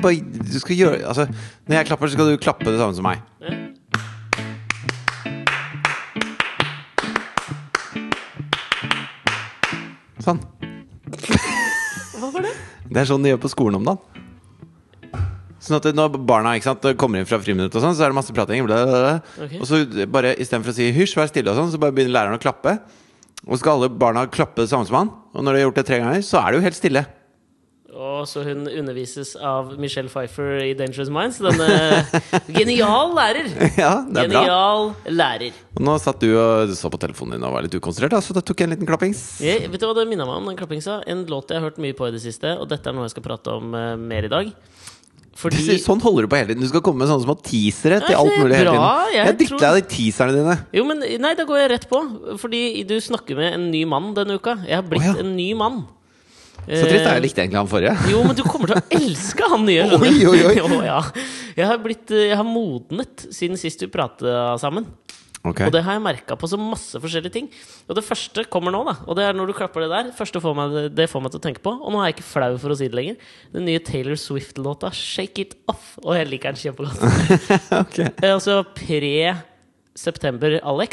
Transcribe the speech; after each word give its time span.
Skal 0.00 0.08
bare 0.08 0.52
Du 0.52 0.60
skal 0.60 0.78
gjøre 0.78 1.00
Altså, 1.04 1.26
når 1.68 1.76
jeg 1.76 1.86
klapper, 1.90 2.08
så 2.08 2.16
skal 2.16 2.30
du 2.30 2.40
klappe 2.40 2.64
det 2.64 2.78
samme 2.80 2.96
som 2.96 3.04
meg. 3.04 3.20
Ja. 3.44 3.56
Sånn. 10.20 10.40
Hva 12.20 12.30
var 12.32 12.44
det? 12.44 12.54
Det 12.90 13.00
er 13.00 13.08
sånn 13.08 13.24
de 13.24 13.32
gjør 13.32 13.42
på 13.44 13.52
skolen 13.52 13.80
om 13.80 13.86
dagen. 13.88 14.00
Sånn 15.60 15.76
at 15.78 15.88
når 15.96 16.16
barna 16.28 16.56
ikke 16.56 16.70
sant, 16.70 16.88
kommer 17.00 17.20
inn 17.20 17.28
fra 17.28 17.40
friminutt, 17.40 17.76
og 17.76 17.84
sånn 17.84 17.96
så 17.96 18.06
er 18.06 18.12
det 18.12 18.18
masse 18.18 18.34
prating. 18.36 18.64
Bla, 18.68 18.82
bla, 18.88 19.00
bla. 19.04 19.46
Okay. 19.46 19.60
Og 19.60 19.68
så 19.68 19.80
bare 20.08 20.34
istedenfor 20.36 20.72
å 20.72 20.76
si 20.76 20.90
'hysj, 20.92 21.16
vær 21.16 21.28
stille', 21.32 21.52
og 21.52 21.56
sånn, 21.56 21.72
så 21.72 21.80
bare 21.80 21.92
begynner 21.96 22.16
læreren 22.16 22.40
å 22.40 22.42
klappe. 22.42 22.78
Og 23.46 23.56
så 23.56 23.62
skal 23.62 23.78
alle 23.78 23.92
barna 23.92 24.26
klappe 24.28 24.64
det 24.64 24.72
samme 24.72 24.88
som 24.88 24.96
han. 24.96 25.12
Og 25.32 25.44
når 25.44 25.52
de 25.52 25.60
har 25.60 25.68
gjort 25.68 25.80
det 25.80 25.88
tre 25.88 26.00
ganger, 26.00 26.20
så 26.24 26.40
er 26.40 26.52
det 26.52 26.60
jo 26.60 26.66
helt 26.68 26.80
stille. 26.80 27.04
Og 27.90 28.22
så 28.30 28.44
hun 28.46 28.68
undervises 28.70 29.32
av 29.34 29.72
Michelle 29.82 30.10
Pfeiffer 30.12 30.60
i 30.62 30.74
Dangerous 30.78 31.10
Minds. 31.10 31.40
Denne 31.42 32.04
genial 32.58 33.14
lærer! 33.16 33.48
Ja, 33.74 33.92
det 34.06 34.22
er 34.26 34.30
bra. 34.30 34.42
Genial 34.44 34.84
lærer. 35.10 35.56
Og 35.74 35.82
nå 35.88 35.96
satt 36.02 36.22
du 36.22 36.28
og 36.38 36.70
så 36.78 36.90
på 36.92 37.00
telefonen 37.02 37.34
din 37.38 37.46
og 37.48 37.56
var 37.56 37.66
litt 37.66 37.74
ukonsentrert, 37.74 38.14
så 38.22 38.36
da 38.36 38.44
tok 38.46 38.62
jeg 38.62 38.70
en 38.70 38.76
liten 38.76 38.88
klappings. 38.88 39.24
Jeg, 39.42 39.66
vet 39.72 39.82
du 39.82 39.88
hva 39.90 39.96
det 39.98 40.06
minner 40.10 40.28
meg 40.28 40.38
om? 40.38 40.50
den 40.52 40.60
klappingsa? 40.60 41.00
En 41.10 41.26
låt 41.30 41.50
jeg 41.50 41.58
har 41.58 41.66
hørt 41.66 41.82
mye 41.82 41.96
på 41.98 42.06
i 42.06 42.14
det 42.14 42.22
siste, 42.22 42.54
og 42.62 42.70
dette 42.70 42.86
er 42.90 42.96
noe 42.96 43.08
jeg 43.08 43.16
skal 43.16 43.26
prate 43.26 43.58
om 43.58 43.74
uh, 43.74 43.96
mer 43.98 44.30
i 44.30 44.32
dag. 44.32 44.54
Fordi 45.40 45.78
Sånn 45.80 46.02
holder 46.02 46.26
du 46.26 46.30
på 46.30 46.36
hele 46.36 46.50
tiden. 46.52 46.62
Du 46.62 46.68
skal 46.70 46.82
komme 46.84 47.00
med 47.02 47.08
sånne 47.10 47.24
små 47.24 47.36
teasere 47.42 48.00
til 48.04 48.16
alt 48.18 48.28
det 48.34 48.40
mulig 48.42 48.58
hele 48.58 48.74
tiden. 48.74 49.14
Jeg 49.14 49.20
Jeg 49.24 49.36
dritter 49.38 49.56
tror- 49.56 49.68
av 49.70 49.78
de 49.78 49.84
teaserne 49.94 50.34
dine. 50.36 50.56
Jo, 50.76 50.84
men 50.84 51.00
Nei, 51.22 51.30
da 51.38 51.46
går 51.48 51.62
jeg 51.62 51.70
rett 51.72 51.86
på. 51.88 52.00
Fordi 52.42 52.60
du 52.84 52.98
snakker 53.00 53.38
med 53.38 53.54
en 53.56 53.70
ny 53.72 53.86
mann 53.88 54.12
denne 54.14 54.36
uka. 54.36 54.58
Jeg 54.66 54.76
har 54.76 54.84
blitt 54.84 55.06
oh, 55.06 55.14
ja. 55.14 55.22
en 55.24 55.32
ny 55.38 55.54
mann. 55.56 55.80
Så 56.66 56.84
trist. 56.86 57.06
Eh, 57.06 57.14
Jeg 57.16 57.22
likte 57.24 57.40
egentlig 57.44 57.60
han 57.60 57.70
forrige. 57.70 57.94
Jo, 58.12 58.18
men 58.26 58.34
du 58.38 58.42
kommer 58.46 58.66
til 58.72 58.78
å 58.78 58.82
elske 59.00 59.44
han 59.52 59.62
nye. 59.66 59.84
Oi, 60.00 60.12
oi, 60.26 60.40
oi. 60.50 60.54
Jo, 60.60 60.66
ja. 60.84 61.00
Jeg 61.56 61.66
har, 61.66 61.78
blitt, 61.82 62.10
eh, 62.14 62.26
jeg 62.30 62.36
har 62.40 62.46
modnet 62.46 63.16
siden 63.34 63.56
sist 63.60 63.78
vi 63.82 63.88
prata 63.92 64.26
sammen. 64.62 64.84
Okay. 65.40 65.64
Og 65.64 65.72
det 65.72 65.80
har 65.86 65.94
jeg 65.96 66.02
merka 66.04 66.36
på 66.36 66.44
så 66.50 66.58
masse 66.60 66.98
forskjellige 67.00 67.32
ting. 67.32 67.46
Og 67.88 67.96
det 67.96 68.02
første 68.04 68.42
kommer 68.52 68.68
nå, 68.74 68.82
da. 68.84 68.92
Og 69.08 69.16
det 69.16 69.24
er 69.24 69.32
når 69.32 69.48
du 69.48 69.54
klapper 69.56 69.80
det 69.86 69.88
der. 69.88 70.10
Første 70.12 70.36
får 70.44 70.52
meg, 70.58 70.74
det 70.92 71.06
får 71.08 71.20
meg 71.24 71.32
til 71.32 71.40
å 71.40 71.44
tenke 71.46 71.62
på. 71.64 71.72
Og 71.80 71.88
nå 71.94 71.96
er 72.02 72.10
jeg 72.10 72.16
ikke 72.18 72.26
flau 72.28 72.52
for 72.60 72.68
å 72.74 72.76
si 72.76 72.90
det 72.92 72.96
lenger. 72.98 73.16
Den 73.56 73.64
nye 73.64 73.80
Taylor 73.80 74.18
Swift-låta 74.20 74.92
'Shake 74.92 75.40
It 75.46 75.56
Off'. 75.72 75.96
Og 76.04 76.12
jeg 76.18 76.28
liker 76.28 76.52
den 76.52 76.60
kjempegodt. 76.60 77.00
Ok. 77.80 77.96
Eh, 78.04 78.28
Altså 78.34 78.60
pre-september-Alex. 78.76 80.92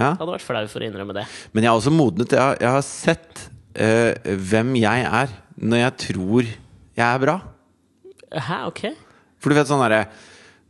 Ja. 0.00 0.14
Hadde 0.16 0.32
vært 0.38 0.46
flau 0.46 0.64
for 0.72 0.80
å 0.80 0.84
innrømme 0.88 1.12
det. 1.20 1.26
Men 1.52 1.60
jeg 1.66 1.70
har 1.74 1.78
også 1.82 1.92
modnet. 1.92 2.32
Jeg 2.32 2.40
har, 2.40 2.56
jeg 2.64 2.72
har 2.72 2.80
sett 2.86 3.51
eh, 3.74 4.14
hvem 4.36 4.74
jeg 4.80 5.06
er 5.08 5.32
når 5.62 5.82
jeg 5.84 5.96
tror 6.08 6.42
jeg 6.96 7.06
er 7.08 7.18
bra. 7.22 7.38
Hæ, 8.32 8.60
ok? 8.70 8.82
For 9.42 9.52
du 9.52 9.58
vet 9.58 9.68
sånn 9.70 9.82
derre 9.84 10.04
er 10.06 10.12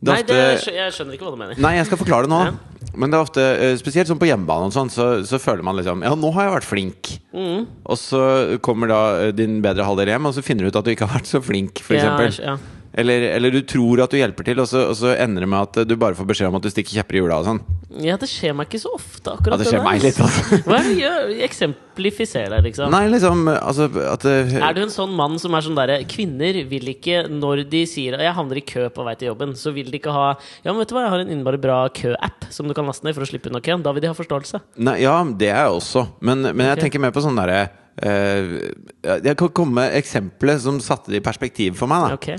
Nei, 0.03 0.17
det, 0.27 0.35
ofte- 0.59 0.73
jeg 0.75 0.91
skjønner 0.91 1.15
ikke 1.15 1.23
hva 1.29 1.31
du 1.31 1.37
mener. 1.39 1.59
Nei, 1.63 1.75
jeg 1.77 1.85
skal 1.87 1.99
forklare 2.01 2.25
det 2.27 2.31
nå. 2.33 2.39
Ja. 2.43 2.89
Men 2.99 3.09
det 3.09 3.15
er 3.15 3.23
ofte, 3.23 3.43
eh, 3.63 3.75
spesielt 3.79 4.09
sånn 4.09 4.19
på 4.19 4.27
hjemmebane, 4.27 4.67
og 4.67 4.73
sånn, 4.75 4.89
så, 4.91 5.05
så 5.25 5.39
føler 5.39 5.63
man 5.63 5.77
liksom 5.79 6.03
Ja, 6.03 6.11
nå 6.19 6.31
har 6.35 6.49
jeg 6.49 6.53
vært 6.57 6.67
flink. 6.67 7.11
Mm. 7.31 7.61
Og 7.87 7.97
så 7.97 8.59
kommer 8.61 8.91
da 8.91 8.99
eh, 9.23 9.31
din 9.31 9.61
bedre 9.63 9.85
halvdel 9.87 10.11
hjem, 10.11 10.27
og 10.27 10.35
så 10.35 10.43
finner 10.43 10.67
du 10.67 10.73
ut 10.73 10.79
at 10.81 10.83
du 10.83 10.91
ikke 10.91 11.07
har 11.07 11.15
vært 11.21 11.31
så 11.31 11.39
flink, 11.41 11.79
Ja, 11.87 12.01
eksempel. 12.01 12.35
ja. 12.43 12.57
Eller, 12.93 13.23
eller 13.33 13.49
du 13.49 13.63
tror 13.65 14.03
at 14.03 14.11
du 14.13 14.19
hjelper 14.19 14.45
til, 14.45 14.59
og 14.61 14.67
så, 14.69 14.83
og 14.91 14.97
så 14.99 15.15
ender 15.17 15.41
det 15.41 15.49
med 15.49 15.65
at 15.65 15.89
du 15.89 15.95
bare 15.97 16.13
får 16.13 16.27
beskjed 16.29 16.51
om 16.51 16.59
at 16.59 16.65
du 16.65 16.69
stikker 16.69 16.99
kjepper 16.99 17.17
i 17.17 17.21
hjula 17.23 17.39
og 17.41 17.47
sånn. 17.47 17.61
ja, 18.05 18.17
det 18.21 18.29
skjer 18.29 18.53
meg 18.57 18.69
ikke 18.69 18.83
så 18.83 18.91
ofte, 18.93 19.33
akkurat 19.33 19.57
Ja, 19.57 19.61
det 19.63 19.69
skjer 19.71 19.81
det 19.81 19.87
meg 19.87 20.05
litt, 20.05 20.19
altså. 20.21 20.59
Hva 20.67 20.77
er 20.77 20.85
det 20.85 20.93
gjør? 20.99 21.33
Eksemplifiser 21.47 22.53
deg, 22.53 22.63
liksom. 22.69 22.93
Nei, 22.93 23.01
liksom 23.09 23.43
altså 23.53 23.89
at 24.13 24.27
uh, 24.29 24.55
Er 24.59 24.77
du 24.77 24.83
en 24.85 24.93
sånn 24.93 25.17
mann 25.17 25.41
som 25.41 25.57
er 25.57 25.65
sånn 25.65 25.77
derre 25.77 25.99
Kvinner 26.09 26.61
vil 26.69 26.93
ikke, 26.93 27.23
når 27.33 27.65
de 27.73 27.83
sier 27.89 28.17
Jeg 28.21 28.37
havner 28.37 28.61
i 28.61 28.65
kø 28.73 28.87
på 28.93 29.09
vei 29.09 29.17
til 29.17 29.31
jobben, 29.31 29.57
så 29.57 29.73
vil 29.73 29.89
de 29.89 29.97
ikke 29.97 30.13
ha 30.13 30.31
Ja, 30.61 30.69
men 30.71 30.83
vet 30.83 30.93
du 30.93 30.97
hva, 30.97 31.07
jeg 31.07 31.15
har 31.17 31.25
en 31.25 31.33
innmari 31.33 31.61
bra 31.61 31.83
kø-app 31.93 32.49
som 32.53 32.69
du 32.69 32.77
kan 32.77 32.89
laste 32.89 33.07
ned 33.07 33.17
for 33.17 33.25
å 33.25 33.29
slippe 33.29 33.49
unna 33.49 33.61
køen. 33.63 33.81
Da 33.85 33.93
vil 33.95 34.05
de 34.05 34.11
ha 34.11 34.17
forståelse. 34.17 34.61
Nei, 34.85 34.99
ja, 35.01 35.17
det 35.25 35.49
er 35.49 35.63
jeg 35.65 35.79
også. 35.79 36.05
Men, 36.21 36.45
men 36.51 36.67
jeg 36.69 36.77
okay. 36.77 36.85
tenker 36.85 37.01
mer 37.01 37.15
på 37.15 37.25
sånn 37.25 37.39
derre 37.41 37.63
Uh, 37.93 38.73
Jeg 39.05 39.35
kan 39.37 39.51
komme 39.53 39.77
med 39.77 39.95
eksempler 39.99 40.57
som 40.57 40.79
satte 40.81 41.11
det 41.13 41.19
i 41.21 41.25
perspektiv 41.25 41.75
for 41.77 41.91
meg. 41.91 42.07
da 42.07 42.17
Ok. 42.17 42.31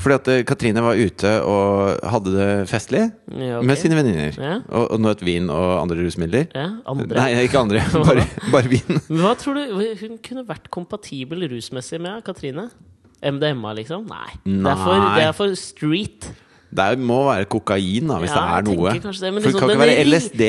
Fordi 0.00 0.16
at 0.16 0.28
eh, 0.32 0.42
Katrine 0.48 0.82
var 0.84 0.96
ute 0.96 1.30
og 1.44 2.00
hadde 2.12 2.32
det 2.32 2.48
festlig 2.70 3.02
Ja, 3.04 3.58
okay. 3.58 3.66
med 3.68 3.80
sine 3.80 3.98
venninner. 3.98 4.36
Ja. 4.40 4.54
Og, 4.68 4.86
og 4.96 5.02
nøt 5.04 5.24
vin 5.26 5.50
og 5.52 5.74
andre 5.82 5.98
rusmidler. 6.00 6.46
Ja, 6.56 6.68
andre. 6.88 7.08
Nei, 7.18 7.28
ikke 7.44 7.60
andre. 7.60 7.82
Bare, 8.08 8.24
bare 8.52 8.70
vin. 8.72 9.00
Men 9.10 9.20
hva 9.24 9.34
tror 9.38 9.58
du 9.60 9.74
Hun 10.00 10.16
kunne 10.24 10.46
vært 10.48 10.70
kompatibel 10.72 11.44
rusmessig 11.52 12.00
med 12.00 12.24
Katrine? 12.26 12.70
MDMA, 13.20 13.74
liksom? 13.76 14.06
Nei. 14.08 14.30
Det, 14.46 14.64
er 14.64 14.78
for, 14.80 14.96
Nei. 14.96 15.10
det 15.18 15.26
er 15.26 15.34
for 15.36 15.58
street. 15.60 16.30
Det 16.70 16.86
må 17.02 17.18
være 17.26 17.46
kokain, 17.50 18.06
da, 18.06 18.18
hvis 18.22 18.30
Ja, 18.30 18.40
det 18.40 18.56
er 18.56 18.66
noe. 18.68 18.92
kanskje 19.02 19.24
det, 19.24 19.30
men 19.34 19.42
For 19.42 19.50
det 19.50 19.54
liksom 19.54 19.60
kan 19.60 19.72
ikke 19.74 19.82
være 19.82 20.04
LSD. 20.06 20.42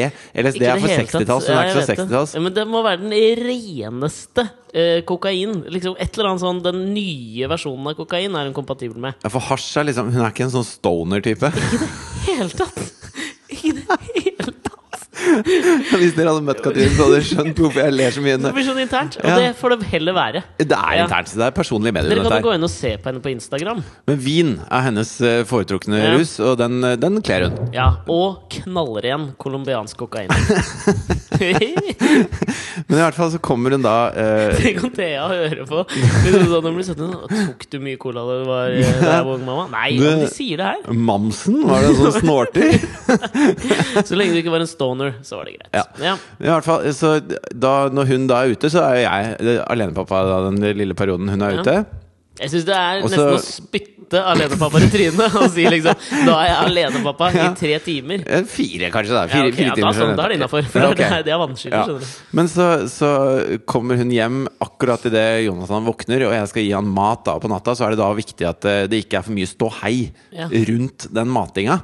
LSD 0.43 0.61
Ikke 0.61 0.69
er 0.69 0.81
for 0.83 0.93
60-talls, 1.01 1.45
så 1.47 1.49
det 1.49 1.57
er 1.57 1.69
ikke 1.71 1.81
så 1.81 1.95
60-talls. 1.95 2.33
Ja, 2.37 2.43
men 2.45 2.53
det 2.53 2.65
må 2.69 2.83
være 2.85 3.01
den 3.01 3.15
reneste 3.41 4.45
uh, 4.45 4.99
kokain. 5.09 5.55
Liksom 5.73 5.95
Et 5.97 6.17
eller 6.17 6.29
annet 6.31 6.43
sånn 6.45 6.61
Den 6.63 6.83
nye 6.93 7.49
versjonen 7.51 7.89
av 7.89 7.97
kokain 7.97 8.37
er 8.37 8.49
hun 8.51 8.53
kompatibel 8.57 9.01
med. 9.01 9.17
Ja, 9.25 9.33
for 9.33 9.41
hasj 9.49 9.81
er 9.81 9.89
liksom 9.89 10.13
Hun 10.13 10.21
er 10.21 10.29
ikke 10.29 10.45
en 10.45 10.53
sånn 10.53 10.67
stoner-type. 10.67 11.49
Ikke 11.51 11.81
det 11.81 11.93
hele 12.29 12.51
tatt! 12.53 14.27
Hvis 16.01 16.15
dere 16.17 16.31
hadde 16.33 16.43
møtt 16.47 16.61
Katrine, 16.63 16.91
så 16.95 17.05
hadde 17.07 17.15
dere 17.17 17.27
skjønt 17.29 17.61
hvorfor 17.63 17.79
jeg 17.85 17.95
ler 17.95 18.11
så 18.15 18.23
mye. 18.25 18.37
Det 18.41 18.53
blir 18.55 18.67
sånn 18.67 18.81
internt, 18.83 19.17
og 19.21 19.27
Ja. 19.29 19.35
det 19.41 19.49
får 19.59 19.75
det 19.75 19.87
heller 19.91 20.13
være. 20.17 20.43
Det 20.59 20.77
er 20.77 21.03
internt, 21.05 21.31
så 21.31 21.39
det 21.41 21.45
er 21.47 21.55
personlig 21.57 21.93
medium. 21.95 22.11
Dere 22.15 22.25
kan 22.29 22.41
jo 22.43 22.49
gå 22.49 22.55
inn 22.57 22.67
og 22.67 22.73
se 22.73 22.91
på 22.97 23.11
henne 23.11 23.21
på 23.23 23.31
Instagram. 23.33 23.83
Men 24.09 24.17
vin 24.23 24.51
er 24.69 24.85
hennes 24.89 25.13
eh, 25.21 25.41
foretrukne 25.49 26.01
Ja. 26.01 26.11
rus, 26.17 26.35
og 26.43 26.57
den, 26.61 26.79
eh, 26.83 26.95
den 27.01 27.21
kler 27.21 27.47
hun. 27.49 27.57
Ja, 27.75 27.89
Og 28.11 28.43
knallren 28.51 29.31
colombiansk 29.41 29.97
kokain. 30.01 30.29
Men 32.87 32.97
i 32.97 33.01
hvert 33.01 33.15
fall 33.17 33.31
så 33.33 33.39
kommer 33.43 33.73
hun 33.75 33.83
da 33.85 33.95
uh... 34.13 34.55
Tenk 34.61 34.83
om 34.85 34.91
Thea 34.95 35.25
hører 35.31 35.63
på. 35.69 35.83
Sånn, 35.91 36.65
hun 36.67 36.75
blir 36.77 36.85
17, 36.85 37.11
Tok 37.31 37.65
du 37.71 37.77
mye 37.83 37.97
cola 38.01 38.23
da 38.27 38.37
du 38.41 38.45
var, 38.49 38.73
der, 38.75 39.01
da 39.01 39.19
ung 39.31 39.45
mamma? 39.47 39.65
Nei, 39.73 39.95
de 39.99 40.27
sier 40.31 40.61
det 40.61 40.67
her. 40.71 40.81
Mamsen, 40.93 41.61
var 41.67 41.83
det 41.85 41.93
en 41.93 41.99
sånn 42.01 42.17
snorter? 42.19 42.69
Så 44.07 44.17
lenge 44.19 44.35
du 44.35 44.41
ikke 44.41 44.53
var 44.53 44.63
en 44.65 44.69
stoner, 44.69 45.15
så 45.27 45.37
var 45.39 45.45
det 45.49 45.55
greit. 45.59 45.73
Ja. 45.73 45.83
Ja. 46.11 46.15
I 46.41 46.49
hvert 46.51 46.63
fall, 46.67 46.85
så 46.97 47.15
da, 47.53 47.73
Når 47.89 48.05
hun 48.07 48.27
da 48.27 48.43
er 48.45 48.53
ute, 48.55 48.69
så 48.73 48.83
er 48.87 49.01
jo 49.01 49.07
jeg 49.07 49.59
alenepappa 49.67 50.23
da, 50.29 50.39
den 50.49 50.61
lille 50.77 50.93
perioden 50.97 51.29
hun 51.29 51.41
er 51.41 51.57
Ja. 51.57 51.61
ute. 51.61 51.85
Jeg 52.39 52.49
syns 52.49 52.63
det 52.65 52.73
er 52.73 53.01
Også, 53.03 53.11
nesten 53.11 53.35
å 53.35 53.39
spytte 53.43 54.19
alenepappa 54.25 54.79
i 54.81 54.87
trynet 54.89 55.35
og 55.35 55.49
si 55.51 55.65
liksom 55.67 55.95
Da 56.25 56.37
er 56.41 56.47
jeg 56.47 56.55
alenepappa 56.71 57.27
i 57.35 57.43
tre 57.59 57.73
timer. 57.83 58.23
Fire, 58.49 58.87
kanskje. 58.89 59.11
da 59.13 59.21
Ja, 59.25 59.27
Fire, 59.27 59.49
ok, 59.51 59.57
fire 59.59 59.67
ja, 59.67 59.75
da, 59.75 59.91
sånn, 59.99 60.15
da 60.17 60.23
er 60.23 60.29
det 60.31 60.37
innafor. 60.39 60.63
For 60.71 60.79
Ja, 60.81 60.93
det, 60.95 61.09
det 61.27 61.33
er 61.35 61.41
vanskelig, 61.43 61.73
Ja. 61.75 61.83
skjønner 61.85 61.99
du. 61.99 62.07
Men 62.39 62.47
så, 62.47 62.67
så 62.89 63.11
kommer 63.67 63.99
hun 63.99 64.09
hjem 64.15 64.47
akkurat 64.63 65.05
idet 65.11 65.45
Jonathan 65.45 65.85
våkner, 65.85 66.25
og 66.31 66.33
jeg 66.39 66.47
skal 66.53 66.63
gi 66.65 66.71
han 66.79 66.87
mat 66.95 67.25
da 67.27 67.37
på 67.43 67.51
natta, 67.51 67.75
så 67.77 67.85
er 67.85 67.89
det 67.93 68.01
da 68.01 68.09
viktig 68.17 68.47
at 68.49 68.65
eh, 68.65 68.87
det 68.87 69.03
ikke 69.05 69.19
er 69.21 69.27
for 69.27 69.35
mye 69.37 69.51
ståhei 69.51 69.95
Ja. 70.31 70.47
rundt 70.47 71.09
den 71.13 71.27
matinga. 71.35 71.81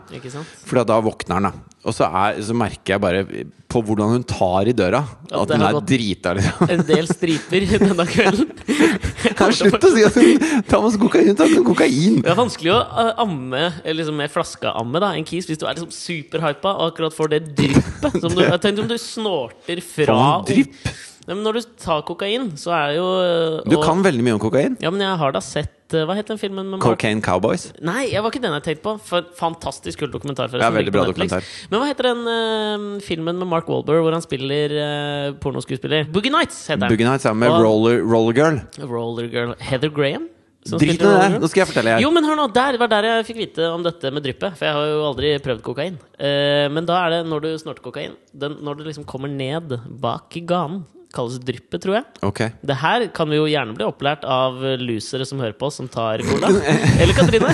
For 0.65 0.83
da 0.87 1.01
våkner 1.03 1.37
han, 1.41 1.51
da. 1.51 1.51
Og 1.85 1.93
så, 1.93 2.07
er, 2.09 2.39
så 2.43 2.55
merker 2.57 2.95
jeg 2.95 3.01
bare 3.03 3.23
på 3.67 3.81
hvordan 3.83 4.13
hun 4.15 4.23
tar 4.27 4.69
i 4.71 4.73
døra, 4.75 5.01
Ja, 5.29 5.41
at 5.43 5.51
hun 5.53 5.63
er 5.67 5.77
drita, 5.87 6.33
liksom. 6.37 6.69
En 6.73 6.83
del 6.87 7.09
striper 7.09 7.65
denne 7.83 8.05
kvelden. 8.09 8.51
Kan 9.37 9.53
Slutt 9.55 9.83
å 9.83 9.91
si 9.93 10.05
at 10.07 10.17
hun 10.17 10.63
tar 10.67 10.83
masse 10.83 10.99
kokain! 11.01 11.33
Tar 11.37 11.51
kokain! 11.67 12.21
Det 12.23 12.31
er 12.31 12.37
vanskelig 12.37 12.71
å 12.73 12.79
uh, 12.79 13.11
amme 13.23 13.61
Eller 13.81 13.99
liksom 14.01 14.17
med 14.21 14.31
flaskeamme 14.31 15.01
da, 15.03 15.11
en 15.17 15.27
kis 15.27 15.49
hvis 15.49 15.59
du 15.59 15.65
er 15.67 15.75
liksom 15.77 15.91
superhypa 15.93 16.73
og 16.77 16.91
akkurat 16.91 17.15
får 17.15 17.33
det 17.35 17.41
dryppet. 17.59 18.17
Tenk 18.63 18.81
om 18.83 18.89
du 18.89 18.97
snorter 19.01 19.83
fra 19.83 20.17
Får 20.17 20.49
drypp? 20.51 20.81
Ja, 21.27 21.35
men 21.35 21.43
Når 21.43 21.57
du 21.57 21.65
tar 21.83 22.03
kokain, 22.07 22.53
så 22.55 22.71
er 22.71 22.93
det 22.93 22.99
jo 23.01 23.07
og, 23.07 23.65
Du 23.67 23.75
kan 23.83 23.99
veldig 24.05 24.23
mye 24.23 24.37
om 24.37 24.39
kokain. 24.41 24.77
Ja, 24.79 24.91
men 24.93 25.03
jeg 25.03 25.19
har 25.19 25.33
da 25.35 25.41
sett 25.43 25.91
uh, 25.91 26.05
Hva 26.07 26.15
het 26.15 26.29
den 26.31 26.39
filmen 26.39 26.63
med 26.63 26.77
Mark 26.79 26.85
Cocaine 26.85 27.23
Cowboys. 27.23 27.67
Nei, 27.83 28.05
jeg 28.13 28.23
var 28.23 28.31
ikke 28.31 28.43
den 28.45 28.55
jeg 28.55 28.65
tenkte 28.69 28.85
på. 28.85 28.93
For, 29.09 29.27
fantastisk 29.35 29.99
kul 30.03 30.13
dokumentar. 30.13 30.55
Ja, 30.55 30.71
veldig 30.71 30.93
bra 30.95 31.03
dokumentar. 31.09 31.43
Men 31.71 31.83
hva 31.83 31.91
heter 31.91 32.09
den 32.13 32.23
uh, 32.31 32.87
filmen 33.03 33.35
med 33.43 33.51
Mark 33.51 33.67
Wahlberg 33.71 34.05
hvor 34.05 34.15
han 34.15 34.23
spiller 34.23 34.77
uh, 34.79 35.35
pornoskuespiller? 35.43 36.07
Boogie 36.15 36.31
Nights 36.31 36.63
heter 36.71 36.85
den. 36.85 36.95
Boogie 36.95 37.09
Nights 37.09 37.27
er 37.27 37.35
med 37.35 37.51
Og- 37.51 37.59
Roller, 37.67 38.01
roller 38.07 38.39
Girl. 38.39 38.63
Roller 38.87 39.27
Girl 39.31 39.55
Heather 39.59 39.91
Graham? 39.91 40.29
Drit 40.67 40.97
i 40.97 40.99
det! 40.99 41.39
Nå 41.39 41.47
skal 41.47 41.61
jeg 41.61 41.69
fortelle. 41.69 41.93
Jo, 42.03 42.09
men 42.11 42.25
hør 42.27 42.35
nå, 42.39 42.49
der 42.51 42.75
var 42.81 42.89
der 42.91 43.05
jeg 43.07 43.27
fikk 43.29 43.37
vite 43.39 43.67
om 43.71 43.83
dette 43.85 44.11
med 44.11 44.25
dryppet. 44.25 44.57
For 44.59 44.67
jeg 44.67 44.75
har 44.75 44.89
jo 44.89 45.05
aldri 45.07 45.29
prøvd 45.43 45.63
kokain. 45.63 45.95
Eh, 46.19 46.65
men 46.73 46.87
da 46.87 46.97
er 47.05 47.13
det 47.13 47.19
når 47.29 47.45
du 47.45 47.49
snorter 47.61 47.85
kokain, 47.85 48.17
den, 48.35 48.57
når 48.65 48.81
det 48.81 48.89
liksom 48.89 49.07
kommer 49.07 49.31
ned 49.31 49.77
bak 50.01 50.35
i 50.35 50.43
ganen 50.47 50.83
kalles 51.17 51.39
dryppet, 51.43 51.81
tror 51.83 51.97
jeg. 51.97 52.05
Okay. 52.29 52.53
Det 52.69 52.77
her 52.79 53.07
kan 53.17 53.29
vi 53.33 53.39
jo 53.39 53.47
gjerne 53.49 53.73
bli 53.77 53.85
opplært 53.87 54.23
av 54.29 54.61
losere 54.81 55.25
som 55.27 55.41
hører 55.43 55.57
på, 55.57 55.67
oss, 55.71 55.79
som 55.81 55.89
tar 55.91 56.21
cola. 56.27 56.53
Eller 57.01 57.17
Katrine. 57.17 57.51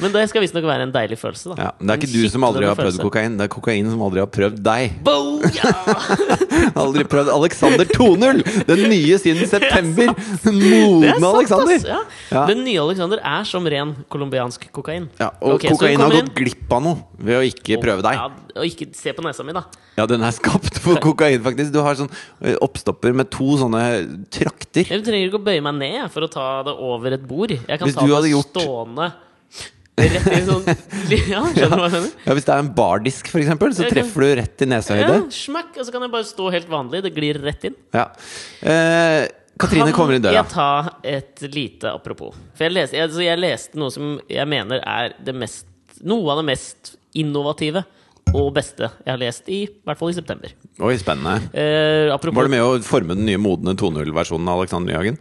Men 0.00 0.14
det 0.14 0.24
skal 0.32 0.44
visstnok 0.44 0.66
være 0.68 0.88
en 0.88 0.94
deilig 0.94 1.20
følelse, 1.20 1.52
da. 1.52 1.68
Ja, 1.68 1.70
det 1.78 1.84
er 1.84 1.94
En 1.94 2.02
ikke 2.02 2.12
du 2.14 2.32
som 2.32 2.46
aldri 2.48 2.66
har 2.68 2.78
prøvd 2.78 2.96
følelse. 2.96 3.06
kokain, 3.06 3.36
det 3.38 3.46
er 3.46 3.52
kokain 3.54 3.90
som 3.92 4.02
aldri 4.08 4.24
har 4.24 4.30
prøvd 4.34 4.58
deg. 4.64 4.96
Boja! 5.04 5.72
Aldri 6.84 7.04
prøvd 7.10 7.28
Alexander 7.34 7.86
2.0! 7.90 8.40
Den 8.68 8.82
nye 8.90 9.18
siden 9.20 9.46
september! 9.54 10.12
Moden 10.46 11.04
er 11.08 11.20
modne 11.20 11.30
Alexander! 11.42 11.88
Ja. 11.88 12.00
Ja. 12.32 12.44
Den 12.50 12.64
nye 12.66 12.80
Alexander 12.82 13.20
er 13.20 13.44
som 13.48 13.66
ren 13.70 13.92
colombiansk 14.12 14.66
kokain. 14.74 15.08
Ja, 15.20 15.30
og 15.44 15.58
okay, 15.58 15.70
kokain 15.74 16.00
har 16.00 16.14
gått 16.14 16.32
glipp 16.38 16.72
av 16.74 16.82
noe 16.84 17.04
ved 17.20 17.38
å 17.40 17.44
ikke 17.46 17.78
prøve 17.82 18.04
deg. 18.06 18.18
Ja, 18.18 18.30
og 18.56 18.68
ikke 18.68 18.88
se 18.96 19.12
på 19.14 19.24
nesa 19.26 19.44
mi, 19.46 19.54
da. 19.56 19.66
Ja, 19.96 20.06
den 20.10 20.24
er 20.26 20.32
skapt 20.34 20.78
for 20.82 20.98
kokain, 21.02 21.38
faktisk. 21.44 21.70
Du 21.74 21.78
har 21.84 21.94
sånn 21.98 22.10
oppstopper 22.64 23.14
med 23.14 23.28
to 23.30 23.54
sånne 23.60 23.82
trakter. 24.34 24.88
Jeg 24.90 25.04
trenger 25.06 25.28
ikke 25.28 25.38
å 25.38 25.44
bøye 25.46 25.62
meg 25.62 25.76
ned 25.78 26.08
for 26.10 26.26
å 26.26 26.30
ta 26.32 26.48
det 26.66 26.74
over 26.82 27.14
et 27.14 27.22
bord. 27.30 27.54
Jeg 27.54 27.78
kan 27.78 27.86
Hvis 27.86 27.94
ta 28.00 28.06
det 28.08 28.32
gjort- 28.32 28.50
stående 28.56 29.12
rett 29.94 30.26
i 30.34 30.40
sånn 30.42 30.64
Ja, 31.30 31.42
mener? 31.46 32.08
Ja, 32.26 32.34
Hvis 32.34 32.48
det 32.48 32.50
er 32.56 32.58
en 32.64 32.72
bardisk, 32.74 33.28
eksempel, 33.38 33.70
så 33.76 33.86
treffer 33.86 34.24
du 34.26 34.32
rett 34.40 34.64
i 34.66 34.68
nesehøyde. 34.72 35.14
Ja, 35.20 35.30
smakk, 35.30 35.76
og 35.78 35.86
så 35.86 35.94
kan 35.94 36.02
jeg 36.02 36.10
bare 36.16 36.26
stå 36.26 36.50
helt 36.50 36.68
vanlig. 36.72 37.04
Det 37.06 37.14
glir 37.14 37.38
rett 37.44 37.68
inn. 37.70 37.76
Ja. 37.94 38.08
Eh, 38.66 39.28
Katrine 39.62 39.92
kommer 39.94 40.16
inn 40.18 40.24
døra. 40.24 40.42
Kan 40.42 40.50
jeg 40.50 40.50
ta 40.50 40.98
et 41.14 41.44
lite 41.54 41.92
apropos? 41.94 42.34
For 42.58 42.66
jeg 42.66 42.74
leste, 42.74 42.98
jeg, 42.98 43.14
jeg 43.22 43.38
leste 43.38 43.78
noe 43.78 43.94
som 43.94 44.16
jeg 44.26 44.50
mener 44.50 44.82
er 44.82 45.14
det 45.22 45.36
mest, 45.38 45.68
noe 46.02 46.26
av 46.34 46.42
det 46.42 46.48
mest 46.50 46.96
innovative 47.14 47.84
og 48.32 48.52
beste 48.56 48.88
jeg 48.88 49.10
har 49.12 49.20
lest 49.20 49.48
i, 49.52 49.60
i 49.68 49.86
hvert 49.86 50.00
fall 50.00 50.10
i 50.10 50.16
september. 50.16 50.54
Oi, 50.80 50.94
spennende. 51.00 51.50
Eh, 51.52 52.10
apropos 52.14 52.40
Var 52.40 52.48
du 52.48 52.54
med 52.56 52.64
å 52.64 52.78
forme 52.86 53.16
den 53.18 53.28
nye 53.28 53.40
modne 53.40 53.76
2.0-versjonen 53.78 54.50
av 54.50 54.62
Alexander 54.64 54.92
Nyhagen? 54.94 55.18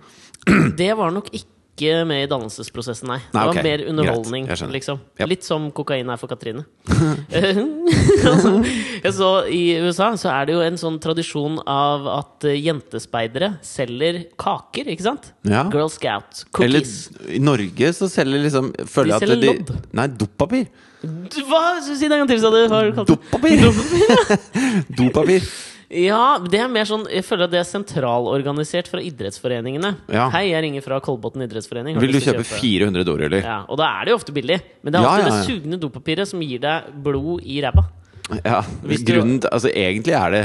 Det 0.80 0.92
var 1.00 1.14
nok 1.16 1.30
ikke 1.32 1.53
med 1.82 2.24
i 2.24 2.28
dannelsesprosessen, 2.30 3.10
nei. 3.10 3.18
Nei, 3.34 3.42
det 3.42 3.56
var 3.56 3.64
mer 3.66 3.84
underholdning, 3.90 4.46
liksom. 4.48 5.00
Yep. 5.18 5.30
Litt 5.32 5.48
som 5.48 5.72
kokain 5.74 6.10
er 6.10 6.18
for 6.22 6.30
Katrine. 6.30 6.64
Så 9.18 9.30
I 9.50 9.80
USA 9.82 10.12
så 10.20 10.30
er 10.30 10.48
det 10.48 10.54
jo 10.54 10.62
en 10.62 10.78
sånn 10.80 11.00
tradisjon 11.02 11.58
av 11.66 12.06
at 12.14 12.46
jentespeidere 12.54 13.56
selger 13.66 14.22
kaker, 14.40 14.94
ikke 14.94 15.08
sant? 15.10 15.34
Ja. 15.50 15.66
Girl 15.74 15.90
Scout 15.92 16.46
Eller 16.62 16.86
i 17.34 17.42
Norge 17.42 17.94
så 17.98 18.08
selger 18.12 18.46
liksom 18.46 18.72
føler 18.86 19.18
jeg 19.18 19.34
at 19.34 19.34
de, 19.34 19.52
lodd. 19.52 19.76
Nei, 19.98 20.08
dopapir. 20.14 20.70
Hva? 21.04 21.82
Si 21.84 21.98
det 22.00 22.14
en 22.14 22.24
gang 22.24 22.32
til, 22.32 22.40
sa 22.40 22.54
du. 22.54 22.62
Det? 22.64 23.04
Dopapir! 23.10 23.68
Dopapir. 25.02 25.50
Ja, 25.94 26.40
det 26.42 26.58
er 26.58 26.70
mer 26.72 26.88
sånn 26.90 27.04
Jeg 27.12 27.22
føler 27.28 27.46
at 27.46 27.52
det 27.54 27.60
er 27.62 27.68
sentralorganisert 27.70 28.88
fra 28.90 29.02
idrettsforeningene. 29.04 29.94
Ja. 30.14 30.28
Hei, 30.34 30.48
jeg 30.50 30.64
ringer 30.66 30.86
fra 30.86 30.98
Kolbotn 31.04 31.46
idrettsforening. 31.46 32.00
Vil 32.02 32.16
du 32.16 32.20
kjøpe, 32.20 32.42
kjøpe 32.46 32.62
400 32.62 33.06
doruller? 33.08 33.44
Ja, 33.46 33.60
og 33.68 33.78
da 33.82 33.90
er 34.00 34.08
det 34.08 34.14
jo 34.16 34.20
ofte 34.20 34.36
billig. 34.36 34.58
Men 34.82 34.96
det 34.96 35.00
er 35.02 35.10
alltid 35.10 35.30
ja, 35.30 35.36
det 35.36 35.52
sugne 35.52 35.80
dopapiret 35.82 36.30
som 36.30 36.42
gir 36.46 36.64
deg 36.64 36.90
blod 37.06 37.46
i 37.46 37.60
ræva. 37.64 37.86
Ja. 38.42 38.64
Hvis 38.88 39.04
Grunnen 39.06 39.42
Altså, 39.52 39.70
egentlig 39.70 40.16
er 40.18 40.34
det 40.34 40.44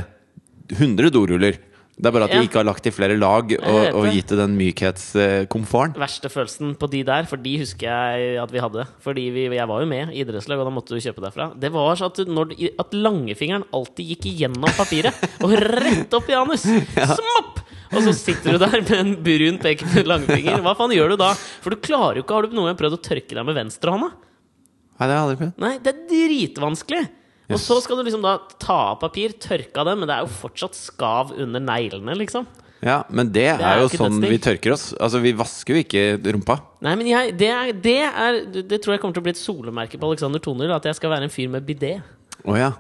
100 0.77 1.13
doruller. 1.15 1.57
Det 1.99 2.07
er 2.07 2.15
bare 2.15 2.29
at 2.29 2.31
Ja. 2.31 2.39
de 2.39 2.47
ikke 2.47 2.61
har 2.61 2.67
lagt 2.69 2.87
i 2.87 2.93
flere 2.95 3.17
lag 3.19 3.51
og, 3.59 3.79
og 3.99 4.05
gitt 4.15 4.31
det 4.31 4.37
den 4.39 4.53
mykhetskomforten. 4.55 5.97
Verste 5.99 6.31
følelsen 6.31 6.77
på 6.79 6.87
de 6.93 7.01
der, 7.09 7.27
for 7.27 7.41
de 7.43 7.57
husker 7.59 7.89
jeg 7.91 8.37
at 8.39 8.53
vi 8.55 8.63
hadde. 8.63 8.85
Fordi 9.03 9.25
vi, 9.35 9.47
jeg 9.57 9.67
var 9.67 9.83
jo 9.83 9.89
med 9.91 10.13
i 10.15 10.23
idrettslag, 10.23 10.61
og 10.63 10.69
da 10.69 10.75
måtte 10.77 10.95
du 10.95 11.03
kjøpe 11.03 11.25
derfra. 11.25 11.49
Det 11.59 11.73
var 11.75 11.99
sånn 11.99 12.13
at, 12.13 12.21
når, 12.31 12.55
at 12.85 12.95
langfingeren 12.95 13.67
alltid 13.75 14.13
gikk 14.15 14.29
igjennom 14.31 14.71
papiret 14.79 15.27
og 15.43 15.57
rett 15.59 16.15
opp 16.15 16.31
i 16.31 16.39
anus! 16.39 16.69
Smopp! 17.19 17.65
Og 17.89 18.03
så 18.05 18.13
sitter 18.13 18.55
du 18.55 18.63
der 18.63 18.79
med 18.85 18.95
en 18.99 19.13
brun 19.25 19.59
pek 19.63 19.83
med 19.95 20.07
langfinger. 20.07 20.61
Hva 20.63 20.75
faen 20.77 20.93
gjør 20.93 21.15
du 21.17 21.21
da? 21.25 21.33
For 21.65 21.73
du 21.73 21.81
klarer 21.83 22.21
jo 22.21 22.25
ikke 22.27 22.37
Har 22.37 22.45
du 22.47 22.53
noen 22.59 22.69
gang 22.71 22.77
prøvd 22.79 22.99
å 22.99 23.05
tørke 23.11 23.33
deg 23.39 23.47
med 23.49 23.57
venstrehånda? 23.57 24.11
Nei, 24.13 25.07
det 25.07 25.09
har 25.09 25.17
jeg 25.17 25.25
aldri 25.25 25.39
prøvd. 25.41 25.63
Nei, 25.65 25.71
det 25.83 25.95
er 25.95 26.03
dritvanskelig! 26.11 27.07
Og 27.49 27.61
så 27.63 27.79
skal 27.81 27.97
du 27.97 28.05
liksom 28.05 28.25
da 28.25 28.37
ta 28.61 28.79
av 28.93 28.99
papir, 29.01 29.33
tørke 29.41 29.81
av 29.81 29.89
det, 29.89 29.95
men 30.01 30.09
det 30.11 30.17
er 30.19 30.27
jo 30.27 30.33
fortsatt 30.37 30.77
skav 30.77 31.31
under 31.41 31.63
neglene, 31.65 32.17
liksom. 32.21 32.45
Ja, 32.85 33.01
men 33.11 33.33
det, 33.35 33.47
er 33.57 33.63
er 33.65 33.81
jo 33.83 33.89
sånn 33.91 34.21
dødsdigg. 34.21 34.31
vi 34.31 34.39
tørker 34.45 34.75
oss. 34.77 34.85
Altså, 35.03 35.19
vi 35.25 35.33
vasker 35.35 35.75
jo 35.75 35.81
ikke 35.83 36.03
rumpa. 36.37 36.59
Nei, 36.85 36.93
men 37.01 37.09
jeg, 37.11 37.33
det, 37.41 37.49
er, 37.51 37.73
det, 37.73 37.97
er, 38.07 38.39
det 38.71 38.79
tror 38.85 38.95
jeg 38.95 39.03
kommer 39.03 39.17
til 39.17 39.25
å 39.25 39.27
bli 39.27 39.35
et 39.35 39.41
solemerke 39.41 39.99
på 39.99 40.11
Alexander 40.13 40.43
Toner. 40.45 40.71
At 40.77 40.87
jeg 40.87 40.99
skal 41.01 41.11
være 41.11 41.27
en 41.27 41.33
fyr 41.35 41.49
med 41.51 41.67
bidé. 41.67 41.97
Oh, 42.45 42.55
ja. 42.55 42.71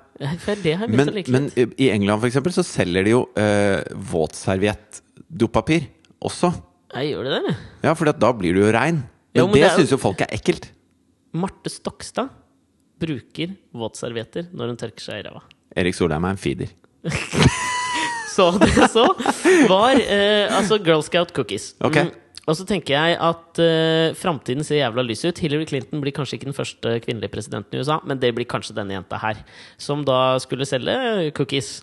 For 0.44 0.54
det 0.62 0.76
har 0.78 0.86
jeg 0.86 0.94
begynt 0.94 1.30
Men, 1.34 1.48
men 1.56 1.74
i 1.80 1.88
England 1.90 2.22
for 2.22 2.30
eksempel, 2.30 2.54
så 2.54 2.62
selger 2.66 3.08
de 3.08 3.16
jo 3.16 3.24
eh, 3.38 3.82
våtserviett-dopapir 4.12 5.88
også. 6.24 6.52
Jeg 6.94 7.12
gjør 7.12 7.26
det 7.26 7.40
der. 7.48 7.58
Ja, 7.88 7.94
for 7.98 8.10
da 8.12 8.30
blir 8.36 8.54
du 8.54 8.62
jo 8.62 8.72
rein. 8.74 9.02
Men, 9.02 9.42
Jo, 9.42 9.46
men 9.48 9.54
det, 9.58 9.62
det 9.64 9.70
jo- 9.72 9.78
syns 9.82 9.92
jo 9.96 9.98
folk 10.02 10.22
er 10.24 10.30
ekkelt. 10.34 10.70
Marte 11.38 11.70
Stokstad 11.70 12.30
bruker 13.00 13.54
våtservietter 13.76 14.50
når 14.52 14.72
hun 14.72 14.80
tørker 14.80 15.04
seg 15.04 15.22
i 15.22 15.26
ræva. 15.28 15.42
Erik 15.78 15.96
Solheim 15.96 16.26
er 16.26 16.36
en 16.36 16.40
feeder. 16.40 16.72
Så 18.38 18.52
det 18.60 18.86
så, 18.92 19.02
var 19.66 19.98
eh, 19.98 20.46
altså 20.54 20.78
Girl 20.78 21.02
Scout 21.02 21.32
cookies. 21.34 21.72
Mm. 21.80 21.86
Ok. 21.88 21.96
Og 22.48 22.56
så 22.56 22.64
tenker 22.68 22.94
jeg 22.94 23.16
at 23.20 23.60
eh, 23.60 24.14
framtiden 24.16 24.64
ser 24.64 24.78
jævla 24.78 25.02
lys 25.04 25.24
ut. 25.26 25.40
Hillary 25.42 25.66
Clinton 25.68 26.00
blir 26.04 26.14
kanskje 26.16 26.38
ikke 26.38 26.48
den 26.48 26.56
første 26.56 26.94
kvinnelige 27.04 27.32
presidenten 27.34 27.76
i 27.76 27.82
USA, 27.82 27.98
men 28.08 28.20
det 28.22 28.30
blir 28.36 28.48
kanskje 28.48 28.76
denne 28.78 28.94
jenta 28.94 29.18
her. 29.20 29.42
Som 29.80 30.06
da 30.06 30.38
skulle 30.44 30.68
selge 30.68 30.94
cookies. 31.36 31.80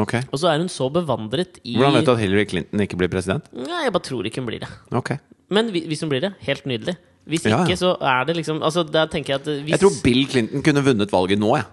Ok 0.00 0.14
Og 0.32 0.38
så 0.40 0.48
er 0.48 0.62
hun 0.62 0.70
så 0.72 0.86
bevandret 0.88 1.58
i 1.68 1.74
Hvordan 1.76 1.98
vet 1.98 2.06
du 2.08 2.12
at 2.14 2.20
Hillary 2.22 2.46
Clinton 2.48 2.80
ikke 2.80 2.96
blir 2.96 3.10
president? 3.12 3.48
Nei, 3.52 3.82
Jeg 3.84 3.92
bare 3.92 4.06
tror 4.06 4.24
ikke 4.24 4.40
hun 4.40 4.48
blir 4.48 4.62
det. 4.64 4.70
Ok 4.96 5.10
Men 5.52 5.68
hvis 5.68 6.00
hun 6.00 6.08
blir 6.08 6.22
det, 6.24 6.30
helt 6.46 6.64
nydelig. 6.64 6.96
Hvis 7.28 7.46
Ja, 7.46 7.60
ja. 7.68 7.76
så 7.78 7.92
er 8.00 8.24
det 8.26 8.34
liksom 8.40 8.62
Altså, 8.62 8.82
jeg 8.82 9.30
at 9.30 9.46
hvis 9.46 9.70
Jeg 9.70 9.80
tror 9.80 9.94
Bill 10.02 10.26
Clinton 10.26 10.62
kunne 10.62 10.82
vunnet 10.82 11.12
valget 11.12 11.38
nå, 11.38 11.54
jeg. 11.56 11.68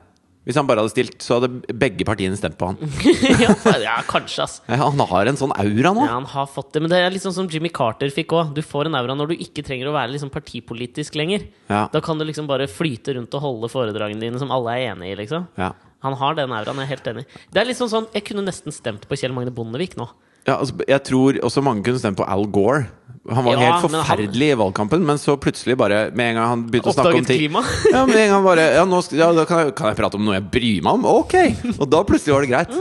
Hvis 0.47 0.57
han 0.57 0.65
bare 0.65 0.81
hadde 0.81 0.89
stilt, 0.93 1.17
så 1.21 1.35
hadde 1.37 1.75
begge 1.77 2.05
partiene 2.07 2.37
stemt 2.39 2.55
på 2.57 2.71
han. 2.71 2.77
ja, 3.43 3.51
ja, 3.83 3.95
kanskje, 4.07 4.45
ass. 4.47 4.55
Ja, 4.65 4.79
Han 4.87 5.01
har 5.11 5.29
en 5.29 5.37
sånn 5.37 5.51
aura 5.53 5.91
nå. 5.93 6.05
Ja, 6.07 6.15
han 6.15 6.25
har 6.31 6.47
fått 6.49 6.71
det. 6.73 6.81
Men 6.81 6.89
det 6.89 7.01
er 7.03 7.11
litt 7.13 7.21
sånn 7.21 7.35
som 7.35 7.49
Jimmy 7.51 7.69
Carter 7.69 8.09
fikk 8.13 8.33
òg. 8.33 8.55
Du 8.57 8.63
får 8.65 8.89
en 8.89 8.97
aura 8.97 9.13
når 9.19 9.33
du 9.33 9.43
ikke 9.45 9.61
trenger 9.67 9.91
å 9.91 9.93
være 9.93 10.15
liksom 10.15 10.31
partipolitisk 10.33 11.19
lenger. 11.19 11.45
Ja. 11.69 11.83
Da 11.93 12.01
kan 12.01 12.17
du 12.17 12.25
liksom 12.25 12.47
bare 12.49 12.69
flyte 12.71 13.13
rundt 13.19 13.35
og 13.37 13.45
holde 13.45 13.69
foredragene 13.69 14.23
dine 14.25 14.41
som 14.41 14.49
alle 14.55 14.73
er 14.79 14.95
enig 14.95 15.11
i, 15.11 15.19
liksom. 15.21 15.45
Ja. 15.59 15.73
Han 16.07 16.15
har 16.17 16.39
den 16.39 16.55
auraen, 16.55 16.81
jeg 16.81 16.87
er 16.87 16.93
helt 16.95 17.11
enig. 17.11 17.27
Det 17.51 17.61
er 17.61 17.69
liksom 17.69 17.91
sånn, 17.91 18.09
Jeg 18.15 18.25
kunne 18.31 18.47
nesten 18.47 18.73
stemt 18.73 19.05
på 19.05 19.19
Kjell 19.19 19.35
Magne 19.35 19.53
Bondevik 19.53 19.97
nå. 19.99 20.07
Ja, 20.47 20.55
altså, 20.55 20.79
jeg 20.87 21.03
tror 21.05 21.37
også 21.45 21.61
mange 21.61 21.83
kunne 21.85 22.01
stemt 22.01 22.17
på 22.17 22.25
Al 22.25 22.47
Gore. 22.49 22.87
Han 23.35 23.45
var 23.45 23.53
Ja, 23.57 23.71
helt 23.71 23.85
forferdelig 23.91 24.49
han- 24.49 24.57
i 24.57 24.61
valgkampen, 24.63 25.05
men 25.05 25.17
så 25.21 25.35
plutselig 25.39 25.77
bare 25.77 26.11
Med 26.11 26.31
en 26.31 26.35
gang 26.39 26.47
han 26.49 26.63
begynte 26.69 26.91
å 26.91 26.95
snakke 26.95 27.19
om 27.21 27.25
ting 27.25 27.43
klima. 27.45 27.63
Ja, 27.93 28.05
med 28.05 28.17
en 28.17 28.33
gang 28.35 28.43
bare 28.45 28.65
Ja, 28.75 28.85
nå 28.85 29.01
skal, 29.03 29.19
ja 29.19 29.29
da 29.33 29.45
kan 29.45 29.65
jeg, 29.65 29.75
kan 29.75 29.91
jeg 29.91 29.97
prate 29.99 30.15
om 30.19 30.25
noe 30.25 30.39
jeg 30.39 30.47
bryr 30.51 30.81
meg 30.85 30.99
om? 30.99 31.05
Ok! 31.05 31.35
Og 31.79 31.85
da 31.89 32.03
plutselig 32.07 32.35
var 32.35 32.45
det 32.45 32.51
greit. 32.53 32.75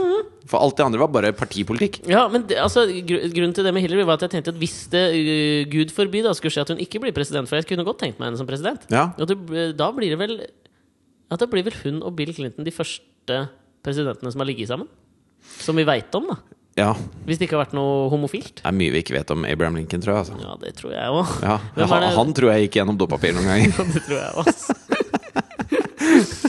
For 0.49 0.57
alt 0.65 0.79
det 0.79 0.85
andre 0.87 1.01
var 1.03 1.11
bare 1.13 1.29
partipolitikk. 1.37 1.99
Ja, 2.09 2.23
men 2.31 2.47
det, 2.49 2.57
altså, 2.57 2.87
gr 3.05 3.27
Grunnen 3.29 3.53
til 3.53 3.67
det 3.67 3.73
med 3.75 3.83
Hillary 3.85 4.05
var 4.07 4.17
at 4.17 4.25
jeg 4.25 4.31
tenkte 4.33 4.49
at 4.55 4.57
hvis 4.57 4.87
det, 4.89 5.03
uh, 5.13 5.69
gud 5.69 5.93
forby, 5.93 6.23
da 6.25 6.33
skulle 6.33 6.53
skje 6.55 6.63
at 6.65 6.71
hun 6.73 6.81
ikke 6.81 7.01
blir 7.03 7.13
president 7.13 7.49
For 7.49 7.59
jeg 7.59 7.67
kunne 7.69 7.85
godt 7.85 8.01
tenkt 8.01 8.17
meg 8.17 8.31
henne 8.31 8.41
som 8.41 8.49
president. 8.49 8.87
Ja. 8.89 9.11
Og 9.19 9.29
det, 9.29 9.37
da 9.77 9.91
blir 9.93 10.09
det 10.15 10.17
vel 10.21 10.39
At 11.29 11.43
da 11.43 11.45
blir 11.51 11.67
vel 11.67 11.77
hun 11.83 12.01
og 12.01 12.15
Bill 12.17 12.33
Clinton 12.33 12.65
de 12.65 12.73
første 12.73 13.43
presidentene 13.85 14.33
som 14.33 14.41
har 14.41 14.49
ligget 14.49 14.71
sammen? 14.71 14.89
Som 15.61 15.77
vi 15.77 15.85
veit 15.87 16.13
om, 16.17 16.31
da. 16.33 16.39
Ja. 16.79 16.93
Hvis 17.27 17.39
det 17.39 17.47
ikke 17.47 17.57
har 17.57 17.65
vært 17.65 17.75
noe 17.77 18.07
homofilt. 18.13 18.61
Det 18.61 18.67
er 18.69 18.75
mye 18.79 18.93
vi 18.93 19.01
ikke 19.03 19.17
vet 19.17 19.33
om 19.35 19.43
Abraham 19.47 19.75
Lincoln, 19.79 20.03
tror 20.03 20.15
jeg. 20.15 20.25
Altså. 20.25 20.37
Ja, 20.41 20.55
det 20.63 20.73
tror 20.79 20.95
jeg 20.95 21.17
òg. 21.19 21.33
Ja, 21.43 21.57
han, 21.91 22.07
han 22.15 22.35
tror 22.37 22.53
jeg 22.53 22.67
gikk 22.67 22.79
gjennom 22.79 22.99
dopapir 22.99 23.35
noen 23.37 23.49
ganger. 23.51 23.69
det 23.95 24.05
tror 24.07 24.19
jeg 24.23 24.31
også. 24.45 24.71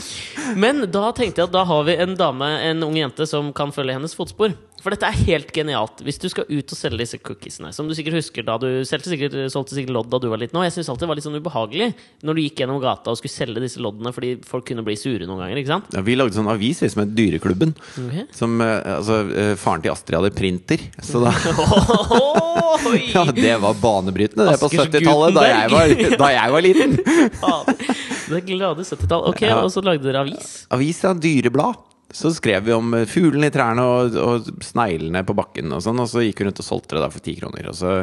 Men 0.55 0.85
da 0.91 1.11
tenkte 1.15 1.43
jeg 1.43 1.49
at 1.49 1.55
da 1.55 1.63
har 1.67 1.85
vi 1.87 1.95
en 2.01 2.17
dame, 2.19 2.49
en 2.71 2.83
ung 2.87 2.97
jente, 2.97 3.27
som 3.29 3.53
kan 3.55 3.73
følge 3.75 3.95
hennes 3.97 4.15
fotspor. 4.17 4.55
For 4.81 4.93
dette 4.93 5.05
er 5.05 5.17
helt 5.27 5.51
genialt. 5.53 6.01
Hvis 6.05 6.17
du 6.21 6.27
skal 6.31 6.47
ut 6.49 6.73
og 6.73 6.77
selge 6.77 7.03
disse 7.03 7.19
cookiesene, 7.21 7.69
som 7.75 7.85
du 7.85 7.93
sikkert 7.97 8.17
husker 8.17 8.45
da 8.47 8.57
du 8.61 8.81
solgte 8.87 9.11
sikkert, 9.13 9.35
solgte 9.53 9.77
sikkert 9.77 9.93
lodd 9.93 10.09
da 10.09 10.19
du 10.21 10.25
var 10.31 10.41
liten 10.41 10.57
Og 10.57 10.65
Jeg 10.65 10.73
syns 10.73 10.89
alltid 10.89 11.05
det 11.05 11.09
var 11.11 11.19
litt 11.19 11.27
sånn 11.27 11.37
ubehagelig 11.37 11.89
når 12.25 12.37
du 12.37 12.41
gikk 12.41 12.63
gjennom 12.63 12.81
gata 12.81 13.13
og 13.13 13.19
skulle 13.19 13.33
selge 13.33 13.61
disse 13.61 13.81
loddene 13.83 14.13
fordi 14.15 14.33
folk 14.47 14.65
kunne 14.71 14.85
bli 14.85 14.95
sure 14.97 15.27
noen 15.29 15.43
ganger. 15.43 15.61
ikke 15.61 15.73
sant? 15.75 15.93
Ja, 15.93 16.01
vi 16.05 16.17
lagde 16.17 16.37
sånn 16.37 16.49
avis 16.51 16.81
vi, 16.81 16.89
som 16.89 17.03
het 17.03 17.13
Dyreklubben. 17.17 17.75
Okay. 18.07 18.25
Som, 18.33 18.57
eh, 18.65 18.79
altså, 18.95 19.21
eh, 19.29 19.53
faren 19.61 19.85
til 19.85 19.93
Astrid 19.93 20.17
hadde 20.17 20.33
printer. 20.33 20.87
Så 21.05 21.21
da 21.21 21.35
Ja, 23.13 23.25
det 23.29 23.53
var 23.61 23.77
banebrytende 23.77 24.49
det 24.49 24.57
på 24.61 24.71
70-tallet, 24.73 25.37
da, 25.37 26.17
da 26.17 26.33
jeg 26.33 26.55
var 26.57 26.65
liten. 26.65 26.97
Det 28.31 28.41
glade 28.47 28.83
70-tall. 28.87 29.27
Ok, 29.31 29.41
Ja. 29.47 29.61
og 29.61 29.71
så 29.73 29.83
lagde 29.85 30.07
dere 30.07 30.25
avis? 30.25 30.51
Avis, 30.73 31.01
ja. 31.05 31.13
Dyreblad. 31.13 31.87
Så 32.11 32.27
skrev 32.35 32.65
vi 32.67 32.73
om 32.75 32.93
eh, 32.97 33.05
fuglene 33.07 33.47
i 33.47 33.53
trærne 33.55 33.83
og, 33.87 34.15
og 34.19 34.47
sneglene 34.67 35.21
på 35.23 35.35
bakken 35.37 35.71
og 35.71 35.79
sånn, 35.85 35.99
og 36.03 36.09
så 36.11 36.23
gikk 36.25 36.41
vi 36.41 36.47
rundt 36.49 36.59
og 36.59 36.65
solgte 36.67 36.97
det 36.97 37.03
der 37.05 37.13
for 37.13 37.23
ti 37.23 37.35
kroner. 37.39 37.69
Og 37.71 37.77
så, 37.79 37.93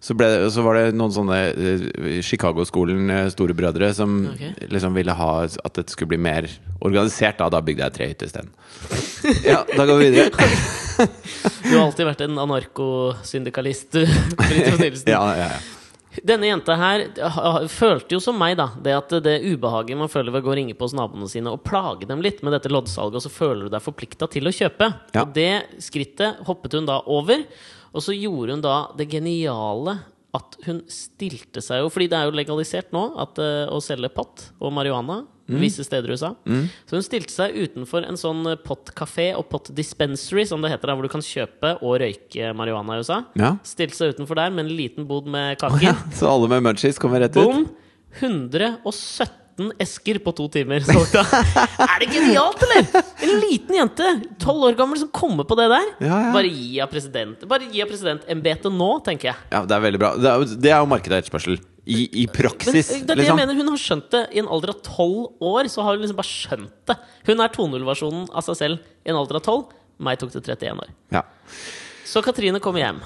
så, 0.00 0.16
ble, 0.16 0.28
det- 0.32 0.52
så 0.54 0.64
var 0.64 0.78
det 0.78 0.94
noen 0.96 1.12
sånne 1.12 1.40
eh, 1.52 2.22
Chicago-skolen 2.24 3.10
eh, 3.12 3.28
storebrødre 3.34 3.90
som 3.98 4.14
okay. 4.32 4.54
liksom 4.72 4.96
ville 4.96 5.12
ha 5.18 5.28
at 5.44 5.74
dette 5.76 5.92
skulle 5.92 6.14
bli 6.14 6.22
mer 6.24 6.48
organisert. 6.80 7.36
Da, 7.42 7.50
da 7.52 7.60
bygde 7.60 7.84
jeg 7.90 7.96
trehytte 7.98 8.30
isteden. 8.30 8.48
Ja, 9.52 9.60
da 9.76 9.84
går 9.86 10.00
vi 10.00 10.08
videre. 10.16 10.48
Du 11.68 11.76
har 11.76 11.86
alltid 11.86 12.04
vært 12.08 12.20
en 12.24 12.40
anarkosyndikalist, 12.42 14.00
Fridtjof 14.40 14.80
Nilsen. 14.80 15.08
Ja, 15.14 15.22
ja, 15.36 15.52
ja. 15.52 15.62
Denne 16.20 16.50
jenta 16.50 16.76
her 16.76 17.06
følte 17.72 18.16
jo 18.16 18.20
som 18.20 18.36
meg, 18.36 18.58
da, 18.60 18.68
det 18.84 18.96
at 18.98 19.14
det 19.24 19.38
ubehaget 19.46 19.96
man 19.96 20.10
føler 20.12 20.34
ved 20.34 20.42
å 20.42 20.46
gå 20.46 20.52
og 20.52 20.58
ringe 20.58 20.76
på 20.76 20.84
hos 20.84 20.96
naboene 20.96 21.30
sine 21.30 21.54
og 21.54 21.62
plage 21.64 22.08
dem 22.10 22.20
litt 22.24 22.42
med 22.44 22.52
dette 22.52 22.72
loddsalget, 22.72 23.16
og 23.16 23.24
så 23.24 23.32
føler 23.32 23.66
du 23.66 23.72
deg 23.72 23.84
forplikta 23.84 24.28
til 24.32 24.50
å 24.50 24.52
kjøpe. 24.52 24.90
Ja. 25.16 25.24
Og 25.24 25.32
det 25.36 25.80
skrittet 25.84 26.42
hoppet 26.48 26.76
hun 26.76 26.88
da 26.90 27.00
over, 27.08 27.46
og 27.92 28.04
så 28.04 28.16
gjorde 28.16 28.58
hun 28.58 28.64
da 28.64 28.76
det 28.98 29.08
geniale 29.12 29.98
at 30.36 30.56
hun 30.66 30.80
stilte 30.88 31.60
seg 31.60 31.82
jo 31.82 31.90
Fordi 31.92 32.06
det 32.08 32.16
er 32.16 32.28
jo 32.28 32.36
legalisert 32.36 32.92
nå 32.94 33.02
at, 33.20 33.36
eh, 33.42 33.68
å 33.68 33.80
selge 33.84 34.08
pott 34.14 34.46
og 34.60 34.72
marihuana 34.72 35.18
visse 35.46 35.84
steder 35.84 36.10
i 36.10 36.16
USA. 36.16 36.32
Så 36.86 36.96
hun 36.96 37.04
stilte 37.04 37.34
seg 37.34 37.56
utenfor 37.58 38.06
en 38.08 38.18
sånn 38.20 38.44
pottkafé 38.64 39.32
og 39.38 39.48
pott 39.50 39.70
dispensary, 39.74 40.46
som 40.48 40.62
det 40.62 40.70
heter, 40.72 40.92
der, 40.92 40.98
hvor 40.98 41.08
du 41.08 41.12
kan 41.12 41.24
kjøpe 41.24 41.74
og 41.82 41.98
røyke 42.02 42.52
marihuana 42.56 42.96
i 42.96 43.04
USA. 43.04 43.20
Ja. 43.38 43.54
Stilte 43.66 43.98
seg 43.98 44.16
utenfor 44.16 44.38
der 44.38 44.54
med 44.54 44.66
en 44.66 44.74
liten 44.78 45.08
bod 45.10 45.28
med 45.30 45.58
kaker. 45.60 45.98
Så 46.18 46.30
alle 46.30 46.48
med 46.52 46.64
munchies 46.68 47.00
kommer 47.02 47.24
rett 47.24 47.36
ut? 47.36 47.42
Boom! 47.42 47.68
117 48.20 49.41
esker 49.82 50.18
på 50.24 50.32
to 50.36 50.48
timer. 50.52 50.82
Så, 50.86 51.02
er 51.22 52.02
det 52.02 52.08
genialt, 52.10 52.62
eller? 52.66 53.04
En 53.22 53.34
liten 53.44 53.76
jente, 53.78 54.08
tolv 54.42 54.66
år 54.70 54.78
gammel, 54.78 54.98
som 55.00 55.10
kommer 55.14 55.46
på 55.48 55.56
det 55.60 55.68
der. 55.72 55.90
Ja, 56.02 56.18
ja. 56.26 56.32
Bare 56.34 56.50
gi 56.50 56.80
av 56.82 56.90
president 56.92 57.44
Bare 57.48 57.68
gi 57.70 57.82
av 57.84 57.90
presidentembetet 57.92 58.72
nå, 58.74 58.90
tenker 59.06 59.30
jeg. 59.30 59.44
Ja, 59.52 59.62
det 59.68 59.76
er 59.76 59.84
veldig 59.86 60.00
bra. 60.02 60.10
Det 60.18 60.32
er 60.32 60.56
det 60.66 60.72
er 60.72 60.82
jo 60.82 60.90
markedet 60.90 61.18
av 61.18 61.22
etterspørsel. 61.22 61.60
I, 61.82 62.04
I 62.22 62.26
praksis, 62.30 62.92
Men, 62.92 63.00
det 63.06 63.10
er 63.10 63.16
det 63.16 63.16
liksom. 63.24 63.38
jeg 63.38 63.48
mener, 63.48 63.58
hun 63.58 63.70
har 63.72 63.80
skjønt 63.82 64.10
det 64.14 64.22
i 64.30 64.42
en 64.42 64.50
alder 64.54 64.70
av 64.70 64.82
tolv 64.86 65.48
år. 65.52 65.70
Så 65.72 65.82
har 65.82 65.96
hun 65.96 66.04
liksom 66.04 66.20
bare 66.20 66.30
skjønt 66.30 66.76
det. 66.90 66.98
Hun 67.26 67.42
er 67.42 67.56
2.0-versjonen 67.56 68.28
av 68.30 68.46
seg 68.46 68.60
selv 68.60 68.92
i 69.02 69.10
en 69.10 69.18
alder 69.18 69.40
av 69.40 69.46
tolv. 69.48 69.72
Meg 70.02 70.20
tok 70.22 70.30
det 70.34 70.44
31 70.46 70.84
år. 70.84 70.94
Ja. 71.14 71.24
Så 72.06 72.22
Katrine 72.24 72.62
kommer 72.62 72.82
hjem. 72.84 73.02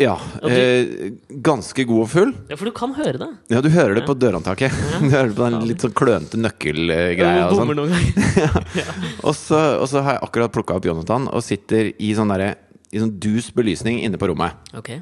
Ja 0.00 0.14
eh, 0.48 1.10
ganske 1.44 1.84
god 1.88 2.02
og 2.04 2.08
full. 2.10 2.32
Ja, 2.48 2.56
For 2.56 2.70
du 2.70 2.72
kan 2.76 2.94
høre 2.96 3.20
det. 3.20 3.28
Ja, 3.52 3.60
du 3.64 3.68
hører 3.72 3.98
det 3.98 4.06
på 4.08 4.16
dørhåndtaket. 4.16 4.74
Du 5.02 5.08
hører 5.12 5.30
det 5.30 5.36
på 5.36 5.46
den 5.46 5.68
litt 5.68 5.84
sånn 5.84 5.94
klønete 5.96 6.40
nøkkelgreia. 6.40 7.50
og 7.50 7.60
sånn. 7.60 7.94
ja. 8.80 8.88
Og 9.22 9.36
så, 9.36 9.60
og 9.80 9.86
så 9.92 10.02
har 10.06 10.16
jeg 10.18 10.24
akkurat 10.28 10.54
plukka 10.56 10.80
opp 10.80 10.88
Jonathan 10.88 11.28
og 11.30 11.44
sitter 11.44 11.92
i 11.92 12.12
sånn 12.16 12.32
der, 12.34 12.56
i 12.90 13.02
sånn 13.02 13.14
dus 13.22 13.52
belysning 13.54 14.00
inne 14.06 14.20
på 14.20 14.30
rommet. 14.32 14.56
Ok. 14.76 14.94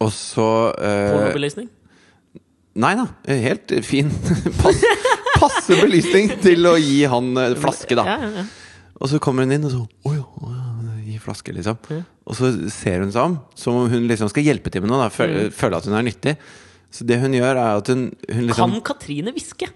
Og 0.00 0.12
så 0.16 0.48
eh, 0.78 1.10
Pornobelysning? 1.12 1.68
Nei 2.80 2.94
da, 2.96 3.08
helt 3.26 3.72
fin. 3.84 4.08
Pass, 4.62 4.84
passe 5.40 5.76
belysning 5.80 6.30
til 6.44 6.68
å 6.68 6.76
gi 6.80 7.02
han 7.10 7.32
eh, 7.40 7.56
flaske, 7.58 7.96
da. 7.98 8.06
Ja, 8.06 8.18
ja, 8.22 8.42
ja. 8.42 8.48
Og 9.00 9.08
så 9.08 9.20
kommer 9.22 9.46
hun 9.46 9.54
inn 9.56 9.64
og 9.64 9.72
så 9.72 9.78
Å 9.80 10.12
ja, 10.12 10.19
ja, 10.19 10.19
flaske, 11.22 11.54
liksom. 11.56 11.78
Og 12.30 12.36
så 12.38 12.50
ser 12.70 13.04
hun 13.04 13.12
seg 13.14 13.22
om, 13.32 13.38
som 13.58 13.76
om 13.82 13.90
hun 13.92 14.08
liksom 14.10 14.30
skal 14.32 14.46
hjelpe 14.46 14.70
til 14.72 14.84
med 14.84 14.92
noe. 14.92 15.10
Føle, 15.14 15.48
føle 15.54 15.78
at 15.80 15.86
hun 15.88 15.96
er 15.98 16.06
nyttig. 16.06 16.36
Så 16.90 17.06
det 17.06 17.20
hun 17.22 17.34
gjør, 17.36 17.54
er 17.54 17.78
at 17.78 17.86
hun, 17.92 18.08
hun 18.30 18.48
liksom 18.50 18.72
Kan 18.74 18.82
Katrine 18.90 19.32
hviske? 19.36 19.68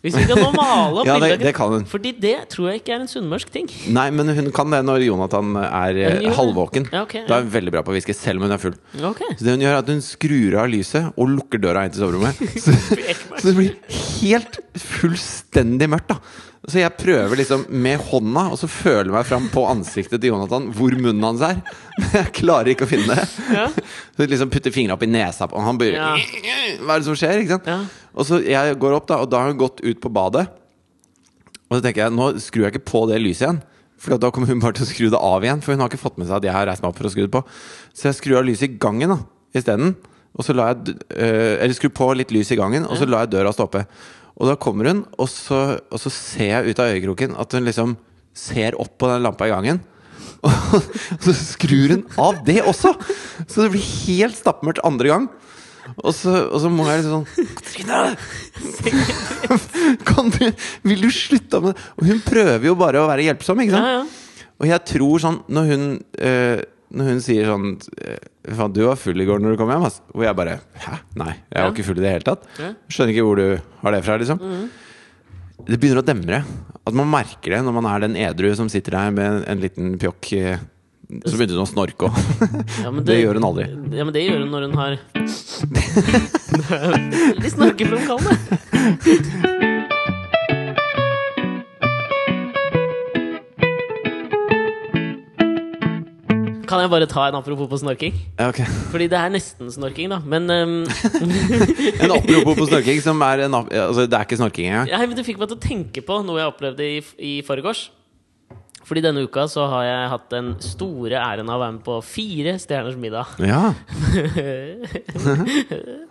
Hvis 0.00 0.14
vi 0.16 0.22
kan 0.24 0.38
nå 0.40 0.48
male 0.56 1.02
opp 1.02 1.06
Ja, 1.10 1.18
det- 1.20 1.40
det 1.42 1.50
kan 1.56 1.68
hun. 1.74 1.82
Fordi 1.88 2.12
det 2.16 2.48
tror 2.52 2.70
jeg 2.70 2.80
ikke 2.80 2.94
er 2.94 3.02
en 3.02 3.10
sunnmørsk 3.10 3.50
ting. 3.52 3.66
Nei, 3.92 4.06
men 4.16 4.28
hun 4.32 4.48
kan 4.56 4.70
det 4.72 4.80
når 4.88 5.04
Jonathan 5.04 5.50
er 5.60 5.98
Ja, 5.98 6.08
hun 6.08 6.16
eh, 6.16 6.22
gjør 6.24 6.92
Ja, 6.92 7.02
Da 7.28 7.36
er 7.36 7.44
hun 7.44 7.52
veldig 7.52 7.74
bra 7.74 7.82
på 7.84 7.92
å 7.92 7.96
hviske, 7.98 8.16
selv 8.16 8.40
om 8.40 8.48
hun 8.48 8.56
er 8.56 8.62
full. 8.62 8.76
Okay. 8.96 9.34
Så 9.36 9.44
det 9.44 9.56
hun 9.58 9.64
gjør, 9.66 9.74
er 9.76 9.82
at 9.84 9.92
hun 9.92 10.00
skrur 10.04 10.56
av 10.62 10.70
lyset 10.72 11.10
og 11.20 11.28
lukker 11.34 11.60
døra 11.60 11.84
inn 11.84 11.92
til 11.92 12.00
soverommet. 12.06 12.40
Så, 12.64 12.72
så 12.72 13.50
det 13.50 13.56
blir 13.56 13.76
helt 14.22 14.56
fullstendig 14.80 15.88
mørkt, 15.92 16.14
da. 16.14 16.20
Så 16.68 16.76
jeg 16.76 16.92
prøver 17.00 17.40
liksom 17.40 17.62
med 17.72 18.02
hånda 18.10 18.42
og 18.52 18.58
så 18.60 18.68
føler 18.68 19.08
jeg 19.08 19.14
meg 19.14 19.28
fram 19.30 19.46
på 19.48 19.62
ansiktet 19.70 20.20
til 20.20 20.34
Jonathan 20.34 20.66
hvor 20.76 20.92
munnen 20.92 21.24
hans 21.24 21.40
er. 21.46 21.62
Men 21.96 22.10
jeg 22.18 22.34
klarer 22.36 22.74
ikke 22.74 22.84
å 22.84 22.90
finne 22.90 23.16
det. 23.16 23.24
Ja. 23.56 23.64
Så 24.16 24.26
liksom 24.28 24.52
putter 24.52 24.74
fingra 24.74 24.98
opp 24.98 25.06
i 25.06 25.08
nesa 25.08 25.48
på 25.48 25.56
og 25.56 25.64
han 25.64 25.80
bare 25.80 25.96
Ja. 25.96 26.10
Hva 26.84 26.98
er 26.98 27.00
det 27.00 27.08
som 27.08 27.16
skjer? 27.16 27.40
Ikke 27.40 27.56
sant? 27.56 27.70
Ja. 27.70 27.80
Og 28.12 28.28
så 28.28 28.42
jeg 28.44 28.76
går 28.82 28.98
opp, 28.98 29.08
da, 29.08 29.22
og 29.22 29.30
da 29.32 29.40
har 29.40 29.52
hun 29.52 29.60
gått 29.60 29.80
ut 29.80 30.00
på 30.02 30.12
badet. 30.12 30.44
Og 31.70 31.78
så 31.78 31.84
tenker 31.84 32.04
jeg, 32.04 32.14
nå 32.18 32.32
skrur 32.42 32.66
jeg 32.66 32.74
ikke 32.74 32.88
på 32.90 33.04
det 33.08 33.20
lyset 33.22 33.46
igjen. 33.46 33.62
For 34.00 34.20
da 34.20 34.30
kommer 34.34 34.50
hun 34.50 34.62
bare 34.62 34.76
til 34.76 34.86
å 34.86 34.90
skru 34.90 35.08
det 35.12 35.20
av 35.20 35.44
igjen. 35.46 35.60
For 35.64 35.72
hun 35.72 35.84
har 35.84 35.90
ikke 35.92 36.02
fått 36.02 36.20
med 36.20 36.28
seg 36.28 36.40
at 36.40 36.48
jeg 36.48 36.56
har 36.56 36.68
reist 36.68 36.84
meg 36.84 36.90
opp 36.92 37.00
for 37.00 37.08
å 37.08 37.12
skru 37.12 37.24
det 37.26 37.34
på. 37.34 37.42
Så 37.94 38.08
jeg 38.08 38.18
skrur 38.18 38.40
av 38.40 38.48
lyset 38.48 38.68
i 38.68 38.80
gangen 38.82 39.12
da 39.14 39.20
isteden. 39.56 39.94
Og 40.38 40.46
så 40.46 40.54
la 40.54 40.70
jeg 40.70 40.94
øh, 40.94 41.54
Eller 41.58 41.74
skru 41.74 41.88
på 41.94 42.06
litt 42.14 42.30
lys 42.34 42.52
i 42.54 42.58
gangen, 42.58 42.84
og 42.86 42.98
så 42.98 43.08
la 43.08 43.24
jeg 43.24 43.32
døra 43.34 43.52
stå 43.54 43.66
oppe. 43.66 43.84
Og 44.40 44.48
da 44.48 44.56
kommer 44.56 44.88
hun, 44.88 45.02
og 45.20 45.28
så, 45.28 45.78
og 45.92 46.00
så 46.00 46.10
ser 46.12 46.48
jeg 46.48 46.72
ut 46.72 46.80
av 46.80 46.94
øyekroken 46.94 47.36
at 47.36 47.52
hun 47.56 47.66
liksom 47.68 47.96
ser 48.36 48.76
opp 48.80 48.94
på 49.00 49.10
den 49.10 49.24
lampa 49.26 49.48
i 49.48 49.52
gangen. 49.52 49.82
Og 50.40 51.20
så 51.20 51.34
skrur 51.36 51.92
hun 51.92 52.04
av 52.16 52.38
det 52.46 52.62
også! 52.64 52.94
Så 53.44 53.66
det 53.66 53.72
blir 53.74 53.84
helt 54.06 54.38
stappmørkt 54.38 54.80
andre 54.88 55.10
gang. 55.10 55.26
Og 55.98 56.14
så, 56.16 56.32
og 56.46 56.60
så 56.62 56.70
må 56.72 56.86
jeg 56.88 57.02
liksom 57.02 57.24
sånn 57.24 57.26
du, 60.36 60.44
vil 60.86 61.02
du 61.02 61.10
slutte 61.12 61.60
med 61.60 61.72
det? 61.72 61.86
Og 61.98 62.06
hun 62.08 62.20
prøver 62.24 62.66
jo 62.68 62.76
bare 62.78 63.00
å 63.02 63.08
være 63.10 63.26
hjelpsom, 63.26 63.60
ikke 63.64 63.74
sant? 63.74 63.88
Ja, 63.88 63.92
ja. 64.00 64.46
Og 64.60 64.68
jeg 64.68 64.80
tror 64.92 65.22
sånn 65.22 65.38
Når 65.50 65.70
hun, 65.72 65.84
eh, 66.20 66.60
når 66.90 67.04
hun 67.12 67.20
sier 67.24 67.44
sånn 67.46 67.66
Faen, 68.50 68.72
du 68.74 68.80
var 68.86 68.96
full 68.98 69.20
i 69.20 69.26
går 69.28 69.38
når 69.44 69.52
du 69.54 69.58
kom 69.60 69.70
hjem, 69.70 69.84
ass. 69.86 70.00
Og 70.14 70.22
jeg 70.24 70.34
bare 70.38 70.56
Hæ? 70.80 70.94
Nei, 71.20 71.34
jeg 71.36 71.58
var 71.60 71.68
Ja. 71.68 71.70
ikke 71.74 71.84
full 71.86 71.98
i 72.00 72.04
det 72.04 72.12
hele 72.16 72.26
tatt. 72.26 72.42
Ja. 72.58 72.70
Skjønner 72.90 73.12
ikke 73.14 73.26
hvor 73.28 73.36
du 73.38 73.46
har 73.84 73.90
det 73.94 74.02
fra, 74.06 74.16
liksom. 74.18 74.38
Det 75.68 75.78
begynner 75.78 76.00
å 76.02 76.06
demre. 76.08 76.38
At 76.86 76.94
man 76.96 77.10
merker 77.12 77.50
det 77.54 77.60
når 77.66 77.74
man 77.76 77.86
er 77.92 77.98
den 78.08 78.16
edru 78.16 78.48
som 78.56 78.68
sitter 78.72 78.90
der 78.96 79.10
med 79.14 79.26
en, 79.28 79.42
en 79.54 79.60
liten 79.60 79.98
pjokk. 80.00 80.32
eh, 80.40 80.58
Så 81.26 81.36
begynte 81.36 81.54
hun 81.58 81.66
å 81.66 81.68
snorke 81.70 82.08
òg. 82.08 82.14
Ja, 82.82 82.90
det, 82.96 83.04
Det 83.10 83.18
gjør 83.20 83.34
hun 83.38 83.44
aldri. 83.50 83.66
Ja, 83.94 84.04
men 84.08 84.14
det 84.16 84.22
gjør 84.26 84.40
hun 84.46 84.50
når 84.54 84.62
hun 84.70 84.76
har 84.80 84.92
Veldig 86.70 87.50
snorkefremkallende. 87.54 88.34
Kan 96.70 96.84
jeg 96.84 96.90
bare 96.92 97.06
ta 97.10 97.24
en 97.26 97.34
apropos 97.34 97.66
på 97.66 97.78
snorking? 97.82 98.14
Ja, 98.38 98.48
ok. 98.52 98.60
Fordi 98.92 99.08
det 99.10 99.18
er 99.18 99.32
nesten 99.34 99.70
snorking, 99.74 100.12
da. 100.12 100.20
Men 100.22 100.46
um... 100.54 100.74
En 102.04 102.14
apropos 102.14 102.54
på 102.60 102.66
snorking, 102.68 103.00
som 103.02 103.18
er 103.26 103.46
en 103.48 103.56
Altså, 103.58 104.04
det 104.06 104.14
er 104.14 104.28
ikke 104.28 104.38
snorking 104.38 104.68
engang. 104.70 104.92
ja, 104.92 105.00
men 105.02 105.18
du 105.18 105.24
fikk 105.26 105.40
meg 105.40 105.50
til 105.50 105.58
å 105.58 105.64
tenke 105.64 106.04
på 106.06 106.20
noe 106.22 106.38
jeg 106.38 106.52
opplevde 106.52 106.86
i, 106.86 107.00
i 107.18 107.32
forgårs. 107.46 107.88
Fordi 108.86 109.02
denne 109.04 109.22
uka 109.26 109.44
så 109.50 109.66
har 109.70 109.84
jeg 109.86 110.06
hatt 110.14 110.30
den 110.32 110.54
store 110.62 111.18
æren 111.18 111.50
av 111.50 111.58
å 111.58 111.64
være 111.64 111.74
med 111.76 111.82
på 111.86 111.98
Fire 112.06 112.54
stjerners 112.62 112.96
middag. 112.98 113.34
Ja. 113.42 113.70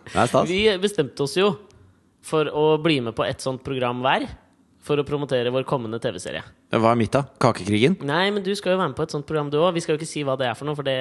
Det 0.10 0.16
er 0.16 0.30
stas. 0.30 0.46
Vi 0.50 0.62
bestemte 0.82 1.26
oss 1.26 1.36
jo 1.40 1.54
for 2.26 2.52
å 2.52 2.78
bli 2.84 3.00
med 3.04 3.16
på 3.16 3.24
et 3.28 3.44
sånt 3.44 3.64
program 3.66 4.04
hver. 4.04 4.28
For 4.82 4.96
å 5.02 5.04
promotere 5.04 5.52
vår 5.52 5.66
kommende 5.68 6.00
TV-serie. 6.00 6.42
Hva 6.72 6.94
er 6.94 7.00
mitt, 7.00 7.12
da? 7.12 7.26
Kakekrigen? 7.44 7.98
Nei, 8.08 8.30
men 8.32 8.44
du 8.46 8.54
skal 8.56 8.74
jo 8.74 8.80
være 8.80 8.94
med 8.94 8.98
på 8.98 9.04
et 9.04 9.12
sånt 9.12 9.26
program, 9.28 9.50
du 9.52 9.58
òg. 9.60 9.74
Vi 9.76 9.82
skal 9.84 9.96
jo 9.96 10.00
ikke 10.00 10.08
si 10.08 10.24
hva 10.24 10.38
det 10.40 10.48
er 10.48 10.56
for 10.56 10.70
noe, 10.70 10.78
for 10.78 10.88
det, 10.88 10.96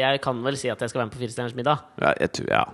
jeg 0.00 0.20
kan 0.24 0.40
vel 0.42 0.56
si 0.58 0.68
at 0.72 0.80
jeg 0.82 0.90
skal 0.90 1.04
være 1.04 1.10
med 1.10 1.14
på 1.14 1.20
Firestjerners 1.22 1.54
middag. 1.54 1.84
Ja, 2.02 2.10
jeg 2.18 2.32
tror, 2.38 2.48
ja. 2.50 2.64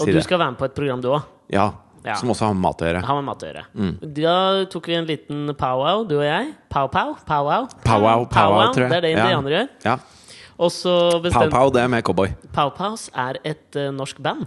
Og 0.00 0.06
du 0.08 0.12
det. 0.16 0.22
skal 0.24 0.40
være 0.40 0.54
med 0.54 0.58
på 0.62 0.68
et 0.70 0.74
program, 0.78 1.02
du 1.04 1.10
òg. 1.12 1.26
Ja. 1.52 1.66
Ja. 2.06 2.14
Som 2.20 2.30
også 2.30 2.46
har 2.46 2.54
med 2.54 2.62
mat 2.62 2.80
å 2.80 2.86
gjøre. 2.86 3.00
Har 3.04 3.16
med 3.18 3.26
mat 3.26 3.42
å 3.42 3.48
gjøre. 3.50 3.62
Mm. 3.74 3.94
Da 4.14 4.34
tok 4.70 4.88
vi 4.88 4.94
en 4.94 5.08
liten 5.08 5.54
powwow, 5.58 6.04
du 6.06 6.16
og 6.20 6.24
jeg. 6.24 6.52
Pow-pow? 6.70 7.16
Powwow? 7.26 7.66
Powwow, 7.84 8.26
powwow, 8.30 8.70
tror 8.76 8.84
jeg. 8.86 8.90
Det 8.92 8.98
er 8.98 9.06
det 9.08 9.10
Ja. 9.16 9.24
indianere 9.26 9.56
gjør. 9.56 9.68
Ja. 9.84 9.96
Og 10.56 10.70
så 10.72 10.92
bestemte 11.20 11.50
Pow, 11.52 11.68
det 11.74 11.82
er 11.82 11.88
med 11.92 12.04
cowboy. 12.06 12.30
Pow-pows 12.54 13.10
er 13.12 13.36
et 13.44 13.76
uh, 13.76 13.90
norsk 13.92 14.22
band. 14.22 14.46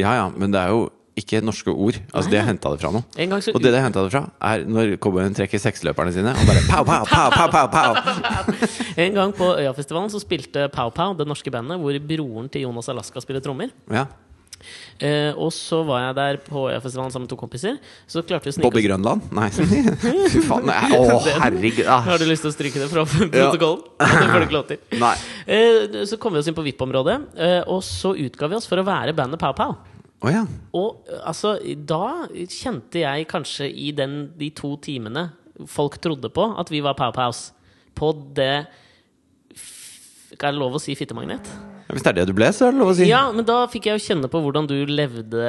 Ja 0.00 0.14
ja, 0.16 0.28
men 0.34 0.50
det 0.50 0.58
er 0.64 0.72
jo 0.74 0.88
ikke 1.18 1.40
norske 1.44 1.70
ord. 1.70 1.98
Altså, 2.10 2.26
Nei, 2.26 2.32
de 2.32 2.36
ja. 2.36 2.42
har 2.42 2.50
henta 2.50 2.72
det 2.74 2.80
fra 2.82 2.90
noe. 2.94 3.06
En 3.22 3.30
gang 3.34 3.44
så 3.44 3.54
Og 3.54 3.62
det 3.62 3.70
de 3.70 3.78
har 3.78 3.86
henta 3.86 4.02
det 4.02 4.10
fra, 4.14 4.24
er 4.50 4.64
når 4.66 4.96
cowboyen 5.02 5.36
trekker 5.36 5.62
seksløperne 5.62 6.14
sine 6.14 6.34
og 6.34 6.48
bare 6.48 6.64
pow, 6.66 6.82
pow, 6.88 7.06
pow, 7.06 7.30
pow, 7.34 7.48
pow, 7.54 7.70
pow. 7.70 8.50
En 9.04 9.14
gang 9.14 9.34
på 9.34 9.52
Øyafestivalen 9.60 10.10
så 10.10 10.20
spilte 10.22 10.68
Pow 10.74 10.90
Pow, 10.94 11.14
det 11.18 11.26
norske 11.30 11.50
bandet, 11.54 11.78
hvor 11.82 11.96
broren 12.10 12.50
til 12.50 12.66
Jonas 12.66 12.90
Alaska 12.90 13.22
spiller 13.22 13.42
trommer. 13.44 13.70
Ja. 13.90 14.06
Eh, 15.02 15.34
og 15.36 15.50
så 15.52 15.80
var 15.86 16.04
jeg 16.06 16.16
der 16.18 16.38
på 16.46 16.66
Øyafestivalen 16.70 17.12
sammen 17.12 17.26
med 17.28 17.32
to 17.34 17.38
kompiser. 17.38 17.78
Så 18.10 18.22
klarte 18.26 18.48
vi 18.48 18.54
å 18.54 18.56
snike 18.56 18.66
Bobby 18.66 18.84
Grønland? 18.86 19.26
Nei. 19.34 19.48
Fy 20.32 20.42
faen. 20.46 20.66
nei. 20.70 20.98
Å, 20.98 21.18
herregud. 21.44 21.86
Har 21.86 22.22
du 22.22 22.26
lyst 22.28 22.46
til 22.46 22.52
å 22.52 22.54
stryke 22.54 22.82
det 22.82 22.90
fra 22.92 23.06
protokollen? 23.06 23.82
Det 24.04 24.28
får 24.30 24.38
du 24.38 24.46
ikke 24.48 24.58
lov 24.58 24.68
til. 24.70 24.84
Eh, 25.46 25.98
så 26.10 26.18
kom 26.20 26.34
vi 26.34 26.42
oss 26.42 26.50
inn 26.50 26.56
på 26.56 26.64
VIP-området, 26.66 27.18
eh, 27.38 27.60
og 27.70 27.82
så 27.86 28.14
utga 28.18 28.50
vi 28.50 28.58
oss 28.58 28.70
for 28.70 28.80
å 28.80 28.86
være 28.86 29.16
bandet 29.16 29.42
Pow 29.42 29.54
Pow. 29.56 29.76
Å 30.24 30.32
ja. 30.32 30.44
Og 30.76 31.10
altså, 31.20 31.56
da 31.76 32.26
kjente 32.48 33.02
jeg 33.02 33.28
kanskje 33.30 33.68
i 33.68 33.90
den, 33.96 34.32
de 34.38 34.48
to 34.56 34.74
timene 34.82 35.28
folk 35.70 36.00
trodde 36.02 36.30
på 36.34 36.48
at 36.58 36.72
vi 36.72 36.80
var 36.84 36.96
Pow 36.98 37.12
på 37.94 38.10
det 38.34 38.66
Er 40.34 40.50
det 40.50 40.58
lov 40.58 40.74
å 40.74 40.82
si 40.82 40.96
fittemagnet? 40.98 41.46
Hvis 41.94 42.02
det 42.02 42.10
er 42.10 42.16
det 42.16 42.30
du 42.30 42.34
ble, 42.34 42.48
så 42.50 42.66
er 42.66 42.72
det 42.72 42.80
lov 42.80 42.90
å 42.90 42.94
si. 42.96 43.06
Ja, 43.06 43.28
men 43.30 43.46
da 43.46 43.60
fikk 43.70 43.86
jeg 43.86 44.00
jo 44.00 44.02
kjenne 44.02 44.30
på 44.32 44.40
hvordan 44.42 44.66
du 44.66 44.74
levde 44.88 45.44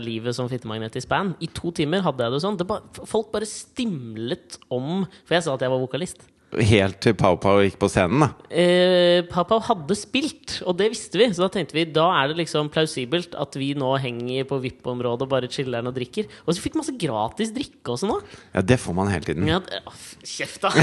livet 0.00 0.36
som 0.36 0.48
fittemagnet 0.48 0.96
i 0.96 1.02
span. 1.04 1.34
I 1.44 1.48
to 1.52 1.72
timer 1.76 2.04
hadde 2.06 2.24
jeg 2.24 2.32
det 2.32 2.40
sånn. 2.46 2.56
Det 2.56 2.64
ba, 2.68 2.78
folk 3.10 3.28
bare 3.34 3.48
stimlet 3.48 4.56
om 4.72 5.02
For 5.26 5.36
jeg 5.36 5.44
sa 5.44 5.58
at 5.58 5.66
jeg 5.66 5.72
var 5.74 5.82
vokalist. 5.82 6.22
Helt 6.50 6.96
til 6.98 7.14
Pau 7.14 7.36
Pau 7.38 7.60
gikk 7.62 7.76
på 7.78 7.86
scenen, 7.86 8.24
da. 8.24 8.28
Eh, 8.50 9.20
Pau 9.30 9.60
hadde 9.62 9.94
spilt, 9.94 10.56
og 10.66 10.74
det 10.80 10.88
visste 10.90 11.20
vi. 11.20 11.28
Så 11.30 11.44
da 11.44 11.48
tenkte 11.54 11.76
vi 11.76 11.84
da 11.86 12.08
er 12.18 12.32
det 12.32 12.40
liksom 12.40 12.66
plausibelt 12.74 13.36
at 13.38 13.54
vi 13.54 13.68
nå 13.78 13.92
henger 14.02 14.48
på 14.50 14.58
VIP-området 14.64 15.22
og 15.28 15.30
bare 15.30 15.46
chiller'n 15.52 15.86
og 15.86 15.94
drikker. 15.94 16.26
Og 16.42 16.56
så 16.56 16.64
fikk 16.64 16.74
masse 16.80 16.96
gratis 16.98 17.52
drikke 17.54 17.94
også 17.94 18.10
nå. 18.10 18.18
Ja, 18.56 18.64
det 18.66 18.80
får 18.82 18.96
man 18.98 19.12
hele 19.14 19.28
tiden. 19.28 19.46
Ja, 19.46 19.60
det- 19.62 19.78
å, 19.86 19.94
kjeft, 20.26 20.60
da! 20.66 20.70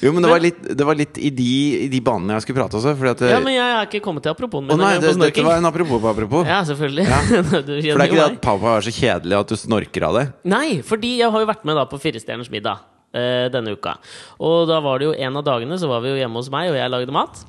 Jo, 0.00 0.12
men 0.12 0.22
det 0.24 0.28
var 0.30 0.40
litt, 0.40 0.58
det 0.76 0.84
var 0.84 0.96
litt 0.96 1.16
i, 1.20 1.30
de, 1.32 1.46
i 1.86 1.88
de 1.92 2.00
banene 2.04 2.34
jeg 2.36 2.44
skulle 2.44 2.60
prate 2.60 2.76
også. 2.78 2.92
At 3.10 3.22
Ja, 3.28 3.38
men 3.44 3.54
jeg 3.54 3.64
har 3.64 3.86
ikke 3.88 4.00
kommet 4.04 4.24
til 4.24 4.32
aproposen 4.32 4.72
Å 4.72 4.76
nei, 4.80 4.92
det, 5.00 5.12
dette 5.20 5.44
var 5.44 5.60
en 5.60 5.68
apropos 5.68 6.00
på 6.02 6.08
apropos. 6.10 6.48
Ja, 6.48 6.60
selvfølgelig. 6.68 7.04
Ja. 7.08 7.20
For 7.50 7.64
det 7.68 7.84
er 7.92 8.04
ikke 8.06 8.18
det 8.18 8.26
at 8.26 8.40
Pau 8.44 8.56
Pau 8.60 8.74
er 8.76 8.84
så 8.84 8.92
kjedelig 8.94 9.38
at 9.40 9.48
du 9.52 9.56
snorker 9.60 10.02
av 10.08 10.12
det? 10.18 10.24
Nei, 10.52 10.80
fordi 10.86 11.14
jeg 11.20 11.32
har 11.32 11.44
jo 11.44 11.48
vært 11.48 11.64
med 11.68 11.74
da 11.80 11.84
på 11.88 11.96
Firestjerners 12.00 12.29
middag 12.52 12.84
eh, 13.12 13.48
denne 13.52 13.74
uka. 13.76 13.96
Og 14.38 14.68
da 14.70 14.80
var 14.84 15.00
det 15.00 15.10
jo 15.10 15.14
en 15.16 15.40
av 15.40 15.46
dagene 15.46 15.78
så 15.80 15.90
var 15.90 16.04
vi 16.04 16.14
jo 16.14 16.20
hjemme 16.20 16.38
hos 16.40 16.50
meg, 16.52 16.70
og 16.70 16.78
jeg 16.78 16.92
lagde 16.92 17.12
mat. 17.14 17.42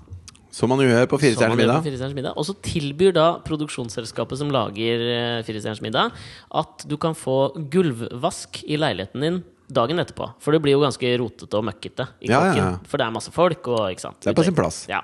Som 0.51 0.73
man 0.73 0.81
jo 0.83 0.89
gjør 0.89 1.07
på 1.13 1.21
Firestjerners 1.21 1.55
middag. 1.55 2.15
Middag. 2.15 2.35
Og 2.35 2.43
så 2.43 2.55
tilbyr 2.65 3.13
da 3.15 3.27
produksjonsselskapet 3.45 4.41
som 4.41 4.51
lager 4.51 5.05
uh, 5.07 5.43
Firestjerners 5.47 5.79
middag, 5.83 6.11
at 6.51 6.83
du 6.91 6.97
kan 7.00 7.15
få 7.15 7.53
gulvvask 7.71 8.59
i 8.67 8.79
leiligheten 8.79 9.23
din 9.23 9.39
dagen 9.71 10.01
etterpå. 10.03 10.27
For 10.43 10.51
det 10.51 10.59
blir 10.65 10.75
jo 10.75 10.81
ganske 10.83 11.13
rotete 11.21 11.55
og 11.55 11.63
møkkete 11.69 12.09
i 12.19 12.27
Ja, 12.27 12.41
ja, 12.50 12.55
ja. 12.57 12.65
For 12.83 13.00
det 13.00 13.07
er 13.07 13.13
masse 13.15 13.31
folk 13.31 13.69
og. 13.71 13.88
Det 13.95 14.27
er 14.27 14.35
på 14.35 14.43
sin 14.43 14.57
plass. 14.57 14.83
Ja. 14.91 15.00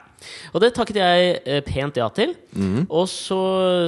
Og 0.51 0.60
det 0.60 0.74
takket 0.75 1.00
jeg 1.00 1.38
eh, 1.46 1.62
pent 1.63 1.96
ja 1.96 2.10
til. 2.12 2.36
Mhm. 2.51 2.89
Og 2.89 3.07
så 3.07 3.39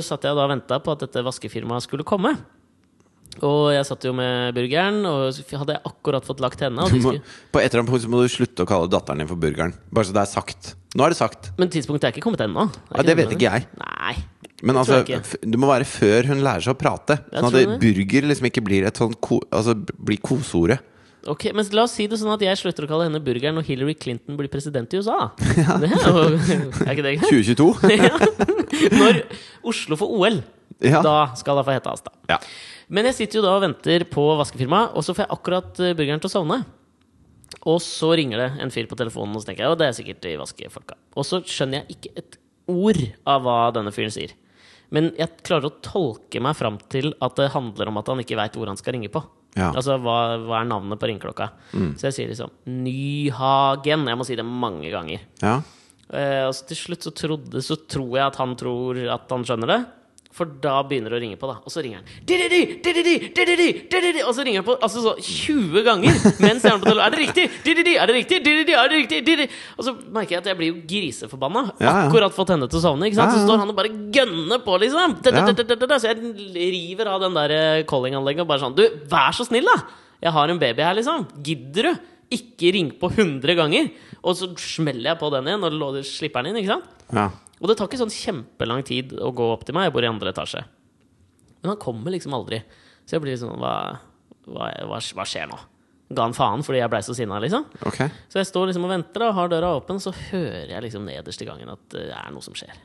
satt 0.05 0.23
jeg 0.23 0.37
da 0.37 0.47
og 0.47 0.53
venta 0.53 0.79
på 0.79 0.95
at 0.95 1.03
dette 1.03 1.25
vaskefirmaet 1.27 1.83
skulle 1.83 2.07
komme. 2.07 2.37
Og 3.45 3.69
jeg 3.73 3.85
satt 3.87 4.05
jo 4.07 4.13
med 4.17 4.55
burgeren, 4.57 4.99
og 5.07 5.37
hadde 5.61 5.75
jeg 5.77 5.83
akkurat 5.91 6.25
fått 6.27 6.41
lagt 6.43 6.63
henne. 6.65 6.87
Du 6.91 6.99
må, 7.03 7.13
på 7.53 7.61
et 7.61 7.69
eller 7.69 7.83
annet 7.83 7.91
punkt 7.93 8.03
så 8.05 8.11
må 8.11 8.23
du 8.23 8.31
slutte 8.31 8.65
å 8.65 8.69
kalle 8.69 8.89
datteren 8.91 9.23
din 9.23 9.29
for 9.29 9.39
burgeren. 9.39 9.73
Bare 9.93 10.09
så 10.09 10.15
det 10.15 10.23
er 10.25 10.31
sagt. 10.33 10.73
Nå 10.97 11.05
er 11.05 11.13
det 11.13 11.19
sagt. 11.21 11.51
men 11.59 11.69
tidspunktet 11.71 12.09
er 12.09 12.15
ikke 12.15 12.25
kommet 12.25 12.41
ennå. 12.45 12.67
Det 12.73 12.97
Ja, 12.97 13.07
det 13.07 13.17
vet 13.19 13.33
ikke 13.37 13.49
jeg. 13.51 13.67
Nei. 13.79 14.15
Men 14.61 14.75
Det 14.75 14.81
altså, 14.81 15.39
det 15.39 15.59
må 15.59 15.69
være 15.69 15.85
før 15.87 16.27
hun 16.33 16.41
lærer 16.43 16.65
seg 16.65 16.73
å 16.75 16.79
prate. 16.79 17.15
Sånn 17.31 17.47
at 17.47 17.55
det, 17.55 17.79
burger 17.79 18.27
liksom 18.27 18.49
ikke 18.49 18.63
blir 18.65 18.87
et 18.89 18.97
sånt 18.99 19.15
ko, 19.23 19.39
Altså 19.55 19.75
blir 19.77 20.19
koseordet. 20.19 20.81
Ok, 21.27 21.49
men 21.53 21.67
La 21.75 21.83
oss 21.83 21.93
si 21.97 22.07
det 22.07 22.17
sånn 22.19 22.31
at 22.31 22.43
jeg 22.43 22.57
slutter 22.59 22.85
å 22.87 22.89
kalle 22.89 23.05
henne 23.09 23.19
burgeren 23.23 23.55
når 23.59 23.67
Hillary 23.67 23.93
Clinton 23.99 24.37
blir 24.39 24.47
president 24.51 24.91
i 24.95 24.99
USA. 25.01 25.29
Ja. 25.59 25.77
Det 25.79 25.89
er, 25.91 26.05
jo, 26.07 26.75
er 26.85 26.93
ikke 26.95 27.05
det 27.05 27.15
greit? 27.19 27.29
2022? 27.29 27.69
Ja. 27.99 28.15
Når 28.95 29.21
Oslo 29.67 29.97
får 29.99 30.13
OL, 30.19 30.41
Ja. 30.85 31.01
da 31.03 31.15
skal 31.35 31.59
det 31.59 31.65
få 31.67 31.75
hete 31.75 31.91
Asta. 31.91 32.11
ja. 32.31 32.39
Men 32.89 33.05
jeg 33.09 33.19
sitter 33.19 33.39
jo 33.39 33.45
da 33.45 33.53
og 33.57 33.63
venter 33.63 34.05
på 34.09 34.25
vaskefirmaet, 34.39 34.95
og 34.97 35.05
så 35.05 35.13
får 35.13 35.25
jeg 35.25 35.33
akkurat 35.35 35.81
eh, 35.85 35.95
burgeren 35.97 36.21
til 36.23 36.31
å 36.31 36.33
sovne. 36.33 36.59
Og 37.69 37.79
så 37.83 38.11
ringer 38.17 38.41
det 38.41 38.49
en 38.63 38.71
fyr 38.73 38.87
på 38.89 38.97
telefonen, 38.97 39.35
og 39.35 39.43
så 39.43 39.49
tenker 39.49 39.65
jeg, 39.65 39.73
og 39.73 39.79
det 39.81 39.89
er 39.89 39.97
sikkert 39.97 40.21
de 40.25 40.35
vaskefolka. 40.39 40.97
Og 41.17 41.27
så 41.27 41.41
skjønner 41.45 41.81
jeg 41.83 41.97
ikke 41.97 42.13
et 42.21 42.39
ord 42.69 43.01
av 43.29 43.43
hva 43.45 43.57
denne 43.75 43.93
fyren 43.93 44.13
sier. 44.13 44.33
Men 44.93 45.11
jeg 45.19 45.43
klarer 45.45 45.69
å 45.69 45.75
tolke 45.85 46.41
meg 46.41 46.57
fram 46.57 46.79
til 46.89 47.11
at 47.21 47.35
det 47.37 47.51
handler 47.53 47.91
om 47.91 47.99
at 48.01 48.09
han 48.09 48.21
ikke 48.23 48.37
veit 48.39 48.55
hvor 48.57 48.69
han 48.71 48.79
skal 48.79 48.95
ringe 48.97 49.11
på. 49.13 49.21
Ja. 49.57 49.71
Altså, 49.73 49.97
hva, 50.01 50.37
hva 50.45 50.61
er 50.61 50.69
navnet 50.69 51.01
på 51.01 51.09
ringeklokka? 51.09 51.49
Så 51.97 52.09
jeg 52.09 52.15
sier 52.15 52.31
liksom 52.31 52.53
Nyhagen. 52.69 54.07
Jeg 54.09 54.17
må 54.17 54.25
si 54.25 54.37
det 54.39 54.45
mange 54.45 54.89
ganger. 54.93 55.25
ja. 55.45 55.59
Eh, 56.09 56.41
og 56.47 56.55
så 56.57 56.65
til 56.65 56.77
slutt 56.79 57.05
så, 57.05 57.11
trodde, 57.13 57.61
så 57.61 57.75
tror 57.85 58.15
jeg 58.17 58.23
at 58.25 58.37
han 58.41 58.55
tror 58.57 58.97
at 59.13 59.29
han 59.29 59.43
skjønner 59.45 59.69
det. 59.69 59.79
For 60.39 60.47
da 60.63 60.77
begynner 60.87 61.11
det 61.11 61.19
å 61.19 61.21
ringe 61.25 61.39
på, 61.41 61.49
da. 61.51 61.57
Og 61.67 61.73
så 61.73 61.83
ringer 61.83 61.99
han. 61.99 62.07
Og 64.23 64.33
så 64.37 64.45
ringer 64.47 64.61
han 64.61 64.67
på 64.69 64.75
altså 64.79 65.03
så 65.03 65.13
20 65.19 65.83
ganger 65.87 66.15
mens 66.39 66.63
jeg 66.63 66.71
har 66.71 66.79
på 66.79 66.87
telefonen. 66.87 67.03
Er 67.05 67.11
det 67.11 67.19
riktig? 67.25 67.45
Er 67.49 68.07
det 68.07 68.15
riktig? 68.15 68.39
Er 68.39 68.93
det 68.93 69.01
riktig? 69.03 69.49
Og 69.75 69.83
så 69.87 69.95
merker 70.15 70.37
jeg 70.37 70.43
at 70.45 70.49
jeg 70.53 70.59
blir 70.61 70.71
jo 70.71 70.79
griseforbanna. 70.89 71.65
Akkurat 72.07 72.35
fått 72.35 72.53
henne 72.55 72.69
til 72.71 72.79
å 72.79 72.83
sovne. 72.87 73.09
Ikke 73.09 73.19
sant? 73.19 73.35
Så 73.35 73.43
står 73.45 73.63
han 73.65 73.73
og 73.73 73.77
bare 73.77 73.91
gønner 74.15 74.63
på, 74.63 74.77
liksom. 74.85 75.19
Så 75.19 76.07
jeg 76.07 76.17
river 76.69 77.11
av 77.11 77.19
den 77.27 77.35
der 77.35 77.55
callinganlegget 77.89 77.89
calling-anlegget 77.89 78.45
og 78.45 78.49
bare 78.49 78.63
sånn 78.63 78.77
Du, 78.77 78.85
vær 79.11 79.35
så 79.35 79.45
snill, 79.47 79.67
da! 79.67 79.77
Jeg 80.23 80.35
har 80.35 80.51
en 80.51 80.59
baby 80.61 80.83
her, 80.85 80.95
liksom. 80.97 81.27
Gidder 81.45 81.89
du? 81.89 82.07
Ikke 82.35 82.71
ring 82.75 82.91
på 83.01 83.09
100 83.11 83.55
ganger! 83.57 83.91
Og 84.23 84.35
så 84.37 84.49
smeller 84.59 85.13
jeg 85.13 85.19
på 85.21 85.29
den 85.33 85.47
igjen 85.49 85.63
og 85.67 85.99
slipper 86.05 86.43
den 86.45 86.53
inn. 86.55 86.63
ikke 86.63 86.77
sant? 86.77 86.89
Og 87.59 87.67
det 87.67 87.75
tar 87.77 87.89
ikke 87.89 87.99
sånn 87.99 88.13
kjempelang 88.13 88.83
tid 88.87 89.15
å 89.19 89.31
gå 89.35 89.49
opp 89.53 89.65
til 89.67 89.75
meg. 89.75 89.89
Jeg 89.89 89.95
bor 89.95 90.05
i 90.05 90.11
andre 90.11 90.31
etasje. 90.31 90.63
Men 91.59 91.73
han 91.73 91.81
kommer 91.81 92.15
liksom 92.15 92.35
aldri. 92.37 92.61
Så 93.03 93.17
jeg 93.17 93.25
blir 93.25 93.35
liksom 93.35 93.59
Hva, 93.59 93.73
hva, 94.47 94.69
hva, 94.87 94.99
hva 94.99 95.27
skjer 95.27 95.49
nå? 95.51 95.59
Ga 96.09 96.25
han 96.25 96.33
faen 96.33 96.63
fordi 96.65 96.79
jeg 96.79 96.89
blei 96.89 97.01
så 97.05 97.13
sinna, 97.13 97.37
liksom? 97.43 97.67
Okay. 97.85 98.09
Så 98.31 98.39
jeg 98.39 98.47
står 98.49 98.71
liksom 98.71 98.87
og 98.87 98.93
venter 98.95 99.27
og 99.27 99.35
har 99.37 99.51
døra 99.51 99.75
åpen, 99.77 99.99
så 100.01 100.13
hører 100.31 100.71
jeg 100.71 100.85
liksom 100.87 101.03
nederst 101.05 101.43
i 101.43 101.45
gangen 101.45 101.69
at 101.69 101.83
det 101.93 102.07
er 102.15 102.31
noe 102.33 102.41
som 102.41 102.55
skjer. 102.57 102.79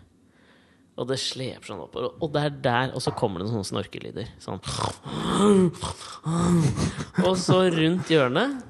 Og 1.01 1.09
det 1.09 1.17
sleper 1.19 1.67
sånn 1.67 1.81
oppover. 1.83 2.13
Og 2.23 2.35
det 2.35 2.43
er 2.45 2.59
der, 2.67 2.93
og 2.95 3.03
så 3.03 3.15
kommer 3.17 3.41
det 3.41 3.49
noen 3.49 3.65
sånne 3.65 3.71
snorkelyder. 3.71 4.29
Sånn. 4.43 4.61
Og 7.25 7.35
så 7.41 7.63
rundt 7.73 8.13
hjørnet 8.13 8.61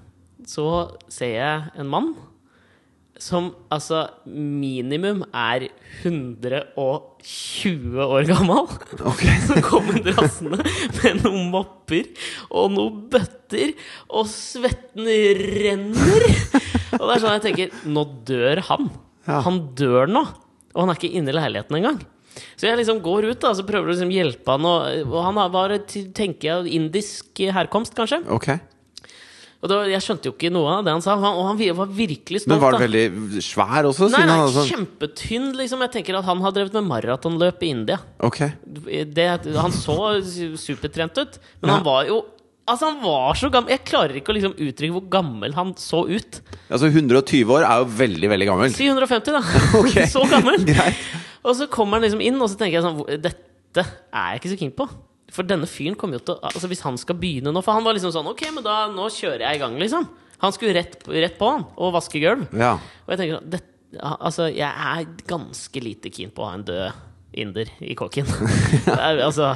så 0.49 0.69
ser 1.13 1.35
jeg 1.35 1.75
en 1.81 1.91
mann 1.91 2.15
som 3.21 3.53
altså 3.73 4.09
minimum 4.27 5.23
er 5.31 5.69
120 6.03 8.01
år 8.03 8.27
gammel. 8.27 8.67
Okay. 9.13 9.37
Som 9.47 9.63
kommer 9.65 10.01
drassende 10.03 10.59
med 10.59 11.23
noen 11.23 11.51
mopper 11.53 12.09
og 12.51 12.73
noen 12.75 13.05
bøtter, 13.13 13.75
og 14.11 14.27
svetten 14.31 15.07
renner. 15.39 16.27
Og 16.99 17.05
det 17.07 17.13
er 17.15 17.23
sånn 17.23 17.37
jeg 17.37 17.45
tenker 17.47 17.69
Nå 17.91 18.03
dør 18.27 18.59
han. 18.71 18.91
Ja. 19.29 19.39
Han 19.47 19.57
dør 19.79 20.11
nå. 20.11 20.25
Og 20.75 20.83
han 20.83 20.91
er 20.91 20.99
ikke 20.99 21.15
inne 21.15 21.31
i 21.31 21.39
leiligheten 21.39 21.79
engang. 21.79 22.03
Så 22.59 22.67
jeg 22.67 22.81
liksom 22.81 22.99
går 23.05 23.29
ut 23.31 23.41
da, 23.43 23.55
så 23.55 23.63
prøver 23.67 23.87
å 23.89 23.95
liksom 23.95 24.11
hjelpe 24.11 24.57
han. 24.57 24.67
Og, 24.67 24.81
og 25.07 25.21
han 25.23 25.39
bare, 25.55 25.79
tenker 25.87 26.49
jeg, 26.51 26.73
indisk 26.81 27.45
herkomst, 27.55 27.95
kanskje. 27.95 28.25
ok. 28.27 28.49
Og 29.65 29.71
da, 29.73 29.79
jeg 29.89 30.05
skjønte 30.05 30.29
jo 30.29 30.35
ikke 30.35 30.51
noe 30.53 30.75
av 30.77 30.83
det 30.85 30.93
han 30.93 31.01
sa. 31.01 31.15
Han, 31.17 31.39
og 31.41 31.47
han 31.49 31.61
var 31.79 31.89
virkelig 31.89 32.43
stolt. 32.43 32.53
Men 32.53 32.61
var 32.61 32.75
han 32.77 32.83
veldig 32.85 33.41
svær 33.45 33.89
også? 33.89 34.11
Nei, 34.13 34.21
nei, 34.29 34.37
sånn 34.53 34.69
kjempetynn, 34.69 35.47
liksom. 35.57 35.81
Jeg 35.87 35.93
tenker 35.95 36.19
at 36.19 36.29
han 36.29 36.43
har 36.45 36.53
drevet 36.53 36.77
med 36.77 36.85
maratonløp 36.91 37.65
i 37.65 37.71
India. 37.73 37.97
Okay. 38.29 38.53
Det, 39.17 39.27
han 39.57 39.73
så 39.73 39.97
supertrent 40.61 41.17
ut, 41.17 41.41
men 41.63 41.71
Ja. 41.71 41.79
han 41.79 41.89
var 41.89 42.07
jo 42.13 42.23
Altså, 42.65 42.89
han 42.89 43.03
var 43.05 43.37
så 43.37 43.51
gammel 43.53 43.75
Jeg 43.75 43.83
klarer 43.85 44.17
ikke 44.17 44.33
å 44.33 44.37
liksom 44.39 44.55
uttrykke 44.57 44.95
hvor 44.95 45.05
gammel 45.13 45.53
han 45.53 45.75
så 45.77 46.07
ut. 46.09 46.39
Altså 46.73 46.89
120 46.89 47.51
år 47.53 47.67
er 47.69 47.83
jo 47.83 47.91
veldig, 47.99 48.31
veldig 48.33 48.47
gammel. 48.49 48.73
Si 48.73 48.87
150, 48.89 49.37
da. 49.37 49.43
okay. 49.83 50.07
så 50.15 50.25
gammel. 50.31 50.65
Greit. 50.65 51.03
Og 51.45 51.59
så 51.59 51.69
kommer 51.69 51.99
han 52.01 52.07
liksom 52.07 52.25
inn, 52.25 52.41
og 52.41 52.49
så 52.49 52.57
tenker 52.57 52.79
jeg 52.81 52.87
sånn 52.87 53.21
Dette 53.21 53.85
er 53.85 54.31
jeg 54.33 54.41
ikke 54.41 54.55
så 54.55 54.61
keen 54.63 54.73
på. 54.81 54.89
For 55.35 55.47
denne 55.47 55.67
fyren 55.71 55.97
kommer 55.99 56.21
jo 56.21 56.25
til 56.29 56.37
Altså 56.47 56.69
Hvis 56.71 56.85
han 56.87 56.99
skal 57.01 57.19
begynne 57.19 57.51
nå 57.55 57.63
For 57.65 57.75
han 57.75 57.87
var 57.87 57.97
liksom 57.97 58.13
sånn 58.15 58.29
Ok, 58.31 58.45
men 58.55 58.63
da 58.67 58.85
nå 58.93 59.09
kjører 59.11 59.49
jeg 59.49 59.59
i 59.59 59.63
gang, 59.65 59.79
liksom. 59.83 60.07
Han 60.45 60.55
skulle 60.55 60.75
rett, 60.77 60.99
rett 61.09 61.39
på 61.41 61.49
han 61.49 61.65
og 61.81 61.95
vaske 61.95 62.21
gulv. 62.23 62.47
Ja. 62.59 62.75
Og 63.07 63.15
jeg 63.15 63.21
tenker 63.23 63.39
sånn 63.41 63.51
det, 63.55 63.63
Altså, 64.03 64.49
jeg 64.51 64.69
er 64.69 65.05
ganske 65.31 65.83
lite 65.83 66.11
keen 66.13 66.33
på 66.35 66.43
å 66.43 66.49
ha 66.51 66.57
en 66.59 66.65
død 66.67 67.03
inder 67.35 67.71
i 67.83 67.95
kåken. 67.99 68.27
Er, 68.95 69.19
altså, 69.25 69.53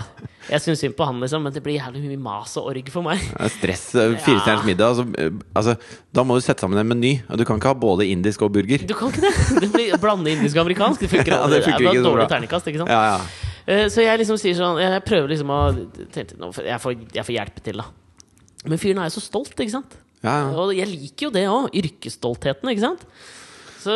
jeg 0.48 0.62
syns 0.64 0.80
synd 0.82 0.96
på 0.98 1.06
han, 1.06 1.18
liksom, 1.22 1.44
men 1.46 1.54
det 1.54 1.62
blir 1.64 1.76
jævlig 1.78 2.02
mye 2.08 2.20
mas 2.22 2.56
og 2.58 2.70
org 2.72 2.90
for 2.94 3.06
meg. 3.06 3.22
Det 3.22 3.46
er 3.46 3.52
Stress. 3.54 3.84
eh, 3.94 4.14
Firestjerners 4.24 4.66
middag. 4.66 4.94
Altså, 4.94 5.04
eh, 5.18 5.42
altså, 5.58 5.76
da 6.14 6.24
må 6.26 6.38
du 6.38 6.42
sette 6.44 6.64
sammen 6.64 6.80
en 6.80 6.90
meny. 6.90 7.16
Du 7.38 7.44
kan 7.48 7.60
ikke 7.60 7.72
ha 7.72 7.78
både 7.78 8.08
indisk 8.10 8.42
og 8.46 8.54
burger. 8.56 8.82
Du 8.88 8.94
kan 8.98 9.12
ikke 9.12 9.26
det! 9.26 9.34
Det 9.66 9.70
blir 9.74 9.98
Blande 10.02 10.34
indisk 10.34 10.58
og 10.58 10.66
amerikansk. 10.66 11.04
Det 11.04 11.12
funker 11.12 11.32
Ja, 11.36 11.42
aldri. 11.44 11.60
det 11.60 11.68
funker 11.68 11.84
det 11.84 11.90
er 11.90 11.98
ikke 11.98 12.06
så 12.06 12.10
dårlig 12.10 12.28
ternekast 12.34 12.66
terningkast, 12.66 12.72
ikke 12.72 12.82
sant? 12.82 12.94
Ja, 12.94 13.02
ja. 13.14 13.48
Eh, 13.68 13.86
Så 13.92 14.00
jeg 14.04 14.20
liksom 14.22 14.38
sier 14.40 14.56
sånn 14.56 14.78
Jeg 14.80 15.02
prøver 15.04 15.28
liksom 15.34 15.50
å 15.52 15.58
jeg, 15.76 16.78
får, 16.80 16.94
jeg 17.12 17.24
får 17.28 17.34
hjelpe 17.36 17.64
til, 17.66 17.82
da. 17.82 17.88
Men 18.68 18.80
fyren 18.80 19.02
er 19.02 19.10
jo 19.10 19.18
så 19.18 19.24
stolt, 19.28 19.52
ikke 19.54 19.74
sant? 19.76 19.98
ja, 20.24 20.32
ja. 20.40 20.46
Og 20.58 20.72
jeg 20.74 20.88
liker 20.90 21.28
jo 21.28 21.34
det 21.34 21.44
òg. 21.46 21.68
Yrkesstoltheten, 21.78 22.72
ikke 22.72 22.82
sant? 22.88 23.04
Så 23.78 23.94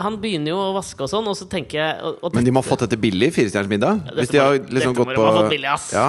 han 0.00 0.14
begynner 0.22 0.54
jo 0.54 0.60
å 0.62 0.70
vaske 0.78 1.04
og 1.04 1.10
sånn, 1.12 1.26
og 1.28 1.36
så 1.36 1.44
tenker 1.52 1.76
jeg 1.76 1.98
og, 2.08 2.22
og 2.24 2.32
Men 2.38 2.46
de 2.46 2.54
må 2.56 2.62
ha 2.62 2.64
fått 2.64 2.86
dette 2.86 2.96
billig, 2.96 3.28
Firestjerners 3.36 3.68
middag? 3.68 3.98
Ja, 4.08 4.14
Hvis 4.16 4.32
de 4.32 4.40
har 4.40 4.56
liksom 4.78 4.94
gått 4.96 5.12
på 5.18 5.26
billig, 5.52 5.68
ass. 5.68 5.90
Ja. 5.92 6.06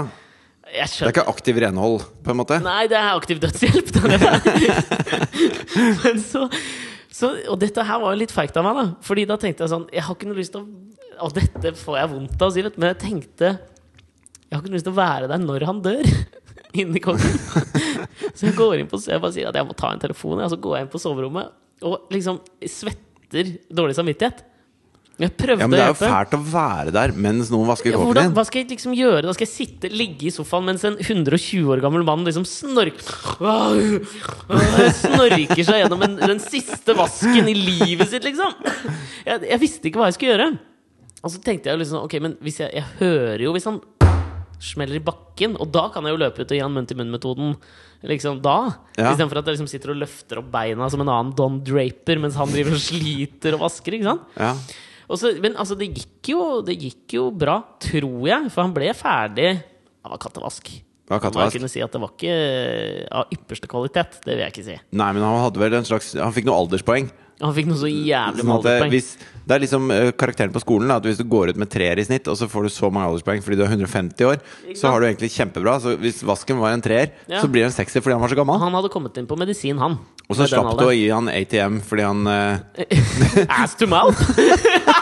Det 0.64 0.88
er 1.04 1.12
ikke 1.12 1.26
aktiv 1.30 1.60
renhold, 1.60 2.06
på 2.24 2.32
en 2.32 2.40
måte? 2.40 2.56
Nei, 2.64 2.86
det 2.90 2.96
er 2.98 3.12
aktiv 3.12 3.42
dødshjelp. 3.44 3.92
Men 6.04 6.22
så, 6.24 6.48
så 7.14 7.30
Og 7.52 7.60
dette 7.62 7.84
her 7.86 8.00
var 8.02 8.16
jo 8.16 8.22
litt 8.24 8.34
feigt 8.34 8.58
av 8.58 8.66
meg, 8.66 8.80
da. 8.80 8.86
Fordi 9.06 9.26
da 9.30 9.38
tenkte 9.42 9.66
jeg 9.66 9.74
sånn 9.74 9.86
Jeg 9.94 10.06
har 10.08 10.18
ikke 10.18 10.30
noe 10.32 10.40
lyst 10.40 10.56
til 10.56 10.64
å 10.64 10.66
Og 11.22 11.34
dette 11.36 11.74
får 11.78 12.00
jeg 12.00 12.12
vondt 12.14 12.42
av 12.42 12.50
å 12.50 12.54
si, 12.56 12.64
men 12.76 12.90
jeg 12.94 13.02
tenkte 13.04 13.52
Jeg 13.54 14.56
har 14.56 14.64
ikke 14.64 14.74
lyst 14.76 14.88
til 14.88 14.96
å 14.96 15.00
være 15.02 15.30
der 15.32 15.44
når 15.44 15.68
han 15.70 15.82
dør. 15.86 16.10
Inni 16.82 17.02
kongen. 17.04 17.36
Så 18.38 18.48
jeg 18.48 18.56
går 18.58 18.80
inn 18.80 18.90
på 18.90 18.98
Jeg 19.06 19.22
bare 19.22 19.36
sier 19.36 19.52
at 19.52 19.60
jeg 19.60 19.68
må 19.68 19.76
ta 19.78 19.92
en 19.94 20.02
telefon, 20.02 20.42
og 20.42 20.50
så 20.50 20.58
går 20.58 20.78
jeg 20.78 20.88
inn 20.88 20.94
på 20.94 21.02
soverommet 21.02 21.60
og 21.84 22.08
liksom 22.14 22.38
svetter 22.70 23.50
dårlig 23.76 23.96
samvittighet. 23.98 24.46
Jeg 25.22 25.30
prøvde 25.38 25.62
Ja, 25.62 25.68
men 25.70 25.78
det 25.78 25.84
er 25.84 25.92
jo 25.92 25.98
fælt 26.00 26.32
å 26.34 26.40
være 26.42 26.94
der 26.96 27.12
mens 27.14 27.52
noen 27.54 27.68
vasker 27.70 27.94
kåken 27.94 28.18
din. 28.18 28.32
hva 28.34 28.46
skal 28.48 28.64
jeg 28.64 28.72
liksom 28.72 28.96
gjøre? 28.98 29.22
Da 29.28 29.36
skal 29.38 29.46
jeg 29.46 29.52
sitte, 29.52 29.92
ligge 29.94 30.26
i 30.26 30.34
sofaen 30.34 30.66
mens 30.72 30.86
en 30.90 30.98
120 30.98 31.70
år 31.70 31.84
gammel 31.84 32.06
mann 32.08 32.26
liksom 32.26 32.48
snork, 32.50 32.98
Åh, 33.38 34.00
åh, 34.58 34.80
snorker 34.98 35.62
seg 35.62 35.84
gjennom 35.84 36.02
en, 36.08 36.18
den 36.18 36.42
siste 36.42 36.96
vasken 36.98 37.52
i 37.52 37.54
livet 37.54 38.10
sitt, 38.10 38.26
liksom! 38.26 38.58
Jeg, 39.28 39.44
jeg 39.52 39.62
visste 39.62 39.92
ikke 39.92 40.02
hva 40.02 40.10
jeg 40.10 40.18
skulle 40.18 40.34
gjøre. 40.34 40.50
Og 41.24 41.32
så 41.32 41.40
tenkte 41.44 41.72
jeg 41.72 41.80
liksom 41.80 42.04
Ok, 42.04 42.18
men 42.24 42.34
hvis 42.44 42.58
jeg, 42.60 42.74
jeg 42.76 42.84
hører 43.00 43.44
jo 43.46 43.54
hvis 43.56 43.68
han 43.70 43.80
smeller 44.64 44.96
i 44.96 45.04
bakken, 45.04 45.58
og 45.60 45.68
da 45.76 45.90
kan 45.92 46.06
jeg 46.08 46.14
jo 46.16 46.20
løpe 46.22 46.40
ut 46.44 46.52
og 46.52 46.56
gi 46.56 46.62
han 46.64 46.72
munn-til-munn-metoden. 46.72 47.56
Liksom 48.08 48.38
da 48.44 48.54
Ja. 48.96 49.10
Istedenfor 49.12 49.42
at 49.42 49.50
jeg 49.50 49.58
liksom 49.58 49.68
sitter 49.72 49.92
og 49.92 50.00
løfter 50.00 50.40
opp 50.40 50.48
beina 50.54 50.88
som 50.92 51.04
en 51.04 51.12
annen 51.12 51.34
Don 51.36 51.58
Draper 51.68 52.22
mens 52.24 52.38
han 52.40 52.48
driver 52.52 52.78
og 52.78 52.84
sliter 52.84 53.58
og 53.58 53.64
vasker. 53.66 53.98
ikke 53.98 54.08
sant? 54.08 54.24
Ja. 54.40 54.54
Og 55.12 55.20
så, 55.20 55.34
men 55.44 55.58
altså, 55.60 55.76
det 55.76 55.90
gikk, 55.92 56.32
jo, 56.32 56.62
det 56.64 56.78
gikk 56.80 57.18
jo 57.18 57.26
bra, 57.36 57.58
tror 57.84 58.24
jeg, 58.30 58.48
for 58.54 58.64
han 58.64 58.76
ble 58.76 58.94
ferdig. 58.96 59.50
Han 60.04 60.16
var 60.16 60.22
kattevask. 60.24 60.72
Var 61.12 61.20
kattevask. 61.20 61.52
jeg 61.52 61.60
kunne 61.60 61.72
si 61.74 61.84
at 61.84 61.92
det 61.92 62.00
var 62.00 62.14
ikke 62.16 62.38
av 63.20 63.36
ypperste 63.36 63.68
kvalitet. 63.72 64.22
Det 64.24 64.32
vil 64.32 64.46
jeg 64.46 64.54
ikke 64.56 64.66
si. 64.70 64.78
Nei, 64.96 65.10
men 65.12 65.26
han 65.28 65.42
hadde 65.44 65.60
vel 65.60 65.76
en 65.76 65.88
slags 65.88 66.14
Han 66.16 66.32
fikk 66.36 66.48
noe 66.48 66.56
alderspoeng. 66.64 67.12
Han 67.44 67.54
fikk 67.56 67.68
noe 67.70 67.80
så 67.82 67.90
jævlig 67.92 68.40
Sånn 68.44 68.50
med 68.50 68.64
det, 68.64 68.74
alderspoeng. 68.86 69.42
det 69.44 69.56
er 69.58 69.64
liksom 69.66 69.92
eh, 69.92 70.10
karakteren 70.16 70.54
på 70.56 70.62
skolen 70.64 70.88
da, 70.92 70.98
at 71.02 71.08
Hvis 71.10 71.20
du 71.20 71.26
går 71.28 71.52
ut 71.52 71.60
med 71.60 71.70
treer 71.74 72.00
i 72.00 72.06
snitt, 72.08 72.30
og 72.32 72.38
så 72.40 72.48
får 72.52 72.68
du 72.68 72.72
så 72.72 72.90
mange 72.94 73.10
alderspoeng 73.12 73.44
fordi 73.44 73.60
du 73.60 73.66
er 73.66 73.74
150 73.74 74.30
år, 74.30 74.40
så 74.80 74.94
har 74.94 75.04
du 75.04 75.08
egentlig 75.10 75.32
kjempebra. 75.36 75.76
Så 75.84 75.98
hvis 76.00 76.24
vasken 76.24 76.62
var 76.64 76.72
en 76.76 76.84
treer, 76.86 77.12
Ja. 77.28 77.42
så 77.44 77.52
blir 77.52 77.68
han 77.68 77.76
sekser 77.76 78.00
fordi 78.04 78.16
han 78.16 78.24
var 78.24 78.32
så 78.32 78.40
gammel. 78.40 78.60
Han 78.64 78.74
hadde 78.80 78.92
kommet 78.94 79.18
inn 79.20 79.28
på 79.28 79.38
medisin, 79.40 79.78
han. 79.84 80.00
Og 80.30 80.38
så 80.40 80.48
slapp 80.48 80.78
du 80.80 80.86
å 80.88 80.94
gi 80.96 81.10
han 81.12 81.28
ATM 81.28 81.82
fordi 81.84 82.06
han 82.08 82.24
uh... 82.26 82.64
Ass 83.62 83.76
to 83.76 83.88
mouth! 83.92 84.16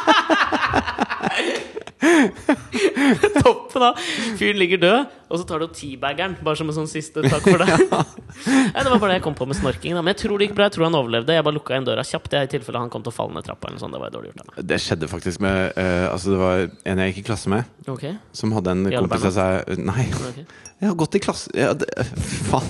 Toppen, 3.42 3.82
da! 3.82 3.92
Fyren 4.40 4.60
ligger 4.60 4.82
død, 4.82 5.18
og 5.32 5.40
så 5.40 5.46
tar 5.48 5.64
du 5.64 5.68
teabaggeren 5.76 6.36
bare 6.44 6.60
som 6.60 6.70
en 6.72 6.76
sånn 6.76 6.90
siste 6.92 7.24
takk 7.26 7.46
for 7.46 7.62
deg. 7.62 7.86
ja, 8.76 8.84
det 8.84 8.90
var 8.90 8.98
bare 9.00 9.14
det 9.14 9.18
jeg 9.20 9.26
kom 9.26 9.38
på 9.38 9.48
med 9.50 9.58
snorking. 9.60 9.96
Da. 9.96 10.04
Men 10.04 10.14
jeg 10.14 10.22
tror 10.24 10.40
det 10.40 10.50
gikk 10.50 10.58
bra. 10.58 10.68
Jeg 10.68 10.76
tror 10.78 10.88
han 10.90 10.98
overlevde. 11.00 11.36
Jeg 11.38 11.46
bare 11.48 11.58
lukka 11.58 11.76
igjen 11.76 11.88
døra 11.88 12.06
kjapt. 12.08 12.32
Det 12.32 12.40
er 12.40 12.50
i 12.50 12.52
tilfelle 12.56 12.82
han 12.84 12.92
kom 12.94 13.06
til 13.06 13.14
å 13.14 13.16
falle 13.16 13.38
ned 13.38 13.48
trappa. 13.48 13.70
Eller 13.70 13.84
sånt. 13.84 13.96
Det 13.96 14.02
var 14.04 14.14
dårlig 14.14 14.32
gjort 14.32 14.42
da. 14.42 14.66
Det 14.72 14.80
skjedde 14.84 15.12
faktisk 15.12 15.44
med 15.44 15.78
uh, 15.78 16.08
Altså 16.12 16.34
Det 16.34 16.42
var 16.42 16.66
en 16.92 17.04
jeg 17.04 17.14
gikk 17.14 17.22
i 17.24 17.28
klasse 17.32 17.52
med, 17.52 17.70
okay. 17.92 18.18
som 18.36 18.54
hadde 18.56 18.76
en 18.76 18.84
kompis 18.92 19.30
av 19.32 19.38
seg 19.38 19.82
Nei, 19.82 20.08
Okay. 20.32 20.44
jeg 20.82 20.88
har 20.88 20.98
gått 21.00 21.16
i 21.18 21.22
klasse 21.24 21.52
ja, 21.58 21.72
det, 21.78 21.88
faen. 22.50 22.68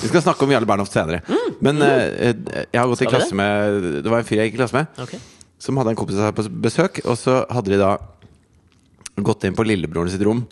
Vi 0.00 0.10
skal 0.10 0.24
snakke 0.24 0.44
om 0.44 0.52
Jarle 0.52 0.68
Bernhoft 0.68 0.94
senere. 0.94 1.20
Men 1.64 1.80
eh, 1.84 2.30
eh, 2.30 2.64
jeg 2.72 2.80
har 2.80 2.88
gått 2.90 3.02
i 3.02 3.04
Skal 3.04 3.12
i 3.12 3.14
klasse 3.14 3.36
med 3.38 4.00
Det 4.04 4.12
var 4.12 4.22
en 4.22 4.28
fyr 4.28 4.42
jeg 4.42 4.50
gikk 4.50 4.58
i 4.58 4.62
klasse 4.62 4.76
med, 4.76 5.04
Ok. 5.04 5.14
Som 5.60 5.76
hadde 5.80 5.92
en 5.94 5.98
kompis 6.00 6.18
seg 6.18 6.34
på 6.36 6.46
besøk, 6.64 7.02
og 7.04 7.18
så 7.20 7.42
hadde 7.52 7.74
de 7.74 7.80
da 7.80 7.94
gått 9.20 9.44
inn 9.44 9.56
på 9.56 9.66
lillebroren 9.66 10.10
sitt 10.12 10.24
rom. 10.24 10.44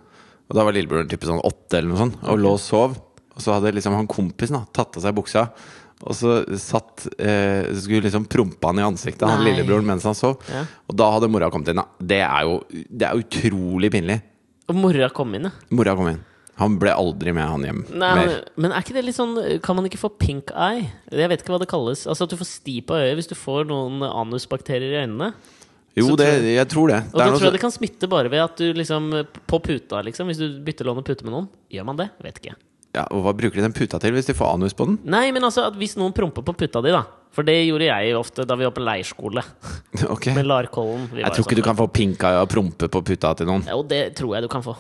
Og 0.49 0.57
da 0.57 0.65
var 0.65 0.77
lillebroren 0.77 1.09
type 1.11 1.29
sånn 1.29 1.43
åtte 1.45 1.79
eller 1.81 1.93
noe 1.93 2.01
sånt, 2.01 2.21
og 2.25 2.41
lå 2.41 2.55
og 2.57 2.63
sov. 2.63 2.97
Og 3.37 3.43
så 3.45 3.55
hadde 3.55 3.75
liksom 3.77 3.95
han 3.97 4.09
kompisen 4.11 4.59
da 4.59 4.65
tatt 4.75 4.97
av 4.99 5.05
seg 5.05 5.17
buksa. 5.17 5.45
Og 6.07 6.15
så 6.15 6.33
satt 6.63 7.09
eh, 7.19 7.73
Skulle 7.75 8.05
liksom 8.05 8.29
prompe 8.31 8.69
han 8.71 8.79
i 8.79 8.85
ansiktet, 8.87 9.25
han 9.27 9.41
Nei. 9.43 9.51
lillebroren, 9.51 9.87
mens 9.89 10.07
han 10.07 10.15
sov. 10.15 10.37
Ja. 10.53 10.63
Og 10.87 10.95
da 10.99 11.09
hadde 11.17 11.31
mora 11.33 11.49
kommet 11.51 11.73
inn. 11.73 11.81
da 11.81 11.89
Det 11.99 12.21
er 12.23 12.47
jo 12.47 12.61
Det 12.71 13.09
er 13.09 13.19
utrolig 13.19 13.91
pinlig. 13.91 14.21
Og 14.69 14.77
mora 14.79 15.09
kom 15.15 15.35
inn, 15.35 15.49
ja. 15.49 15.53
Mora 15.75 15.97
kom 15.99 16.11
inn. 16.13 16.21
Han 16.59 16.79
ble 16.83 16.91
aldri 16.91 17.31
med 17.37 17.47
han 17.47 17.63
hjem 17.67 17.85
Nei, 17.95 18.13
mer. 18.19 18.33
men 18.59 18.73
er 18.75 18.83
ikke 18.83 18.97
det 18.97 19.05
litt 19.07 19.15
sånn 19.19 19.37
Kan 19.63 19.77
man 19.79 19.87
ikke 19.87 20.01
få 20.01 20.09
pink 20.19 20.51
eye? 20.51 20.89
Jeg 21.15 21.31
vet 21.31 21.45
ikke 21.45 21.53
hva 21.55 21.61
det 21.63 21.69
kalles. 21.71 22.03
Altså 22.11 22.27
At 22.27 22.33
du 22.35 22.39
får 22.41 22.49
sti 22.51 22.81
på 22.83 22.97
øyet 22.99 23.15
hvis 23.21 23.31
du 23.31 23.37
får 23.39 23.69
noen 23.71 24.03
anusbakterier 24.09 24.97
i 24.97 25.03
øynene. 25.05 25.33
Jo, 25.99 26.15
det, 26.19 26.29
jeg 26.55 26.69
tror 26.71 26.91
det. 26.93 26.99
Og 27.11 27.19
det 27.19 27.25
da 27.27 27.35
tror 27.35 27.47
jeg 27.49 27.55
det 27.57 27.63
kan 27.63 27.75
smitte 27.75 28.07
bare 28.11 28.31
ved 28.31 28.43
at 28.45 28.57
du 28.61 28.73
liksom 28.77 29.09
På 29.51 29.59
puta, 29.63 30.03
liksom. 30.07 30.29
Hvis 30.31 30.39
du 30.43 30.59
bytter 30.67 30.87
lån 30.87 31.01
og 31.01 31.07
pute 31.09 31.25
med 31.27 31.35
noen. 31.35 31.49
Gjør 31.75 31.87
man 31.89 31.97
det? 32.03 32.11
Vet 32.23 32.43
ikke. 32.43 32.55
ja, 32.95 33.05
og 33.15 33.23
hva 33.23 33.33
bruker 33.37 33.59
de 33.61 33.63
den 33.67 33.75
puta 33.77 33.99
til 34.03 34.15
hvis 34.17 34.27
de 34.27 34.35
får 34.35 34.55
anus 34.59 34.75
på 34.75 34.87
den? 34.89 34.99
Nei, 35.05 35.29
men 35.35 35.45
altså 35.47 35.67
at 35.69 35.75
hvis 35.79 35.95
noen 36.01 36.15
promper 36.17 36.43
på 36.43 36.55
puta 36.59 36.83
di, 36.83 36.91
da. 36.95 37.05
For 37.35 37.45
det 37.47 37.55
gjorde 37.69 37.87
jeg 37.87 38.15
ofte 38.19 38.47
da 38.49 38.57
vi 38.59 38.65
var 38.67 38.75
på 38.75 38.83
leirskole. 38.83 39.43
Ok 40.15 40.31
Med 40.35 40.47
Larkollen. 40.49 41.09
Jeg 41.15 41.31
tror 41.35 41.45
ikke 41.45 41.53
ikke 41.53 41.59
du 41.59 41.63
sånn- 41.63 41.69
kan 41.71 41.77
få 41.83 41.89
pink 41.93 42.23
eye 42.25 42.39
av 42.39 42.47
å 42.47 42.51
prompe 42.51 42.89
på 42.91 43.03
puta 43.13 43.35
til 43.39 43.47
noen. 43.51 43.67
Jo, 43.69 43.83
det 43.87 44.03
tror 44.19 44.35
jeg 44.39 44.47
du 44.47 44.49
kan 44.53 44.65
få. 44.65 44.75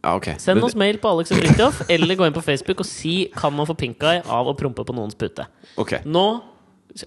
Ja, 0.00 0.14
okay. 0.16 0.34
Send 0.40 0.64
oss 0.64 0.74
mail 0.80 0.96
på 0.98 1.10
Alex 1.12 1.30
og 1.34 1.36
Fridtjof, 1.42 1.82
eller 1.92 2.16
gå 2.16 2.24
inn 2.28 2.36
på 2.36 2.40
Facebook 2.44 2.80
og 2.80 2.88
si 2.88 3.28
kan 3.36 3.52
man 3.56 3.68
få 3.68 3.74
pink 3.76 4.00
eye 4.08 4.22
av 4.32 4.48
å 4.48 4.54
prompe 4.56 4.84
på 4.88 4.96
noens 4.96 5.16
pute. 5.18 5.44
Okay. 5.76 6.00
Nå 6.08 6.24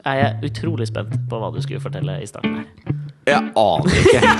er 0.05 0.19
jeg 0.21 0.51
utrolig 0.51 0.87
spent 0.91 1.15
på 1.29 1.39
hva 1.41 1.49
du 1.55 1.59
skulle 1.65 1.81
fortelle 1.83 2.19
i 2.23 2.27
starten 2.29 2.61
her. 2.61 2.67
Jeg 3.27 3.41
aner 3.57 3.89
ikke. 4.03 4.21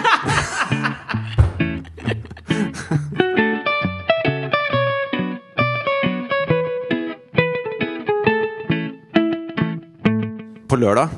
På 10.74 10.78
lørdag 10.80 11.10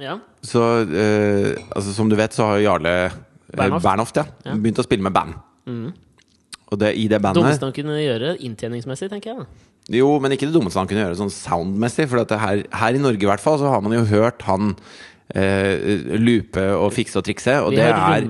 Ja, 0.00 0.14
så 0.42 0.62
eh, 0.88 1.52
altså 1.76 1.92
Som 1.92 2.08
du 2.08 2.16
vet, 2.16 2.32
så 2.32 2.46
har 2.48 2.62
Jarle 2.64 2.92
eh, 3.04 3.12
Bernhoft. 3.52 4.16
Ja, 4.16 4.24
Ja. 4.46 4.54
begynt 4.54 4.78
å 4.80 4.84
spille 4.86 5.02
med 5.02 5.12
band. 5.12 5.34
Og 6.70 6.78
det, 6.78 6.94
i 6.96 7.08
det 7.10 7.18
bandet 7.22 7.42
Dummeste 7.42 7.66
han 7.66 7.74
kunne 7.74 7.98
gjøre 7.98 8.36
inntjeningsmessig, 8.46 9.10
tenker 9.10 9.32
jeg. 9.32 9.44
da. 9.44 9.68
Jo, 9.90 10.10
men 10.22 10.36
ikke 10.36 10.46
det 10.46 10.54
dummeste 10.54 10.78
han 10.78 10.88
kunne 10.90 11.02
gjøre 11.02 11.18
sånn 11.18 11.32
soundmessig. 11.34 12.06
For 12.10 12.22
her, 12.38 12.64
her 12.70 12.96
i 12.98 13.02
Norge 13.02 13.26
i 13.26 13.30
hvert 13.30 13.42
fall 13.42 13.58
så 13.58 13.72
har 13.72 13.82
man 13.82 13.96
jo 13.96 14.04
hørt 14.06 14.44
han 14.46 14.76
eh, 15.34 16.04
loope 16.20 16.62
og 16.76 16.92
fikse 16.94 17.18
og 17.18 17.26
trikse, 17.26 17.56
og 17.64 17.74
det 17.74 17.86
er 17.88 18.26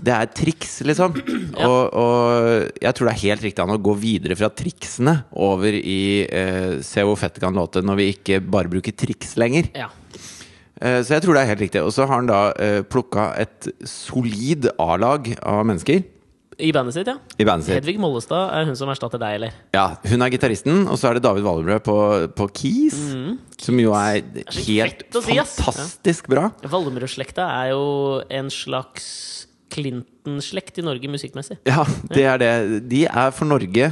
det 0.00 0.14
er 0.16 0.30
triks, 0.32 0.78
liksom. 0.88 1.16
Ja. 1.62 1.68
og, 1.68 1.92
og 1.92 2.80
jeg 2.80 2.96
tror 2.96 3.08
det 3.08 3.12
er 3.12 3.22
helt 3.26 3.44
riktig 3.44 3.62
an 3.64 3.74
å 3.74 3.80
gå 3.84 3.92
videre 4.00 4.36
fra 4.38 4.48
triksene 4.48 5.18
over 5.36 5.76
i 5.76 5.98
eh, 6.24 6.78
se 6.86 7.04
hvor 7.04 7.18
fett 7.20 7.36
det 7.36 7.44
kan 7.44 7.56
låte 7.56 7.84
når 7.84 8.00
vi 8.00 8.08
ikke 8.14 8.40
bare 8.40 8.72
bruker 8.72 8.96
triks 8.96 9.36
lenger. 9.40 9.68
Ja. 9.76 9.90
Eh, 10.80 11.02
så 11.04 11.18
jeg 11.18 11.26
tror 11.26 11.36
det 11.36 11.44
er 11.44 11.52
helt 11.52 11.64
riktig. 11.66 11.84
Og 11.84 11.92
så 11.94 12.06
har 12.08 12.16
han 12.16 12.30
da 12.30 12.40
eh, 12.56 12.80
plukka 12.88 13.28
et 13.42 13.68
solid 13.88 14.70
A-lag 14.80 15.28
av 15.44 15.62
mennesker 15.68 16.02
I 16.62 16.70
bandet 16.74 16.94
sitt, 16.94 17.08
ja. 17.10 17.16
i 17.38 17.46
bandet 17.48 17.66
sitt. 17.66 17.76
Hedvig 17.80 17.98
Mollestad 18.02 18.52
er 18.54 18.68
hun 18.68 18.78
som 18.78 18.90
erstatter 18.92 19.20
deg, 19.22 19.40
eller? 19.40 19.56
Ja, 19.74 19.96
Hun 20.06 20.22
er 20.22 20.30
gitaristen, 20.30 20.84
og 20.86 21.00
så 21.00 21.10
er 21.10 21.18
det 21.18 21.24
David 21.26 21.46
Valbrød 21.46 21.82
på, 21.86 21.98
på 22.38 22.48
keys. 22.60 23.00
Som 23.62 23.80
jo 23.82 23.94
er 23.98 24.22
så 24.46 24.62
helt 24.68 25.02
si, 25.10 25.24
fantastisk 25.26 25.82
fantastisk 26.02 26.30
bra. 26.32 26.50
Valmrød-slekta 26.66 27.46
er 27.62 27.72
jo 27.72 27.84
en 28.30 28.50
slags 28.52 29.08
Clinton-slekt 29.72 30.82
i 30.82 30.84
Norge 30.84 31.08
musikkmessig. 31.08 31.58
Ja, 31.68 31.84
det 32.12 32.24
er 32.28 32.40
det. 32.42 32.52
De 32.90 33.06
er 33.08 33.32
for 33.32 33.48
Norge 33.48 33.88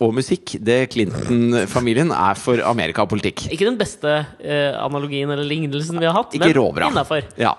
og 0.00 0.14
musikk. 0.14 0.54
Det 0.62 0.78
Clinton-familien 0.92 2.12
er 2.14 2.38
for 2.38 2.62
Amerika 2.68 3.02
og 3.04 3.10
politikk. 3.10 3.48
Ikke 3.50 3.66
den 3.66 3.78
beste 3.80 4.12
eh, 4.38 4.72
analogien 4.78 5.30
eller 5.32 5.46
lignelsen 5.46 5.98
vi 5.98 6.06
har 6.06 6.14
hatt, 6.16 6.36
Ikke 6.38 6.52
men 6.54 6.92
innafor. 6.92 7.26
Ja. 7.40 7.56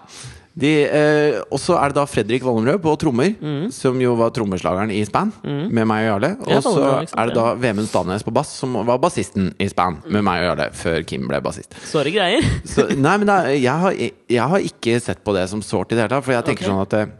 Eh, 0.57 1.35
og 1.53 1.59
så 1.61 1.75
er 1.77 1.91
det 1.91 1.97
da 1.99 2.05
Fredrik 2.09 2.41
Wallenrød 2.41 2.79
på 2.81 2.95
trommer, 2.97 3.35
Mm. 3.37 3.67
som 3.71 3.99
jo 4.01 4.15
var 4.17 4.31
trommeslageren 4.33 4.89
i 4.91 5.03
Span 5.05 5.31
med 5.43 5.85
meg 5.85 6.07
og 6.07 6.21
Jarle. 6.21 6.31
Og 6.47 6.63
så 6.65 6.73
liksom, 7.03 7.19
er 7.19 7.25
det 7.29 7.35
da 7.35 7.53
Vemund 7.61 7.87
Stanes 7.87 8.23
på 8.25 8.33
bass, 8.33 8.49
som 8.57 8.73
var 8.73 8.97
bassisten 8.97 9.51
i 9.61 9.67
Span 9.69 9.99
med 10.09 10.23
meg 10.25 10.41
og 10.41 10.47
Jarle, 10.57 10.69
før 10.73 11.05
Kim 11.05 11.27
ble 11.29 11.39
bassist. 11.45 11.77
Såre 11.85 12.09
greier. 12.11 12.41
Så, 12.65 12.87
nei, 12.97 13.17
men 13.21 13.27
da, 13.29 13.37
jeg, 13.53 13.69
har, 13.69 13.93
jeg 13.93 14.41
har 14.55 14.59
ikke 14.71 14.97
sett 14.99 15.21
på 15.23 15.35
det 15.37 15.45
som 15.49 15.61
sårt 15.61 15.91
i 15.91 15.95
det 15.95 16.07
hele 16.07 16.15
tatt. 16.15 16.25
For 16.25 16.33
jeg 16.33 16.45
tenker 16.49 16.65
okay. 16.65 16.73
sånn 16.73 16.81
at 16.87 16.97
eh, 17.03 17.13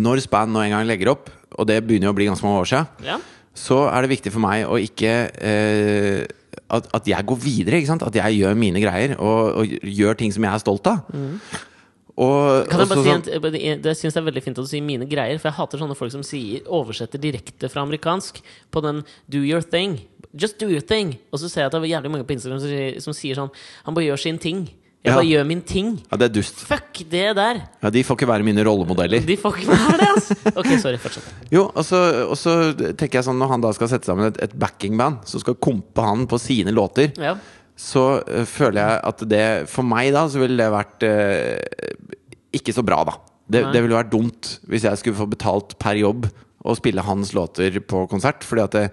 når 0.00 0.24
Span 0.24 0.48
nå 0.54 0.64
en 0.64 0.72
gang 0.78 0.88
legger 0.88 1.12
opp, 1.12 1.28
og 1.58 1.66
det 1.68 1.82
begynner 1.84 2.08
jo 2.08 2.16
å 2.16 2.16
bli 2.16 2.26
ganske 2.30 2.44
mange 2.48 2.64
år 2.64 2.68
siden, 2.72 2.86
Ja. 3.04 3.18
så 3.56 3.84
er 3.92 4.02
det 4.04 4.10
viktig 4.16 4.32
for 4.32 4.40
meg 4.44 4.64
å 4.68 4.76
ikke 4.80 5.12
eh, 5.36 6.26
at, 6.68 6.88
at 6.96 7.06
jeg 7.08 7.24
går 7.28 7.38
videre. 7.40 7.78
Ikke 7.80 7.92
sant? 7.92 8.02
At 8.04 8.14
jeg 8.16 8.40
gjør 8.40 8.56
mine 8.56 8.80
greier 8.82 9.14
og, 9.20 9.60
og 9.62 9.66
gjør 9.84 10.16
ting 10.20 10.32
som 10.32 10.44
jeg 10.44 10.52
er 10.52 10.60
stolt 10.64 10.86
av. 10.90 11.04
Og, 12.18 12.66
Kan 12.68 12.80
jeg 12.82 12.88
bare 12.90 13.02
si 13.04 13.10
sånn- 13.12 13.44
en, 13.46 13.54
en- 13.54 13.82
Det 13.82 13.92
syns 13.96 14.14
jeg 14.16 14.22
er 14.22 14.26
veldig 14.30 14.42
fint 14.42 14.58
at 14.58 14.64
du 14.64 14.68
sier 14.68 14.82
'mine 14.82 15.06
greier', 15.08 15.38
for 15.38 15.48
jeg 15.48 15.56
hater 15.58 15.78
sånne 15.78 15.96
folk 15.96 16.10
som 16.10 16.22
sier, 16.26 16.60
oversetter 16.66 17.18
direkte 17.22 17.70
fra 17.70 17.82
amerikansk 17.86 18.40
på 18.72 18.82
den 18.82 19.04
'do 19.30 19.38
your 19.44 19.60
thing'. 19.62 20.00
Just 20.36 20.58
do 20.58 20.66
your 20.68 20.80
thing. 20.82 21.16
Og 21.32 21.38
så 21.38 21.48
ser 21.48 21.62
jeg 21.62 21.66
at 21.66 21.72
det 21.72 21.82
er 21.90 21.94
jævlig 22.00 22.10
mange 22.10 22.24
på 22.26 22.34
Instagram 22.34 22.58
som 22.60 23.00
som 23.00 23.12
sier 23.14 23.34
sånn 23.36 23.50
Han 23.84 23.94
bare 23.94 24.04
gjør 24.06 24.18
sin 24.18 24.38
ting. 24.38 24.68
Jeg 25.04 25.12
Ja. 25.12 25.14
bare 25.14 25.26
gjør 25.30 25.46
min 25.46 25.62
ting. 25.62 26.02
ja, 26.10 26.16
det 26.18 26.24
er 26.30 26.34
dust. 26.40 26.54
Fuck 26.56 26.92
det 27.08 27.36
der! 27.36 27.62
Ja, 27.82 27.88
de 27.88 28.02
får 28.02 28.16
ikke 28.18 28.26
være 28.26 28.42
mine 28.44 28.64
rollemodeller. 28.64 29.24
De 29.24 29.36
får 29.36 29.54
ikke 29.56 29.68
være 29.68 29.98
det, 29.98 30.08
altså! 30.08 30.34
Ok, 30.56 30.66
sorry. 30.82 30.96
Fortsett. 30.98 31.22
Jo, 31.52 31.70
og 31.72 31.84
så, 31.84 32.26
og 32.28 32.36
så 32.36 32.74
tenker 32.96 33.12
jeg 33.14 33.24
sånn 33.24 33.38
når 33.38 33.48
han 33.48 33.60
da 33.60 33.70
skal 33.72 33.88
sette 33.88 34.04
sammen 34.06 34.26
et, 34.26 34.42
et 34.42 34.58
backingband 34.58 35.18
som 35.24 35.38
skal 35.40 35.54
kompe 35.54 36.02
han 36.02 36.26
på 36.26 36.36
sine 36.40 36.72
låter, 36.74 37.12
Ja. 37.16 37.36
Så 37.78 38.04
eh, 38.26 38.44
føler 38.48 38.82
jeg 38.82 39.00
at 39.12 39.24
det 39.30 39.46
For 39.70 39.86
meg 39.86 40.10
da 40.16 40.26
så 40.30 40.42
ville 40.42 40.58
det 40.58 40.74
vært 40.74 41.06
eh, 41.06 41.94
ikke 42.58 42.74
så 42.74 42.84
bra, 42.86 43.04
da. 43.06 43.16
Det, 43.48 43.62
det 43.72 43.80
ville 43.80 43.96
vært 43.96 44.12
dumt 44.12 44.50
hvis 44.68 44.84
jeg 44.84 45.00
skulle 45.00 45.16
få 45.16 45.28
betalt 45.30 45.72
per 45.80 45.96
jobb 45.96 46.26
og 46.68 46.76
spille 46.76 47.04
hans 47.06 47.30
låter 47.36 47.78
på 47.80 48.02
konsert. 48.10 48.44
Fordi 48.44 48.64
at 48.64 48.76
det, 48.76 48.84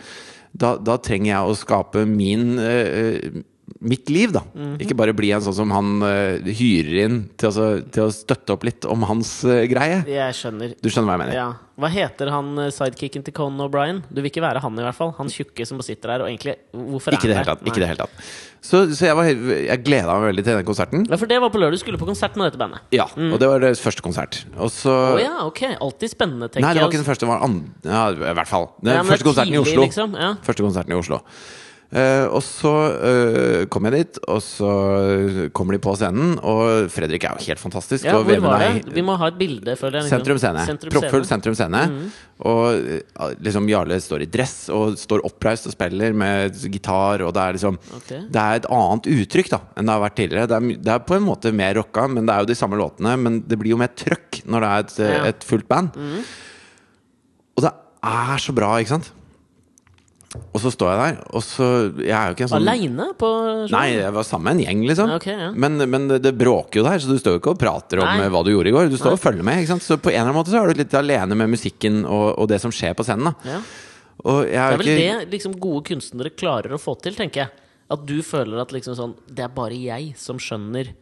da, 0.55 0.75
da 0.79 0.95
trenger 1.01 1.31
jeg 1.33 1.49
å 1.49 1.57
skape 1.59 2.05
min 2.07 2.55
eh, 2.61 3.41
mitt 3.87 4.09
liv, 4.11 4.33
da. 4.35 4.43
Mhm. 4.53 4.77
Ikke 4.83 4.97
bare 4.97 5.15
bli 5.17 5.31
en 5.35 5.43
sånn 5.45 5.57
som 5.61 5.73
han 5.75 5.93
uh, 6.03 6.41
hyrer 6.45 7.05
inn 7.05 7.21
til, 7.37 7.51
å 7.51 7.67
til 7.85 8.07
å 8.07 8.13
støtte 8.13 8.55
opp 8.55 8.65
litt 8.67 8.87
om 8.89 9.05
hans 9.09 9.37
uh, 9.47 9.63
greie. 9.69 10.01
Jeg 10.09 10.39
skjønner. 10.39 10.75
Du 10.81 10.89
skjønner 10.89 11.11
hva 11.11 11.17
jeg 11.17 11.23
mener? 11.25 11.37
Ja. 11.37 11.47
Hva 11.75 11.89
heter 11.91 12.29
han 12.31 12.53
eh, 12.61 12.71
sidekicken 12.71 13.23
til 13.25 13.33
Conan 13.35 13.65
O'Brien? 13.65 13.97
Du 14.07 14.21
vil 14.21 14.29
ikke 14.29 14.43
være 14.43 14.61
han, 14.63 14.77
i 14.79 14.83
hvert 14.85 14.95
fall. 14.95 15.09
Han 15.17 15.27
tjukke 15.31 15.65
som 15.67 15.81
sitter 15.83 16.13
der, 16.13 16.23
og 16.23 16.29
egentlig 16.29 16.53
Hvorfor 16.71 17.17
Ikke 17.17 17.27
er 17.33 17.41
han 17.41 17.49
der? 17.49 17.65
Ikke 17.67 17.81
i 17.81 17.83
det 17.83 17.89
hele 17.89 18.05
tatt. 18.05 18.29
Så, 18.63 18.79
så 18.95 19.09
jeg, 19.09 19.17
var, 19.19 19.27
jeg 19.27 19.81
gleda 19.83 20.15
meg 20.15 20.29
veldig 20.31 20.45
til 20.47 20.55
den 20.55 20.67
konserten. 20.67 21.03
Ja, 21.11 21.19
for 21.19 21.29
det 21.29 21.41
var 21.43 21.51
på 21.51 21.59
lørdag. 21.59 21.75
Du 21.75 21.83
skulle 21.83 21.99
på 21.99 22.07
konsert 22.07 22.39
med 22.39 22.47
dette 22.47 22.61
bandet. 22.61 22.87
Ja, 22.95 23.09
og 23.11 23.35
det 23.41 23.51
var 23.51 23.59
deres 23.61 23.83
første 23.83 24.05
konsert. 24.05 24.39
Og 24.55 24.71
så 24.73 24.95
Å 25.17 25.19
ja, 25.19 25.35
ok. 25.43 25.65
Alltid 25.75 26.15
spennende, 26.15 26.47
tenker 26.47 26.69
Nei, 26.69 26.73
det 26.77 26.85
var 26.85 26.93
ikke 26.93 27.03
den 27.03 27.09
første, 27.09 27.27
det 27.27 27.33
var 27.33 27.43
andre 27.45 27.91
Ja, 27.91 28.31
i 28.31 28.39
hvert 28.39 28.53
fall. 28.53 28.71
Den 28.79 28.95
Ja, 28.95 29.03
første 29.11 29.27
konserten 29.27 29.51
i 29.51 29.59
tidlig, 29.59 29.75
Oslo. 29.75 29.87
Liksom. 29.89 30.17
Ja. 30.23 30.31
Første 30.47 30.67
konserten 30.69 30.95
i 30.95 30.99
Oslo. 31.03 31.21
Eh, 31.95 32.25
og 32.27 32.41
så 32.43 32.71
uh, 32.99 33.61
kom 33.71 33.85
jeg 33.87 33.95
dit, 33.95 34.17
og 34.27 34.41
så 34.43 34.71
kommer 35.55 35.77
de 35.77 35.79
på 35.83 35.93
scenen, 35.95 36.33
og 36.43 36.89
Fredrik 36.91 37.23
er 37.23 37.37
jo 37.37 37.47
helt 37.47 37.61
fantastisk. 37.61 38.03
Ja, 38.03 38.17
hvor 38.19 38.41
var 38.43 38.63
det? 38.65 38.91
Vi 38.91 39.03
må 39.05 39.15
ha 39.21 39.29
et 39.31 39.37
bilde. 39.39 39.77
Føler 39.79 40.01
det, 40.01 40.09
liksom. 40.09 40.19
Sentrum 40.19 40.41
Scene. 40.41 40.65
Sentrum 40.67 40.91
Proppfull 40.91 41.23
Scene. 41.23 41.29
Sentrum 41.31 41.55
Scene. 41.55 41.83
Og 42.43 42.91
eh, 42.97 43.31
liksom 43.47 43.69
Jarle 43.71 44.01
står 44.03 44.25
i 44.25 44.29
dress 44.31 44.57
og 44.75 44.99
står 44.99 45.23
oppreist 45.29 45.69
og 45.69 45.75
spiller 45.77 46.15
med 46.17 46.59
gitar, 46.67 47.23
og 47.23 47.31
det 47.37 47.45
er 47.45 47.59
liksom 47.59 47.79
okay. 47.95 48.25
Det 48.27 48.43
er 48.43 48.59
et 48.59 48.71
annet 48.75 49.11
uttrykk 49.15 49.53
da 49.55 49.61
enn 49.75 49.87
det 49.87 49.95
har 49.95 50.03
vært 50.03 50.19
tidligere. 50.19 50.51
Det 50.51 50.59
er, 50.59 50.83
det 50.89 50.95
er 50.97 51.05
på 51.07 51.15
en 51.15 51.27
måte 51.29 51.55
mer 51.55 51.77
rocka, 51.79 52.09
men 52.11 52.27
det 52.27 52.35
er 52.35 52.43
jo 52.43 52.51
de 52.51 52.59
samme 52.59 52.79
låtene. 52.81 53.15
Men 53.23 53.39
det 53.47 53.59
blir 53.61 53.71
jo 53.71 53.79
mer 53.79 53.95
trøkk 53.95 54.43
når 54.43 54.65
det 54.65 54.71
er 54.73 54.83
et, 54.87 54.97
eh, 54.99 55.13
Ja. 55.15 55.27
Et 55.31 55.47
fullt 55.47 55.67
band. 55.71 55.95
Og 57.55 57.63
det 57.63 57.71
er 58.03 58.41
så 58.43 58.51
bra, 58.55 58.75
ikke 58.83 58.97
sant? 58.97 59.13
Og 60.55 60.61
så 60.63 60.71
står 60.71 60.91
jeg 60.91 60.99
der, 61.01 61.17
og 61.35 61.43
så 61.43 61.65
Jeg 61.99 62.13
er 62.15 62.29
jo 62.29 62.35
ikke 62.35 62.45
en 62.45 62.51
sånn 62.51 62.61
Aleine 62.63 63.07
på 63.19 63.29
showet? 63.29 63.73
Nei, 63.75 63.85
jeg 63.97 64.13
var 64.15 64.27
sammen 64.27 64.45
med 64.47 64.55
en 64.55 64.63
gjeng, 64.65 64.83
liksom. 64.89 65.13
Okay, 65.17 65.35
ja. 65.45 65.49
Men, 65.51 65.77
men 65.91 66.07
det, 66.11 66.33
bråker 66.39 66.79
jo 66.81 66.85
der, 66.87 67.01
så 67.03 67.11
du 67.11 67.19
står 67.21 67.37
jo 67.37 67.41
ikke 67.41 67.53
og 67.55 67.59
prater 67.61 68.03
om 68.03 68.07
Nei. 68.07 68.29
hva 68.31 68.43
du 68.45 68.51
gjorde 68.53 68.71
i 68.71 68.75
går. 68.75 68.91
Du 68.93 68.97
står 68.99 69.13
Nei. 69.13 69.17
og 69.19 69.23
følger 69.23 69.47
med. 69.47 69.63
ikke 69.63 69.73
sant? 69.73 69.85
Så 69.85 69.99
på 69.99 70.11
en 70.13 70.17
eller 70.19 70.29
annen 70.29 70.39
måte 70.39 70.53
så 70.53 70.61
er 70.61 70.71
du 70.71 70.81
litt 70.81 70.95
alene 70.99 71.37
med 71.39 71.51
musikken 71.55 72.03
og, 72.05 72.27
og 72.39 72.49
det 72.51 72.61
som 72.63 72.73
skjer 72.75 72.95
på 72.97 73.05
scenen. 73.07 73.31
da 73.31 73.55
Ja. 73.57 73.61
Det 74.25 74.57
er 74.57 74.77
vel 74.79 74.87
ikke 74.89 75.01
det 75.21 75.33
liksom, 75.35 75.57
gode 75.61 75.83
kunstnere 75.91 76.31
klarer 76.33 76.73
å 76.73 76.79
få 76.81 76.95
til, 77.03 77.17
tenker 77.17 77.43
jeg. 77.43 77.65
At 77.91 78.05
du 78.07 78.15
føler 78.25 78.63
at 78.63 78.71
liksom 78.73 78.95
sånn 78.97 79.11
Det 79.29 79.43
er 79.45 79.51
bare 79.53 79.75
jeg 79.77 80.15
som 80.17 80.39
skjønner 80.41 80.95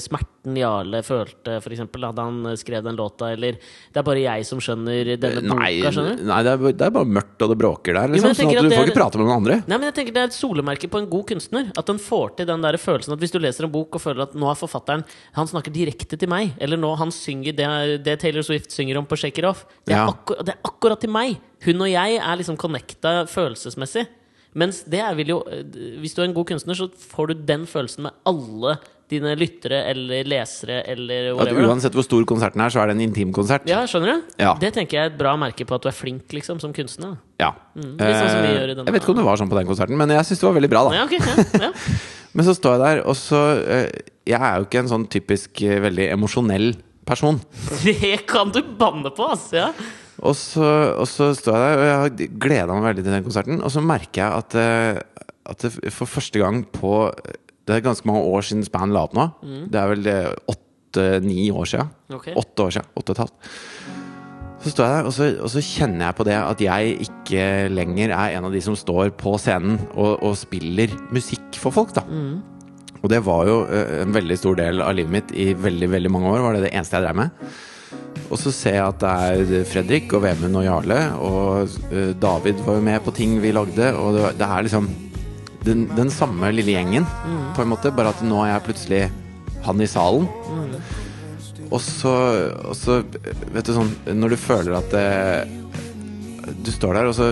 smerten 0.00 0.56
Jarle 0.56 1.02
følte, 1.04 1.58
eksempel, 1.60 2.06
da 2.14 2.24
han 2.24 2.40
skrevet 2.56 2.58
skrev 2.68 2.84
den 2.84 2.96
låta, 2.96 3.32
eller 3.32 3.52
Det 3.58 3.96
er 3.96 4.02
bare 4.06 4.20
jeg 4.22 4.44
som 4.46 4.58
skjønner 4.60 5.16
denne 5.20 5.42
boka, 5.42 5.58
Nei, 5.60 5.80
skjønner 5.80 6.16
du? 6.16 6.22
nei 6.28 6.42
det, 6.44 6.52
er, 6.52 6.72
det 6.72 6.86
er 6.86 6.90
bare 6.94 7.04
mørkt, 7.08 7.42
og 7.42 7.48
det 7.52 7.58
bråker 7.58 7.94
der. 7.96 8.08
Liksom, 8.12 8.28
Jo, 8.28 8.34
sånn 8.38 8.52
at 8.56 8.62
du 8.64 8.70
får 8.70 8.82
er- 8.84 8.88
ikke 8.90 8.98
prate 8.98 9.18
med 9.18 9.26
noen 9.26 9.36
andre. 9.42 9.56
Nei, 9.66 9.76
men 9.78 9.86
jeg 9.88 9.94
tenker 9.98 10.14
Det 10.14 10.22
er 10.22 10.30
et 10.30 10.36
solemerke 10.36 10.88
på 10.92 10.98
en 11.02 11.08
god 11.10 11.26
kunstner. 11.28 11.72
At 11.76 11.86
den 11.86 11.98
får 11.98 12.36
til 12.36 12.46
den 12.46 12.60
der 12.62 12.76
følelsen 12.76 13.12
at 13.12 13.18
hvis 13.20 13.32
du 13.32 13.38
leser 13.38 13.64
en 13.64 13.72
bok 13.72 13.94
og 13.94 14.00
føler 14.00 14.22
at 14.28 14.34
nå 14.34 14.50
er 14.50 14.54
forfatteren 14.60 15.04
Han 15.36 15.46
snakker 15.46 15.72
direkte 15.72 16.16
til 16.18 16.28
meg, 16.28 16.54
eller 16.60 16.76
nå 16.76 16.96
han 16.98 17.10
synger 17.10 17.56
det, 17.56 18.04
det 18.04 18.18
Taylor 18.20 18.42
Swift 18.42 18.70
synger 18.72 18.98
om 18.98 19.06
på 19.06 19.16
Shake 19.18 19.38
It 19.38 19.44
Off. 19.44 19.64
Det 19.84 19.94
er, 19.94 19.98
Ja. 20.04 20.06
akkur 20.12 20.38
det 20.44 20.54
er 20.54 20.60
akkurat 20.64 21.00
til 21.00 21.10
meg! 21.10 21.38
Hun 21.64 21.80
og 21.82 21.88
jeg 21.90 22.16
er 22.18 22.36
liksom 22.36 22.56
connecta 22.56 23.26
følelsesmessig. 23.26 24.06
Mens 24.54 24.82
det 24.88 25.00
er, 25.00 25.14
vel 25.14 25.26
jo 25.34 25.42
eh, 25.50 25.62
Hvis 26.00 26.14
du 26.14 26.22
er 26.22 26.28
en 26.28 26.34
god 26.34 26.46
kunstner, 26.46 26.74
så 26.74 26.88
får 26.90 27.28
du 27.28 27.34
den 27.34 27.66
følelsen 27.66 28.02
med 28.06 28.12
alle 28.26 28.78
dine 29.08 29.32
lyttere 29.38 29.80
eller 29.88 30.28
lesere 30.28 30.82
eller 30.84 31.30
At 31.32 31.38
whatever. 31.38 31.64
At 31.64 31.72
Uansett 31.72 31.96
hvor 31.96 32.04
stor 32.06 32.26
konserten 32.28 32.62
er, 32.64 32.72
så 32.72 32.82
er 32.82 32.90
det 32.90 32.98
en 32.98 33.04
intimkonsert. 33.06 33.68
Ja, 33.70 33.80
skjønner 33.88 34.18
du? 34.18 34.36
Ja. 34.42 34.52
Det 34.60 34.74
tenker 34.76 34.98
jeg 34.98 35.08
er 35.08 35.12
et 35.14 35.18
bra 35.20 35.32
merke 35.40 35.64
på 35.68 35.78
at 35.78 35.86
du 35.86 35.88
er 35.90 35.96
flink 35.96 36.36
liksom 36.36 36.60
som 36.62 36.74
kunstner. 36.76 37.16
Ja. 37.40 37.54
litt 37.78 37.96
sånn 37.96 38.32
som 38.34 38.42
vi 38.44 38.58
Eh, 38.58 38.74
jeg 38.74 38.94
vet 38.94 39.02
ikke 39.02 39.14
om 39.14 39.20
det 39.20 39.26
var 39.26 39.40
sånn 39.40 39.50
på 39.50 39.58
den 39.58 39.68
konserten, 39.68 39.98
men 40.00 40.12
jeg 40.14 40.28
syns 40.28 40.42
det 40.42 40.48
var 40.48 40.56
veldig 40.58 40.70
bra. 40.72 40.84
da 40.88 40.96
Ja, 40.98 41.06
okay, 41.08 41.62
ja. 41.62 41.72
Men 42.36 42.44
så 42.44 42.52
står 42.54 42.76
jeg 42.76 42.82
der, 42.82 42.98
og 43.08 43.16
så 43.16 43.38
eh, 43.64 43.86
Jeg 44.28 44.36
er 44.38 44.58
jo 44.60 44.66
ikke 44.66 44.82
en 44.82 44.90
sånn 44.90 45.06
typisk 45.10 45.62
eh, 45.64 45.78
veldig 45.82 46.10
emosjonell 46.12 46.68
person. 47.08 47.40
Det 47.86 48.26
kan 48.28 48.52
du 48.52 48.60
banne 48.78 49.12
på, 49.14 49.30
ass! 49.32 49.48
Ja. 49.56 49.70
Og 50.18 50.34
så, 50.36 50.66
og 50.98 51.06
så 51.08 51.30
står 51.36 51.54
jeg 51.54 51.62
der, 51.64 51.78
og 51.78 51.86
jeg 51.88 51.98
har 52.02 52.38
gleda 52.42 52.74
meg 52.74 52.88
veldig 52.90 53.04
til 53.06 53.14
den 53.14 53.26
konserten. 53.26 53.60
Og 53.62 53.70
så 53.70 53.82
merker 53.84 54.24
jeg 54.24 54.42
at, 54.42 55.20
at 55.54 55.66
for 55.94 56.10
første 56.10 56.42
gang 56.42 56.64
på 56.74 57.06
Det 57.68 57.76
er 57.76 57.84
ganske 57.84 58.08
mange 58.08 58.24
år 58.24 58.46
siden 58.48 58.64
Span 58.66 58.94
la 58.96 59.04
opp 59.06 59.16
nå. 59.16 59.28
Det 59.68 59.78
er 59.80 59.90
vel 59.92 60.08
eh, 60.08 60.30
åtte-ni 60.48 61.50
år 61.52 61.68
siden. 61.68 61.90
Ok. 62.16 62.30
Åtte 62.40 62.64
år 62.64 62.76
siden. 62.78 62.88
Åtte 62.96 63.12
og 63.12 63.18
et 63.18 63.24
halvt. 63.26 63.52
Så 64.58 64.72
står 64.72 64.88
jeg 64.88 64.94
der, 64.96 65.06
og 65.06 65.12
så, 65.14 65.26
og 65.38 65.50
så 65.52 65.60
kjenner 65.62 66.08
jeg 66.08 66.16
på 66.18 66.24
det 66.26 66.34
at 66.34 66.62
jeg 66.64 66.94
ikke 67.04 67.42
lenger 67.70 68.10
er 68.10 68.32
en 68.34 68.48
av 68.48 68.54
de 68.56 68.62
som 68.64 68.74
står 68.74 69.12
på 69.20 69.36
scenen 69.38 69.76
og, 69.92 70.16
og 70.26 70.34
spiller 70.40 70.90
musikk 71.14 71.60
for 71.62 71.70
folk, 71.76 71.92
da. 71.94 72.02
Og 72.98 73.06
det 73.12 73.20
var 73.22 73.46
jo 73.46 73.60
eh, 73.70 74.00
en 74.02 74.16
veldig 74.16 74.38
stor 74.40 74.58
del 74.58 74.82
av 74.82 74.96
livet 74.98 75.14
mitt 75.14 75.30
i 75.38 75.52
veldig, 75.54 75.92
veldig 75.92 76.10
mange 76.10 76.32
år. 76.32 76.42
Var 76.42 76.58
det 76.58 76.64
det 76.66 76.72
eneste 76.74 76.98
jeg 76.98 77.06
drev 77.06 77.20
med. 77.20 77.30
Og 78.28 78.40
så 78.42 78.50
ser 78.52 78.74
jeg 78.80 78.84
at 78.84 78.98
det 79.04 79.12
er 79.60 79.68
Fredrik 79.70 80.10
og 80.18 80.24
Vemund 80.26 80.58
og 80.58 80.66
Jarle, 80.66 80.98
og 81.22 81.92
eh, 81.92 82.10
David 82.18 82.64
var 82.66 82.80
jo 82.80 82.88
med 82.90 83.04
på 83.06 83.14
ting 83.14 83.38
vi 83.44 83.54
lagde, 83.54 83.92
og 83.94 84.18
det, 84.18 84.32
det 84.42 84.48
er 84.48 84.66
liksom 84.66 84.90
den, 85.66 85.88
den 85.96 86.10
samme 86.14 86.52
lille 86.54 86.76
gjengen, 86.76 87.06
på 87.56 87.64
en 87.64 87.72
måte, 87.72 87.92
bare 87.94 88.14
at 88.14 88.22
nå 88.26 88.42
er 88.44 88.54
jeg 88.54 88.66
plutselig 88.68 89.02
han 89.66 89.82
i 89.82 89.90
salen. 89.90 90.28
Og 91.68 91.80
så, 91.84 92.12
og 92.64 92.74
så, 92.78 93.02
vet 93.52 93.66
du 93.68 93.74
sånn 93.76 93.90
Når 94.16 94.32
du 94.32 94.36
føler 94.40 94.78
at 94.78 94.86
det, 94.88 95.02
du 96.64 96.70
står 96.72 96.96
der, 96.96 97.08
og 97.10 97.16
så 97.16 97.26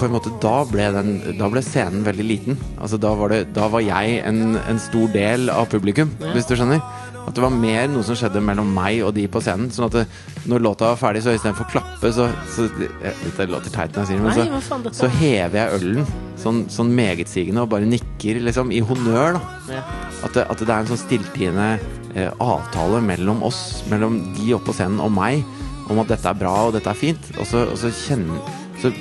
på 0.00 0.06
en 0.06 0.14
måte 0.14 0.32
Da 0.40 0.54
ble, 0.70 0.86
den, 0.94 1.10
da 1.36 1.50
ble 1.52 1.60
scenen 1.64 2.06
veldig 2.06 2.26
liten. 2.26 2.60
Altså 2.80 2.96
Da 3.02 3.12
var, 3.18 3.34
det, 3.34 3.52
da 3.56 3.68
var 3.72 3.84
jeg 3.84 4.20
en, 4.24 4.56
en 4.62 4.80
stor 4.80 5.10
del 5.12 5.50
av 5.52 5.68
publikum, 5.72 6.14
hvis 6.32 6.48
du 6.48 6.56
skjønner. 6.56 6.80
At 7.26 7.34
det 7.34 7.42
var 7.42 7.54
mer 7.54 7.88
noe 7.90 8.06
som 8.06 8.16
skjedde 8.18 8.40
mellom 8.44 8.68
meg 8.74 9.00
og 9.02 9.10
de 9.16 9.24
på 9.30 9.42
scenen. 9.42 9.70
Sånn 9.74 9.88
at 9.88 9.96
det, 9.98 10.04
når 10.46 10.62
låta 10.62 10.92
var 10.92 11.00
ferdig, 11.00 11.24
så 11.24 11.34
istedenfor 11.34 11.66
å 11.66 11.72
klappe, 11.72 12.12
så, 12.14 12.28
så 12.54 12.68
Dette 12.76 13.48
låter 13.50 13.74
teit 13.74 13.96
når 13.96 14.04
jeg 14.04 14.10
sier 14.12 14.22
det, 14.22 14.26
men 14.28 14.62
så, 14.62 14.62
faen, 14.70 14.86
så 14.94 15.10
hever 15.18 15.58
jeg 15.58 15.80
ølen 15.80 16.06
sånn, 16.38 16.62
sånn 16.72 16.92
megetsigende 16.94 17.64
og 17.66 17.72
bare 17.74 17.88
nikker 17.90 18.38
liksom 18.46 18.70
i 18.74 18.82
honnør. 18.84 19.40
da 19.40 19.74
ja. 19.74 19.82
at 20.22 20.36
det, 20.36 20.46
at 20.46 20.62
det 20.62 20.70
er 20.70 20.78
en 20.78 20.90
sånn 20.92 21.02
stilltiende 21.02 21.68
eh, 22.14 22.30
avtale 22.42 23.02
mellom 23.04 23.42
oss, 23.46 23.82
mellom 23.90 24.20
de 24.36 24.54
oppe 24.56 24.70
på 24.70 24.78
scenen 24.78 25.02
og 25.02 25.12
meg, 25.16 25.42
om 25.90 26.00
at 26.02 26.10
dette 26.10 26.30
er 26.30 26.38
bra 26.38 26.54
og 26.68 26.74
dette 26.76 26.90
er 26.90 26.98
fint. 26.98 27.30
Og 27.40 27.48
så, 27.48 27.66
og 27.72 27.78
så, 27.80 27.90
kjenner, 28.06 28.54
så 28.82 28.92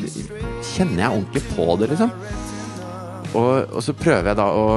kjenner 0.73 1.05
jeg 1.05 1.13
ordentlig 1.13 1.45
på 1.53 1.69
det, 1.81 1.93
liksom. 1.93 2.13
Og, 3.35 3.73
og 3.75 3.81
så 3.83 3.95
prøver 3.97 4.31
jeg 4.31 4.39
da 4.39 4.49
å, 4.55 4.67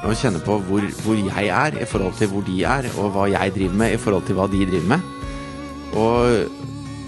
å 0.00 0.14
kjenne 0.16 0.40
på 0.44 0.56
hvor, 0.64 0.84
hvor 1.04 1.18
jeg 1.18 1.50
er 1.52 1.76
i 1.76 1.88
forhold 1.88 2.16
til 2.16 2.30
hvor 2.32 2.44
de 2.46 2.62
er, 2.64 2.88
og 2.96 3.12
hva 3.14 3.26
jeg 3.28 3.54
driver 3.56 3.80
med 3.82 3.94
i 3.94 4.00
forhold 4.00 4.24
til 4.28 4.38
hva 4.38 4.46
de 4.50 4.62
driver 4.68 4.88
med. 4.94 5.08
Og, 5.98 6.46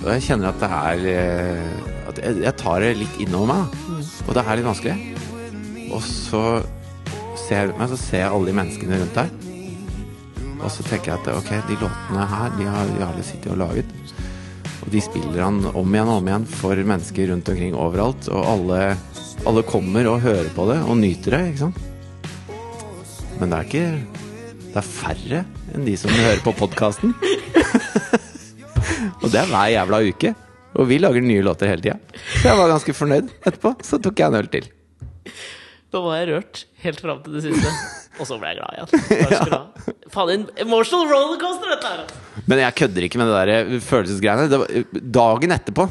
og 0.03 0.09
jeg 0.11 0.27
kjenner 0.27 0.51
at 0.51 0.59
det 0.59 0.69
er 0.75 1.05
eh, 1.13 1.91
At 2.11 2.19
jeg, 2.19 2.41
jeg 2.43 2.55
tar 2.59 2.83
det 2.83 2.97
litt 2.99 3.21
innover 3.23 3.53
meg. 3.53 3.77
Og 4.27 4.35
det 4.35 4.43
er 4.43 4.59
litt 4.59 4.67
vanskelig. 4.67 4.97
Og 5.93 6.03
så 6.05 6.43
ser 7.39 7.61
jeg 7.61 7.71
rundt 7.71 7.81
meg, 7.81 7.93
så 7.93 8.01
ser 8.01 8.25
jeg 8.25 8.33
alle 8.33 8.51
de 8.51 8.57
menneskene 8.59 8.99
rundt 9.01 9.21
der. 9.21 9.31
Og 10.63 10.69
så 10.71 10.85
tenker 10.87 11.13
jeg 11.13 11.23
at 11.23 11.31
ok, 11.33 11.53
de 11.71 11.79
låtene 11.81 12.27
her, 12.35 12.53
de 12.59 12.67
har 12.71 12.93
Jarle 13.01 13.25
sittet 13.27 13.55
og 13.55 13.63
laget. 13.63 13.95
Og 14.83 14.91
de 14.93 15.03
spiller 15.03 15.47
han 15.47 15.63
om 15.71 15.95
igjen 15.95 16.11
og 16.11 16.21
om 16.21 16.29
igjen 16.29 16.49
for 16.51 16.85
mennesker 16.93 17.31
rundt 17.33 17.49
omkring 17.55 17.79
overalt. 17.79 18.29
Og 18.35 18.51
alle, 18.57 18.83
alle 19.47 19.65
kommer 19.67 20.11
og 20.11 20.23
hører 20.27 20.51
på 20.55 20.69
det 20.71 20.83
og 20.83 21.01
nyter 21.01 21.39
det, 21.39 21.43
ikke 21.53 21.65
sant. 21.65 21.92
Men 23.43 23.51
det 23.51 23.59
er 23.59 23.67
ikke 23.67 23.87
Det 24.73 24.79
er 24.79 24.87
færre 24.87 25.39
enn 25.75 25.87
de 25.89 25.97
som 25.99 26.13
hører 26.15 26.39
på 26.45 26.53
podkasten. 26.55 27.11
og 29.23 29.27
det 29.33 29.41
er 29.41 29.49
hver 29.51 29.73
jævla 29.73 29.99
uke. 30.07 30.31
Og 30.79 30.87
vi 30.89 30.99
lager 31.01 31.25
nye 31.25 31.43
låter 31.45 31.69
hele 31.69 31.83
tida. 31.85 31.97
Så 32.39 32.47
jeg 32.47 32.61
var 32.61 32.71
ganske 32.71 32.95
fornøyd 32.97 33.33
etterpå. 33.43 33.75
Så 33.85 33.99
tok 34.05 34.23
jeg 34.23 34.31
en 34.31 34.39
øl 34.39 34.49
til. 34.53 34.69
Da 35.93 36.01
var 36.05 36.21
jeg 36.21 36.31
rørt 36.31 36.63
helt 36.87 37.03
fram 37.05 37.21
til 37.25 37.37
det 37.37 37.43
siste. 37.49 37.75
Og 38.21 38.29
så 38.31 38.39
ble 38.41 38.53
jeg 38.53 38.63
glad 38.63 38.79
igjen. 38.79 38.89
Ha. 39.53 39.61
Faen, 40.13 40.31
en 40.33 40.47
emotional 40.65 41.09
rollercoaster, 41.09 41.73
dette 41.75 41.89
her. 41.91 42.03
altså. 42.05 42.47
Men 42.47 42.63
jeg 42.63 42.77
kødder 42.79 43.07
ikke 43.09 43.21
med 43.21 43.33
det 43.33 43.43
der 43.51 43.75
følelsesgreiene. 43.85 44.49
Det 44.53 44.63
var, 44.63 45.03
dagen 45.19 45.57
etterpå 45.57 45.89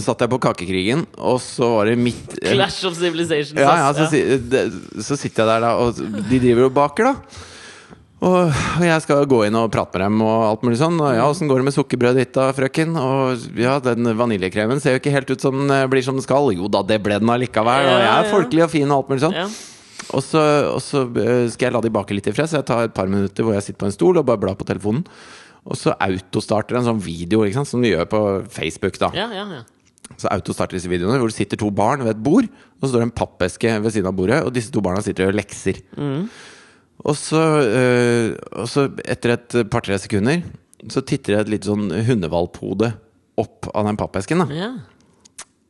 satt 0.00 0.22
jeg 0.24 0.30
på 0.32 0.38
Kakekrigen, 0.40 1.02
og 1.20 1.36
så 1.44 1.68
var 1.76 1.90
det 1.90 1.98
midt 2.00 2.38
Clash 2.40 2.86
of 2.88 2.94
Civilizations. 2.96 3.58
ja, 3.60 3.74
ja, 3.76 3.88
så, 3.92 4.06
si- 4.08 5.02
så 5.04 5.18
sitter 5.20 5.42
jeg 5.44 5.50
der, 5.50 5.60
da, 5.66 5.72
og 5.76 5.98
de 6.30 6.38
driver 6.40 6.70
og 6.70 6.72
baker, 6.78 7.10
da. 7.10 7.48
Og, 8.22 8.52
og 8.78 8.84
jeg 8.86 9.02
skal 9.02 9.24
gå 9.26 9.40
inn 9.48 9.56
og 9.58 9.66
prate 9.74 9.98
med 9.98 10.04
dem 10.06 10.20
og 10.22 10.44
alt 10.46 10.60
mulig 10.62 10.76
sånn. 10.78 10.94
Og 11.02 11.10
ja, 11.10 11.24
åssen 11.26 11.48
går 11.50 11.58
det 11.58 11.66
med 11.66 11.74
sukkerbrødet 11.74 12.20
ditt 12.22 12.36
da, 12.36 12.44
frøken? 12.54 12.92
Og 12.94 13.58
ja, 13.58 13.72
den 13.82 14.06
vaniljekremen 14.14 14.78
ser 14.78 14.94
jo 14.94 15.00
ikke 15.02 15.10
helt 15.16 15.32
ut 15.34 15.42
som 15.42 15.56
den 15.58 15.72
eh, 15.74 15.88
blir 15.90 16.04
som 16.06 16.14
den 16.14 16.22
skal. 16.22 16.46
Jo 16.54 16.70
da, 16.70 16.84
det 16.86 17.00
ble 17.02 17.18
den 17.18 17.32
allikevel. 17.34 17.88
Og 17.90 17.98
jeg 17.98 18.12
er 18.14 18.30
folkelig 18.30 18.62
og 18.62 18.70
fin 18.76 18.86
og 18.94 19.00
alt 19.00 19.10
mulig 19.10 19.24
sånn. 19.26 19.34
Ja. 19.40 19.48
Og 20.14 20.22
så, 20.22 20.38
og 20.70 20.78
så 20.86 21.02
eh, 21.18 21.48
skal 21.50 21.66
jeg 21.66 21.74
la 21.74 21.82
de 21.82 21.90
bake 21.98 22.14
litt 22.14 22.30
i 22.30 22.36
fred, 22.38 22.46
så 22.52 22.60
jeg 22.60 22.68
tar 22.70 22.86
et 22.86 22.94
par 22.94 23.10
minutter 23.10 23.42
hvor 23.42 23.58
jeg 23.58 23.66
sitter 23.66 23.82
på 23.82 23.90
en 23.90 23.96
stol 23.98 24.22
og 24.22 24.28
bare 24.30 24.38
blar 24.46 24.54
på 24.60 24.70
telefonen. 24.70 25.02
Og 25.66 25.74
så 25.82 25.96
autostarter 25.98 26.78
en 26.78 26.86
sånn 26.92 27.02
video, 27.02 27.42
ikke 27.42 27.58
sant, 27.58 27.72
som 27.74 27.82
du 27.82 27.90
gjør 27.90 28.06
på 28.10 28.22
Facebook, 28.54 29.02
da. 29.02 29.10
Ja, 29.18 29.26
ja, 29.34 29.48
ja. 29.58 29.64
Så 30.20 30.30
autostarter 30.32 30.76
disse 30.78 30.90
videoene 30.90 31.18
hvor 31.20 31.30
det 31.30 31.36
sitter 31.38 31.60
to 31.60 31.70
barn 31.74 32.04
ved 32.04 32.16
et 32.16 32.22
bord, 32.24 32.48
og 32.48 32.84
så 32.84 32.92
står 32.92 33.02
det 33.04 33.08
en 33.10 33.18
pappeske 33.22 33.76
ved 33.82 33.94
siden 33.94 34.10
av 34.10 34.16
bordet, 34.18 34.40
og 34.46 34.52
disse 34.54 34.72
to 34.74 34.82
barna 34.84 35.02
sitter 35.04 35.26
og 35.26 35.32
gjør 35.32 35.38
lekser. 35.40 35.80
Og 37.02 37.16
så, 37.18 37.40
øh, 37.66 38.34
og 38.62 38.68
så 38.70 38.86
etter 39.10 39.34
et 39.34 39.56
par-tre 39.72 39.98
sekunder 39.98 40.42
så 40.90 41.02
titter 41.06 41.36
det 41.36 41.40
et 41.44 41.52
lite 41.56 41.70
sånn 41.70 41.90
hundevalphode 42.06 42.92
opp 43.38 43.68
av 43.74 43.86
den 43.86 43.98
pappesken. 43.98 44.42
da 44.44 44.54
Ja. 44.54 44.72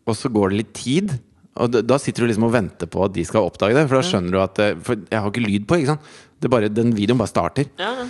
Og 0.08 0.16
så 0.18 0.28
går 0.32 0.50
det 0.50 0.58
litt 0.58 0.72
tid, 0.74 1.12
og 1.56 1.76
da, 1.86 1.98
sitter 2.00 2.24
du 2.24 2.30
liksom 2.30 2.48
og 2.48 2.52
venter 2.52 2.88
på 2.90 3.04
at 3.04 3.12
de 3.12 3.24
skal 3.24 3.44
oppdage 3.46 3.76
det. 3.76 3.84
For 3.88 4.00
da 4.00 4.06
skjønner 4.08 4.32
du 4.32 4.40
at 4.40 4.60
For 4.82 4.96
jeg 4.96 5.20
har 5.20 5.30
ikke 5.30 5.44
lyd 5.46 5.66
på, 5.68 5.78
ikke 5.78 5.92
sant? 5.92 6.00
Det 6.40 6.50
bare, 6.50 6.68
den 6.72 6.94
videoen 6.96 7.20
bare 7.20 7.30
starter. 7.30 7.68
Ja, 7.78 7.92
ja. 8.02 8.06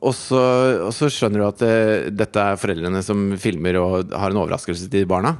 Og 0.00 0.14
så, 0.16 0.42
og 0.86 0.92
så 0.96 1.10
skjønner 1.12 1.42
du 1.42 1.46
at 1.48 1.62
det, 1.62 1.76
dette 2.16 2.44
er 2.44 2.60
foreldrene 2.60 3.02
som 3.04 3.32
filmer 3.40 3.78
og 3.80 4.14
har 4.14 4.32
en 4.32 4.40
overraskelse 4.44 4.88
til 4.92 5.08
barna. 5.10 5.36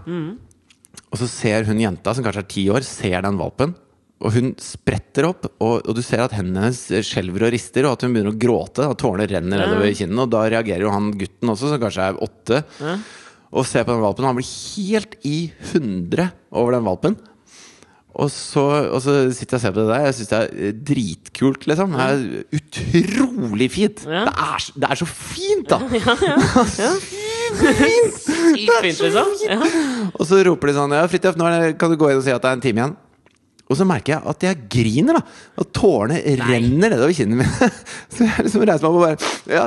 Og 1.12 1.20
så 1.20 1.28
ser 1.28 1.68
hun 1.68 1.80
jenta, 1.80 2.14
som 2.14 2.24
kanskje 2.24 2.44
er 2.44 2.52
ti 2.52 2.66
år, 2.72 2.84
ser 2.86 3.24
den 3.24 3.40
valpen. 3.40 3.74
Og 4.22 4.36
hun 4.36 4.52
spretter 4.62 5.26
opp, 5.26 5.48
og, 5.58 5.82
og 5.82 5.96
du 5.98 6.02
ser 6.04 6.22
at 6.22 6.34
hendene 6.36 6.68
hennes 6.68 7.08
skjelver 7.08 7.48
og 7.48 7.52
rister, 7.54 7.88
og 7.88 7.96
at 7.96 8.04
hun 8.06 8.14
begynner 8.14 8.34
å 8.34 8.38
gråte. 8.38 8.86
Og 8.86 8.94
tårene 9.00 9.26
renner 9.30 9.64
nedover 9.64 9.90
mm. 9.90 9.96
kinnene. 9.98 10.24
Og 10.24 10.30
da 10.32 10.44
reagerer 10.46 10.86
jo 10.86 10.94
han 10.94 11.10
gutten 11.18 11.52
også, 11.52 11.72
som 11.72 11.82
kanskje 11.82 12.06
er 12.06 12.22
åtte, 12.22 12.62
mm. 12.78 13.02
og 13.50 13.68
ser 13.68 13.84
på 13.88 13.96
den 13.96 14.04
valpen. 14.04 14.24
Og 14.24 14.30
han 14.30 14.38
blir 14.38 14.52
helt 14.52 15.18
i 15.26 15.36
hundre 15.72 16.30
over 16.54 16.78
den 16.78 16.86
valpen. 16.86 17.18
Og 18.12 18.28
så, 18.30 18.60
og 18.92 19.00
så 19.00 19.12
sitter 19.32 19.56
jeg 19.56 19.58
og 19.58 19.62
ser 19.62 19.72
på 19.72 19.80
det 19.80 19.88
der. 19.88 20.02
Jeg 20.04 20.14
syns 20.18 20.28
det 20.32 20.38
er 20.38 20.50
eh, 20.52 20.72
dritkult, 20.90 21.66
liksom. 21.70 21.94
Det 21.96 22.08
er 22.10 22.58
utrolig 22.58 23.68
fint. 23.72 24.02
Ja. 24.04 24.26
Det, 24.28 24.34
er, 24.36 24.66
det 24.84 24.90
er 24.90 25.00
så 25.00 25.08
fint, 25.08 25.70
da! 25.70 25.78
ja, 25.96 26.16
ja. 26.28 26.36
ja. 26.82 26.90
Sykt 27.62 28.74
fint, 28.82 29.00
liksom. 29.06 29.32
Ja. 29.48 29.58
Og 30.12 30.26
så 30.28 30.42
roper 30.46 30.70
de 30.72 30.76
sånn 30.76 30.92
Ja, 30.96 31.06
Fridtjof, 31.08 31.38
nå 31.40 31.48
det- 31.56 31.74
kan 31.80 31.92
du 31.92 31.96
gå 32.00 32.10
inn 32.12 32.20
og 32.20 32.26
si 32.26 32.32
at 32.34 32.44
det 32.44 32.52
er 32.52 32.58
en 32.60 32.64
time 32.64 32.82
igjen. 32.84 32.94
Og 33.70 33.78
så 33.78 33.86
merker 33.88 34.16
jeg 34.16 34.28
at 34.28 34.44
jeg 34.44 34.64
griner, 34.72 35.18
da. 35.18 35.22
Og 35.62 35.68
tårene 35.72 36.18
renner 36.42 36.92
nedover 36.92 37.14
kinnene 37.16 37.44
mine. 37.44 37.68
Så 38.12 38.26
jeg 38.26 38.46
liksom 38.46 38.64
reiser 38.68 38.84
meg 38.84 38.90
opp 38.90 38.98
og 38.98 39.04
bare 39.06 39.16
Ja, 39.48 39.64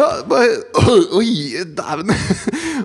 ja 0.00 0.08
bare 0.28 0.98
Oi, 1.16 1.64
dæven. 1.78 2.12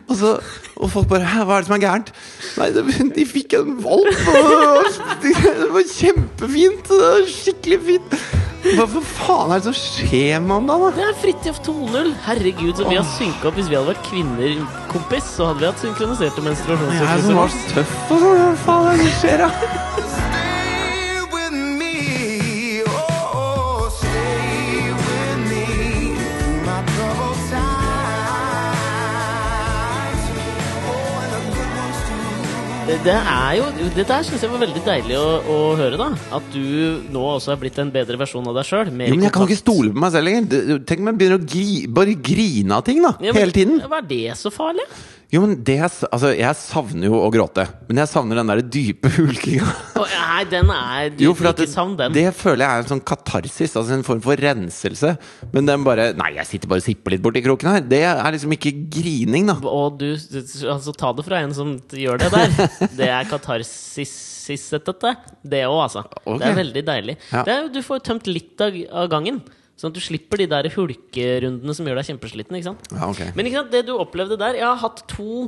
Og, 0.05 0.13
så, 0.15 0.35
og 0.77 0.91
folk 0.93 1.09
bare 1.11 1.27
Hæ, 1.27 1.43
hva 1.43 1.57
er 1.57 1.65
det 1.65 1.69
som 1.71 1.77
er 1.79 1.83
gærent? 1.83 2.13
Nei, 2.59 2.69
de 3.17 3.25
fikk 3.27 3.57
en 3.59 3.75
valp, 3.83 4.21
og 4.31 5.25
det 5.25 5.71
var 5.73 5.89
kjempefint. 5.89 6.85
Det 6.89 7.01
var 7.03 7.27
skikkelig 7.33 7.81
fint. 7.89 8.15
Hva 8.59 8.85
for 8.91 9.05
faen 9.05 9.53
er 9.53 9.61
det 9.61 9.69
som 9.69 9.75
skjer 9.77 10.41
med 10.43 10.51
ham 10.51 10.67
da? 10.67 10.77
da? 10.81 10.89
Det 10.97 11.05
er 11.07 11.19
Fridtjof 11.21 11.61
2.0. 11.67 12.09
Herregud, 12.25 12.73
så 12.75 12.87
vi 12.89 12.97
har 12.99 13.07
synka 13.15 13.49
opp. 13.49 13.59
Hvis 13.59 13.69
vi 13.71 13.77
hadde 13.79 13.93
vært 13.93 14.03
kvinner, 14.09 14.57
kompis, 14.91 15.29
så 15.37 15.51
hadde 15.51 15.63
vi 15.63 15.69
hatt 15.69 15.83
synkroniserte 15.85 16.43
Jeg 16.43 17.27
som 17.27 17.39
var 17.39 17.53
så 17.55 17.63
tøff 17.75 17.95
og 18.09 18.25
sånn. 18.25 18.41
Hva 18.43 18.51
faen 18.65 18.91
er 18.91 18.99
det 18.99 19.07
som 19.07 19.21
skjer, 19.23 19.45
da? 19.45 20.28
Det, 32.89 33.13
er 33.13 33.51
jo 33.59 33.65
Det 33.93 34.03
der 34.09 34.23
syns 34.25 34.41
jeg 34.41 34.49
var 34.49 34.63
veldig 34.63 34.81
deilig 34.81 35.17
å, 35.19 35.27
å 35.45 35.57
høre, 35.77 35.97
da. 35.99 36.07
At 36.39 36.47
du 36.53 37.03
nå 37.13 37.25
også 37.35 37.53
er 37.53 37.59
blitt 37.61 37.77
en 37.81 37.91
bedre 37.93 38.17
versjon 38.17 38.47
av 38.49 38.57
deg 38.57 38.65
sjøl. 38.65 38.89
Men 38.89 39.13
jeg 39.27 39.33
kan 39.35 39.45
ikke 39.45 39.59
stole 39.59 39.93
på 39.93 40.01
meg 40.01 40.15
selv 40.15 40.25
lenger. 40.25 40.81
Tenk 40.89 41.03
om 41.03 41.11
jeg 41.11 41.19
begynner 41.19 41.37
å 41.37 41.45
gri, 41.53 41.67
bare 41.99 42.17
grine 42.17 42.79
av 42.79 42.87
ting, 42.87 43.03
da. 43.05 43.13
Hele 43.21 43.53
tiden. 43.53 43.77
Hva 43.85 44.01
er 44.01 44.09
det 44.09 44.37
så 44.41 44.51
farlig? 44.53 44.87
Jo, 45.29 45.43
men 45.43 45.51
det 45.61 45.75
altså, 45.85 46.31
jeg 46.33 46.57
savner 46.57 47.05
jo 47.05 47.19
å 47.21 47.27
gråte. 47.29 47.61
Men 47.85 47.99
jeg 48.01 48.09
savner 48.09 48.39
den 48.39 48.49
der 48.49 48.61
dype 48.65 49.11
hulkinga. 49.15 49.67
Nei, 49.99 50.39
den 50.49 50.71
er 50.73 51.11
du, 51.13 51.21
Jo, 51.27 51.33
for 51.37 51.51
at 51.51 51.59
Ikke 51.61 51.69
savn 51.69 51.93
den. 51.99 52.15
det 52.15 52.23
føler 52.33 52.63
jeg 52.65 52.69
er 52.79 52.81
en 52.85 52.89
sånn 52.95 53.03
katarsis, 53.05 53.75
altså 53.77 53.93
en 53.93 54.05
form 54.07 54.23
for 54.25 54.41
renselse. 54.41 55.11
Men 55.53 55.69
den 55.69 55.85
bare 55.85 56.07
Nei, 56.17 56.31
jeg 56.39 56.49
sitter 56.49 56.71
bare 56.71 56.81
og 56.81 56.87
sipper 56.87 57.13
litt 57.13 57.21
borti 57.25 57.43
kroken 57.45 57.69
her. 57.75 57.85
Det 57.85 58.01
er 58.09 58.33
liksom 58.33 58.55
ikke 58.57 58.73
grining, 58.97 59.51
da. 59.51 59.59
Og 59.69 59.99
du 60.01 60.07
Altså, 60.09 60.95
ta 60.97 61.13
det 61.13 61.27
fra 61.29 61.43
en 61.45 61.53
som 61.53 61.75
gjør 61.93 62.23
det 62.25 62.31
der. 62.33 62.57
Det 62.99 63.07
er 63.13 63.29
katarsissetete, 63.29 65.13
det 65.45 65.61
òg, 65.69 65.77
altså. 65.85 66.03
Okay. 66.23 66.39
Det 66.41 66.49
er 66.49 66.57
veldig 66.63 66.83
deilig. 66.89 67.15
Ja. 67.29 67.43
Det 67.45 67.53
er, 67.53 67.69
du 67.73 67.81
får 67.85 68.01
tømt 68.09 68.27
litt 68.33 68.65
av, 68.65 68.75
av 69.03 69.09
gangen. 69.13 69.43
Sånn 69.79 69.93
at 69.93 69.95
du 69.95 70.01
slipper 70.03 70.41
de 70.41 70.45
der 70.51 70.67
hulkerundene 70.73 71.73
som 71.77 71.87
gjør 71.87 72.01
deg 72.01 72.09
kjempesliten. 72.09 72.57
Ikke 72.59 72.67
sant? 72.73 72.87
Ja, 72.91 73.07
ok. 73.07 73.21
Men 73.37 73.47
ikke 73.47 73.61
sant, 73.61 73.71
det 73.71 73.85
du 73.87 73.93
opplevde 73.95 74.35
der 74.41 74.57
Jeg 74.59 74.67
har 74.67 74.79
hatt 74.81 75.05
to 75.07 75.47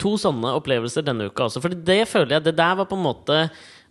To 0.00 0.14
sånne 0.16 0.54
opplevelser 0.56 1.04
denne 1.04 1.26
uka 1.28 1.44
også. 1.46 1.60
For 1.60 1.68
det 1.76 1.98
føler 2.08 2.38
jeg 2.38 2.44
Det 2.48 2.54
der 2.56 2.74
var 2.78 2.86
på 2.88 2.96
en 2.96 3.04
måte 3.04 3.36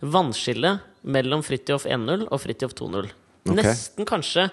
vannskillet 0.02 0.80
mellom 1.06 1.42
Fridtjof 1.46 1.86
1.0 1.86 2.26
og 2.28 2.40
Fridtjof 2.42 2.74
2.0. 2.76 3.06
Ok. 3.46 3.54
Nesten 3.56 4.08
kanskje 4.08 4.48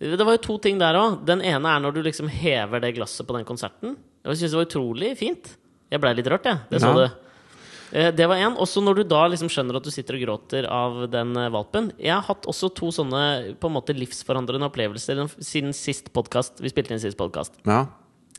Det 0.00 0.18
var 0.20 0.34
jo 0.36 0.42
to 0.44 0.58
ting 0.60 0.80
der 0.82 0.98
òg. 1.00 1.22
Den 1.24 1.40
ene 1.40 1.70
er 1.72 1.80
når 1.80 1.94
du 1.96 2.02
liksom 2.04 2.28
hever 2.28 2.82
det 2.84 2.94
glasset 2.98 3.24
på 3.26 3.36
den 3.38 3.46
konserten. 3.48 3.94
Jeg 4.26 4.36
synes 4.42 4.52
det 4.52 4.58
var 4.58 4.66
utrolig 4.68 5.12
fint. 5.16 5.54
Jeg 5.88 6.02
blei 6.02 6.12
litt 6.18 6.26
rørt, 6.28 6.44
jeg. 6.44 6.58
Det 6.68 6.82
så 6.82 6.90
Ja. 6.92 7.06
du. 7.06 7.14
Eh, 7.92 8.10
Det 8.14 8.26
var 8.28 8.36
én. 8.36 8.56
Også 8.56 8.82
når 8.82 8.96
du 8.96 9.02
da 9.04 9.26
liksom 9.28 9.48
skjønner 9.48 9.76
at 9.76 9.84
du 9.84 9.90
sitter 9.90 10.14
og 10.18 10.22
gråter 10.26 10.66
av 10.68 11.10
den 11.10 11.36
eh, 11.36 11.48
valpen. 11.50 11.92
Jeg 11.98 12.12
har 12.14 12.22
hatt 12.22 12.46
også 12.46 12.72
to 12.74 12.88
sånne 12.94 13.54
på 13.60 13.68
en 13.70 13.76
måte 13.76 13.94
livsforandrende 13.96 14.66
opplevelser 14.70 15.22
siden 15.38 15.72
sist 15.76 16.12
podcast, 16.12 16.58
vi 16.60 16.68
spilte 16.72 16.92
inn 16.92 17.00
sist 17.02 17.16
podkast. 17.18 17.52
Ja. 17.66 17.86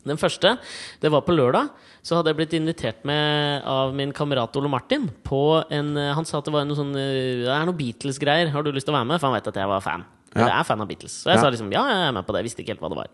Den 0.07 0.15
første, 0.15 0.53
det 1.01 1.09
var 1.11 1.21
på 1.21 1.33
lørdag. 1.35 1.69
Så 2.05 2.15
hadde 2.15 2.31
jeg 2.31 2.37
blitt 2.37 2.53
invitert 2.55 3.03
med 3.03 3.63
av 3.67 3.93
min 3.93 4.13
kamerat 4.15 4.55
Ole 4.55 4.69
Martin 4.71 5.09
på 5.27 5.63
en 5.69 5.97
eh, 5.97 6.13
Han 6.15 6.23
sa 6.25 6.37
at 6.39 6.45
det 6.47 6.53
var 6.53 6.63
noe 6.65 6.77
sånn 6.77 6.93
Det 6.95 7.49
er 7.51 7.65
noe 7.67 7.75
Beatles-greier. 7.75 8.51
Har 8.53 8.63
du 8.63 8.71
lyst 8.71 8.87
til 8.87 8.93
å 8.95 8.97
være 8.99 9.09
med? 9.09 9.19
For 9.19 9.27
han 9.27 9.35
vet 9.35 9.47
at 9.51 9.55
jeg 9.59 9.67
var 9.67 9.81
fan. 9.83 10.05
Eller 10.35 10.51
Ja. 10.53 10.59
er 10.59 10.63
fan 10.63 10.79
av 10.81 10.87
Beatles. 10.87 11.11
Så 11.23 11.31
jeg 11.31 11.35
Ja. 11.37 11.41
sa 11.41 11.49
liksom 11.49 11.71
ja, 11.73 11.83
jeg 11.87 12.07
er 12.07 12.11
med 12.13 12.25
på 12.27 12.31
det. 12.33 12.43
Jeg 12.43 12.47
visste 12.51 12.61
ikke 12.63 12.75
helt 12.77 12.79
hva 12.85 12.89
det 12.89 12.97
var. 13.03 13.09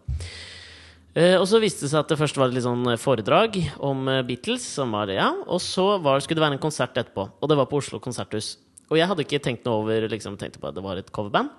Eh, 1.13 1.35
og 1.37 1.45
så 1.45 1.59
viste 1.61 1.85
det 1.85 1.91
seg 1.91 2.01
at 2.01 2.09
det 2.09 2.17
først 2.17 2.37
var 2.39 2.49
et 2.49 2.55
litt 2.57 2.65
sånn 2.65 2.87
foredrag 2.97 3.59
om 3.85 4.07
eh, 4.09 4.23
Beatles. 4.25 4.65
Som 4.79 4.95
var, 4.97 5.11
ja, 5.13 5.29
og 5.45 5.61
så 5.61 5.93
var, 6.01 6.23
skulle 6.23 6.41
det 6.41 6.47
være 6.47 6.57
en 6.57 6.63
konsert 6.63 6.97
etterpå. 6.97 7.27
Og 7.39 7.51
det 7.51 7.59
var 7.59 7.69
på 7.69 7.81
Oslo 7.81 8.01
konserthus. 8.03 8.55
Og 8.89 8.97
jeg 8.99 9.09
hadde 9.09 9.25
ikke 9.25 9.41
tenkt 9.43 9.67
noe 9.67 9.83
over 9.83 10.07
liksom, 10.09 10.37
tenkte 10.41 10.61
på 10.61 10.69
at 10.69 10.77
det 10.77 10.85
var 10.85 10.99
et 10.99 11.13
coverband. 11.13 11.53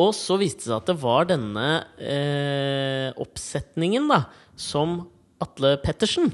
Og 0.00 0.10
så 0.16 0.38
viste 0.40 0.64
det 0.64 0.70
seg 0.70 0.80
at 0.80 0.88
det 0.90 0.96
var 1.02 1.28
denne 1.30 1.68
eh, 2.02 3.10
oppsetningen 3.22 4.08
da 4.10 4.24
som 4.58 5.04
Atle 5.42 5.76
Pettersen 5.82 6.32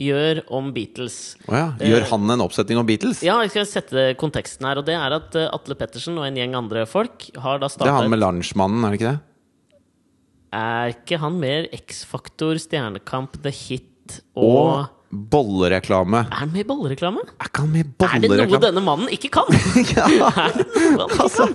gjør 0.00 0.42
om 0.54 0.70
Beatles. 0.74 1.34
Oh 1.50 1.56
ja. 1.56 1.66
Gjør 1.82 2.06
han 2.12 2.34
en 2.34 2.44
oppsetning 2.44 2.78
om 2.80 2.86
Beatles? 2.88 3.20
Ja, 3.26 3.36
jeg 3.44 3.52
skal 3.52 3.68
sette 3.68 4.06
konteksten 4.20 4.66
her. 4.68 4.80
Og 4.80 4.86
det 4.86 4.94
er 4.98 5.18
at 5.18 5.34
eh, 5.38 5.50
Atle 5.50 5.76
Pettersen 5.78 6.18
og 6.18 6.26
en 6.28 6.38
gjeng 6.38 6.56
andre 6.58 6.86
folk 6.90 7.28
har 7.42 7.62
da 7.62 7.70
Det 7.70 7.86
er 7.86 7.98
han 7.98 8.10
med 8.12 8.22
Lunsjmannen, 8.22 8.86
er 8.86 8.94
det 8.94 9.00
ikke 9.00 9.12
det? 9.12 9.20
Er 10.52 10.92
ikke 10.92 11.16
han 11.22 11.38
mer 11.40 11.68
X-Faktor, 11.72 12.58
Stjernekamp, 12.60 13.38
The 13.44 13.52
Hit 13.56 14.18
og, 14.36 14.42
Og 14.44 15.22
bollereklame. 15.32 16.22
Er 16.28 16.38
han 16.42 16.52
med 16.52 16.62
i 16.62 16.66
bollereklame? 16.68 17.22
Er 17.40 17.48
ikke 17.48 17.62
han 17.64 17.72
med 17.72 17.84
i 17.84 18.06
Er 18.08 18.22
det 18.24 18.48
noe 18.50 18.60
denne 18.60 18.82
mannen 18.84 19.08
ikke 19.12 19.30
kan? 19.32 19.48
Ja. 19.96 20.06
Altså, 21.20 21.46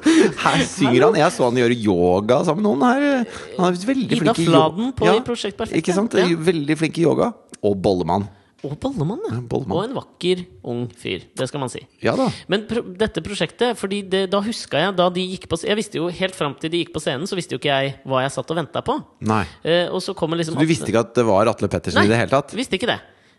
her 0.44 0.64
synger 0.66 1.08
han. 1.08 1.18
Jeg 1.22 1.34
så 1.36 1.48
han 1.50 1.58
gjøre 1.62 1.78
yoga 1.78 2.40
sammen 2.48 2.64
med 2.64 2.70
noen 2.72 2.86
her. 2.88 3.38
Han 3.58 3.70
er 3.70 3.80
veldig 3.92 4.08
Ida 4.18 4.34
flink 4.34 4.42
i 4.44 4.48
Fladen 4.50 4.92
på 4.98 5.06
yoga. 5.10 5.18
i 5.22 5.26
Prosjekt 5.26 5.58
Perfekt, 5.62 5.78
Ikke 5.82 5.96
sant? 5.98 6.18
ja. 6.18 6.28
Veldig 6.50 6.78
flink 6.82 6.98
i 7.02 7.06
yoga. 7.06 7.32
Og 7.66 7.78
bollemann. 7.82 8.28
Og 8.66 8.74
bollemann, 8.82 9.22
ja. 9.30 9.38
Bollemann. 9.46 9.76
Og 9.78 9.84
en 9.86 9.94
vakker, 10.00 10.40
ung 10.66 10.88
fyr. 10.98 11.28
Det 11.38 11.46
skal 11.50 11.62
man 11.62 11.70
si. 11.70 11.84
Ja 12.02 12.16
da. 12.18 12.26
Men 12.50 12.64
pro 12.70 12.82
dette 12.98 13.22
prosjektet, 13.22 13.78
fordi 13.78 14.00
det, 14.10 14.24
da 14.34 14.40
huska 14.42 14.82
jeg 14.82 14.96
da 14.98 15.06
de 15.14 15.26
gikk 15.36 15.46
på 15.52 15.60
Jeg 15.62 15.78
visste 15.78 16.00
jo 16.00 16.08
helt 16.10 16.34
fram 16.38 16.56
til 16.58 16.74
de 16.74 16.82
gikk 16.82 16.90
på 16.96 17.04
scenen, 17.04 17.30
så 17.30 17.38
visste 17.38 17.54
jo 17.54 17.62
ikke 17.62 17.70
jeg 17.70 17.94
hva 18.10 18.24
jeg 18.26 18.34
satt 18.34 18.50
og 18.54 18.58
venta 18.58 18.82
på. 18.82 18.98
Nei. 19.30 19.44
Eh, 19.62 19.86
og 19.94 20.02
så 20.02 20.16
kommer 20.18 20.42
liksom 20.42 20.58
Så 20.58 20.66
du 20.66 20.72
visste 20.72 20.90
ikke 20.90 21.06
at 21.06 21.14
det 21.20 21.28
var 21.28 21.52
Atle 21.54 21.70
Pettersen 21.70 22.02
i 22.02 22.10
det 22.10 22.18
hele 22.18 22.34
tatt? 22.34 22.56
visste 22.58 22.80
ikke 22.80 22.90
det. 22.90 22.98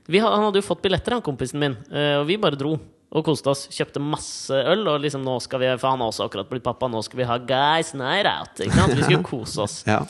Vi, 0.09 0.23
han 0.23 0.47
hadde 0.47 0.63
jo 0.63 0.65
fått 0.65 0.87
billetter, 0.87 1.19
han 1.19 1.25
kompisen 1.27 1.61
min, 1.61 1.75
eh, 1.91 2.15
og 2.21 2.29
vi 2.31 2.39
bare 2.41 2.57
dro. 2.57 2.77
Og 3.09 3.25
koste 3.25 3.49
oss. 3.51 3.67
Kjøpte 3.73 4.01
masse 4.05 4.53
øl, 4.53 4.83
og 4.87 5.01
liksom 5.01 5.23
nå 5.25 5.39
skal 5.41 5.63
vi 5.63 5.69
For 5.81 5.95
han 5.95 6.03
har 6.05 6.11
også 6.13 6.27
akkurat 6.29 6.51
blitt 6.51 6.65
pappa, 6.67 6.91
nå 6.93 7.01
skal 7.03 7.23
vi 7.23 7.27
ha 7.29 7.39
guys 7.41 7.95
night 7.97 8.29
out. 8.29 8.53
Ikke 8.61 8.77
sant? 8.77 8.93
Vi 8.95 9.07
skulle 9.07 9.25
kose 9.33 9.65
oss. 9.65 9.79
Ja. 9.89 10.03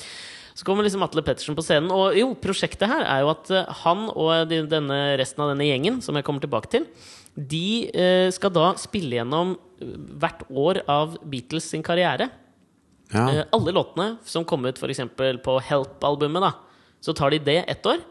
Så 0.58 0.66
kommer 0.66 0.82
liksom 0.82 1.04
Atle 1.06 1.22
Pettersen 1.22 1.54
på 1.54 1.62
scenen. 1.62 1.92
Og 1.94 2.16
jo, 2.18 2.32
prosjektet 2.42 2.90
her 2.90 3.04
er 3.06 3.22
jo 3.22 3.30
at 3.30 3.50
eh, 3.54 3.68
han 3.84 4.08
og 4.10 4.50
denne, 4.50 4.98
resten 5.20 5.44
av 5.44 5.52
denne 5.52 5.68
gjengen, 5.68 6.00
som 6.02 6.18
jeg 6.18 6.26
kommer 6.26 6.42
tilbake 6.42 6.72
til, 6.72 6.88
de 7.38 7.86
eh, 7.94 8.26
skal 8.34 8.50
da 8.50 8.72
spille 8.80 9.20
gjennom 9.20 9.54
eh, 9.54 9.94
hvert 10.18 10.42
år 10.50 10.82
av 10.90 11.14
Beatles 11.22 11.68
sin 11.70 11.84
karriere. 11.86 12.26
ja. 13.14 13.44
Alle 13.54 13.76
låtene 13.76 14.16
som 14.26 14.44
kom 14.44 14.66
ut 14.66 14.82
f.eks. 14.82 15.04
på 15.46 15.58
Help-albumet, 15.70 16.48
da, 16.48 16.50
så 17.06 17.14
tar 17.14 17.30
de 17.30 17.38
det 17.52 17.60
ett 17.70 17.86
år. 17.86 18.02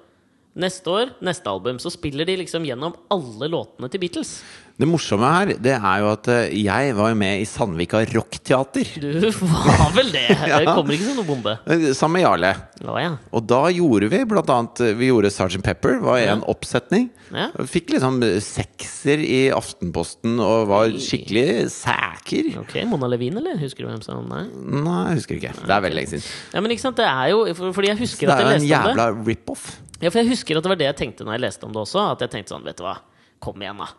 Neste 0.57 0.89
år, 0.89 1.11
neste 1.21 1.51
album, 1.51 1.77
så 1.77 1.91
spiller 1.93 2.25
de 2.25 2.39
liksom 2.41 2.63
gjennom 2.65 2.95
alle 3.13 3.45
låtene 3.53 3.91
til 3.93 4.01
Beatles. 4.01 4.39
Det 4.77 4.85
morsomme 4.85 5.25
her, 5.33 5.51
det 5.57 5.71
er 5.73 6.01
jo 6.03 6.07
at 6.11 6.27
eh, 6.29 6.51
jeg 6.61 6.91
var 6.97 7.09
jo 7.09 7.17
med 7.17 7.41
i 7.41 7.45
Sandvika 7.49 7.97
Rockteater. 8.13 8.89
Du 9.01 9.25
var 9.49 9.89
vel 9.95 10.11
det? 10.13 10.27
Det 10.51 10.67
kommer 10.69 10.93
ikke 10.93 11.07
som 11.07 11.17
noe 11.17 11.25
bombe. 11.25 11.53
eh, 11.65 11.87
Sammen 11.97 12.19
med 12.19 12.25
Jarle. 12.27 12.51
Ja, 12.85 12.97
ja. 13.01 13.11
Og 13.33 13.45
da 13.49 13.63
gjorde 13.73 14.09
vi 14.13 14.19
blant 14.29 14.51
annet 14.53 14.81
eh, 14.85 14.91
Vi 14.99 15.09
gjorde 15.09 15.31
Sgt. 15.33 15.63
Pepper, 15.65 15.97
var 16.05 16.21
en 16.21 16.43
oppsetning. 16.49 17.07
Ja. 17.33 17.47
Fikk 17.69 17.89
liksom 17.95 18.21
sekser 18.45 19.21
i 19.25 19.39
Aftenposten 19.53 20.37
og 20.41 20.69
var 20.69 20.93
skikkelig 20.93 21.67
sæker. 21.73 22.53
Ok, 22.61 22.77
Mona 22.89 23.09
Levin, 23.13 23.37
eller? 23.41 23.57
Husker 23.61 23.85
du 23.85 23.91
hvem 23.91 24.05
som 24.05 24.29
Nei. 24.29 24.45
Nei, 24.77 25.01
jeg 25.09 25.21
husker 25.23 25.41
ikke. 25.41 25.55
Det 25.57 25.73
er 25.73 25.83
veldig 25.89 25.99
lenge 26.03 26.13
siden. 26.13 26.29
Ja, 26.53 26.61
men 26.65 26.73
ikke 26.77 26.85
sant, 26.85 27.01
det 27.01 27.09
er 27.09 27.33
jo 27.33 27.43
Fordi 27.73 27.93
jeg 27.93 28.01
husker 28.05 28.29
at 28.33 28.45
jeg 28.45 28.53
leste 28.53 28.61
om 28.61 28.61
det. 28.61 28.69
Det 28.69 28.77
er 28.77 28.85
jo 28.85 28.85
en 28.85 28.95
jævla 28.95 29.09
rip-off. 29.33 29.67
Ja, 30.01 30.11
for 30.11 30.21
jeg 30.21 30.31
husker 30.31 30.59
at 30.59 30.65
det 30.65 30.73
var 30.73 30.79
det 30.79 30.89
jeg 30.91 30.99
tenkte 31.03 31.25
når 31.25 31.37
jeg 31.37 31.47
leste 31.47 31.67
om 31.67 31.73
det 31.73 31.83
også. 31.83 32.03
At 32.13 32.25
jeg 32.25 32.35
tenkte 32.35 32.55
sånn, 32.55 32.67
vet 32.67 32.77
du 32.79 32.85
hva, 32.85 32.99
kom 33.43 33.63
igjen, 33.63 33.81
da. 33.81 33.93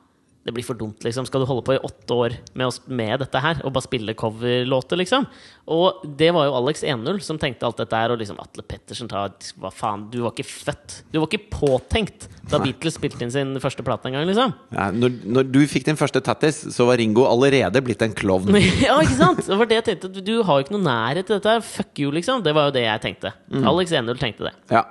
Det 0.49 0.55
blir 0.57 0.65
for 0.65 0.79
dumt, 0.79 1.03
liksom. 1.05 1.27
Skal 1.29 1.43
du 1.43 1.47
holde 1.49 1.61
på 1.67 1.75
i 1.75 1.81
åtte 1.85 2.15
år 2.15 2.35
med, 2.57 2.71
oss, 2.71 2.79
med 2.87 3.19
dette 3.21 3.41
her 3.43 3.59
og 3.67 3.73
bare 3.75 3.85
spille 3.85 4.15
coverlåter, 4.17 4.97
liksom? 4.97 5.27
Og 5.69 6.07
det 6.17 6.31
var 6.33 6.47
jo 6.49 6.55
Alex 6.57 6.81
1-0 6.89 7.19
som 7.27 7.37
tenkte 7.43 7.67
alt 7.69 7.83
dette 7.83 7.99
her, 8.01 8.15
og 8.15 8.23
liksom 8.23 8.39
Atle 8.41 8.65
Pettersen 8.65 9.11
ta 9.11 9.27
Hva 9.61 9.69
faen, 9.75 10.07
du 10.09 10.23
var 10.23 10.33
ikke 10.33 10.47
født. 10.49 11.03
Du 11.13 11.19
var 11.19 11.29
ikke 11.29 11.51
påtenkt 11.53 12.31
da 12.49 12.63
Beatles 12.63 12.97
spilte 12.97 13.27
inn 13.27 13.35
sin 13.35 13.51
første 13.61 13.85
plate 13.85 14.09
en 14.09 14.17
gang, 14.17 14.25
liksom. 14.31 14.55
Ja, 14.73 14.89
når, 14.95 15.19
når 15.29 15.51
du 15.53 15.61
fikk 15.69 15.85
din 15.91 16.01
første 16.01 16.23
tattis, 16.25 16.63
så 16.73 16.87
var 16.89 16.97
Ringo 16.97 17.27
allerede 17.29 17.83
blitt 17.85 18.07
en 18.07 18.17
klovn. 18.17 18.57
ja, 18.87 18.97
ikke 19.05 19.19
sant? 19.19 19.45
Det 19.45 19.59
var 19.61 19.69
det 19.69 19.83
jeg 19.83 19.89
tenkte. 19.91 20.15
Du, 20.15 20.23
du 20.25 20.37
har 20.41 20.63
jo 20.63 20.65
ikke 20.65 20.79
noe 20.79 20.87
nærhet 20.87 21.29
til 21.29 21.37
dette 21.37 21.59
her. 21.59 21.67
Fuck 21.77 22.01
you, 22.01 22.15
liksom. 22.15 22.41
Det 22.47 22.57
var 22.57 22.71
jo 22.71 22.79
det 22.79 22.87
jeg 22.87 23.05
tenkte. 23.05 23.35
Alex 23.69 23.93
1-0 23.93 24.23
tenkte 24.23 24.49
det. 24.49 24.57
Ja. 24.73 24.87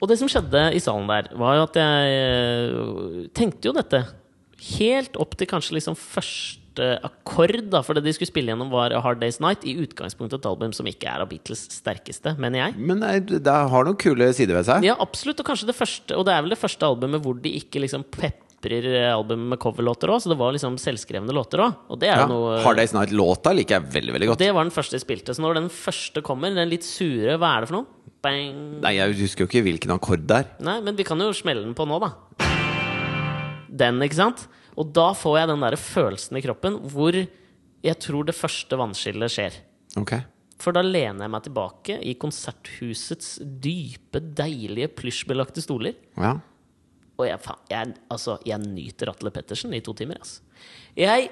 Og 0.00 0.08
det 0.08 0.16
som 0.20 0.28
skjedde 0.32 0.62
i 0.76 0.80
salen 0.80 1.06
der, 1.10 1.28
var 1.36 1.58
jo 1.58 1.66
at 1.68 1.76
jeg 1.76 2.14
øh, 2.16 3.28
tenkte 3.36 3.68
jo 3.68 3.74
dette 3.76 4.04
helt 4.78 5.16
opp 5.20 5.36
til 5.40 5.48
kanskje 5.48 5.76
liksom 5.78 5.96
første 5.96 6.56
akkord, 7.04 7.56
da, 7.72 7.80
for 7.84 7.96
det 7.98 8.04
de 8.06 8.12
skulle 8.16 8.30
spille 8.30 8.52
gjennom, 8.52 8.70
var 8.72 8.92
A 8.96 9.00
Hard 9.04 9.20
Day's 9.20 9.40
Night. 9.42 9.64
I 9.68 9.74
utgangspunktet 9.82 10.38
et 10.40 10.48
album 10.48 10.72
som 10.76 10.86
ikke 10.88 11.08
er 11.10 11.24
av 11.24 11.28
Beatles 11.32 11.66
sterkeste, 11.74 12.36
mener 12.40 12.62
jeg. 12.66 12.76
Men 12.78 13.02
det 13.28 13.44
har 13.72 13.84
noen 13.88 13.98
kule 14.00 14.30
sider 14.36 14.56
ved 14.60 14.68
seg. 14.68 14.86
Ja, 14.88 14.94
absolutt, 15.02 15.40
og 15.42 15.48
kanskje 15.50 15.68
det 15.72 15.76
første 15.76 16.16
Og 16.16 16.24
det 16.28 16.32
er 16.36 16.44
vel 16.46 16.54
det 16.54 16.60
første 16.60 16.86
albumet 16.88 17.20
hvor 17.24 17.36
de 17.42 17.52
ikke 17.58 17.82
liksom 17.84 18.04
peprer 18.14 18.86
albumet 19.14 19.54
med 19.54 19.60
coverlåter 19.60 20.12
òg, 20.12 20.20
så 20.20 20.32
det 20.32 20.38
var 20.40 20.52
liksom 20.56 20.76
selvskrevne 20.80 21.32
låter 21.36 21.64
òg. 21.64 21.76
Og 21.92 22.00
det 22.00 22.08
er 22.12 22.22
Ja. 22.22 22.26
noe 22.30 22.60
Hard 22.64 22.76
Day's 22.80 22.92
Night-låta 22.96 23.52
liker 23.56 23.80
jeg 23.80 23.92
veldig 23.98 24.16
veldig 24.16 24.28
godt. 24.32 24.38
Det 24.44 24.52
var 24.54 24.64
den 24.68 24.72
første 24.76 24.96
de 24.96 25.04
spilte. 25.04 25.34
Så 25.36 25.40
når 25.44 25.54
den 25.60 25.68
første 25.72 26.22
kommer, 26.22 26.54
den 26.54 26.68
litt 26.68 26.84
sure 26.84 27.36
Hva 27.40 27.56
er 27.56 27.60
det 27.64 27.68
for 27.72 27.80
noe? 27.80 27.86
Bang. 28.24 28.80
Nei, 28.84 28.94
Jeg 28.98 29.16
husker 29.22 29.44
jo 29.44 29.48
ikke 29.48 29.64
hvilken 29.64 29.94
akkord 29.94 30.26
det 30.28 30.42
er. 30.42 30.48
Nei, 30.64 30.78
men 30.84 30.96
vi 30.98 31.06
kan 31.08 31.20
jo 31.22 31.30
smelle 31.36 31.64
den 31.64 31.76
på 31.76 31.86
nå, 31.88 32.00
da. 32.02 32.12
Den, 33.70 34.00
ikke 34.04 34.18
sant? 34.18 34.44
Og 34.80 34.90
da 34.96 35.10
får 35.16 35.38
jeg 35.40 35.50
den 35.50 35.64
der 35.64 35.76
følelsen 35.80 36.38
i 36.38 36.42
kroppen 36.44 36.76
hvor 36.92 37.16
jeg 37.16 37.96
tror 38.04 38.28
det 38.28 38.36
første 38.36 38.76
vannskillet 38.76 39.32
skjer. 39.32 39.56
Ok 39.98 40.12
For 40.60 40.76
da 40.76 40.82
lener 40.84 41.24
jeg 41.24 41.32
meg 41.32 41.44
tilbake 41.46 41.96
i 42.06 42.14
konserthusets 42.20 43.38
dype, 43.40 44.20
deilige 44.36 44.90
plysjbelagte 44.98 45.64
stoler. 45.64 45.96
Ja. 46.20 46.36
Og 47.20 47.26
jeg, 47.28 47.40
faen, 47.44 47.64
jeg, 47.72 47.96
altså, 48.12 48.36
jeg 48.48 48.60
nyter 48.64 49.12
Atle 49.12 49.32
Pettersen 49.32 49.74
i 49.76 49.82
to 49.84 49.94
timer. 49.96 50.20
Altså. 50.20 50.44
Jeg 50.96 51.30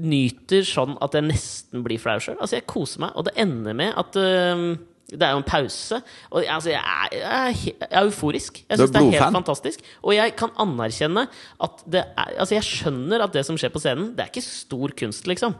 nyter 0.00 0.64
sånn 0.64 0.94
at 1.04 1.16
jeg 1.16 1.26
nesten 1.28 1.84
blir 1.84 2.00
flau 2.00 2.16
sjøl. 2.20 2.38
Altså, 2.40 2.56
jeg 2.58 2.68
koser 2.70 3.04
meg, 3.04 3.16
og 3.16 3.26
det 3.28 3.34
ender 3.40 3.76
med 3.76 3.96
at 4.00 4.16
øhm, 4.20 4.70
det 5.10 5.26
er 5.26 5.34
jo 5.34 5.40
en 5.40 5.46
pause. 5.46 6.00
Og 6.30 6.44
altså, 6.44 6.70
jeg, 6.70 6.80
er, 6.80 7.16
jeg, 7.18 7.74
er, 7.86 8.04
euforisk. 8.04 8.62
Jeg 8.68 8.78
syns 8.78 8.92
det 8.94 9.00
er 9.02 9.16
helt 9.16 9.38
fantastisk. 9.38 9.82
Og 10.02 10.14
jeg 10.14 10.36
kan 10.38 10.52
anerkjenne 10.60 11.26
at 11.60 11.82
det 11.90 12.04
er 12.04 12.36
Altså, 12.40 12.54
jeg 12.56 12.66
skjønner 12.66 13.24
at 13.24 13.34
det 13.34 13.42
som 13.46 13.58
skjer 13.58 13.72
på 13.74 13.82
scenen, 13.82 14.12
det 14.16 14.24
er 14.24 14.30
ikke 14.32 14.44
stor 14.46 14.94
kunst, 14.96 15.26
liksom. 15.30 15.56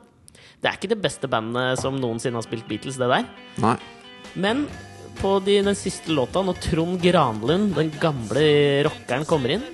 Det 0.61 0.68
er 0.68 0.76
ikke 0.76 0.92
det 0.92 1.01
beste 1.03 1.28
bandet 1.30 1.80
som 1.80 1.96
noensinne 1.98 2.38
har 2.38 2.46
spilt 2.46 2.68
Beatles, 2.68 3.01
det 3.01 3.09
der. 3.11 3.26
Nei. 3.64 3.76
Men 4.38 4.66
på 5.20 5.36
de, 5.44 5.59
den 5.64 5.76
siste 5.76 6.12
låta, 6.14 6.42
når 6.44 6.61
Trond 6.64 7.01
Granlund, 7.03 7.74
den 7.76 7.90
gamle 8.01 8.44
rockeren, 8.86 9.26
kommer 9.28 9.57
inn 9.57 9.64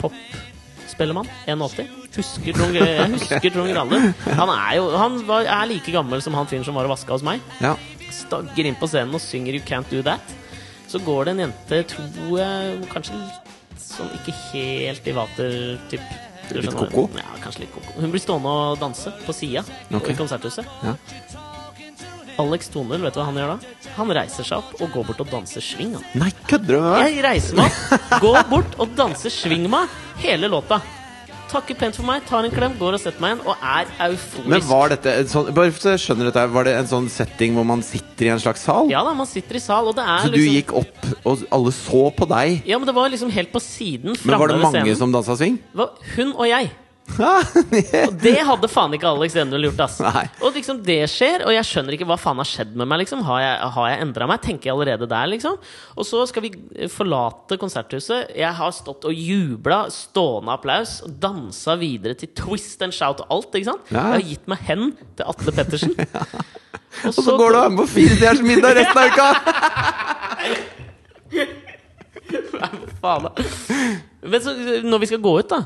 Popspellemann, 0.00 1.28
81. 1.46 1.90
Husker 2.14 2.54
Trond, 2.54 2.78
jeg 2.78 3.10
husker 3.16 3.50
Trond 3.50 3.70
Granlund. 3.74 4.12
Han 4.38 4.52
er 4.54 4.76
jo 4.78 4.88
han 4.94 5.18
var, 5.28 5.46
er 5.50 5.70
like 5.70 5.94
gammel 5.94 6.22
som 6.22 6.36
han 6.38 6.48
fyren 6.50 6.66
som 6.66 6.78
var 6.78 6.86
og 6.88 6.94
vaska 6.94 7.14
hos 7.14 7.26
meg. 7.26 7.42
Ja. 7.62 7.74
Stagger 8.12 8.68
inn 8.68 8.76
på 8.80 8.88
scenen 8.90 9.14
og 9.16 9.22
synger 9.22 9.56
'You 9.56 9.64
Can't 9.64 9.88
Do 9.90 10.02
That'. 10.02 10.34
Så 10.88 11.00
går 11.02 11.24
det 11.24 11.30
en 11.34 11.42
jente, 11.46 11.82
tror 11.94 12.38
jeg, 12.38 12.84
kanskje 12.92 13.16
litt 13.18 13.80
sånn 13.80 14.10
ikke 14.18 14.34
helt 14.52 15.08
i 15.08 15.14
vater-typ. 15.16 16.04
Litt 16.50 16.66
skjønner? 16.68 16.90
koko? 16.92 17.08
Ja, 17.18 17.38
kanskje 17.42 17.64
litt 17.64 17.72
koko. 17.74 17.94
Hun 18.00 18.12
blir 18.12 18.22
stående 18.22 18.52
og 18.52 18.78
danse 18.78 19.12
på 19.24 19.34
sida 19.34 19.64
okay. 19.90 20.12
i 20.12 20.18
konserthuset. 20.18 20.68
Ja. 20.84 20.94
Alex 22.42 22.68
Tonel, 22.74 23.00
vet 23.04 23.14
du 23.14 23.20
hva 23.20 23.28
han 23.28 23.38
gjør 23.38 23.54
da? 23.54 23.74
Han 23.94 24.10
reiser 24.18 24.46
seg 24.46 24.58
opp 24.58 24.82
og 24.82 24.90
går 24.90 25.06
bort 25.10 25.22
og 25.22 25.30
danser 25.30 25.62
swing. 25.62 25.94
Nei, 26.18 26.32
kødder 26.50 26.74
du 26.74 26.80
med 26.80 26.90
meg? 26.90 27.04
Jeg 27.14 27.24
reiser 27.28 27.60
meg 27.60 27.78
opp, 27.94 28.18
går 28.24 28.40
bort 28.50 28.78
og 28.82 28.94
danser 28.98 29.32
swing 29.32 29.68
med 29.70 29.98
hele 30.24 30.50
låta. 30.50 30.80
Takker 31.50 31.76
pent 31.78 31.94
for 31.98 32.06
meg, 32.08 32.24
tar 32.26 32.46
en 32.48 32.50
klem, 32.54 32.72
går 32.80 32.96
og 32.96 33.00
setter 33.02 33.22
meg 33.22 33.34
igjen 33.34 33.42
og 33.46 33.60
er 33.62 33.90
euforisk. 34.08 34.48
Men 34.50 34.64
var 34.66 34.94
dette 34.94 35.12
sånn 35.30 35.50
Bare 35.54 35.74
så 35.76 35.92
skjønner 36.00 36.30
dette, 36.30 36.44
var 36.54 36.66
det 36.66 36.72
en 36.80 36.88
sånn 36.90 37.08
setting 37.12 37.54
hvor 37.54 37.66
man 37.68 37.82
sitter 37.84 38.26
i 38.30 38.32
en 38.34 38.42
slags 38.42 38.64
sal? 38.66 38.88
Ja 38.90 39.04
da, 39.06 39.12
man 39.14 39.28
sitter 39.30 39.60
i 39.60 39.62
sal, 39.62 39.86
og 39.90 39.94
det 39.98 40.02
er 40.06 40.24
Så 40.24 40.32
du 40.32 40.38
liksom 40.38 40.56
gikk 40.56 40.72
opp, 40.80 41.10
og 41.22 41.44
alle 41.54 41.74
så 41.76 42.02
på 42.16 42.28
deg? 42.32 42.64
Ja, 42.66 42.80
men 42.80 42.88
det 42.90 42.96
var 42.96 43.12
liksom 43.12 43.30
helt 43.34 43.52
på 43.54 43.62
siden. 43.62 44.16
Men 44.24 44.40
var 44.40 44.50
det 44.50 44.58
mange 44.62 44.80
scenen. 44.82 44.98
som 45.04 45.14
dansa 45.14 45.36
swing? 45.38 45.60
Hun 46.16 46.32
og 46.34 46.48
jeg. 46.48 46.72
Og 48.08 48.14
det 48.22 48.38
hadde 48.48 48.68
faen 48.72 48.94
ikke 48.96 49.10
Alex 49.10 49.34
Enduel 49.38 49.66
gjort, 49.68 49.82
ass. 49.84 49.98
Nei. 50.02 50.24
Og 50.40 50.56
liksom 50.56 50.80
det 50.86 51.02
skjer, 51.12 51.44
og 51.46 51.52
jeg 51.54 51.66
skjønner 51.68 51.94
ikke 51.96 52.08
hva 52.08 52.16
faen 52.18 52.40
har 52.40 52.48
skjedd 52.48 52.72
med 52.80 52.88
meg. 52.90 53.02
liksom 53.04 53.22
Har 53.28 53.42
jeg, 53.42 53.68
har 53.76 53.88
jeg 53.92 54.00
endra 54.06 54.28
meg? 54.30 54.40
Tenker 54.44 54.70
jeg 54.70 54.74
allerede 54.74 55.08
der, 55.10 55.26
liksom. 55.30 55.58
Og 55.94 56.08
så 56.08 56.24
skal 56.30 56.46
vi 56.46 56.50
eh, 56.74 56.88
forlate 56.90 57.58
konserthuset. 57.60 58.32
Jeg 58.40 58.52
har 58.58 58.72
stått 58.74 59.04
og 59.10 59.14
jubla, 59.14 59.84
stående 59.94 60.56
applaus, 60.56 60.96
og 61.06 61.10
dansa 61.22 61.76
videre 61.80 62.16
til 62.18 62.32
twist 62.34 62.82
and 62.86 62.96
shout 62.96 63.20
og 63.26 63.36
alt. 63.36 63.52
ikke 63.54 63.70
sant? 63.70 63.84
Ja. 63.92 64.00
Jeg 64.00 64.16
har 64.16 64.26
gitt 64.32 64.46
meg 64.54 64.58
hen 64.70 64.84
til 65.18 65.24
Atle 65.34 65.56
Pettersen. 65.60 65.94
Og 67.04 67.10
Og 67.10 67.24
så 67.26 67.32
går 67.36 67.50
du 67.50 67.56
og 67.58 67.64
er 67.64 67.72
med 67.74 67.80
på 67.80 67.86
firedels 67.90 68.42
middag 68.46 68.76
resten 68.78 68.98
av 69.02 69.06
uka! 69.10 69.28
Faen, 73.02 73.26
da. 73.26 73.32
Men 74.24 74.40
så, 74.44 74.54
når 74.86 75.02
vi 75.02 75.08
skal 75.10 75.20
gå 75.24 75.32
ut, 75.40 75.48
da, 75.50 75.58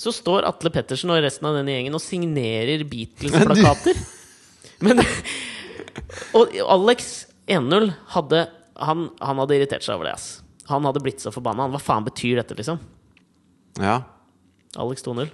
så 0.00 0.12
står 0.12 0.46
Atle 0.48 0.72
Pettersen 0.74 1.12
og 1.14 1.22
resten 1.22 1.46
av 1.48 1.58
denne 1.58 1.74
gjengen 1.76 1.96
og 1.96 2.02
signerer 2.02 2.82
Beatles-plakater. 2.88 3.98
Men 4.84 5.02
Og 6.34 6.54
Alex 6.58 7.26
1-0 7.46 7.92
hadde 8.16 8.46
han, 8.82 9.06
han 9.20 9.40
hadde 9.42 9.56
irritert 9.58 9.86
seg 9.86 9.98
over 9.98 10.08
det. 10.08 10.16
ass 10.18 10.42
Han 10.70 10.86
hadde 10.88 11.02
blitt 11.04 11.22
så 11.22 11.30
forbanna. 11.34 11.68
Hva 11.70 11.80
faen 11.82 12.06
betyr 12.06 12.40
dette, 12.40 12.56
liksom? 12.58 12.80
Ja. 13.78 14.00
Alex 14.80 15.04
2-0. 15.06 15.30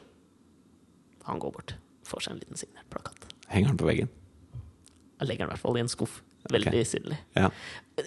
Han 1.29 1.41
går 1.41 1.55
bort. 1.55 1.77
Får 2.09 2.27
seg 2.27 2.35
en 2.35 2.43
liten 2.43 2.61
signert 2.61 2.89
plakat. 2.93 3.29
Henger 3.51 3.73
den 3.73 3.81
på 3.81 3.89
veggen? 3.89 4.11
Jeg 5.21 5.29
legger 5.29 5.45
den 5.45 5.51
i 5.51 5.55
hvert 5.55 5.63
fall 5.63 5.79
i 5.79 5.85
en 5.85 5.93
skuff. 5.93 6.21
Veldig 6.51 6.73
okay. 6.73 6.87
synlig. 6.89 7.19
Ja. 7.37 7.51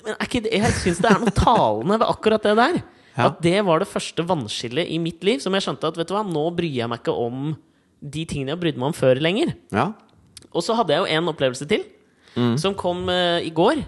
Men 0.03 0.17
ikke 0.25 0.41
jeg 0.49 0.73
syns 0.79 1.01
det 1.03 1.09
er 1.11 1.21
noe 1.21 1.33
talende 1.37 1.99
ved 2.01 2.09
akkurat 2.09 2.45
det 2.45 2.53
der. 2.57 2.79
Ja. 3.13 3.27
At 3.29 3.41
det 3.45 3.59
var 3.65 3.83
det 3.83 3.89
første 3.91 4.25
vannskillet 4.25 4.89
i 4.89 4.97
mitt 5.01 5.21
liv 5.25 5.41
som 5.43 5.53
jeg 5.53 5.65
skjønte 5.67 5.91
at 5.91 5.99
vet 5.99 6.09
du 6.09 6.15
hva, 6.15 6.23
nå 6.25 6.47
bryr 6.57 6.79
jeg 6.81 6.89
meg 6.89 7.03
ikke 7.03 7.13
om 7.13 7.51
de 8.03 8.23
tingene 8.27 8.55
jeg 8.55 8.61
brydde 8.63 8.81
meg 8.81 8.89
om 8.91 8.97
før 8.97 9.21
lenger. 9.23 9.53
ja. 9.73 9.91
Og 10.53 10.61
så 10.61 10.75
hadde 10.77 10.93
jeg 10.93 11.01
jo 11.01 11.17
en 11.17 11.29
opplevelse 11.31 11.65
til, 11.65 11.81
som 12.61 12.75
kom 12.77 13.07
uh, 13.09 13.41
i 13.41 13.49
går. 13.49 13.79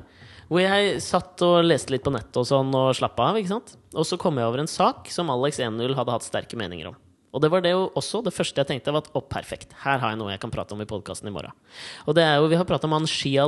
Hvor 0.50 0.62
jeg 0.62 1.00
satt 1.02 1.42
og 1.46 1.66
leste 1.66 1.94
litt 1.94 2.04
på 2.06 2.14
nettet 2.14 2.38
og 2.42 2.46
sånn 2.50 2.72
og 2.78 2.94
slappa 2.98 3.32
av. 3.32 3.38
ikke 3.38 3.52
sant? 3.52 3.76
Og 3.94 4.06
så 4.06 4.18
kom 4.22 4.38
jeg 4.38 4.50
over 4.50 4.62
en 4.64 4.70
sak 4.70 5.10
som 5.14 5.30
Alex 5.34 5.60
1-0 5.62 5.94
hadde 5.98 6.16
hatt 6.16 6.26
sterke 6.26 6.58
meninger 6.58 6.90
om. 6.90 6.98
Og 7.36 7.42
det 7.44 7.50
var 7.52 7.66
det 7.66 7.74
jo 7.74 7.90
også 8.00 8.22
det 8.24 8.34
første 8.34 8.62
jeg 8.62 8.70
tenkte 8.70 8.94
var 8.96 9.04
at 9.04 9.12
å, 9.12 9.22
perfekt, 9.28 9.74
her 9.84 10.00
har 10.00 10.14
jeg 10.14 10.22
noe 10.22 10.32
jeg 10.32 10.42
kan 10.42 10.54
prate 10.54 10.74
om 10.74 10.82
i 10.82 10.88
podkasten 10.88 11.28
i 11.28 11.34
morgen. 11.36 11.52
Og 12.08 12.16
det 12.16 12.24
er 12.24 12.38
jo, 12.40 12.48
vi 12.50 12.58
har 12.58 12.68
prata 12.70 12.88
om 12.88 12.96
han 12.96 13.10
Shia 13.10 13.44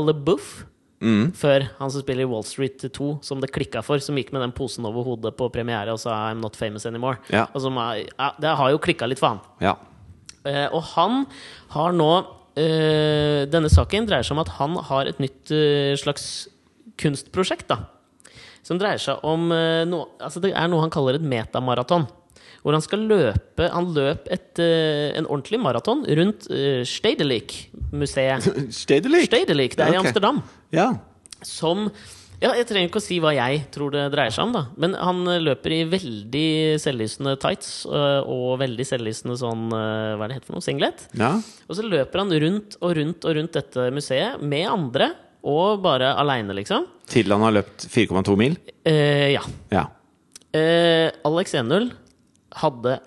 LeBouf 1.01 1.35
før, 1.37 1.67
han 1.77 1.91
som 1.91 2.01
spiller 2.01 2.25
i 2.25 2.29
Wall 2.29 2.43
Street 2.43 2.81
2, 2.93 3.19
som 3.21 3.39
det 3.39 3.51
klikka 3.53 3.83
for, 3.85 3.99
som 3.99 4.17
gikk 4.17 4.31
med 4.33 4.41
den 4.41 4.51
posen 4.51 4.85
over 4.85 5.03
hodet 5.05 5.35
på 5.37 5.49
premiere 5.53 5.93
og 5.93 5.99
sa 5.99 6.31
'I'm 6.31 6.41
not 6.41 6.55
famous 6.55 6.85
anymore'. 6.85 7.17
Ja. 7.29 7.47
Er, 7.53 8.07
ja, 8.17 8.31
det 8.39 8.57
har 8.57 8.69
jo 8.71 8.79
klikka 8.79 9.05
litt 9.07 9.19
for 9.19 9.27
han. 9.27 9.39
ja. 9.61 9.75
Eh, 10.45 10.67
og 10.71 10.81
han 10.95 11.25
har 11.69 11.91
nå 11.91 12.25
eh, 12.55 13.45
Denne 13.45 13.69
saken 13.69 14.05
dreier 14.07 14.23
seg 14.23 14.31
om 14.31 14.39
at 14.39 14.49
han 14.57 14.77
har 14.77 15.05
et 15.05 15.19
nytt 15.19 15.51
eh, 15.51 15.95
slags 15.97 16.47
kunstprosjekt. 16.97 17.67
da 17.67 17.77
Som 18.63 18.79
dreier 18.79 18.97
seg 18.97 19.19
om 19.23 19.51
eh, 19.51 19.83
noe, 19.85 20.07
altså 20.21 20.39
Det 20.39 20.53
er 20.53 20.67
noe 20.67 20.81
han 20.81 20.89
kaller 20.93 21.15
et 21.15 21.21
metamaraton. 21.21 22.07
Hvor 22.67 22.75
han 22.75 22.83
skal 22.83 23.05
løpe 23.07 23.69
Han 23.71 23.93
løp 23.95 24.27
et, 24.27 24.59
eh, 24.59 25.15
en 25.15 25.23
ordentlig 25.29 25.61
maraton 25.63 26.03
rundt 26.03 26.49
uh, 26.51 26.83
Stedelijk-museet. 26.83 28.49
Stedelijk? 28.75 29.27
Stedelijk, 29.31 29.77
det 29.79 29.85
er 29.85 29.95
i 29.95 29.99
Amsterdam. 30.01 30.41
Ja. 30.75 30.91
Som 31.47 31.87
Ja, 32.37 32.51
jeg 32.53 32.67
trenger 32.69 32.89
ikke 32.91 32.99
å 32.99 33.05
si 33.05 33.15
hva 33.23 33.31
jeg 33.33 33.63
tror 33.73 33.95
det 33.95 34.03
dreier 34.13 34.35
seg 34.35 34.43
om, 34.45 34.51
da. 34.53 34.65
Men 34.77 34.91
han 34.99 35.23
eh, 35.31 35.39
løper 35.41 35.73
i 35.73 35.79
veldig 35.89 36.49
selvlysende 36.83 37.33
tights 37.41 37.71
og 37.87 38.59
veldig 38.61 38.85
selvlysende 38.85 39.39
sånn 39.39 39.71
Hva 39.71 40.19
er 40.19 40.27
det 40.27 40.37
heter 40.37 40.51
for 40.51 40.59
noe? 40.59 40.65
Singlet. 40.67 41.07
Ja. 41.17 41.31
Og 41.65 41.79
så 41.79 41.87
løper 41.87 42.21
han 42.21 42.35
rundt 42.43 42.77
og 42.81 42.93
rundt 42.99 43.25
og 43.25 43.39
rundt 43.39 43.57
dette 43.57 43.87
museet 43.95 44.43
med 44.43 44.67
andre, 44.69 45.13
og 45.47 45.79
bare 45.85 46.11
aleine, 46.19 46.53
liksom. 46.59 46.85
Til 47.07 47.31
han 47.31 47.47
har 47.47 47.55
løpt 47.61 47.87
4,2 47.89 48.35
mil? 48.39 48.59
Eh, 48.85 49.31
ja. 49.33 49.45
Ja. 49.71 49.87
Eh, 50.51 51.07
Alex 51.25 51.55
1-0 51.55 51.89
hadde 52.55 52.99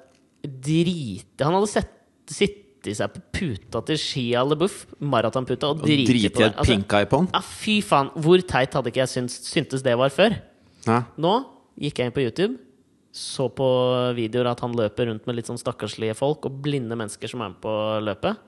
driti 0.42 1.44
Han 1.44 1.56
hadde 1.58 1.68
sett, 1.68 1.90
sittet 2.30 2.96
seg 2.96 3.12
på 3.12 3.20
puta 3.36 3.82
til 3.84 3.98
Shia 4.00 4.40
LeBouf, 4.46 4.86
maratonputa, 5.00 5.68
og 5.68 5.82
Og 5.82 5.86
driti 5.88 6.06
drite 6.08 6.30
på 6.32 6.40
det. 6.40 6.54
Altså, 6.54 6.72
pink 6.72 6.92
eye 6.96 7.08
på 7.10 7.18
han? 7.20 7.28
ja, 7.34 7.40
fy 7.44 7.80
faen, 7.84 8.08
hvor 8.16 8.40
teit 8.48 8.72
hadde 8.74 8.88
ikke 8.88 9.02
jeg 9.02 9.12
syntes, 9.12 9.36
syntes 9.52 9.82
det 9.84 9.96
var 10.00 10.08
før? 10.14 10.38
Ja. 10.86 11.02
Nå 11.20 11.34
gikk 11.80 11.98
jeg 12.00 12.08
inn 12.08 12.16
på 12.16 12.24
YouTube, 12.24 12.56
så 13.12 13.48
på 13.52 13.66
videoer 14.16 14.48
at 14.52 14.60
han 14.64 14.72
løper 14.76 15.10
rundt 15.10 15.26
med 15.28 15.36
litt 15.36 15.48
sånn 15.50 15.60
stakkarslige 15.60 16.14
folk 16.16 16.46
og 16.48 16.60
blinde 16.64 16.96
mennesker 16.96 17.28
som 17.28 17.42
er 17.44 17.52
med 17.52 17.60
på 17.60 17.74
løpet, 18.06 18.40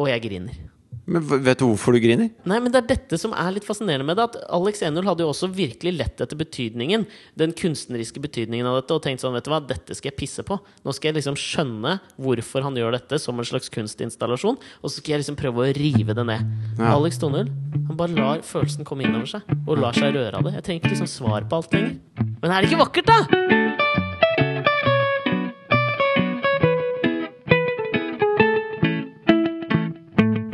og 0.00 0.08
jeg 0.08 0.22
griner. 0.24 0.60
Men 1.08 1.24
vet 1.24 1.58
du 1.60 1.64
hvorfor 1.66 1.96
du 1.96 2.00
griner? 2.02 2.28
Nei, 2.48 2.58
men 2.62 2.72
det 2.72 2.82
er 2.82 2.88
dette 2.92 3.18
som 3.20 3.32
er 3.36 3.54
litt 3.54 3.66
fascinerende 3.66 4.06
med 4.06 4.18
det. 4.18 4.26
At 4.28 4.50
Alex 4.56 4.82
1-0 4.84 5.06
hadde 5.08 5.24
jo 5.24 5.30
også 5.32 5.48
virkelig 5.54 5.94
lett 5.96 6.22
etter 6.22 6.38
betydningen. 6.38 7.06
Den 7.40 7.54
kunstneriske 7.56 8.22
betydningen 8.22 8.68
av 8.68 8.80
dette. 8.80 8.96
Og 8.96 9.04
tenkt 9.04 9.24
sånn, 9.24 9.34
vet 9.36 9.46
du 9.46 9.52
hva, 9.52 9.62
dette 9.64 9.96
skal 9.96 10.12
jeg 10.12 10.18
pisse 10.20 10.44
på. 10.46 10.58
Nå 10.84 10.94
skal 10.96 11.10
jeg 11.10 11.20
liksom 11.20 11.38
skjønne 11.40 11.96
hvorfor 12.20 12.66
han 12.66 12.78
gjør 12.78 12.98
dette 12.98 13.20
som 13.22 13.40
en 13.40 13.48
slags 13.48 13.72
kunstinstallasjon. 13.74 14.60
Og 14.82 14.86
så 14.88 14.96
skal 14.98 15.16
jeg 15.16 15.24
liksom 15.24 15.40
prøve 15.40 15.64
å 15.64 15.72
rive 15.76 16.16
det 16.16 16.26
ned. 16.28 16.52
Ja. 16.78 16.92
Alex 16.96 17.18
2-0, 17.22 17.50
han 17.88 17.96
bare 17.98 18.16
lar 18.18 18.44
følelsen 18.46 18.86
komme 18.88 19.08
innover 19.08 19.34
seg. 19.36 19.56
Og 19.66 19.80
lar 19.80 19.96
seg 19.96 20.14
røre 20.18 20.36
av 20.36 20.46
det. 20.46 20.58
Jeg 20.60 20.68
trenger 20.68 20.84
ikke 20.84 20.94
liksom 20.94 21.10
svar 21.10 21.48
på 21.48 21.62
alt 21.62 21.74
lenger. 21.76 21.98
Men 22.40 22.52
er 22.52 22.62
det 22.62 22.70
ikke 22.70 22.84
vakkert, 22.84 23.10
da? 23.10 23.59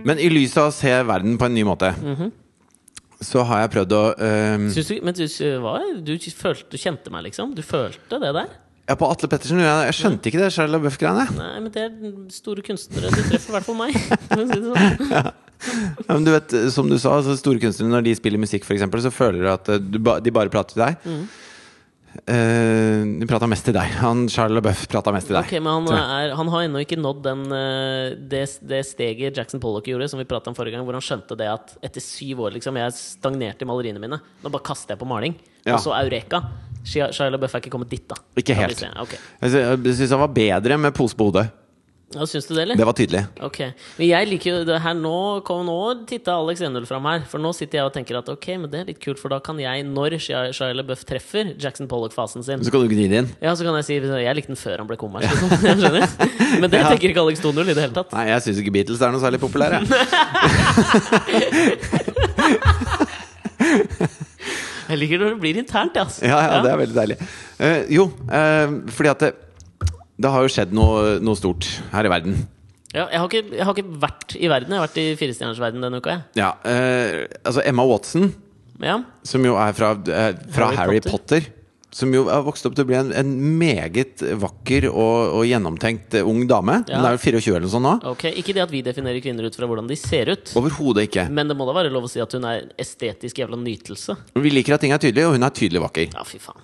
Men 0.06 0.20
i 0.22 0.28
lys 0.30 0.54
av 0.60 0.70
å 0.70 0.74
se 0.74 0.92
verden 1.08 1.36
på 1.40 1.48
en 1.48 1.54
ny 1.56 1.64
måte, 1.66 1.92
Mhm. 1.98 2.30
så 3.26 3.42
har 3.48 3.64
jeg 3.64 3.72
prøvd 3.74 3.94
å 3.96 4.02
um... 4.20 4.68
Du, 4.70 4.92
men 5.02 5.16
du, 5.16 5.24
hva? 5.64 5.74
Du, 6.04 6.12
følte, 6.36 6.68
du 6.70 6.76
kjente 6.78 7.10
meg, 7.10 7.24
liksom? 7.30 7.54
Du 7.56 7.62
følte 7.66 8.20
det 8.22 8.32
der? 8.36 8.50
Ja, 8.86 8.94
på 8.94 9.08
Atle 9.10 9.26
Pettersen 9.32 9.58
jeg, 9.58 9.86
jeg 9.88 9.94
skjønte 9.98 10.28
ikke 10.30 10.38
det 10.44 10.52
Charlie 10.54 10.76
LaBeouf-greiene. 10.76 11.24
Nei, 11.34 11.54
men 11.64 11.72
det 11.74 11.80
er 11.88 11.96
store 12.30 12.62
kunstnere. 12.62 13.10
Du 13.10 13.18
treffer 13.32 13.50
i 13.50 13.56
hvert 13.56 13.66
fall 13.66 13.80
meg. 13.80 13.98
sånn. 14.30 15.32
Ja, 15.56 16.12
men 16.12 16.26
du 16.26 16.28
vet, 16.34 16.52
som 16.70 16.84
du 16.90 16.98
sa, 17.00 17.14
altså 17.16 17.32
store 17.40 17.56
kunstnere 17.62 17.88
når 17.88 18.02
de 18.04 18.12
spiller 18.18 18.38
musikk, 18.38 18.66
eksempel, 18.76 19.00
så 19.00 19.08
føler 19.10 19.40
du 19.40 19.48
at 19.48 19.70
eh, 19.72 19.78
du, 19.80 19.96
ba- 20.04 20.18
de 20.20 20.30
bare 20.36 20.52
prater 20.52 20.76
til 20.76 20.82
deg. 20.84 20.98
Mm. 21.08 21.22
Eh, 22.24 23.02
de 23.20 23.26
prata 23.28 23.48
mest 23.50 23.66
til 23.68 23.74
deg. 23.76 23.96
Han 24.00 24.24
Charles 24.32 24.56
LaBeouf 24.56 24.86
prata 24.90 25.12
mest 25.14 25.28
til 25.30 25.36
deg. 25.36 25.48
Ok, 25.48 25.56
men 25.62 25.88
han, 25.88 25.90
er, 25.92 26.34
han 26.38 26.50
har 26.52 26.66
ennå 26.66 26.82
ikke 26.84 26.98
nådd 27.00 27.20
den, 27.26 27.42
eh, 27.56 28.14
det, 28.32 28.44
det 28.66 28.80
steget 28.88 29.36
Jackson 29.36 29.62
Pollock 29.62 29.90
gjorde, 29.90 30.08
som 30.12 30.22
vi 30.22 30.28
pratet 30.28 30.52
om 30.52 30.56
forrige 30.58 30.76
gang, 30.76 30.86
hvor 30.86 30.96
han 30.96 31.04
skjønte 31.04 31.38
det 31.38 31.50
at 31.52 31.76
etter 31.84 32.04
syv 32.04 32.46
år 32.46 32.56
liksom, 32.56 32.78
Jeg 32.80 32.96
stagnerte 32.96 33.66
i 33.66 33.68
maleriene 33.68 34.02
mine. 34.02 34.20
Nå 34.42 34.52
bare 34.52 34.66
kaster 34.66 34.94
jeg 34.96 35.02
på 35.02 35.10
maling. 35.10 35.36
Ja. 35.66 35.76
Og 35.76 35.84
så 35.84 35.94
Eureka. 35.98 36.42
Shia 36.86 37.10
Shia 37.14 37.28
LaBeouf 37.34 37.54
er 37.56 37.64
ikke 37.64 37.74
kommet 37.74 37.90
dit, 37.90 38.06
da. 38.08 38.18
Ikke 38.38 38.54
helt. 38.56 38.82
Jeg 38.86 39.96
syns 39.98 40.14
han 40.14 40.22
var 40.22 40.34
bedre 40.34 40.78
med 40.78 40.94
pose 40.96 41.18
på 41.18 41.30
hodet. 41.30 41.48
Ja, 42.14 42.22
Syns 42.22 42.46
du 42.46 42.54
det, 42.54 42.62
eller? 42.62 42.76
Det 42.78 42.84
var 42.86 42.94
tydelig. 42.94 43.20
Ok, 43.42 43.56
Men 43.98 44.06
jeg 44.06 44.28
liker 44.30 44.50
jo 44.52 44.58
det 44.68 44.76
her 44.84 44.94
nå 44.94 45.40
Kom 45.46 45.64
nå 45.66 45.74
titta 46.06 46.36
Alex 46.38 46.60
1-0 46.62 46.84
fram 46.86 47.02
her. 47.10 47.24
For 47.26 47.42
nå 47.42 47.50
sitter 47.56 47.80
jeg 47.80 47.88
og 47.88 47.94
tenker 47.96 48.20
at 48.20 48.28
ok, 48.30 48.46
men 48.62 48.70
det 48.70 48.78
er 48.78 48.86
litt 48.92 49.00
kult, 49.02 49.18
for 49.18 49.34
da 49.34 49.40
kan 49.42 49.58
jeg, 49.58 49.82
når 49.90 50.14
Shia 50.22 50.68
LaBeouf 50.78 51.02
treffer 51.08 51.50
Jackson 51.58 51.88
Pollock-fasen 51.90 52.46
sin 52.46 52.62
Så 52.62 52.70
kan 52.70 52.84
du 52.84 52.88
gni 52.94 53.08
inn. 53.10 53.26
Ja, 53.42 53.56
så 53.58 53.66
kan 53.66 53.74
jeg 53.80 53.88
si 53.88 53.98
Jeg 53.98 54.36
likte 54.38 54.54
den 54.54 54.60
før 54.60 54.84
han 54.84 54.88
ble 54.90 54.96
kommers. 55.00 55.26
Liksom. 55.26 55.50
Men 56.62 56.70
det 56.70 56.78
Ja. 56.78 56.92
tenker 56.94 57.10
ikke 57.10 57.24
Alex 57.26 57.42
2-0 57.42 57.50
i 57.66 57.74
det 57.74 57.82
hele 57.88 57.96
tatt. 57.98 58.14
Nei, 58.14 58.28
jeg 58.30 58.46
syns 58.46 58.62
ikke 58.62 58.74
Beatles 58.78 59.02
er 59.02 59.10
noe 59.10 59.24
særlig 59.26 59.42
populære. 59.42 59.82
Jeg 64.86 65.00
liker 65.00 65.18
når 65.18 65.32
det 65.34 65.40
blir 65.42 65.56
internt, 65.58 65.96
altså. 65.98 66.22
Ja, 66.26 66.36
ja, 66.46 66.58
det 66.62 66.70
er 66.70 66.78
veldig 66.78 66.94
deilig. 66.94 67.16
Uh, 67.58 67.80
jo, 67.90 68.04
uh, 68.30 68.76
fordi 68.94 69.10
at 69.10 69.24
det, 69.24 69.30
det 70.18 70.30
har 70.32 70.46
jo 70.46 70.52
skjedd 70.52 70.72
noe, 70.76 71.16
noe 71.20 71.36
stort 71.38 71.66
her 71.92 72.08
i 72.08 72.12
verden. 72.12 72.38
Ja, 72.94 73.04
jeg, 73.12 73.18
har 73.20 73.26
ikke, 73.28 73.42
jeg 73.58 73.66
har 73.68 73.76
ikke 73.76 73.98
vært 74.06 74.36
i 74.40 74.48
verden. 74.48 74.72
Jeg 74.72 74.80
har 74.80 74.86
vært 74.88 75.02
i 75.02 75.06
firestjerners 75.20 75.60
verden 75.60 75.82
denne 75.84 75.98
uka. 76.00 76.14
Jeg. 76.14 76.22
Ja, 76.40 76.54
eh, 76.64 77.26
altså 77.44 77.64
Emma 77.66 77.84
Watson, 77.84 78.30
Ja. 78.80 79.02
som 79.26 79.44
jo 79.44 79.56
er 79.60 79.72
fra, 79.76 79.90
eh, 79.92 80.32
fra 80.52 80.70
Harry 80.72 80.76
Harry, 80.96 81.00
Potter. 81.04 81.40
Potter. 81.44 81.52
Som 81.96 82.10
jo 82.12 82.26
har 82.28 82.42
vokst 82.44 82.66
opp 82.68 82.74
til 82.76 82.84
å 82.84 82.88
bli 82.90 82.96
en, 82.98 83.10
en 83.16 83.30
meget 83.60 84.20
vakker 84.40 84.84
og, 84.90 85.36
og 85.38 85.44
gjennomtenkt 85.48 86.16
eh, 86.18 86.26
ung 86.28 86.42
dame. 86.48 86.82
Ja. 86.90 86.98
Hun 87.00 87.08
er 87.08 87.16
jo 87.16 87.20
24 87.22 87.54
eller 87.54 87.64
noe 87.64 87.72
sånt 87.72 87.86
nå. 87.86 87.92
Ok, 88.12 88.24
Ikke 88.36 88.52
det 88.56 88.64
at 88.66 88.72
vi 88.72 88.82
definerer 88.84 89.20
kvinner 89.24 89.48
ut 89.48 89.56
fra 89.56 89.68
hvordan 89.70 89.88
de 89.88 89.96
ser 89.96 90.28
ut. 90.32 90.52
Overhodet 90.60 91.06
ikke. 91.08 91.24
Men 91.32 91.48
det 91.48 91.56
må 91.56 91.64
da 91.68 91.76
være 91.76 91.92
lov 91.94 92.08
å 92.08 92.12
si 92.12 92.20
at 92.20 92.32
hun 92.36 92.44
er 92.48 92.66
estetisk 92.80 93.40
jævla 93.40 93.56
nytelse. 93.60 94.16
Vi 94.36 94.52
liker 94.52 94.76
at 94.76 94.84
ting 94.84 94.92
er 94.96 95.00
tydelig, 95.00 95.24
og 95.28 95.36
hun 95.38 95.48
er 95.48 95.56
tydelig 95.56 95.84
vakker. 95.86 96.10
Ja, 96.16 96.24
fy 96.28 96.40
faen. 96.42 96.60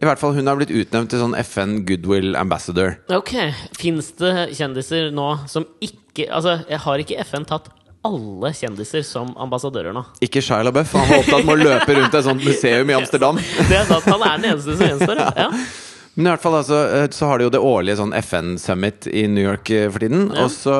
I 0.00 0.06
hvert 0.08 0.20
fall 0.20 0.32
Hun 0.36 0.48
har 0.48 0.56
blitt 0.56 0.72
utnevnt 0.72 1.10
til 1.12 1.20
sånn 1.20 1.34
FN 1.44 1.82
Goodwill 1.88 2.32
Ambassador. 2.40 2.94
Ok, 3.12 3.34
Fins 3.76 4.12
det 4.20 4.50
kjendiser 4.56 5.10
nå 5.14 5.26
som 5.50 5.66
ikke 5.84 6.26
Altså, 6.32 6.58
jeg 6.68 6.80
har 6.86 7.02
ikke 7.04 7.20
FN 7.28 7.44
tatt 7.48 7.68
alle 8.04 8.48
kjendiser 8.56 9.04
som 9.04 9.34
ambassadører 9.36 9.92
nå. 9.92 10.00
Ikke 10.24 10.40
Shia 10.40 10.62
LaBeouf, 10.64 10.94
han 10.96 11.04
var 11.10 11.18
opptatt 11.20 11.44
med 11.44 11.52
å 11.52 11.60
løpe 11.60 11.96
rundt 11.98 12.14
et 12.16 12.24
sånt 12.24 12.44
museum 12.46 12.88
i 12.88 12.94
Amsterdam. 12.96 13.36
Det 13.68 13.76
er 13.76 13.84
sant, 13.90 14.06
Han 14.08 14.24
er 14.24 14.40
den 14.40 14.46
eneste 14.54 14.76
som 14.78 14.86
gjenstår. 14.88 15.20
ja. 15.20 15.30
Ja. 15.44 15.48
Men 16.16 16.26
i 16.26 16.30
hvert 16.32 16.42
fall 16.42 16.56
altså, 16.62 16.78
eh, 16.96 17.06
så 17.14 17.28
har 17.28 17.38
de 17.38 17.46
jo 17.46 17.52
det 17.54 17.60
årlige 17.60 17.98
sånn 18.00 18.14
FN-summit 18.18 19.06
i 19.12 19.26
New 19.30 19.44
York 19.44 19.68
eh, 19.76 19.86
for 19.92 20.00
tiden. 20.02 20.30
Ja. 20.32 20.46
Og 20.46 20.50
så, 20.54 20.78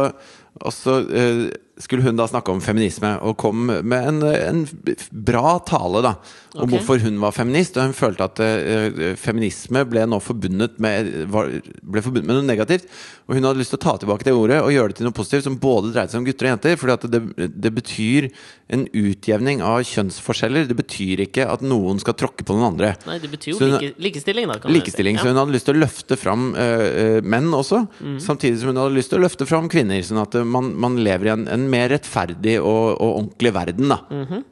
og 0.64 0.72
så 0.74 0.96
eh, 1.12 1.42
skulle 1.80 2.04
hun 2.04 2.18
da 2.18 2.28
snakke 2.30 2.52
om 2.52 2.60
feminisme, 2.64 3.14
og 3.24 3.38
kom 3.40 3.66
med 3.66 3.98
en, 3.98 4.22
en 4.22 4.64
bra 5.10 5.58
tale 5.66 6.04
da 6.04 6.14
om 6.54 6.64
okay. 6.64 6.72
hvorfor 6.72 7.02
hun 7.04 7.18
var 7.22 7.34
feminist. 7.34 7.76
Og 7.78 7.90
hun 7.90 7.96
følte 7.96 8.26
at 8.26 8.40
uh, 8.42 9.02
feminisme 9.20 9.84
ble 9.88 10.02
nå 10.08 10.18
forbundet 10.22 10.80
med, 10.82 11.10
var, 11.30 11.50
ble 11.82 12.02
forbundet 12.02 12.26
med 12.26 12.40
noe 12.40 12.48
negativt. 12.48 12.88
Og 13.28 13.36
hun 13.36 13.46
hadde 13.46 13.60
lyst 13.62 13.74
til 13.74 13.78
å 13.78 13.84
ta 13.84 13.94
tilbake 14.02 14.26
det 14.26 14.34
ordet 14.34 14.58
og 14.64 14.72
gjøre 14.74 14.92
det 14.92 14.98
til 14.98 15.06
noe 15.06 15.16
positivt 15.16 15.46
som 15.46 15.58
både 15.62 15.92
dreide 15.94 16.10
seg 16.12 16.22
om 16.22 16.26
gutter 16.26 16.48
og 16.48 16.54
jenter. 16.54 16.94
At 16.96 17.06
det, 17.12 17.20
det 17.54 17.72
betyr 17.76 18.28
en 18.74 18.84
utjevning 18.86 19.62
av 19.66 19.84
kjønnsforskjeller. 19.86 20.66
Det 20.70 20.78
betyr 20.78 21.24
ikke 21.26 21.46
at 21.50 21.62
noen 21.62 22.02
skal 22.02 22.18
tråkke 22.18 22.46
på 22.46 22.56
noen 22.56 22.72
andre. 22.72 22.92
Nei, 23.06 23.20
det 23.22 23.30
betyr 23.30 23.54
jo 23.54 23.60
hun- 23.60 23.76
like, 23.76 23.94
likestilling, 24.02 24.50
da. 24.50 24.58
Likestilling. 24.66 25.18
Si. 25.18 25.22
Så 25.22 25.30
hun 25.30 25.38
hadde 25.38 25.54
lyst 25.54 25.70
til 25.70 25.78
å 25.78 25.82
løfte 25.84 26.18
fram 26.18 26.50
uh, 26.58 27.20
menn 27.22 27.50
også. 27.54 27.84
Mm. 28.00 28.18
Samtidig 28.26 28.58
som 28.62 28.72
hun 28.72 28.82
hadde 28.82 28.98
lyst 28.98 29.14
til 29.14 29.20
å 29.20 29.24
løfte 29.24 29.46
fram 29.46 29.70
kvinner. 29.70 30.02
Sånn 30.06 30.22
at 30.22 30.34
man, 30.42 30.74
man 30.82 30.98
lever 30.98 31.30
i 31.30 31.34
en, 31.36 31.46
en 31.50 31.69
mer 31.70 31.88
rettferdig 31.94 32.58
og, 32.60 32.96
og 33.00 33.10
ordentlig 33.20 33.54
verden. 33.56 33.92
Da. 33.94 34.00
Mhm. 34.10 34.46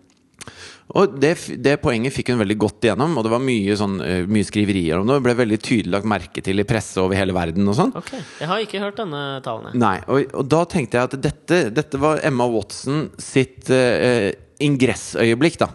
Og 0.97 1.19
det, 1.21 1.35
det 1.61 1.75
poenget 1.83 2.15
fikk 2.17 2.31
hun 2.33 2.39
veldig 2.41 2.55
godt 2.63 2.87
igjennom, 2.87 3.13
og 3.21 3.27
det 3.27 3.33
var 3.35 3.43
mye, 3.45 3.75
sånn, 3.77 3.99
eh, 4.01 4.23
mye 4.25 4.47
skriverier 4.49 4.97
om 4.97 5.05
det. 5.11 5.19
Det 5.19 5.25
ble 5.27 5.35
veldig 5.43 5.59
tydelig 5.61 5.93
lagt 5.93 6.09
merke 6.09 6.41
til 6.47 6.63
i 6.63 6.65
presse 6.65 6.97
over 7.03 7.19
hele 7.19 7.35
verden. 7.37 7.67
og 7.69 7.77
sånn 7.77 7.93
Ok, 7.99 8.15
Jeg 8.41 8.49
har 8.49 8.63
ikke 8.65 8.81
hørt 8.81 8.97
denne 8.97 9.21
talen. 9.45 9.77
Nei, 9.77 9.99
og, 10.09 10.33
og 10.33 10.49
da 10.49 10.63
tenkte 10.65 10.97
jeg 10.97 11.11
at 11.11 11.19
dette, 11.27 11.59
dette 11.77 12.01
var 12.01 12.23
Emma 12.25 12.47
Watson 12.49 13.11
sitt 13.21 13.69
uh, 13.69 14.31
ingressøyeblikk, 14.65 15.61
da. 15.61 15.69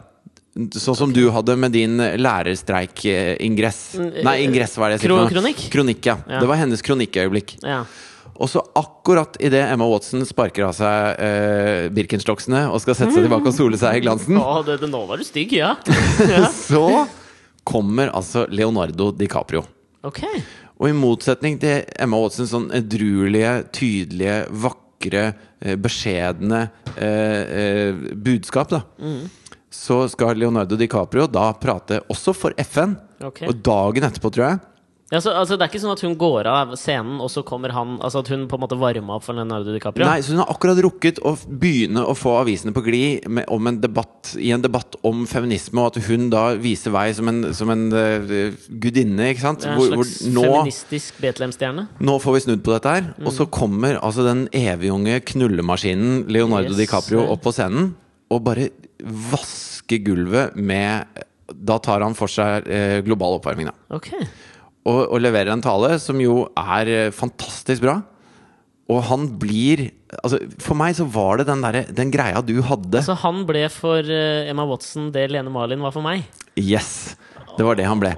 Sånn 0.82 0.98
som 0.98 1.14
du 1.14 1.28
hadde 1.34 1.56
med 1.62 1.74
din 1.78 1.94
lærerstreik-ingress. 2.78 3.80
Mm, 3.98 4.10
eh, 4.18 4.26
Nei, 4.26 4.36
ingress, 4.48 4.76
hva 4.78 4.88
er 4.90 4.96
det 4.96 5.02
jeg 5.02 5.10
kro- 5.10 5.28
kronikk? 5.30 5.64
Kronikk, 5.74 6.06
ja. 6.10 6.18
Ja. 6.30 6.42
Det 6.42 6.50
var 6.50 6.58
hennes 6.62 6.82
kronikkøyeblikk. 6.86 7.56
Ja. 7.62 7.84
Og 8.42 8.50
så 8.50 8.64
akkurat 8.76 9.36
idet 9.44 9.62
Emma 9.70 9.86
Watson 9.90 10.26
sparker 10.26 10.66
av 10.68 10.74
seg 10.78 11.22
eh, 11.22 11.90
Birkenstocksene 11.94 12.66
og 12.72 12.82
skal 12.82 12.98
sette 12.98 13.14
seg 13.14 13.28
tilbake 13.28 13.52
og 13.52 13.56
sole 13.56 13.80
seg 13.80 14.00
i 14.00 14.04
glansen, 14.06 14.40
Å, 14.42 14.64
det, 14.66 14.80
det, 14.82 14.90
nå 14.90 15.04
var 15.10 15.22
du 15.22 15.28
stygg, 15.28 15.54
ja. 15.60 15.76
ja. 16.34 16.48
så 16.50 17.06
kommer 17.68 18.12
altså 18.16 18.48
Leonardo 18.52 19.12
DiCaprio. 19.16 19.64
Okay. 20.04 20.42
Og 20.82 20.90
i 20.90 20.98
motsetning 20.98 21.60
til 21.62 21.86
Emma 22.02 22.20
Watson 22.20 22.50
sånn 22.50 22.68
edruelige, 22.76 23.54
tydelige, 23.76 24.42
vakre, 24.66 25.30
eh, 25.62 25.78
beskjedne 25.80 26.66
eh, 26.98 27.40
eh, 27.62 28.04
budskap, 28.18 28.74
da. 28.74 28.84
Så 29.74 30.04
skal 30.12 30.38
Leonardo 30.38 30.78
DiCaprio 30.78 31.30
da 31.32 31.48
prate 31.58 32.02
også 32.12 32.34
for 32.38 32.58
FN. 32.62 32.98
Okay. 33.24 33.48
Og 33.48 33.62
dagen 33.64 34.06
etterpå, 34.06 34.34
tror 34.34 34.50
jeg, 34.50 34.60
Ja, 35.14 35.20
så, 35.22 35.30
altså, 35.38 35.54
det 35.60 35.68
er 35.68 35.70
ikke 35.70 35.82
sånn 35.84 35.94
at 35.94 36.02
hun 36.02 36.16
går 36.18 36.48
av 36.50 36.72
scenen, 36.80 37.20
og 37.22 37.30
så 37.30 37.44
kommer 37.46 37.70
han 37.76 38.00
Altså 38.02 38.24
at 38.24 38.32
hun 38.34 38.48
på 38.50 38.58
en 38.58 38.64
måte 38.64 38.78
varmer 38.82 39.20
opp 39.20 39.26
for 39.28 39.38
Leonardo 39.38 39.70
DiCaprio? 39.76 40.08
Nei, 40.08 40.24
så 40.26 40.34
hun 40.34 40.42
har 40.42 40.50
akkurat 40.50 40.80
rukket 40.82 41.20
å 41.22 41.36
begynne 41.46 42.02
å 42.10 42.16
få 42.18 42.34
avisene 42.40 42.74
på 42.74 42.82
glid 42.88 43.28
med, 43.30 43.46
om 43.54 43.70
en 43.70 43.78
debatt, 43.84 44.32
i 44.42 44.50
en 44.56 44.64
debatt 44.64 44.98
om 45.06 45.22
feminisme, 45.30 45.78
og 45.84 45.92
at 45.94 46.08
hun 46.08 46.32
da 46.34 46.48
viser 46.58 46.96
vei 46.96 47.06
som 47.14 47.30
en, 47.30 47.44
som 47.54 47.70
en 47.70 47.86
uh, 47.94 48.58
gudinne, 48.84 49.30
ikke 49.36 49.46
sant? 49.46 49.68
En 49.70 49.78
Hvor- 49.78 49.94
hvor 50.00 50.10
slags 50.10 50.34
nå, 50.34 50.48
feministisk 50.50 51.22
Betlehem-stjerne? 51.22 51.86
nå 52.02 52.18
får 52.24 52.34
vi 52.40 52.44
snudd 52.48 52.64
på 52.66 52.74
dette 52.74 52.96
her. 52.98 53.12
Og 53.22 53.30
Mm. 53.30 53.38
så 53.38 53.46
kommer 53.54 54.00
altså 54.02 54.26
den 54.26 54.48
evigunge 54.50 55.20
knullemaskinen 55.30 56.26
Leonardo 56.28 56.74
Yes, 56.74 56.82
DiCaprio 56.88 57.28
opp 57.30 57.44
på 57.46 57.54
scenen 57.54 57.94
og 58.34 58.44
bare 58.44 58.72
vasker 59.04 59.72
vaske 59.84 59.98
gulvet 60.06 60.56
med 60.56 61.06
Da 61.54 61.76
tar 61.78 62.00
han 62.02 62.14
for 62.16 62.32
seg 62.32 62.66
eh, 62.72 63.02
global 63.04 63.36
oppvarming, 63.38 63.68
da. 63.68 63.74
Ok. 63.98 64.08
Og, 64.84 65.00
og 65.08 65.22
leverer 65.24 65.54
en 65.54 65.64
tale 65.64 65.96
som 66.04 66.20
jo 66.20 66.44
er 66.60 66.90
eh, 66.92 67.14
fantastisk 67.16 67.86
bra. 67.86 68.02
Og 68.92 69.04
han 69.08 69.28
blir 69.40 69.90
Altså, 70.14 70.38
for 70.62 70.78
meg 70.78 70.94
så 70.94 71.08
var 71.10 71.40
det 71.40 71.48
den, 71.48 71.64
der, 71.66 71.88
den 71.90 72.12
greia 72.14 72.42
du 72.46 72.60
hadde. 72.62 73.00
Så 73.02 73.16
han 73.24 73.40
ble 73.50 73.64
for 73.74 74.06
eh, 74.06 74.46
Emma 74.52 74.62
Watson 74.70 75.08
det 75.16 75.24
Lene 75.34 75.50
Marlin 75.50 75.82
var 75.82 75.96
for 75.96 76.06
meg? 76.06 76.28
Yes! 76.60 77.16
Det 77.58 77.66
var 77.66 77.80
det 77.80 77.88
han 77.90 78.02
ble. 78.02 78.12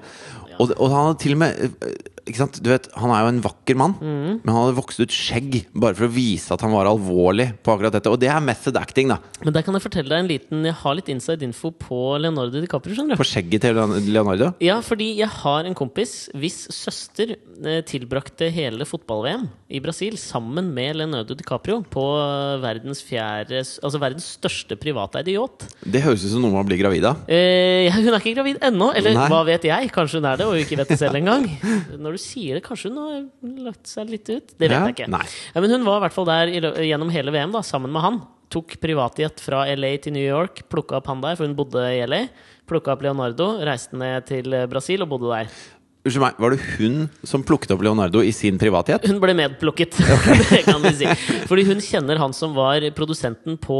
Og, 0.57 0.73
og 0.75 0.89
han 0.91 1.07
hadde 1.07 1.21
til 1.23 1.37
og 1.37 1.39
med 1.45 1.61
eh? 1.69 1.95
Du 2.25 2.69
vet, 2.71 2.87
Han 2.97 3.11
er 3.13 3.21
jo 3.21 3.27
en 3.29 3.41
vakker 3.43 3.75
mann, 3.77 3.93
Mm. 4.01 4.41
men 4.43 4.49
han 4.53 4.63
hadde 4.65 4.77
vokst 4.79 4.99
ut 4.99 5.09
skjegg 5.13 5.67
bare 5.75 5.93
for 5.93 6.07
å 6.07 6.11
vise 6.11 6.51
at 6.51 6.61
han 6.61 6.71
var 6.73 6.85
alvorlig 6.89 7.51
på 7.61 7.75
akkurat 7.75 7.91
dette. 7.93 8.09
Og 8.09 8.19
det 8.19 8.29
er 8.33 8.39
method 8.41 8.75
acting, 8.77 9.07
da. 9.09 9.19
Men 9.43 9.53
der 9.53 9.61
kan 9.61 9.73
jeg 9.77 9.83
fortelle 9.83 10.09
deg 10.09 10.19
en 10.23 10.27
liten 10.27 10.63
Jeg 10.65 10.73
har 10.73 10.95
litt 10.95 11.09
inside 11.13 11.43
info 11.43 11.69
på 11.71 12.19
Leonardo 12.19 12.59
DiCaprio. 12.59 12.95
skjønner 12.95 13.13
du 13.15 13.21
På 13.21 13.27
skjegget 13.29 13.61
til 13.61 13.75
Leonardo. 14.11 14.55
Ja, 14.59 14.79
fordi 14.81 15.15
jeg 15.17 15.27
har 15.29 15.65
en 15.65 15.75
kompis 15.75 16.29
hvis 16.33 16.65
søster 16.73 17.35
eh, 17.63 17.81
tilbrakte 17.85 18.49
hele 18.51 18.85
fotball-VM 18.89 19.47
i 19.69 19.79
Brasil 19.79 20.17
sammen 20.17 20.73
med 20.73 20.95
Leonardo 20.95 21.35
DiCaprio 21.35 21.83
på 21.89 22.05
verdens 22.61 23.01
fjerde 23.05 23.61
Altså 23.61 23.99
verdens 24.01 24.25
største 24.39 24.75
privateide 24.79 25.29
yacht. 25.35 25.67
Det 25.85 26.01
høres 26.01 26.25
ut 26.25 26.31
som 26.33 26.41
noe 26.41 26.51
man 26.57 26.65
blir 26.67 26.79
gravid 26.81 27.05
av. 27.05 27.21
Eh, 27.29 27.89
hun 27.93 28.09
er 28.09 28.19
ikke 28.19 28.35
gravid 28.35 28.59
ennå, 28.65 28.91
eller 28.95 29.13
Nei. 29.13 29.27
hva 29.29 29.43
vet 29.45 29.61
jeg? 29.69 29.91
Kanskje 29.93 30.19
hun 30.21 30.25
er 30.31 30.37
det, 30.41 30.45
og 30.49 30.57
ikke 30.57 30.77
vet 30.81 30.87
det 30.89 30.99
selv 30.99 31.15
engang. 31.21 31.45
Når 32.05 32.14
du 32.15 32.21
sier 32.23 32.57
det, 32.57 32.63
kanskje 32.65 32.91
hun 32.93 32.97
har 33.01 33.67
lagt 33.69 33.89
seg 33.91 34.09
litt 34.11 34.29
ut? 34.31 34.53
Det 34.55 34.65
vet 34.67 34.73
Ja, 34.73 34.85
jeg 34.87 34.95
ikke. 34.97 35.09
Ja, 35.55 35.61
men 35.63 35.75
hun 35.75 35.85
var 35.87 35.99
i 35.99 36.05
hvert 36.05 36.15
fall 36.15 36.27
der 36.29 36.53
gjennom 36.85 37.11
hele 37.13 37.33
VM, 37.35 37.53
da, 37.55 37.61
sammen 37.65 37.91
med 37.93 38.03
han. 38.05 38.21
Tok 38.53 38.75
privatjet 38.79 39.41
fra 39.41 39.63
LA 39.75 39.95
til 40.03 40.13
New 40.15 40.23
York, 40.25 40.63
plukka 40.71 40.99
opp 40.99 41.07
han 41.09 41.23
der, 41.23 41.35
for 41.35 41.47
hun 41.49 41.55
bodde 41.57 41.81
i 41.91 42.03
LA. 42.07 42.25
Plukka 42.69 42.93
opp 42.93 43.01
Leonardo, 43.05 43.55
reiste 43.65 43.97
ned 43.97 44.27
til 44.29 44.53
eh, 44.53 44.67
Brasil 44.69 45.01
og 45.05 45.09
bodde 45.15 45.31
der. 45.33 45.49
Unnskyld 46.05 46.21
meg, 46.21 46.35
Var 46.37 46.53
det 46.53 46.65
hun 46.77 46.97
som 47.25 47.41
plukket 47.43 47.71
opp 47.73 47.81
Leonardo 47.81 48.21
i 48.21 48.29
sin 48.37 48.59
privatjet? 48.61 49.07
Hun 49.09 49.17
ble 49.23 49.33
medplukket, 49.37 49.97
det 50.53 50.61
kan 50.67 50.83
vi 50.85 50.91
si. 51.01 51.09
Fordi 51.49 51.65
hun 51.65 51.81
kjenner 51.81 52.21
han 52.21 52.35
som 52.37 52.53
var 52.53 52.85
produsenten 52.97 53.57
på 53.57 53.79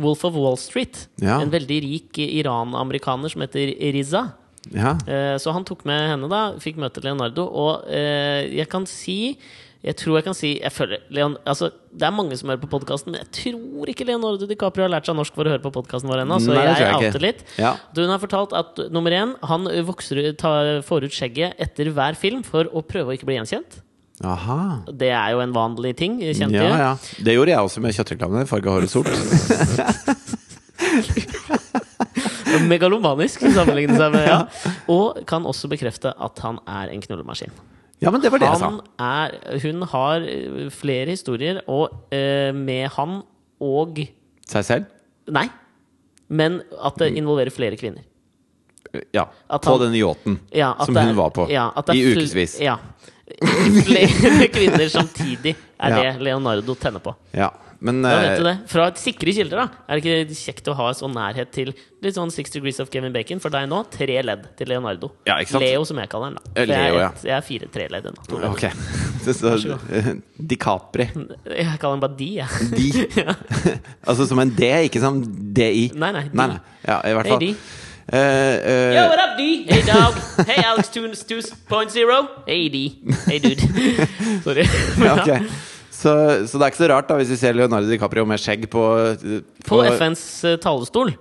Wolf 0.00 0.24
of 0.26 0.34
Wall 0.34 0.58
Street. 0.58 1.04
Ja. 1.22 1.38
En 1.38 1.52
veldig 1.52 1.78
rik 1.86 2.18
Iran-amerikaner 2.24 3.30
som 3.30 3.42
heter 3.44 3.70
Riza. 3.94 4.24
Ja. 4.68 4.92
Eh, 5.08 5.36
Så 5.40 5.52
han 5.56 5.64
tok 5.64 5.86
med 5.88 6.10
henne, 6.12 6.28
da. 6.28 6.42
Fikk 6.60 6.76
møte 6.76 7.00
Leonardo. 7.04 7.46
Og 7.48 7.88
eh, 7.88 8.44
jeg 8.60 8.68
kan 8.68 8.84
si 8.86 9.36
Jeg 9.80 9.96
tror 9.96 10.18
jeg 10.18 10.24
kan 10.26 10.34
si 10.36 10.50
jeg 10.60 10.72
føler, 10.76 11.00
Leon, 11.08 11.38
altså, 11.48 11.70
Det 11.88 12.04
er 12.04 12.12
mange 12.12 12.36
som 12.36 12.50
hører 12.52 12.60
på 12.60 12.68
podkasten, 12.68 13.14
men 13.14 13.22
jeg 13.22 13.30
tror 13.56 13.88
ikke 13.88 14.04
Leonardo 14.04 14.44
DiCaprio 14.46 14.84
har 14.84 14.92
lært 14.92 15.08
seg 15.08 15.16
norsk 15.16 15.32
for 15.34 15.48
å 15.48 15.54
høre 15.54 15.62
på 15.64 15.72
podkasten 15.72 16.10
vår 16.12 16.26
ennå. 16.26 16.36
Så 16.44 16.52
Nei, 16.52 16.66
jeg 16.68 16.82
jeg 16.84 16.94
outer 16.98 17.24
litt. 17.24 17.40
Ja. 17.56 17.72
Du, 17.96 18.02
Hun 18.04 18.12
har 18.12 18.20
fortalt 18.20 18.52
at 18.52 18.82
nummer 18.92 19.10
én, 19.16 19.32
han 19.48 19.64
vokser, 19.88 20.20
tar, 20.36 20.82
får 20.84 21.08
ut 21.08 21.16
skjegget 21.16 21.56
etter 21.58 21.88
hver 21.96 22.14
film 22.20 22.44
for 22.44 22.68
å 22.68 22.84
prøve 22.84 23.08
å 23.14 23.16
ikke 23.16 23.30
bli 23.30 23.38
gjenkjent. 23.40 23.80
Aha. 24.20 24.84
Det 24.92 25.08
er 25.08 25.30
jo 25.32 25.40
en 25.40 25.56
vanlig 25.56 25.94
ting. 25.96 26.20
Kjente 26.20 26.60
Ja, 26.60 26.76
ja. 26.76 26.92
Det 27.24 27.32
gjorde 27.38 27.54
jeg 27.54 27.64
også 27.64 27.80
med 27.80 27.96
kjøttreklamene. 27.96 28.44
Farga 28.50 28.76
håret 28.76 28.92
sort. 28.92 29.08
Megalomanisk 32.70 33.40
sammenligne 33.54 33.96
seg 33.98 34.12
med. 34.14 34.26
Ja. 34.30 34.38
Og 34.92 35.20
kan 35.26 35.46
også 35.48 35.68
bekrefte 35.70 36.12
at 36.16 36.38
han 36.44 36.58
er 36.68 36.92
en 36.94 37.00
knullemaskin. 37.04 37.52
Ja, 38.00 38.10
men 38.10 38.22
det 38.22 38.30
var 38.32 38.40
det 38.40 38.48
jeg 38.48 38.60
sa. 38.62 38.70
Er, 39.04 39.34
hun 39.64 39.82
har 39.92 40.22
eh, 40.24 40.68
flere 40.72 41.10
historier, 41.12 41.60
og 41.68 41.90
eh, 42.14 42.50
med 42.56 42.88
han 42.96 43.20
og 43.60 43.98
Seg 44.48 44.64
selv? 44.64 44.86
Nei. 45.30 45.46
Men 46.30 46.60
at 46.80 46.96
det 47.02 47.10
involverer 47.18 47.50
flere 47.54 47.76
kvinner. 47.76 48.06
Ja. 49.14 49.26
At 49.50 49.62
På 49.62 49.76
han- 49.76 49.84
den 49.88 49.98
yachten 50.00 50.38
Ja, 50.56 50.72
som 50.84 50.96
er- 50.96 51.06
hun 51.10 51.16
var 51.18 51.30
på. 51.30 51.48
ja, 51.50 51.68
I 51.92 52.00
ukevis. 52.14 52.56
Ja. 52.60 52.78
Flere 53.86 54.48
kvinner 54.50 54.88
samtidig 54.90 55.52
er 55.78 55.94
det 55.94 56.22
Leonardo 56.24 56.74
tenner 56.74 56.98
på. 57.04 57.12
Ja. 57.36 57.50
Men 57.80 58.02
Da 58.04 58.12
vet 58.20 58.34
du 58.36 58.44
eh, 58.44 58.48
det. 58.50 58.68
Fra 58.68 58.86
et 58.90 58.98
sikre 59.00 59.32
kilder, 59.32 59.62
da. 59.62 59.84
Er 59.88 60.00
det 60.00 60.04
ikke 60.04 60.36
kjekt 60.36 60.68
å 60.68 60.74
ha 60.76 60.90
sånn 60.96 61.14
nærhet 61.16 61.48
til 61.54 61.70
litt 62.04 62.16
sånn 62.16 62.32
Six 62.32 62.52
Degrees 62.52 62.80
of 62.82 62.90
Kevin 62.92 63.14
Bacon? 63.14 63.40
For 63.40 63.52
deg 63.54 63.70
nå, 63.70 63.80
tre 63.92 64.18
ledd 64.26 64.44
til 64.58 64.68
Leonardo. 64.72 65.12
Ja? 65.28 65.38
Leo, 65.62 65.86
som 65.88 66.00
jeg 66.02 66.10
kaller 66.12 66.30
han. 66.30 66.36
da. 66.36 66.44
Eh, 66.52 66.58
For 66.60 66.74
jeg, 66.74 66.90
Leo, 66.90 66.98
er 66.98 67.04
ja. 67.06 67.10
et, 67.14 67.24
jeg 67.30 67.36
er 67.38 67.46
fire 67.48 67.70
tre 67.72 67.88
ledd 67.96 68.10
ennå. 68.12 68.40
Ok. 68.50 68.66
Så, 69.30 69.54
eh, 69.96 70.12
DiCapri. 70.52 71.08
Jeg 71.56 71.76
kaller 71.80 71.96
han 71.96 72.04
bare 72.04 72.16
de, 72.20 72.30
jeg. 72.40 72.70
De. 72.78 73.26
altså 74.08 74.28
som 74.28 74.40
en 74.44 74.52
D, 74.56 74.70
ikke 74.88 75.00
som 75.02 75.22
DI. 75.24 75.90
Nei, 75.96 76.12
nei, 76.16 76.26
nei, 76.32 76.50
nei. 76.56 76.60
Ja, 76.84 77.00
i 77.08 77.16
hvert 77.16 77.32
fall. 77.34 77.46
Hey, 77.48 77.54
Uh, 78.10 78.16
uh, 78.16 78.90
Yo, 78.90 79.02
what 79.06 79.20
up, 79.22 79.36
D? 79.38 79.62
Hey, 79.70 79.82
dog. 79.86 80.16
Hey, 80.44 80.64
Alex 80.66 80.88
2.0. 80.88 82.26
Hey, 82.48 82.68
D. 82.68 82.98
Hey, 83.28 83.38
dude. 83.38 83.60
Sorry. 84.42 84.64
ja, 84.98 85.14
ok. 85.14 85.46
Så, 86.00 86.12
så 86.48 86.56
det 86.56 86.64
er 86.64 86.72
ikke 86.72 86.82
så 86.82 86.90
rart 86.94 87.10
da 87.10 87.18
hvis 87.20 87.32
vi 87.34 87.40
ser 87.40 87.56
Leonardo 87.58 87.90
DiCaprio 87.90 88.24
med 88.28 88.40
skjegg 88.40 88.64
på 88.72 88.84
På 89.66 89.82
FNs 89.84 90.22
eh, 90.48 90.56
talerstol. 90.62 91.12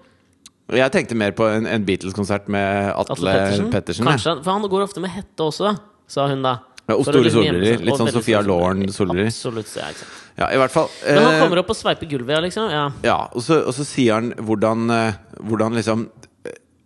Jeg 0.79 0.93
tenkte 0.93 1.17
mer 1.17 1.33
på 1.33 1.47
en, 1.49 1.65
en 1.65 1.85
Beatles-konsert 1.85 2.49
med 2.53 2.91
Atle, 2.93 3.15
Atle 3.15 3.31
Pettersen. 3.33 3.69
Pettersen. 3.73 4.05
Kanskje, 4.05 4.35
for 4.45 4.53
han 4.53 4.67
går 4.69 4.85
ofte 4.85 5.01
med 5.01 5.11
hette 5.15 5.45
også, 5.45 5.73
sa 6.09 6.27
hun 6.29 6.45
da. 6.45 6.59
Ja, 6.89 6.95
og 6.95 7.05
store 7.05 7.29
solbriller. 7.29 7.81
Litt 7.85 7.99
sånn 8.01 8.09
Sofia 8.13 8.41
Lauren-solbriller. 8.45 9.29
Absolutt. 9.29 9.69
Ja, 9.77 9.89
ikke 9.93 10.03
sant. 10.03 10.15
Ja, 10.39 10.47
i 10.55 10.59
hvert 10.61 10.73
fall. 10.73 10.87
Men 11.03 11.25
han 11.25 11.35
eh, 11.35 11.41
kommer 11.43 11.59
opp 11.61 11.73
og 11.73 11.77
sveiper 11.77 12.09
gulvet, 12.09 12.39
liksom. 12.47 12.69
Ja. 12.71 12.85
Ja, 13.05 13.17
og 13.35 13.43
så, 13.45 13.59
og 13.67 13.75
så 13.75 13.85
sier 13.85 14.15
han 14.17 14.31
hvordan, 14.47 14.85
eh, 14.95 15.17
hvordan 15.43 15.75
liksom 15.77 16.05
eh, 16.07 16.18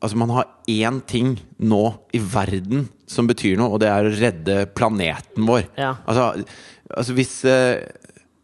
Altså, 0.04 0.18
man 0.20 0.34
har 0.36 0.50
én 0.68 0.98
ting 1.08 1.38
nå 1.64 1.82
i 2.14 2.20
verden 2.20 2.90
som 3.08 3.28
betyr 3.30 3.56
noe, 3.58 3.72
og 3.72 3.80
det 3.80 3.88
er 3.88 4.04
å 4.10 4.16
redde 4.20 4.56
planeten 4.76 5.46
vår. 5.48 5.64
Ja. 5.80 5.94
Altså, 6.06 6.44
altså 6.92 7.16
hvis 7.16 7.38
eh, 7.48 7.86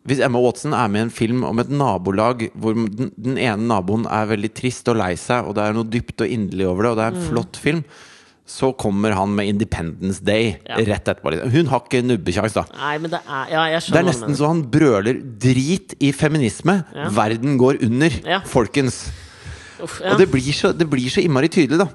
hvis 0.09 0.21
Emma 0.25 0.39
Watson 0.41 0.71
er 0.73 0.87
med 0.89 1.01
i 1.03 1.05
en 1.09 1.11
film 1.13 1.43
om 1.45 1.59
et 1.61 1.69
nabolag 1.69 2.47
hvor 2.57 2.73
den, 2.73 3.11
den 3.19 3.35
ene 3.37 3.67
naboen 3.69 4.07
er 4.09 4.29
veldig 4.31 4.49
trist 4.57 4.87
og 4.89 4.95
lei 5.01 5.11
seg, 5.19 5.45
og 5.45 5.53
det 5.59 5.65
er 5.67 5.75
noe 5.75 5.85
dypt 5.91 6.23
og 6.23 6.31
inderlig 6.31 6.65
over 6.71 6.87
det, 6.87 6.91
og 6.93 6.97
det 6.97 7.03
er 7.03 7.11
en 7.13 7.19
Mm. 7.19 7.27
flott 7.29 7.59
film, 7.59 7.83
så 8.49 8.71
kommer 8.73 9.13
han 9.13 9.35
med 9.35 9.45
Independence 9.51 10.23
Day 10.25 10.57
Ja. 10.65 10.77
rett 10.77 11.05
etterpå. 11.11 11.29
liksom. 11.35 11.51
Hun 11.51 11.67
har 11.67 11.79
ikke 11.83 12.01
nubbekjangs, 12.07 12.53
da. 12.55 12.63
Nei, 12.79 12.97
men 12.97 13.11
det 13.11 13.19
er 13.27 13.45
Ja, 13.51 13.79
Det 13.79 13.95
er 13.99 14.03
nesten 14.07 14.33
så 14.39 14.47
han 14.47 14.63
brøler 14.63 15.13
'drit 15.21 15.93
i 15.99 16.11
feminisme'. 16.11 16.85
Ja. 16.95 17.09
Verden 17.09 17.59
går 17.59 17.83
under, 17.83 18.09
folkens. 18.45 19.11
Uff, 19.83 19.99
ja. 20.03 20.13
Og 20.13 20.21
det 20.21 20.29
blir, 20.31 20.53
så, 20.55 20.73
det 20.75 20.87
blir 20.89 21.09
så 21.11 21.23
innmari 21.23 21.51
tydelig, 21.51 21.81
da. 21.81 21.89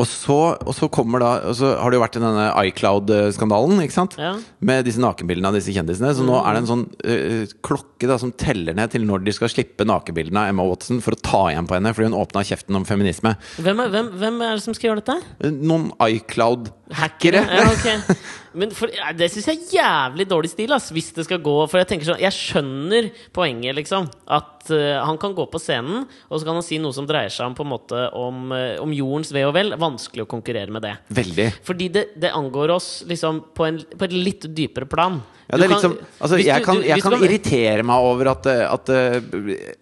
Og 0.00 0.06
så, 0.08 0.36
og 0.56 0.72
så 0.76 0.88
kommer 0.92 1.20
da 1.22 1.30
Og 1.50 1.56
så 1.58 1.74
har 1.76 1.92
det 1.92 1.98
jo 1.98 2.02
vært 2.02 2.16
denne 2.16 2.46
iCloud-skandalen, 2.70 3.82
ikke 3.84 3.96
sant? 3.96 4.16
Ja. 4.20 4.32
Med 4.64 4.86
disse 4.88 5.02
nakenbildene 5.02 5.50
av 5.50 5.58
disse 5.58 5.74
kjendisene. 5.76 6.12
Så 6.16 6.24
nå 6.26 6.38
er 6.40 6.56
det 6.56 6.62
en 6.62 6.70
sånn 6.70 6.86
uh, 7.04 7.54
klokke 7.66 8.08
da 8.08 8.16
som 8.20 8.32
teller 8.32 8.76
ned 8.76 8.94
til 8.94 9.04
når 9.08 9.26
de 9.26 9.34
skal 9.36 9.52
slippe 9.52 9.84
nakenbildene 9.88 10.46
av 10.46 10.54
Emma 10.54 10.66
Watson 10.68 11.02
for 11.04 11.16
å 11.16 11.20
ta 11.20 11.42
igjen 11.50 11.68
på 11.68 11.76
henne 11.76 11.92
fordi 11.96 12.10
hun 12.10 12.18
åpna 12.20 12.44
kjeften 12.48 12.80
om 12.80 12.86
feminisme. 12.88 13.34
Hvem, 13.60 13.84
er, 13.84 13.92
hvem, 13.92 14.12
hvem 14.22 14.44
er 14.46 14.56
det 14.56 14.64
som 14.64 14.76
skal 14.76 14.90
gjøre 14.90 15.04
dette? 15.04 15.18
Eh, 15.44 15.52
Noen 15.60 15.90
iCloud-hackere. 16.08 17.44
Ja, 17.44 17.66
ok. 17.74 18.24
Men 18.52 18.72
for, 18.74 18.90
det 19.16 19.28
syns 19.30 19.46
jeg 19.46 19.58
er 19.60 19.74
jævlig 19.76 20.26
dårlig 20.30 20.50
stil, 20.52 20.72
ass, 20.74 20.88
hvis 20.94 21.12
det 21.16 21.26
skal 21.26 21.42
gå 21.44 21.54
For 21.70 21.80
jeg 21.80 21.88
tenker 21.92 22.08
sånn 22.08 22.22
Jeg 22.22 22.34
skjønner 22.34 23.10
poenget, 23.36 23.76
liksom. 23.78 24.08
At 24.26 24.70
uh, 24.72 25.00
han 25.06 25.18
kan 25.22 25.34
gå 25.36 25.46
på 25.50 25.60
scenen, 25.62 26.06
og 26.28 26.40
så 26.40 26.48
kan 26.48 26.58
han 26.58 26.66
si 26.66 26.80
noe 26.82 26.94
som 26.96 27.06
dreier 27.08 27.32
seg 27.32 27.50
om 27.50 27.56
på 27.58 27.66
en 27.66 27.72
måte 27.72 28.06
om, 28.16 28.50
eh, 28.56 28.76
om 28.82 28.92
jordens 28.94 29.30
ve 29.34 29.44
og 29.48 29.54
vel. 29.56 29.74
Vanskelig 29.80 30.26
å 30.26 30.30
konkurrere 30.30 30.72
med 30.74 30.84
det. 30.86 30.94
Veldig. 31.20 31.46
Fordi 31.66 31.90
det, 31.94 32.04
det 32.20 32.32
angår 32.36 32.74
oss 32.74 32.90
liksom 33.08 33.44
på, 33.56 33.68
en, 33.68 33.80
på 33.94 34.08
et 34.08 34.16
litt 34.16 34.48
dypere 34.56 34.88
plan. 34.90 35.20
Ja, 35.46 35.58
det 35.58 35.66
er 35.66 35.72
liksom, 35.74 35.96
altså, 36.18 36.38
jeg 36.38 36.66
kan, 36.66 36.82
jeg 36.86 37.02
kan 37.02 37.16
irritere 37.18 37.86
meg 37.86 38.10
over 38.10 38.34
at, 38.36 38.50
eh, 38.50 38.66
at 38.70 38.92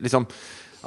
liksom 0.04 0.28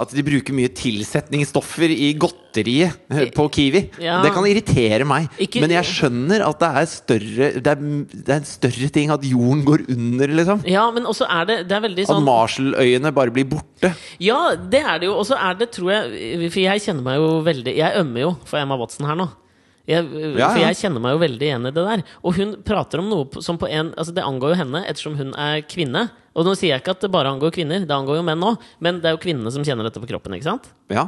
at 0.01 0.11
de 0.15 0.23
bruker 0.25 0.55
mye 0.57 0.71
tilsetningsstoffer 0.73 1.91
i 1.93 2.11
godteriet 2.19 2.95
eh, 3.11 3.27
på 3.35 3.45
Kiwi. 3.53 3.81
Ja. 4.01 4.19
Det 4.25 4.31
kan 4.35 4.47
irritere 4.49 5.05
meg. 5.07 5.27
Ikke- 5.39 5.61
Men 5.61 5.73
jeg 5.75 5.85
skjønner 5.87 6.41
at 6.47 6.59
det 6.59 6.69
er 6.81 6.85
større 6.89 7.49
Det 7.61 7.67
er, 7.67 7.75
det 8.11 8.29
er 8.29 8.39
en 8.41 8.49
større 8.49 8.89
ting 8.91 9.11
at 9.13 9.21
jorden 9.27 9.63
går 9.67 9.85
under, 9.93 10.27
liksom. 10.27 10.63
Ja, 10.67 10.89
men 10.91 11.03
også 11.05 11.27
er 11.29 11.45
det 11.45 11.57
Det 11.69 11.77
er 11.77 11.85
veldig 11.87 12.05
At 12.07 12.13
sånn 12.15 12.25
Marshalløyene 12.25 13.13
bare 13.13 13.31
blir 13.31 13.45
borte. 13.51 13.93
Ja, 14.19 14.55
det 14.55 14.81
er 14.83 14.99
det 14.99 15.07
jo. 15.11 15.15
Og 15.21 15.25
så 15.29 15.37
er 15.37 15.53
det, 15.59 15.71
tror 15.71 15.91
jeg 15.93 16.49
For 16.51 16.59
jeg 16.65 16.81
kjenner 16.81 17.03
meg 17.05 17.21
jo 17.21 17.29
veldig 17.45 17.75
Jeg 17.77 18.01
ømmer 18.01 18.19
jo 18.25 18.33
for 18.45 18.59
Emma 18.59 18.77
Watson 18.77 19.05
her 19.07 19.15
nå. 19.15 19.29
Jeg, 19.89 20.05
For 20.07 20.59
jeg 20.61 20.75
kjenner 20.77 21.01
meg 21.01 21.15
jo 21.15 21.21
veldig 21.23 21.47
igjen 21.47 21.65
i 21.67 21.71
det 21.73 21.83
der. 21.87 22.03
Og 22.23 22.35
hun 22.37 22.51
prater 22.63 23.01
om 23.01 23.09
noe 23.09 23.41
som 23.41 23.57
på 23.57 23.67
en 23.69 23.93
Altså 23.97 24.13
Det 24.13 24.23
angår 24.23 24.53
jo 24.55 24.59
henne, 24.63 24.83
ettersom 24.87 25.17
hun 25.17 25.33
er 25.35 25.61
kvinne. 25.65 26.09
Og 26.31 26.47
nå 26.47 26.53
sier 26.55 26.71
jeg 26.73 26.83
ikke 26.83 26.93
at 26.95 27.03
det 27.03 27.11
bare 27.11 27.31
angår 27.33 27.51
kvinner, 27.55 27.83
det 27.83 27.95
angår 27.95 28.21
jo 28.21 28.25
menn 28.27 28.45
òg, 28.47 28.61
men 28.79 29.01
det 29.03 29.09
er 29.09 29.15
jo 29.17 29.21
kvinnene 29.23 29.51
som 29.51 29.65
kjenner 29.67 29.87
dette 29.87 29.99
på 29.99 30.07
kroppen. 30.07 30.35
ikke 30.37 30.47
sant? 30.47 30.69
Ja. 30.91 31.07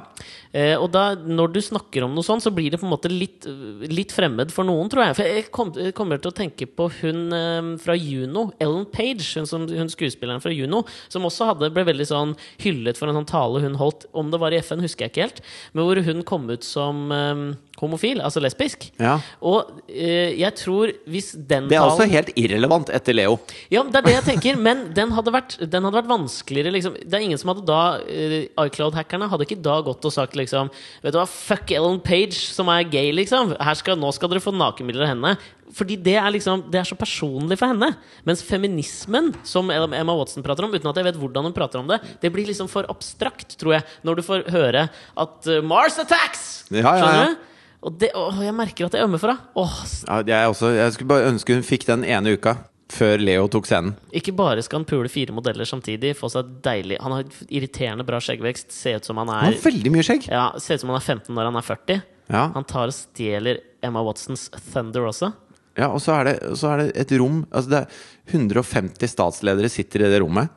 Eh, 0.51 0.75
og 0.75 0.89
da, 0.93 1.13
når 1.15 1.53
du 1.55 1.59
snakker 1.63 2.05
om 2.05 2.13
noe 2.15 2.25
sånt, 2.27 2.43
så 2.43 2.51
blir 2.53 2.73
det 2.73 2.79
på 2.81 2.87
en 2.87 2.93
måte 2.93 3.11
litt, 3.11 3.47
litt 3.87 4.11
fremmed 4.15 4.51
for 4.53 4.67
noen, 4.67 4.91
tror 4.91 5.07
jeg. 5.07 5.17
For 5.19 5.31
jeg 5.31 5.47
kom, 5.55 5.71
jeg 5.79 5.95
kommer 5.97 6.19
til 6.21 6.33
å 6.33 6.35
tenke 6.35 6.67
på 6.67 6.89
hun 6.99 7.23
eh, 7.35 7.71
fra 7.83 7.95
Juno, 7.97 8.49
Ellen 8.63 8.87
Page, 8.91 9.25
hun, 9.39 9.47
som, 9.49 9.67
hun 9.69 9.91
skuespilleren 9.91 10.43
fra 10.43 10.53
Juno, 10.53 10.83
som 11.07 11.27
også 11.29 11.53
hadde, 11.53 11.71
ble 11.73 11.87
veldig 11.87 12.09
sånn 12.09 12.35
hyllet 12.63 12.99
for 12.99 13.09
en 13.09 13.21
sånn 13.21 13.31
tale 13.31 13.63
hun 13.63 13.79
holdt, 13.79 14.09
om 14.11 14.31
det 14.33 14.41
var 14.43 14.55
i 14.55 14.59
FN, 14.63 14.83
husker 14.83 15.07
jeg 15.07 15.15
ikke 15.15 15.27
helt, 15.27 15.43
men 15.71 15.87
hvor 15.87 16.03
hun 16.03 16.25
kom 16.27 16.49
ut 16.51 16.67
som 16.67 17.05
eh, 17.15 17.45
homofil, 17.79 18.21
altså 18.23 18.43
lesbisk. 18.43 18.89
ja. 19.01 19.17
Og 19.43 19.81
eh, 19.87 20.35
jeg 20.39 20.55
tror 20.59 20.91
hvis 21.09 21.33
den 21.35 21.67
Det 21.71 21.77
er 21.77 21.85
også 21.85 22.07
helt 22.11 22.31
irrelevant 22.39 22.91
etter 22.93 23.15
Leo. 23.15 23.37
ja, 23.71 23.83
det 23.83 23.99
er 23.99 24.07
det 24.07 24.15
jeg 24.17 24.27
tenker, 24.33 24.59
men 24.59 24.87
den 24.95 25.12
hadde 25.15 25.33
vært, 25.33 25.55
den 25.61 25.85
hadde 25.85 25.97
vært 25.97 26.09
vanskeligere 26.11 26.73
liksom. 26.75 26.95
Det 26.99 27.17
er 27.17 27.25
ingen 27.25 27.39
som 27.39 27.51
hadde 27.51 27.65
da 27.67 27.81
eh, 28.09 28.47
iCloud-hackerne 28.65 29.29
hadde 29.31 29.47
ikke 29.47 29.59
da 29.63 29.79
gått 29.85 30.05
og 30.07 30.13
sagt 30.15 30.37
liksom 30.39 30.71
Vet 31.03 31.15
du 31.15 31.19
hva, 31.19 31.27
fuck 31.29 31.71
Ellen 31.75 31.99
Page, 32.03 32.35
som 32.35 32.71
er 32.73 32.87
gay, 32.87 33.11
liksom. 33.15 33.53
Skal, 33.79 33.99
nå 33.99 34.11
skal 34.15 34.31
dere 34.31 34.43
få 34.43 34.53
nakenbilder 34.55 35.05
av 35.05 35.11
henne. 35.13 35.35
Fordi 35.73 35.97
det 36.05 36.17
er 36.19 36.33
liksom 36.35 36.65
Det 36.73 36.81
er 36.81 36.89
så 36.89 36.97
personlig 36.99 37.57
for 37.61 37.71
henne. 37.71 37.93
Mens 38.27 38.43
feminismen, 38.45 39.31
som 39.47 39.71
Emma 39.73 40.17
Watson 40.17 40.45
prater 40.45 40.67
om, 40.67 40.73
uten 40.73 40.91
at 40.91 40.99
jeg 40.99 41.09
vet 41.09 41.21
hvordan 41.21 41.49
hun 41.49 41.55
prater 41.55 41.81
om 41.81 41.89
det, 41.89 42.01
det 42.21 42.33
blir 42.33 42.49
liksom 42.49 42.69
for 42.71 42.87
abstrakt, 42.91 43.57
tror 43.61 43.77
jeg, 43.79 43.87
når 44.05 44.19
du 44.19 44.25
får 44.25 44.45
høre 44.53 44.87
at 44.89 45.49
uh, 45.49 45.61
Mars 45.65 45.97
attacks! 46.01 46.65
Ja, 46.69 46.83
ja, 46.83 46.83
ja. 46.83 46.99
Skjønner 46.99 47.33
du? 47.33 47.49
Og 47.83 47.97
det, 47.99 48.13
å, 48.15 48.29
jeg 48.39 48.55
merker 48.55 48.87
at 48.87 48.95
jeg 48.95 49.03
ømmer 49.03 49.19
for 49.19 49.33
henne. 49.33 49.65
Ja, 50.07 50.21
jeg, 50.23 50.77
jeg 50.79 50.95
skulle 50.95 51.11
bare 51.11 51.33
ønske 51.33 51.57
hun 51.57 51.65
fikk 51.67 51.87
den 51.89 52.05
ene 52.07 52.37
uka 52.37 52.61
før 52.93 53.21
Leo 53.23 53.47
tok 53.51 53.65
scenen. 53.69 53.95
Ikke 54.15 54.33
bare 54.37 54.61
skal 54.65 54.81
han 54.81 54.87
pule 54.89 55.09
fire 55.11 55.33
modeller 55.35 55.65
samtidig, 55.67 56.13
få 56.19 56.29
seg 56.31 56.49
deilig 56.65 56.99
Han 57.01 57.15
har 57.17 57.23
irriterende 57.49 58.05
bra 58.07 58.19
skjeggvekst, 58.23 58.71
ser 58.73 58.99
ut 59.01 59.07
som 59.09 59.17
han 59.21 59.31
er 59.33 59.47
Han 59.47 59.53
har 59.55 59.63
veldig 59.65 59.91
mye 59.95 60.05
skjegg. 60.05 60.27
ja, 60.29 60.45
Ser 60.61 60.77
ut 60.77 60.83
som 60.85 60.93
han 60.93 60.99
er 61.01 61.07
15 61.07 61.33
når 61.33 61.49
han 61.49 61.59
er 61.61 61.67
40. 61.69 62.01
Ja, 62.33 62.43
Han 62.55 62.67
tar 62.69 62.87
og 62.91 62.95
stjeler 62.95 63.59
Emma 63.83 64.03
Watsons 64.05 64.47
Thunder 64.71 65.09
også. 65.09 65.33
ja 65.77 65.89
og 65.89 65.99
så 66.05 66.13
er, 66.21 66.23
det, 66.29 66.35
så 66.59 66.69
er 66.71 66.77
det 66.83 66.91
et 67.01 67.11
rom 67.19 67.41
Altså 67.51 67.69
det 67.73 67.79
er 67.83 68.37
150 68.37 69.09
statsledere 69.11 69.69
sitter 69.73 70.05
i 70.05 70.11
det 70.13 70.21
rommet. 70.23 70.53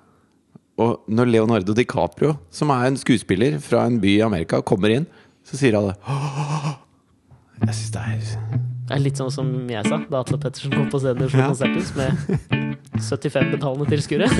Og 0.78 1.06
når 1.08 1.30
Leonardo 1.32 1.72
DiCaprio, 1.72 2.34
som 2.52 2.68
er 2.74 2.90
en 2.90 2.98
skuespiller 3.00 3.56
fra 3.64 3.86
en 3.88 3.96
by 4.02 4.18
i 4.18 4.22
Amerika, 4.26 4.60
kommer 4.60 4.92
inn, 4.92 5.06
så 5.46 5.56
sier 5.56 5.78
alle 5.78 5.94
Jeg 7.64 7.72
syns 7.72 7.92
det 7.96 8.02
er 8.04 8.75
Det 8.86 8.94
er 8.94 9.00
litt 9.02 9.18
sånn 9.18 9.32
som 9.34 9.48
jeg 9.66 9.82
sa 9.88 9.96
da 10.06 10.20
Atle 10.22 10.38
Pettersen 10.38 10.70
kom 10.70 10.86
på 10.92 11.00
scenen 11.02 11.24
i 11.24 11.26
Oslo 11.26 11.40
Ja. 11.42 11.48
Konserthus 11.50 11.88
med 11.98 12.12
75 13.02 13.48
betalende 13.56 13.88
tilskuere. 13.90 14.28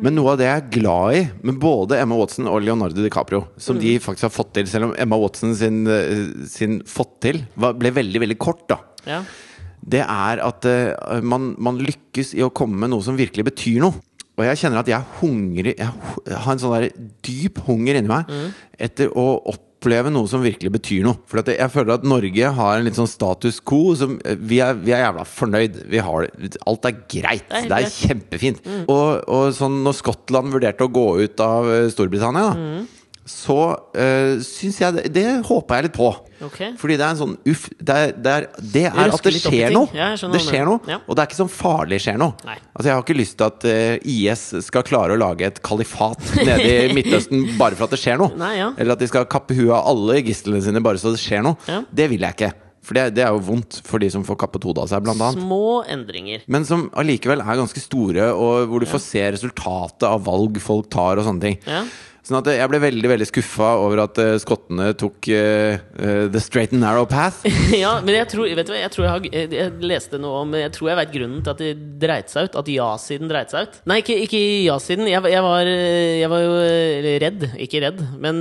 Men 0.00 0.14
noe 0.16 0.32
av 0.32 0.38
det 0.40 0.46
jeg 0.46 0.60
er 0.62 0.70
glad 0.78 1.16
i 1.18 1.24
med 1.50 1.58
både 1.60 1.98
Emma 2.00 2.16
Watson 2.16 2.46
og 2.48 2.62
Leonardo 2.64 3.02
DiCaprio, 3.02 3.42
som 3.60 3.76
de 3.82 3.98
faktisk 4.00 4.28
har 4.28 4.32
fått 4.32 4.54
til, 4.56 4.70
selv 4.70 4.88
om 4.88 4.94
Emma 4.98 5.18
Watson 5.20 5.52
sin, 5.58 5.82
eh, 5.90 6.46
sin 6.48 6.80
fått 6.88 7.18
til 7.26 7.42
var, 7.58 7.74
ble 7.76 7.92
veldig, 7.98 8.22
veldig 8.22 8.38
kort, 8.40 8.62
da. 8.70 8.78
Ja. 9.10 9.20
Det 9.80 10.00
er 10.06 10.40
at 10.44 10.66
uh, 10.70 11.18
man, 11.24 11.54
man 11.58 11.82
lykkes 11.82 12.34
i 12.38 12.42
å 12.46 12.52
komme 12.54 12.78
med 12.78 12.92
noe 12.94 13.04
som 13.04 13.18
virkelig 13.18 13.44
betyr 13.50 13.82
noe. 13.84 13.98
Og 14.40 14.46
jeg 14.48 14.56
kjenner 14.62 14.80
at 14.80 14.88
jeg 14.88 15.04
hungrer 15.20 15.74
Jeg 15.76 16.38
har 16.44 16.54
en 16.54 16.62
sånn 16.62 16.72
der 16.78 16.90
dyp 17.26 17.60
hunger 17.66 17.98
inni 18.00 18.08
meg 18.10 18.30
etter 18.80 19.10
å 19.12 19.26
oppleve 19.52 20.10
noe 20.12 20.28
som 20.28 20.40
virkelig 20.44 20.70
betyr 20.74 21.04
noe. 21.04 21.18
For 21.28 21.40
at 21.42 21.50
jeg 21.52 21.72
føler 21.72 21.94
at 21.98 22.06
Norge 22.08 22.50
har 22.56 22.78
en 22.78 22.84
litt 22.88 22.96
sånn 22.98 23.08
status 23.08 23.60
quo 23.64 23.94
som 23.96 24.16
eh, 24.24 24.36
Vi 24.40 24.58
er, 24.64 24.74
vi 24.80 24.92
er 24.96 25.04
jævla 25.06 25.24
fornøyd. 25.28 25.78
Vi 25.92 26.00
har, 26.04 26.26
det- 26.40 26.58
alt 26.68 26.88
er 26.88 26.96
greit. 27.08 27.44
Det 27.48 27.60
er 27.64 27.68
Det 27.68 27.78
er 27.78 27.92
kjempefint. 27.94 28.62
kjempefint. 28.64 28.88
Og, 28.92 29.28
og 29.28 29.52
sånn 29.56 29.82
når 29.84 29.98
Skottland 30.00 30.52
vurderte 30.56 30.84
å 30.88 30.92
gå 30.92 31.06
ut 31.24 31.40
av 31.44 31.68
eh, 31.72 31.88
Storbritannia, 31.92 32.50
da, 32.54 32.86
så 33.30 33.56
uh, 33.76 34.40
syns 34.44 34.80
jeg 34.82 34.96
det, 34.96 35.04
det 35.14 35.24
håper 35.46 35.78
jeg 35.78 35.88
litt 35.88 35.96
på. 35.96 36.10
Okay. 36.40 36.70
Fordi 36.80 36.96
det 36.96 37.04
er 37.04 37.12
en 37.12 37.18
sånn 37.18 37.34
uff 37.52 37.66
Det 37.76 37.94
er, 37.94 38.12
det 38.16 38.30
er, 38.32 38.46
det 38.72 38.84
er 38.88 39.12
at 39.12 39.26
det 39.26 39.32
skjer 39.36 39.74
noe. 39.74 39.90
Ja, 39.96 40.08
det 40.16 40.40
skjer 40.44 40.64
noe. 40.68 40.80
Ja. 40.88 41.00
Og 41.04 41.16
det 41.16 41.22
er 41.24 41.28
ikke 41.28 41.40
sånn 41.42 41.52
farlig 41.52 42.00
skjer 42.04 42.16
noe. 42.20 42.32
Nei. 42.48 42.56
Altså 42.72 42.88
Jeg 42.88 42.96
har 42.96 43.04
ikke 43.04 43.18
lyst 43.18 43.36
til 43.40 43.48
at 43.50 43.68
uh, 43.68 44.12
IS 44.14 44.46
skal 44.70 44.86
klare 44.88 45.16
å 45.16 45.20
lage 45.20 45.50
et 45.50 45.60
kalifat 45.66 46.32
nede 46.48 46.72
i 46.86 46.96
Midtøsten 46.96 47.52
bare 47.60 47.76
for 47.76 47.88
at 47.88 47.94
det 47.96 48.00
skjer 48.02 48.20
noe. 48.22 48.32
Nei, 48.40 48.54
ja. 48.62 48.72
Eller 48.80 48.96
at 48.96 49.04
de 49.04 49.10
skal 49.10 49.28
kappe 49.30 49.56
huet 49.58 49.74
av 49.76 49.92
alle 49.92 50.20
gislene 50.24 50.64
sine 50.64 50.82
bare 50.84 51.00
så 51.02 51.12
det 51.14 51.22
skjer 51.22 51.44
noe. 51.46 51.60
Ja. 51.68 51.84
Det 51.86 52.10
vil 52.14 52.26
jeg 52.26 52.38
ikke. 52.38 52.52
For 52.80 52.96
det, 52.96 53.10
det 53.18 53.22
er 53.26 53.34
jo 53.36 53.42
vondt 53.44 53.76
for 53.84 54.00
de 54.02 54.08
som 54.10 54.22
får 54.24 54.38
kappet 54.40 54.64
hodet 54.64 54.86
av 54.86 54.88
seg, 54.90 55.02
blant 55.04 55.20
annet. 55.20 55.42
Små 55.44 55.82
endringer. 55.84 56.46
Men 56.50 56.64
som 56.66 56.86
allikevel 56.98 57.42
er 57.44 57.58
ganske 57.60 57.82
store, 57.82 58.30
og 58.32 58.70
hvor 58.70 58.80
du 58.80 58.88
får 58.88 59.02
se 59.04 59.24
resultatet 59.36 60.06
av 60.08 60.24
valg 60.24 60.56
folk 60.64 60.88
tar 60.92 61.20
og 61.20 61.28
sånne 61.28 61.44
ting. 61.44 61.58
Ja. 61.68 61.84
Sånn 62.30 62.44
at 62.44 62.48
jeg 62.54 62.70
ble 62.70 62.78
veldig 62.78 63.08
veldig 63.10 63.26
skuffa 63.26 63.72
over 63.82 64.04
at 64.04 64.18
eh, 64.22 64.36
skottene 64.38 64.92
tok 64.94 65.26
uh, 65.34 66.28
the 66.30 66.38
straight 66.38 66.70
and 66.70 66.78
narrow 66.84 67.02
path. 67.08 67.42
ja, 67.74 67.96
men 68.04 68.14
jeg 68.20 68.28
tror, 68.30 68.46
vet 68.54 68.68
du 68.68 68.70
hva, 68.70 68.78
jeg 68.84 68.92
tror 68.94 69.06
jeg, 69.06 69.10
har, 69.10 69.48
jeg, 69.56 69.72
leste 69.82 70.20
noe 70.22 70.44
om 70.44 70.54
Jeg 70.54 70.70
tror 70.76 70.92
jeg 70.92 70.98
vet 71.00 71.14
grunnen 71.16 71.40
til 71.42 71.50
at 71.50 71.62
de 71.64 71.70
dreit 72.04 72.30
seg 72.30 72.46
ut. 72.46 72.58
At 72.60 72.70
ja-siden 72.70 73.30
dreit 73.32 73.50
seg 73.50 73.66
ut. 73.66 73.80
Nei, 73.90 73.98
ikke, 74.04 74.14
ikke 74.28 74.42
ja-siden. 74.68 75.08
Jeg, 75.10 75.24
jeg, 75.32 75.42
var, 75.42 75.70
jeg 75.72 76.30
var 76.30 76.44
jo 76.44 76.52
redd. 77.24 77.46
Ikke 77.66 77.82
redd, 77.82 78.04
men 78.22 78.38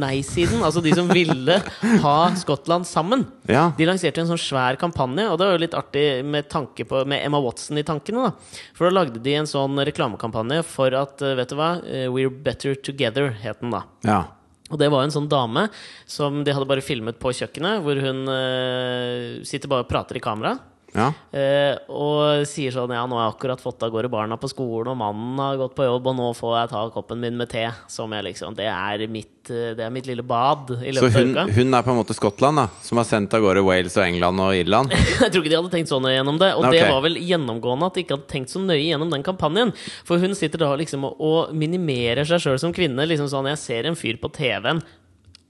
nei-siden. 0.00 0.64
Altså 0.66 0.82
de 0.82 0.96
som 0.98 1.14
ville 1.14 1.60
ha 2.02 2.16
Skottland 2.42 2.90
sammen. 2.90 3.22
Ja. 3.46 3.68
De 3.78 3.86
lanserte 3.86 4.24
en 4.24 4.32
sånn 4.32 4.42
svær 4.42 4.80
kampanje, 4.82 5.28
og 5.30 5.38
det 5.38 5.46
var 5.46 5.54
jo 5.54 5.62
litt 5.62 5.78
artig 5.78 6.06
med, 6.26 6.50
tanke 6.50 6.88
på, 6.90 7.04
med 7.06 7.22
Emma 7.22 7.38
Watson 7.44 7.78
i 7.78 7.86
tankene. 7.86 8.26
da 8.26 8.74
For 8.74 8.88
da 8.88 8.96
lagde 8.98 9.22
de 9.22 9.38
en 9.38 9.48
sånn 9.48 9.78
reklamekampanje 9.86 10.64
for 10.66 10.98
at 10.98 11.22
Vet 11.38 11.52
du 11.52 11.58
hva? 11.58 11.70
We're 12.10 12.32
Better 12.32 12.74
Together, 12.74 13.27
het 13.32 13.62
den 13.62 13.74
da. 13.74 13.84
ja. 14.06 14.24
Og 14.68 14.76
det 14.76 14.90
var 14.92 15.00
en 15.00 15.12
sånn 15.12 15.30
dame 15.32 15.62
som 16.04 16.42
de 16.44 16.52
hadde 16.52 16.68
bare 16.68 16.84
filmet 16.84 17.16
på 17.16 17.32
kjøkkenet, 17.32 17.80
hvor 17.84 18.00
hun 18.04 18.18
uh, 18.28 19.40
sitter 19.48 19.70
bare 19.70 19.86
og 19.86 19.88
prater 19.88 20.18
i 20.18 20.20
kamera. 20.20 20.58
Ja. 20.96 21.08
eh, 21.36 21.74
og 21.92 22.46
sier 22.48 22.72
sånn 22.72 22.92
Ja, 22.94 23.04
nå 23.08 23.18
har 23.18 23.26
jeg 23.26 23.34
akkurat 23.34 23.62
fått 23.62 23.82
av 23.84 23.92
gårde 23.92 24.10
barna 24.12 24.38
på 24.40 24.50
skolen, 24.50 24.92
og 24.94 25.00
mannen 25.00 25.40
har 25.42 25.58
gått 25.60 25.74
på 25.76 25.86
jobb, 25.86 26.08
og 26.10 26.16
nå 26.18 26.28
får 26.36 26.54
jeg 26.56 26.70
ta 26.72 26.84
koppen 26.94 27.20
min 27.22 27.36
med 27.38 27.50
te. 27.52 27.66
Som 27.90 28.14
jeg 28.16 28.26
liksom 28.30 28.56
Det 28.58 28.68
er 28.70 29.04
mitt, 29.12 29.50
eh, 29.50 29.74
det 29.78 29.84
er 29.84 29.92
mitt 29.94 30.08
lille 30.08 30.24
bad 30.26 30.72
i 30.78 30.92
Så 30.92 31.00
løpet 31.00 31.18
hun, 31.18 31.32
av 31.36 31.48
uka. 31.48 31.56
hun 31.58 31.78
er 31.78 31.86
på 31.86 31.92
en 31.92 32.00
måte 32.00 32.16
Skottland, 32.16 32.62
da, 32.62 32.66
som 32.82 33.00
har 33.00 33.08
sendt 33.08 33.34
av 33.36 33.44
gårde 33.44 33.64
Wales 33.66 33.96
og 33.98 34.06
England 34.06 34.44
og 34.44 34.54
Irland? 34.56 34.94
Jeg 35.22 35.32
tror 35.32 35.42
ikke 35.42 35.52
de 35.52 35.60
hadde 35.60 35.74
tenkt 35.74 35.92
så 35.92 36.00
nøye 36.02 36.16
gjennom 36.16 36.40
det. 36.40 36.52
Og 36.56 36.68
okay. 36.68 36.78
det 36.80 36.92
var 36.92 37.04
vel 37.04 37.18
gjennomgående 37.20 37.90
at 37.90 37.98
de 37.98 38.06
ikke 38.06 38.18
hadde 38.18 38.32
tenkt 38.32 38.54
så 38.54 38.62
nøye 38.62 38.84
gjennom 38.86 39.12
den 39.12 39.26
kampanjen. 39.26 39.74
For 40.08 40.22
hun 40.22 40.36
sitter 40.38 40.64
da 40.64 40.72
liksom 40.78 41.04
og, 41.08 41.20
og 41.20 41.52
minimerer 41.56 42.28
seg 42.28 42.42
sjøl 42.44 42.62
som 42.62 42.74
kvinne. 42.76 43.06
Liksom 43.08 43.30
sånn 43.30 43.50
Jeg 43.52 43.62
ser 43.62 43.90
en 43.90 43.98
fyr 43.98 44.20
på 44.20 44.32
TV-en. 44.34 44.82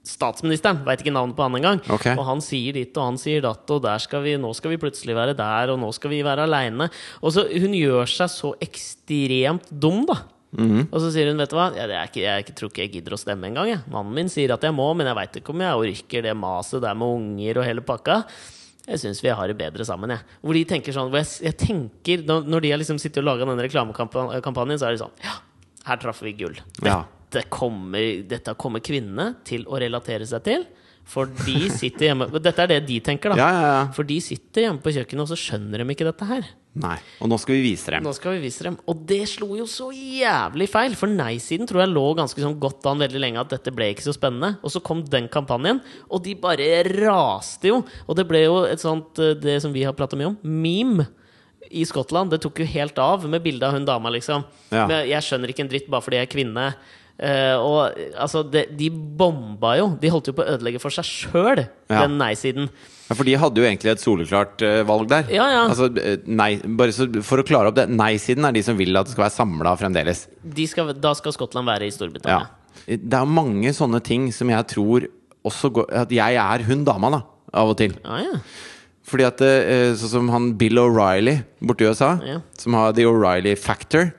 Statsministeren, 0.09 0.81
veit 0.87 1.03
ikke 1.03 1.13
navnet 1.13 1.37
på 1.37 1.45
han 1.45 1.59
engang. 1.59 1.83
Okay. 1.85 2.17
Og 2.17 2.25
han 2.27 2.41
sier 2.43 2.75
ditt, 2.79 2.95
og 2.97 3.11
han 3.11 3.21
sier 3.21 3.43
datt, 3.45 3.69
og 3.69 3.85
skal 4.01 4.25
vi, 4.25 4.33
nå 4.41 4.51
skal 4.57 4.73
vi 4.73 4.81
plutselig 4.81 5.15
være 5.17 5.37
der, 5.37 5.73
og 5.73 5.79
nå 5.81 5.91
skal 5.95 6.13
vi 6.15 6.23
være 6.25 6.47
aleine. 6.49 6.89
Hun 7.21 7.77
gjør 7.77 8.09
seg 8.09 8.33
så 8.33 8.53
ekstremt 8.65 9.69
dum, 9.69 10.03
da. 10.09 10.21
Mhm. 10.57 10.87
Og 10.89 10.97
så 11.03 11.11
sier 11.13 11.29
hun, 11.29 11.37
vet 11.37 11.51
du 11.51 11.57
hva, 11.59 11.67
jeg, 11.77 11.89
ikke, 12.09 12.23
jeg 12.25 12.55
tror 12.57 12.71
ikke 12.71 12.85
jeg 12.87 12.93
gidder 12.95 13.13
å 13.13 13.19
stemme 13.21 13.51
engang. 13.51 13.69
jeg. 13.69 13.83
Mannen 13.93 14.15
min 14.17 14.31
sier 14.33 14.55
at 14.55 14.65
jeg 14.65 14.73
må, 14.73 14.87
men 14.97 15.09
jeg 15.09 15.17
veit 15.19 15.37
ikke 15.41 15.53
om 15.53 15.61
jeg 15.61 15.83
orker 15.83 16.25
det 16.25 16.33
maset 16.37 16.81
der 16.81 16.97
med 16.97 17.19
unger 17.19 17.61
og 17.61 17.69
hele 17.69 17.85
pakka. 17.85 18.23
Jeg 18.89 19.03
syns 19.03 19.21
vi 19.21 19.29
har 19.29 19.51
det 19.51 19.57
bedre 19.59 19.85
sammen, 19.85 20.15
jeg. 20.15 20.25
Hvor 20.41 20.57
de 20.57 20.63
tenker 20.65 20.95
sånn 20.95 21.13
jeg, 21.13 21.29
jeg 21.45 21.57
tenker, 21.61 22.23
Når 22.25 22.65
de 22.65 22.71
har 22.73 22.81
liksom 22.81 22.97
sittet 22.97 23.21
og 23.21 23.27
laga 23.29 23.45
den 23.45 23.61
reklamekampanjen, 23.61 24.79
så 24.81 24.89
er 24.89 24.97
de 24.97 25.03
sånn 25.03 25.13
Ja, 25.21 25.37
her 25.85 26.01
traff 26.01 26.23
vi 26.25 26.33
gull. 26.33 26.57
Ja. 26.81 27.03
Dette 27.29 27.45
kommer, 27.53 28.23
dette 28.25 28.53
kommer 28.57 28.81
kvinnene 28.81 29.35
til 29.45 29.65
å 29.69 29.77
relatere 29.81 30.25
seg 30.25 30.45
til. 30.47 30.67
For 31.09 31.29
de 31.45 31.69
sitter 31.73 32.09
hjemme 32.11 32.27
Dette 32.37 32.61
er 32.61 32.69
det 32.69 32.79
de 32.85 32.99
tenker, 33.01 33.33
da. 33.33 33.37
Ja, 33.39 33.49
ja, 33.49 33.69
ja. 33.69 33.85
For 33.95 34.05
de 34.05 34.19
sitter 34.21 34.67
hjemme 34.67 34.81
på 34.83 34.93
kjøkkenet, 34.93 35.23
og 35.23 35.31
så 35.31 35.37
skjønner 35.39 35.81
de 35.81 35.93
ikke 35.95 36.05
dette 36.05 36.27
her. 36.29 36.49
Nei. 36.79 36.97
Og 37.23 37.31
nå 37.31 37.37
skal 37.41 37.57
vi 37.57 37.63
vise 37.71 37.93
dem. 37.95 38.03
Nå 38.05 38.13
skal 38.13 38.35
vi 38.35 38.43
vise 38.43 38.65
dem. 38.67 38.75
Og 38.89 39.01
det 39.09 39.23
slo 39.31 39.55
jo 39.57 39.65
så 39.69 39.89
jævlig 39.95 40.67
feil! 40.69 40.93
For 40.99 41.09
nei-siden 41.09 41.69
tror 41.69 41.81
jeg 41.83 41.93
lå 41.95 42.03
ganske 42.19 42.43
sånn 42.43 42.59
godt 42.61 42.85
an 42.91 43.01
veldig 43.01 43.23
lenge 43.23 43.41
at 43.41 43.55
dette 43.55 43.73
ble 43.73 43.89
ikke 43.93 44.05
så 44.05 44.13
spennende. 44.15 44.59
Og 44.61 44.73
så 44.75 44.83
kom 44.85 45.01
den 45.09 45.31
kampanjen, 45.33 45.81
og 46.09 46.21
de 46.27 46.35
bare 46.39 46.83
raste 46.91 47.71
jo! 47.71 47.81
Og 48.05 48.19
det 48.19 48.27
ble 48.29 48.45
jo 48.45 48.61
et 48.69 48.83
sånt, 48.83 49.17
eh, 49.23 49.33
det 49.39 49.57
som 49.65 49.73
vi 49.73 49.87
har 49.87 49.97
prata 49.97 50.19
mye 50.19 50.33
om, 50.33 50.37
meme. 50.45 51.09
I 51.69 51.83
Skottland. 51.85 52.31
Det 52.33 52.39
tok 52.41 52.63
jo 52.63 52.65
helt 52.65 52.97
av 52.97 53.27
med 53.29 53.43
bildet 53.45 53.67
av 53.67 53.75
hun 53.75 53.83
dama, 53.85 54.09
liksom. 54.09 54.41
Ja. 54.71 54.87
Men 54.89 55.03
jeg 55.05 55.21
skjønner 55.21 55.51
ikke 55.51 55.61
en 55.61 55.69
dritt 55.69 55.89
bare 55.91 56.01
fordi 56.01 56.17
jeg 56.17 56.25
er 56.25 56.31
kvinne. 56.31 56.63
Eh, 57.19 57.55
og 57.59 57.97
altså, 58.15 58.45
de, 58.47 58.61
de 58.79 58.87
bomba 58.89 59.73
jo. 59.75 59.89
De 59.99 60.07
holdt 60.13 60.29
jo 60.31 60.33
på 60.37 60.43
å 60.45 60.53
ødelegge 60.53 60.79
for 60.79 60.93
seg 60.95 61.03
sjøl, 61.07 61.65
Ja. 61.89 62.05
den 62.05 62.17
nei-siden. 62.21 62.69
Ja, 63.09 63.15
For 63.17 63.25
de 63.27 63.33
hadde 63.41 63.59
jo 63.59 63.65
egentlig 63.67 63.91
et 63.91 63.99
soleklart 64.03 64.61
uh, 64.63 64.83
valg 64.87 65.07
der. 65.09 65.25
Ja, 65.33 65.47
ja. 65.51 65.63
Altså, 65.67 65.89
eh, 65.99 66.21
nei, 66.29 66.51
bare 66.79 66.93
så, 66.95 67.07
for 67.25 67.41
å 67.41 67.45
klare 67.47 67.71
opp 67.71 67.75
det 67.79 67.87
Nei-siden 67.89 68.45
er 68.47 68.53
de 68.55 68.61
som 68.63 68.77
vil 68.77 68.95
at 68.95 69.09
det 69.09 69.15
skal 69.15 69.25
være 69.25 69.35
samla 69.35 69.73
fremdeles. 69.81 70.27
De 70.45 70.67
skal, 70.69 70.93
da 70.93 71.11
skal 71.17 71.33
Skottland 71.35 71.67
være 71.67 71.87
i 71.87 71.91
Ja. 71.91 71.95
Storbritannia. 71.97 72.49
Det 72.89 73.13
er 73.19 73.25
mange 73.27 73.73
sånne 73.75 73.99
ting 74.05 74.29
som 74.31 74.49
jeg 74.49 74.67
tror 74.71 75.07
også 75.45 75.69
går 75.73 75.91
At 76.05 76.11
jeg 76.13 76.35
er 76.39 76.63
hun 76.69 76.83
dama, 76.87 77.09
da. 77.17 77.21
av 77.53 77.69
og 77.73 77.77
til. 77.81 77.95
Ja, 78.05 78.17
ja. 78.29 78.39
Fordi 79.09 79.25
at 79.25 79.41
uh, 79.41 79.95
Sånn 79.97 80.11
som 80.13 80.29
han 80.29 80.53
Bill 80.59 80.77
O'Reilly 80.77 81.39
borte 81.65 81.81
i 81.83 81.89
USA, 81.89 82.13
Ja. 82.23 82.39
som 82.57 82.73
har 82.77 82.93
The 82.93 83.03
O'Reilly 83.09 83.57
Factor. 83.57 84.13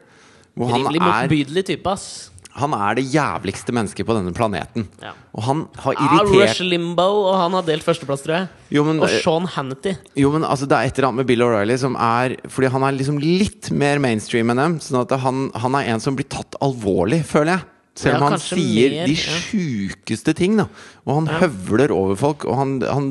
Hvor 0.58 0.72
han 0.74 0.82
Rimelig 0.82 0.98
er, 1.00 1.28
motbydelig 1.30 1.64
type, 1.70 1.86
ass. 1.86 2.29
Han 2.60 2.74
er 2.76 2.98
det 3.00 3.04
jævligste 3.12 3.72
mennesket 3.76 4.06
på 4.08 4.14
denne 4.16 4.32
planeten. 4.36 4.86
Ja. 5.02 5.12
Og 5.34 5.42
han 5.46 5.64
har 5.82 5.96
Ah, 5.96 6.04
irritert 6.20 6.36
Rush 6.50 6.62
Limbo, 6.66 7.06
og 7.30 7.34
han 7.40 7.56
har 7.58 7.66
delt 7.66 7.84
førsteplass, 7.86 8.22
tror 8.26 8.36
jeg. 8.36 8.48
Jo, 8.76 8.84
men, 8.86 9.00
og 9.02 9.08
eh, 9.08 9.18
Sean 9.24 9.48
Hannity. 9.56 9.96
Jo, 10.18 10.30
men 10.34 10.44
altså, 10.46 10.68
det 10.70 10.76
er 10.78 10.88
et 10.90 10.98
eller 11.00 11.08
annet 11.10 11.22
med 11.24 11.30
Bill 11.32 11.44
O'Reilly 11.46 11.76
som 11.80 11.96
er 11.98 12.36
Fordi 12.50 12.70
han 12.74 12.86
er 12.86 12.96
liksom 13.00 13.18
litt 13.22 13.70
mer 13.72 13.98
mainstream 14.02 14.50
enn 14.54 14.60
dem. 14.62 14.78
Sånn 14.84 15.02
at 15.02 15.12
han, 15.24 15.48
han 15.54 15.76
er 15.80 15.92
en 15.94 16.00
som 16.04 16.16
blir 16.18 16.28
tatt 16.30 16.58
alvorlig, 16.64 17.22
føler 17.28 17.56
jeg. 17.58 17.66
Selv 18.00 18.16
om 18.16 18.22
Ja, 18.22 18.28
han 18.32 18.40
sier 18.40 18.92
mer, 18.94 19.08
de 19.10 19.14
ja. 19.18 20.34
ting, 20.38 20.54
da. 20.60 20.68
Og 21.04 21.16
han 21.18 21.26
høvler 21.40 21.90
over 21.92 22.16
folk. 22.16 22.46
Og 22.48 22.54
han, 22.56 22.76
han, 22.86 23.08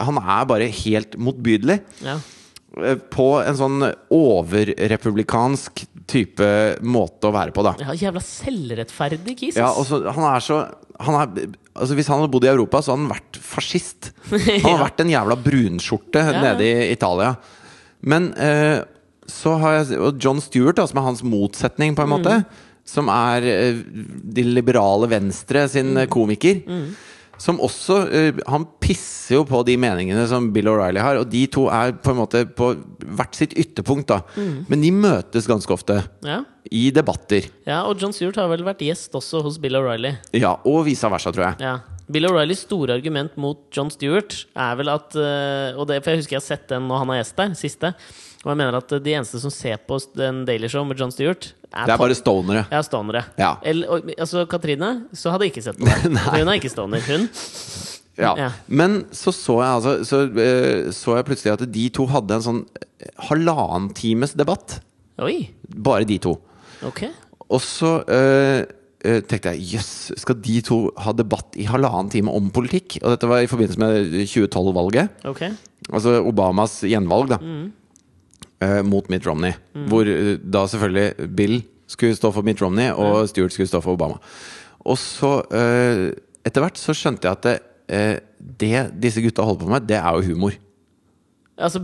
han 0.00 0.18
er 0.22 0.46
bare 0.50 0.70
helt 0.72 1.18
motbydelig. 1.20 1.76
Ja. 2.02 2.16
eh, 2.80 2.96
På 3.12 3.36
en 3.44 3.58
sånn 3.60 3.84
overrepublikansk 4.10 5.84
type 6.06 6.46
måte 6.82 7.28
å 7.28 7.32
være 7.34 7.52
på, 7.54 7.62
da. 7.64 7.74
ja, 7.80 7.92
jævla 7.94 8.20
selvrettferdig 8.24 9.36
kis. 9.38 9.56
Ja, 9.56 9.68
ass. 9.70 9.78
og 9.78 9.86
så 9.86 10.12
Han 10.14 10.24
er 10.34 10.40
så 10.40 10.62
han 11.02 11.14
er, 11.18 11.46
altså 11.74 11.94
Hvis 11.96 12.06
han 12.06 12.20
hadde 12.20 12.30
bodd 12.30 12.44
i 12.44 12.50
Europa, 12.52 12.78
så 12.82 12.92
hadde 12.92 13.06
han 13.06 13.14
vært 13.16 13.38
fascist. 13.42 14.12
Han 14.30 14.40
hadde 14.40 14.68
Ja. 14.68 14.76
vært 14.84 15.00
en 15.00 15.10
jævla 15.10 15.36
brunskjorte 15.42 16.20
Ja. 16.32 16.40
nede 16.42 16.62
i 16.68 16.90
Italia. 16.92 17.36
Men 18.02 18.32
eh, 18.34 18.82
så 19.26 19.56
har 19.58 19.84
jeg 19.84 19.98
Og 19.98 20.18
John 20.20 20.40
Stewart, 20.40 20.76
da, 20.76 20.86
som 20.86 20.98
er 20.98 21.02
hans 21.08 21.22
motsetning, 21.22 21.94
på 21.96 22.02
en 22.02 22.08
Mm. 22.10 22.18
måte. 22.22 22.44
Som 22.84 23.08
er 23.08 23.42
eh, 23.42 23.74
de 23.82 24.42
liberale 24.42 25.08
venstre 25.08 25.68
sin 25.68 25.94
Mm. 25.94 26.06
komiker. 26.08 26.62
komiker. 26.66 26.94
Som 27.42 27.58
også 27.64 27.96
eh, 28.14 28.40
Han 28.52 28.66
pisser 28.82 29.40
jo 29.40 29.44
på 29.48 29.62
de 29.66 29.74
meningene 29.80 30.24
som 30.30 30.50
Bill 30.54 30.68
O'Reilly 30.70 31.02
har, 31.02 31.18
og 31.18 31.30
de 31.32 31.42
to 31.50 31.66
er 31.72 31.94
på 31.98 32.12
en 32.12 32.20
måte 32.20 32.44
på 32.58 32.72
hvert 33.02 33.38
sitt 33.38 33.56
ytterpunkt, 33.58 34.12
da. 34.12 34.20
Mm. 34.36 34.58
Men 34.70 34.84
de 34.84 34.92
møtes 34.94 35.48
ganske 35.50 35.74
ofte. 35.74 36.02
ja. 36.26 36.42
I 36.72 36.92
debatter. 36.94 37.48
ja, 37.66 37.80
og 37.84 37.98
John 38.00 38.14
Stewart 38.14 38.36
har 38.38 38.46
vel 38.48 38.62
vært 38.64 38.80
gjest 38.86 39.12
også 39.18 39.40
hos 39.44 39.58
Bill 39.60 39.74
O'Reilly. 39.76 40.14
Ja, 40.38 40.54
og 40.64 40.84
vice 40.86 41.10
versa, 41.10 41.32
tror 41.34 41.48
jeg. 41.50 41.56
Ja. 41.60 41.72
Bill 42.12 42.28
O'Reillys 42.28 42.62
store 42.64 42.94
argument 42.94 43.34
mot 43.40 43.64
John 43.74 43.90
Stewart 43.92 44.36
er 44.54 44.78
vel 44.78 44.90
at 44.92 45.14
eh, 45.18 45.78
Og 45.78 45.86
det, 45.88 46.00
For 46.02 46.12
jeg 46.12 46.22
husker 46.22 46.36
jeg 46.36 46.40
har 46.40 46.46
sett 46.46 46.64
den 46.70 46.86
når 46.88 47.02
han 47.02 47.12
er 47.12 47.18
gjest 47.20 47.36
der, 47.42 47.56
siste. 47.58 47.92
Og 48.44 48.52
jeg 48.52 48.60
mener 48.62 48.78
at 48.78 48.94
de 49.04 49.14
eneste 49.18 49.42
som 49.42 49.52
ser 49.54 49.82
på 49.86 49.98
den 50.18 50.42
Daily 50.48 50.70
Show 50.70 50.86
med 50.86 50.98
John 51.02 51.12
Stewart, 51.14 51.50
Det 51.72 51.94
er 51.94 52.00
bare 52.00 52.16
stonere. 52.16 52.66
Ja, 52.70 52.82
stonere. 52.84 53.24
Ja. 53.40 53.54
Eller, 53.64 53.88
og, 53.88 54.12
altså, 54.18 54.44
Katrine 54.50 54.90
så 55.16 55.32
hadde 55.32 55.48
jeg 55.48 55.54
ikke 55.54 55.64
sett 55.64 55.80
på 55.80 55.88
det. 55.88 56.12
Hun 56.36 56.50
er 56.52 56.58
ikke 56.60 56.72
stoner. 56.72 57.02
Hun. 57.06 57.28
Ja. 58.20 58.34
Ja. 58.36 58.50
Men 58.68 59.06
så 59.16 59.32
så 59.32 59.56
jeg 59.62 59.72
altså 59.78 59.94
så, 60.04 60.20
uh, 60.28 60.92
så 60.92 61.16
jeg 61.16 61.28
plutselig 61.30 61.54
at 61.54 61.64
de 61.72 61.86
to 61.96 62.04
hadde 62.12 62.36
en 62.36 62.44
sånn 62.44 62.60
eh, 62.76 63.08
halvannen 63.30 63.88
times 63.96 64.36
debatt. 64.36 64.80
Oi! 65.22 65.48
Bare 65.72 66.04
de 66.08 66.20
to. 66.20 66.36
Ok. 66.84 67.06
Og 67.48 67.60
så 67.64 67.98
uh, 68.04 68.60
tenkte 69.02 69.54
jeg 69.54 69.76
jøss, 69.76 69.92
skal 70.20 70.38
de 70.44 70.60
to 70.64 70.78
ha 71.02 71.14
debatt 71.16 71.56
i 71.58 71.66
halvannen 71.66 72.12
time 72.12 72.32
om 72.36 72.52
politikk? 72.54 73.00
Og 73.02 73.14
dette 73.14 73.30
var 73.30 73.42
i 73.42 73.50
forbindelse 73.50 73.80
med 73.80 74.12
2012-valget. 74.30 75.22
ok 75.32 75.46
Altså 75.90 76.20
Obamas 76.22 76.76
gjenvalg, 76.86 77.32
da. 77.32 77.40
Mm. 77.42 77.72
Eh, 78.62 78.78
mot 78.86 79.10
Mitt 79.12 79.26
Romney. 79.28 79.52
Hvor 79.90 80.08
uh, 80.08 80.34
da 80.42 80.64
selvfølgelig 80.70 81.28
Bill 81.38 81.58
skulle 81.90 82.16
stå 82.16 82.30
for 82.32 82.46
Mitt 82.46 82.62
Romney, 82.62 82.88
og 82.94 83.26
Stuart 83.28 83.52
skulle 83.52 83.68
stå 83.68 83.82
for 83.84 83.98
Obama. 83.98 84.16
Og 84.86 84.96
så, 84.98 85.36
uh, 85.52 86.08
etter 86.46 86.64
hvert, 86.64 86.80
så 86.80 86.94
skjønte 86.96 87.28
jeg 87.28 87.38
at 87.38 87.46
det, 87.46 87.56
det 88.62 88.86
disse 89.02 89.20
gutta 89.22 89.44
holder 89.44 89.66
på 89.66 89.72
med, 89.74 89.88
det 89.90 89.98
er 90.00 90.16
jo 90.16 90.32
humor. 90.32 90.54
Altså, 91.62 91.82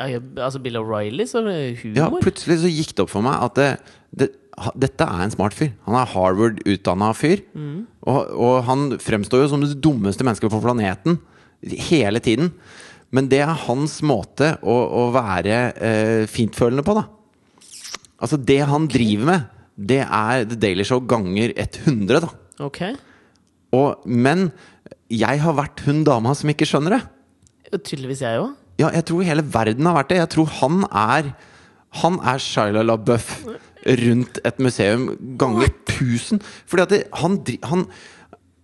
altså 0.00 0.58
Bill 0.64 0.78
O'Reilly, 0.80 1.26
så 1.28 1.42
er 1.44 1.74
humor? 1.82 1.98
Ja, 1.98 2.08
plutselig 2.24 2.62
så 2.62 2.70
gikk 2.72 2.94
det 2.96 3.04
opp 3.04 3.12
for 3.12 3.22
meg 3.26 3.36
at 3.44 3.58
det, 3.58 3.68
det, 4.16 4.28
ha- 4.58 4.72
dette 4.80 5.06
er 5.06 5.24
en 5.26 5.34
smart 5.34 5.54
fyr. 5.56 5.74
Han 5.86 5.98
er 6.00 6.08
Harvard-utdanna 6.14 7.10
fyr. 7.14 7.42
Og, 8.08 8.20
og 8.32 8.54
han 8.66 8.86
fremstår 9.02 9.44
jo 9.44 9.50
som 9.52 9.62
det 9.62 9.76
dummeste 9.84 10.24
mennesket 10.26 10.52
på 10.52 10.62
planeten 10.64 11.20
hele 11.90 12.22
tiden. 12.24 12.54
Men 13.14 13.30
det 13.30 13.40
er 13.42 13.62
hans 13.66 13.98
måte 14.06 14.54
å, 14.62 14.76
å 15.02 15.06
være 15.14 15.56
eh, 15.74 16.26
fintfølende 16.30 16.84
på, 16.86 16.94
da. 16.98 17.06
Altså, 18.20 18.36
det 18.36 18.60
han 18.68 18.86
driver 18.90 19.30
med, 19.32 19.48
det 19.90 20.02
er 20.04 20.44
The 20.46 20.58
Daily 20.60 20.84
Show 20.86 21.02
ganger 21.08 21.54
100, 21.56 22.20
da. 22.22 22.30
Okay. 22.60 22.94
Og, 23.74 24.04
men 24.04 24.50
jeg 25.10 25.42
har 25.42 25.56
vært 25.58 25.82
hun 25.86 26.04
dama 26.06 26.34
som 26.38 26.52
ikke 26.52 26.68
skjønner 26.68 26.98
det. 26.98 27.02
Tydeligvis 27.78 28.22
jeg 28.26 28.42
òg. 28.42 28.54
Ja, 28.80 28.90
jeg 28.94 29.06
tror 29.08 29.26
hele 29.26 29.44
verden 29.44 29.88
har 29.88 29.98
vært 29.98 30.12
det. 30.12 30.20
Jeg 30.22 30.32
tror 30.36 30.52
han 30.60 30.84
er 30.88 31.34
Han 32.00 32.20
er 32.22 32.38
Shia 32.38 32.84
LaBeouf 32.86 33.40
rundt 33.98 34.36
et 34.46 34.60
museum 34.62 35.08
ganger 35.38 35.72
1000. 35.88 36.38
Fordi 36.70 36.82
at 36.84 36.92
det, 36.92 37.00
han, 37.18 37.40
han, 37.66 37.80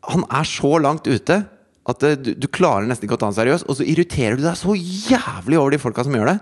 han 0.06 0.22
er 0.30 0.46
så 0.46 0.76
langt 0.78 1.08
ute 1.10 1.40
at 1.86 2.02
du, 2.22 2.32
du 2.34 2.48
klarer 2.50 2.88
nesten 2.88 3.06
ikke 3.06 3.14
å 3.18 3.20
ta 3.22 3.28
den 3.30 3.38
seriøst. 3.38 3.68
Og 3.70 3.78
så 3.78 3.86
irriterer 3.86 4.38
du 4.38 4.42
deg 4.46 4.58
så 4.58 4.74
jævlig 4.74 5.60
over 5.60 5.74
de 5.76 5.82
folka 5.82 6.04
som 6.06 6.16
gjør 6.18 6.32
det. 6.32 6.38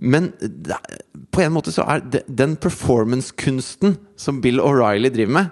Men 0.00 0.30
det, 0.40 0.76
på 1.32 1.42
en 1.44 1.52
måte 1.52 1.72
så 1.74 1.84
er 1.88 2.04
det, 2.12 2.24
den 2.28 2.54
performance-kunsten 2.60 3.96
som 4.20 4.40
Bill 4.44 4.60
O'Reilly 4.64 5.10
driver 5.12 5.34
med, 5.36 5.50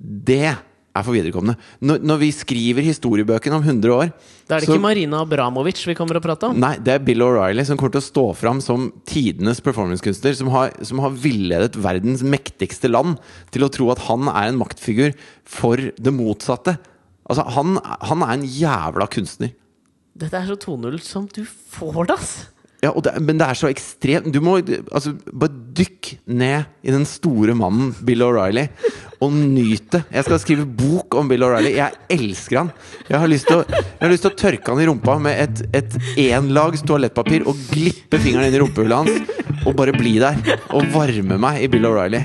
det 0.00 0.44
er 0.50 1.04
for 1.06 1.14
viderekomne. 1.14 1.54
Når, 1.86 2.00
når 2.02 2.18
vi 2.18 2.28
skriver 2.34 2.82
historiebøkene 2.86 3.58
om 3.60 3.62
100 3.66 3.92
år 3.94 4.08
Da 4.48 4.56
er 4.56 4.60
det 4.60 4.66
så- 4.66 4.74
ikke 4.74 4.82
Marina 4.82 5.20
Abramovic 5.22 5.84
vi 5.86 5.94
kommer 5.94 6.18
å 6.18 6.22
prate 6.22 6.48
om. 6.50 6.58
Nei, 6.58 6.76
det 6.82 6.94
er 6.94 7.04
Bill 7.06 7.22
O'Reilly 7.22 7.64
som 7.66 7.78
kommer 7.78 7.94
til 7.94 8.02
å 8.02 8.08
stå 8.10 8.24
fram 8.36 8.60
som 8.60 8.88
tidenes 9.06 9.60
performancekunstner. 9.62 10.34
Som 10.34 10.48
har, 10.50 10.72
som 10.82 10.98
har 10.98 11.10
villedet 11.10 11.78
verdens 11.78 12.22
mektigste 12.26 12.90
land 12.90 13.18
til 13.52 13.62
å 13.62 13.70
tro 13.70 13.90
at 13.94 14.02
han 14.10 14.26
er 14.28 14.48
en 14.50 14.58
maktfigur 14.58 15.14
for 15.46 15.76
det 15.76 16.12
motsatte. 16.14 16.78
Altså, 17.30 17.46
han, 17.56 17.76
han 18.10 18.24
er 18.26 18.32
en 18.34 18.46
jævla 18.46 19.06
kunstner. 19.10 19.54
Dette 20.20 20.36
er 20.36 20.48
så 20.50 20.56
2-0 20.58 20.98
som 21.04 21.28
du 21.30 21.44
får 21.46 22.10
det, 22.10 22.16
ass! 22.18 22.32
Ja, 22.80 22.94
det, 23.04 23.12
men 23.20 23.36
det 23.36 23.44
er 23.44 23.58
så 23.58 23.68
ekstremt 23.68 24.30
Du 24.32 24.38
må 24.40 24.54
altså, 24.56 25.12
bare 25.28 25.52
dykke 25.76 26.16
ned 26.32 26.70
i 26.80 26.94
den 26.94 27.04
store 27.08 27.52
mannen 27.56 27.92
Bill 28.08 28.24
O'Reilly 28.24 28.66
og 29.20 29.34
nyte. 29.36 30.00
Jeg 30.08 30.24
skal 30.24 30.40
skrive 30.40 30.64
bok 30.64 31.12
om 31.20 31.28
Bill 31.28 31.44
O'Reilly. 31.44 31.74
Jeg 31.76 31.92
elsker 32.16 32.56
han. 32.62 32.70
Jeg 33.04 33.20
har 33.20 33.28
lyst 33.28 33.50
til 33.50 33.60
å, 33.60 33.66
jeg 33.68 34.00
har 34.00 34.12
lyst 34.14 34.24
til 34.24 34.32
å 34.32 34.38
tørke 34.46 34.72
han 34.72 34.80
i 34.80 34.86
rumpa 34.88 35.18
med 35.20 35.42
et, 35.44 35.60
et 35.76 35.98
enlags 36.24 36.80
toalettpapir 36.88 37.44
og 37.44 37.60
glippe 37.68 38.16
fingeren 38.16 38.48
inn 38.48 38.56
i 38.56 38.62
rumpehullet 38.64 38.96
hans 38.96 39.66
og 39.66 39.76
bare 39.76 39.92
bli 39.92 40.16
der 40.22 40.40
og 40.72 40.88
varme 40.94 41.36
meg 41.36 41.66
i 41.66 41.68
Bill 41.68 41.90
O'Reilly. 41.90 42.24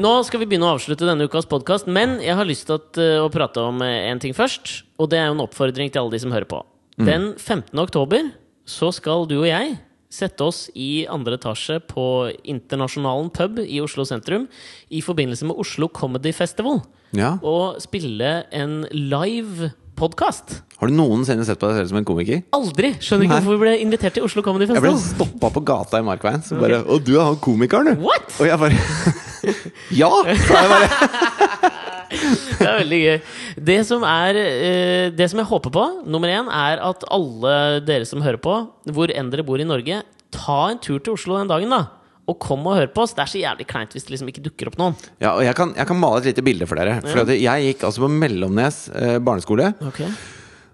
Nå 0.00 0.10
skal 0.24 0.40
vi 0.40 0.46
begynne 0.48 0.64
å 0.64 0.76
avslutte 0.78 1.04
denne 1.04 1.26
ukas 1.28 1.44
podkast, 1.50 1.88
men 1.90 2.22
jeg 2.24 2.32
har 2.38 2.48
lyst 2.48 2.64
til 2.68 2.78
at, 2.78 2.96
eh, 2.96 3.20
å 3.20 3.28
prate 3.28 3.60
om 3.60 3.82
eh, 3.84 4.08
en 4.08 4.20
ting 4.22 4.32
først. 4.32 4.84
Og 4.96 5.10
det 5.12 5.18
er 5.20 5.26
jo 5.28 5.34
en 5.34 5.44
oppfordring 5.44 5.90
til 5.92 6.00
alle 6.00 6.14
de 6.14 6.20
som 6.22 6.32
hører 6.32 6.48
på. 6.48 6.62
Den 7.00 7.34
15. 7.36 7.76
oktober 7.80 8.30
så 8.68 8.88
skal 8.92 9.26
du 9.28 9.38
og 9.42 9.48
jeg 9.48 9.78
sette 10.12 10.44
oss 10.44 10.66
i 10.74 11.06
andre 11.08 11.36
etasje 11.38 11.78
på 11.88 12.04
Internasjonalen 12.48 13.30
pub 13.32 13.60
i 13.62 13.80
Oslo 13.80 14.04
sentrum 14.08 14.48
i 14.90 15.00
forbindelse 15.04 15.48
med 15.48 15.60
Oslo 15.60 15.88
Comedy 15.88 16.32
Festival. 16.32 16.80
Ja. 17.16 17.36
Og 17.44 17.80
spille 17.84 18.44
en 18.52 18.82
live 18.92 19.72
podkast. 20.00 20.60
Har 20.80 20.88
du 20.88 20.94
noensinne 20.96 21.44
sett 21.44 21.60
på 21.60 21.68
deg 21.68 21.82
selv 21.82 21.90
som 21.92 21.98
en 22.00 22.06
komiker? 22.08 22.40
Aldri! 22.56 22.94
Skjønner 23.04 23.26
ikke 23.26 23.34
Nei. 23.36 23.40
hvorfor 23.44 23.58
vi 23.58 23.64
ble 23.66 23.74
invitert 23.84 24.16
til 24.16 24.24
Oslo 24.24 24.40
Comedy 24.46 24.64
Jeg 24.70 24.80
ble 24.80 24.94
Festival. 24.94 25.28
stoppa 25.28 25.50
på 25.52 25.62
gata 25.68 26.00
i 26.00 26.06
Markveien. 26.06 26.40
Så 26.46 26.56
bare 26.60 26.80
'Å, 26.80 26.96
du 27.04 27.12
er 27.18 27.24
han 27.28 27.36
komikeren, 27.36 27.92
du!' 27.92 28.00
What?! 28.06 28.32
Og 28.40 28.46
jeg 28.48 28.58
bare 28.58 28.76
Ja! 29.92 30.08
Så 30.08 30.56
jeg 30.56 30.70
bare 30.72 30.88
Det 32.60 32.66
er 32.66 32.78
veldig 32.80 32.98
gøy. 33.04 33.20
Det 33.70 33.76
som, 33.86 34.02
er, 34.04 34.34
eh, 34.36 35.10
det 35.14 35.28
som 35.30 35.38
jeg 35.38 35.46
håper 35.46 35.70
på, 35.70 35.84
nummer 36.10 36.28
én, 36.28 36.48
er 36.50 36.80
at 36.82 37.04
alle 37.08 37.80
dere 37.86 38.04
som 38.08 38.20
hører 38.20 38.40
på, 38.42 38.56
hvor 38.90 39.12
enn 39.14 39.30
dere 39.30 39.44
bor 39.46 39.60
i 39.62 39.64
Norge, 39.68 40.02
ta 40.34 40.58
en 40.72 40.80
tur 40.82 40.98
til 40.98 41.14
Oslo 41.14 41.38
den 41.38 41.48
dagen, 41.48 41.70
da. 41.70 41.86
Og 42.28 42.36
kom 42.42 42.66
og 42.68 42.76
hør 42.78 42.90
på 42.94 43.04
oss. 43.04 43.14
Det 43.16 43.24
er 43.24 43.30
så 43.32 43.40
jævlig 43.40 43.66
kleint 43.70 43.94
hvis 43.96 44.04
det 44.06 44.14
liksom 44.14 44.28
ikke 44.32 44.44
dukker 44.44 44.70
opp 44.70 44.76
noen. 44.80 44.98
Ja, 45.22 45.32
og 45.32 45.44
jeg 45.46 45.56
kan, 45.58 45.72
jeg 45.78 45.88
kan 45.88 45.98
male 45.98 46.20
et 46.20 46.28
lite 46.30 46.44
bilde 46.46 46.68
for 46.70 46.78
dere. 46.78 47.00
For 47.06 47.24
ja. 47.24 47.40
jeg 47.54 47.72
gikk 47.72 47.88
altså 47.88 48.04
på 48.04 48.12
Mellomnes 48.12 48.84
eh, 48.94 49.16
barneskole. 49.24 49.72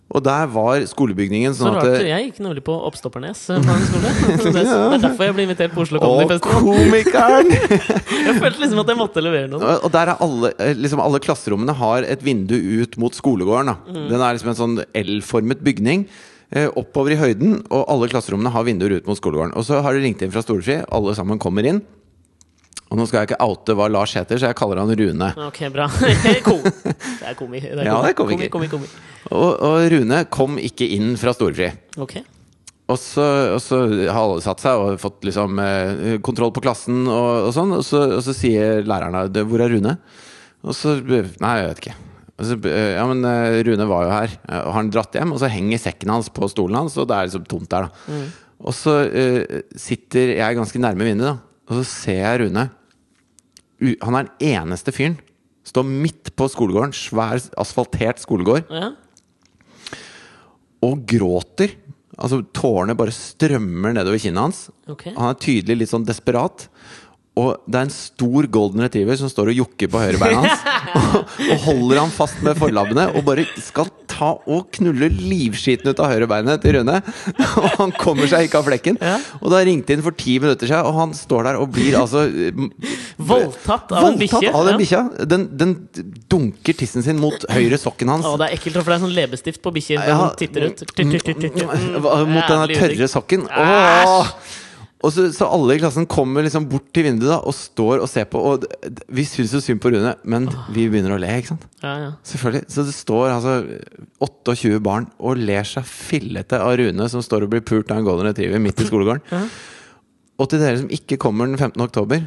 Og 0.07 0.22
der 0.22 0.47
var 0.55 0.84
skolebygningen 0.86 1.51
sånn 1.51 1.66
Så 1.66 1.70
sånn 1.72 1.76
rart. 1.80 1.97
at 1.99 2.07
Jeg 2.07 2.26
gikk 2.28 2.36
nemlig 2.44 2.62
på 2.66 2.74
Oppstoppernes 2.86 3.40
eh, 3.51 3.64
barneskole. 3.64 4.12
Det 4.44 4.53
det 4.53 4.74
er 4.74 5.03
derfor 5.03 5.26
jeg 5.26 5.34
ble 5.34 5.47
invitert 5.49 5.74
på 5.74 5.82
Oslo 5.82 6.03
Comedy 6.03 6.36
Festival. 6.36 6.61
Og 6.61 6.78
komikeren! 6.78 7.51
Jeg 8.26 8.36
følte 8.38 8.62
liksom 8.62 8.80
at 8.82 8.88
jeg 8.90 8.99
måtte 8.99 9.22
levere 9.22 9.49
noe. 9.51 9.61
Og 9.62 9.84
og 9.86 9.92
der 9.94 10.11
er 10.12 10.22
alle, 10.24 10.51
eh, 10.62 10.72
liksom 10.78 11.03
alle 11.03 11.20
klasserommene 11.22 11.74
har 11.78 12.07
et 12.07 12.22
vindu 12.26 12.55
ut 12.55 12.97
mot 13.03 13.14
skolegården. 13.14 13.70
Da. 13.70 13.76
Mm. 13.97 14.07
Den 14.11 14.22
er 14.22 14.38
liksom 14.38 14.51
en 14.53 14.59
sånn 14.59 14.78
L-formet 15.03 15.62
bygning. 15.66 16.07
Eh, 16.51 16.68
Oppover 16.78 17.14
i 17.14 17.20
høyden, 17.20 17.61
og 17.70 17.86
alle 17.92 18.09
klasserommene 18.12 18.53
har 18.55 18.66
vinduer 18.66 18.99
ut 18.99 19.11
mot 19.11 19.18
skolegården. 19.18 19.55
Og 19.59 19.66
så 19.68 19.82
har 19.84 19.97
det 19.97 20.05
ringt 20.05 20.22
inn 20.24 20.34
fra 20.34 20.44
Storefri, 20.44 20.80
alle 20.86 21.16
sammen 21.18 21.40
kommer 21.42 21.66
inn. 21.66 21.82
Og 22.86 23.01
nå 23.01 23.07
skal 23.09 23.24
jeg 23.24 23.32
ikke 23.32 23.42
oute 23.42 23.74
hva 23.74 23.88
Lars 23.90 24.14
heter, 24.14 24.38
så 24.38 24.53
jeg 24.53 24.59
kaller 24.59 24.78
han 24.78 24.92
Rune. 24.94 25.32
Ok, 25.49 25.64
bra. 25.74 25.88
Det 26.22 26.36
er 26.36 27.34
komi. 27.34 27.59
Det 27.64 27.74
Ja, 27.82 27.99
det 28.05 28.12
er 28.12 28.18
komiker. 28.18 28.51
Komi, 28.53 28.70
komi, 28.70 28.86
komi. 28.86 29.12
Og, 29.34 29.51
og 29.66 29.82
Rune 29.90 30.22
kom 30.30 30.61
ikke 30.62 30.86
inn 30.94 31.16
fra 31.18 31.34
storefri. 31.34 31.72
Okay. 31.99 32.22
Og 32.86 32.99
så, 33.03 33.24
og 33.57 33.59
så 33.64 33.80
har 34.07 34.20
alle 34.20 34.42
satt 34.44 34.62
seg 34.62 34.78
og 34.78 35.01
fått 35.03 35.26
liksom 35.26 35.59
eh, 35.59 36.18
kontroll 36.22 36.53
på 36.55 36.62
klassen 36.62 37.03
og, 37.11 37.49
og 37.49 37.55
sånn. 37.57 37.74
Og 37.74 37.82
så, 37.86 38.05
og 38.20 38.22
så 38.22 38.34
sier 38.36 38.86
lærerne 38.86 39.26
'Hvor 39.34 39.64
er 39.64 39.74
Rune?' 39.74 39.97
Og 40.66 40.74
så 40.74 40.97
Nei, 41.03 41.57
jeg 41.59 41.66
vet 41.68 41.82
ikke. 41.82 41.97
Så, 42.37 42.57
eh, 42.68 42.95
ja, 42.99 43.05
men 43.09 43.24
eh, 43.24 43.62
Rune 43.64 43.87
var 43.89 44.03
jo 44.05 44.11
her. 44.12 44.32
Eh, 44.49 44.59
Og 44.61 44.72
har 44.74 44.80
han 44.82 44.91
dratt 44.93 45.14
hjem? 45.16 45.30
Og 45.32 45.41
så 45.41 45.49
henger 45.49 45.80
sekken 45.80 46.11
hans 46.12 46.28
på 46.28 46.49
stolen 46.53 46.76
hans, 46.76 46.97
og 47.01 47.09
det 47.09 47.16
er 47.16 47.28
liksom 47.30 47.47
tomt 47.49 47.70
der, 47.72 47.87
da. 47.89 48.18
Og 48.66 48.72
så 48.72 48.93
uh, 49.05 49.61
sitter 49.76 50.30
jeg 50.39 50.57
ganske 50.57 50.80
nærme 50.80 51.05
vinduet, 51.05 51.34
da. 51.37 51.64
Og 51.68 51.80
så 51.80 51.84
ser 51.89 52.20
jeg 52.22 52.41
Rune. 52.47 52.62
Han 54.05 54.16
er 54.16 54.28
den 54.30 54.53
eneste 54.57 54.93
fyren. 54.97 55.18
Står 55.66 55.84
midt 55.84 56.30
på 56.39 56.47
skolegården, 56.49 56.95
svær 56.97 57.41
asfaltert 57.61 58.20
skolegård 58.22 58.64
Ja. 58.72 58.93
og 60.87 61.03
gråter. 61.09 61.74
Altså 62.16 62.39
Tårene 62.57 62.95
bare 62.97 63.12
strømmer 63.12 63.93
nedover 63.97 64.20
kinnet 64.22 64.41
hans. 64.47 64.61
Okay. 64.89 65.12
Han 65.16 65.28
er 65.34 65.41
tydelig 65.43 65.82
litt 65.82 65.93
sånn 65.93 66.07
desperat. 66.09 66.68
Og 67.37 67.59
det 67.68 67.76
er 67.76 67.84
en 67.84 67.93
stor 67.93 68.47
golden 68.49 68.80
retriever 68.80 69.18
som 69.20 69.28
står 69.28 69.51
og 69.53 69.59
jokker 69.59 69.91
på 69.93 70.01
høyrebeina 70.01 70.41
hans. 70.41 70.62
og, 70.97 71.34
og 71.53 71.59
holder 71.66 72.01
han 72.01 72.14
fast 72.14 72.41
med 72.47 72.57
forlabbene 72.57 73.11
og 73.12 73.26
bare 73.26 73.45
skal 73.61 73.91
ta 74.09 74.30
og 74.49 74.70
knulle 74.72 75.11
livskiten 75.12 75.91
ut 75.93 76.01
av 76.01 76.14
høyrebeinet 76.14 76.64
til 76.64 76.78
Rune. 76.78 76.97
og 77.61 77.68
han 77.74 77.93
kommer 78.01 78.30
seg 78.30 78.49
ikke 78.49 78.62
av 78.62 78.70
flekken. 78.70 78.97
Ja. 79.05 79.18
Og 79.43 79.53
da 79.53 79.61
ringte 79.68 79.93
inn 79.93 80.05
for 80.07 80.16
ti 80.16 80.39
minutter 80.41 80.70
siden, 80.70 80.89
og 80.89 80.97
han 80.97 81.12
står 81.18 81.51
der 81.51 81.61
og 81.61 81.68
blir 81.76 81.99
altså 82.01 82.24
Voldtatt 83.16 83.93
av 83.93 84.09
en 84.09 84.20
bikkje. 84.20 84.53
Av 84.57 84.66
den 84.70 84.80
bikkja. 84.80 85.05
Den, 85.28 85.49
den 85.61 85.78
dunker 86.32 86.76
tissen 86.80 87.05
sin 87.05 87.20
mot 87.20 87.45
høyre 87.53 87.76
sokken 87.80 88.16
hans. 88.16 88.24
Å, 88.24 88.37
det 88.41 88.49
er 88.49 88.57
ekkelt, 88.57 88.80
for 88.80 88.95
det 88.95 88.97
er 88.97 89.05
sånn 89.05 89.16
leppestift 89.20 89.64
på 89.64 89.76
bikkjer 89.76 90.09
Ja. 90.09 90.20
titter 90.41 90.70
ut. 90.70 90.87
Mot 92.32 92.49
den 92.49 92.78
tørre 92.80 93.11
sokken. 93.12 93.45
Åh! 93.53 94.32
Og 95.07 95.12
så, 95.14 95.28
så 95.30 95.46
alle 95.54 95.76
i 95.76 95.78
klassen 95.78 96.07
kommer 96.11 96.42
liksom 96.42 96.64
bort 96.70 96.88
til 96.96 97.04
vinduet 97.07 97.30
da 97.30 97.36
og 97.46 97.54
står 97.54 98.00
og 98.02 98.09
ser 98.11 98.24
på. 98.32 98.40
Og 98.42 98.64
vi 99.14 99.22
syns 99.28 99.52
jo 99.54 99.61
synd 99.62 99.78
på 99.84 99.92
Rune, 99.94 100.16
men 100.26 100.48
vi 100.74 100.88
begynner 100.90 101.14
å 101.14 101.20
le, 101.22 101.28
ikke 101.38 101.52
sant? 101.52 101.66
Ja, 101.84 101.92
ja. 102.02 102.09
Selvfølgelig. 102.26 102.64
Så 102.74 102.84
det 102.88 102.94
står 102.96 103.34
altså 103.36 103.54
28 104.24 104.80
barn 104.82 105.07
og 105.22 105.38
ler 105.38 105.68
seg 105.68 105.86
fillete 105.86 106.59
av 106.59 106.74
Rune 106.80 107.07
som 107.12 107.22
står 107.24 107.46
og 107.46 107.52
blir 107.54 107.62
pult 107.66 107.92
av 107.94 108.00
en 108.00 108.09
golden 108.09 108.26
retriever 108.32 108.62
midt 108.62 108.82
i 108.82 108.86
skolegården. 108.90 109.46
Og 110.42 110.50
til 110.52 110.61
dere 110.61 110.82
som 110.82 110.90
ikke 110.92 111.20
kommer 111.22 111.48
den 111.48 111.57
15. 111.61 111.80
oktober, 111.86 112.26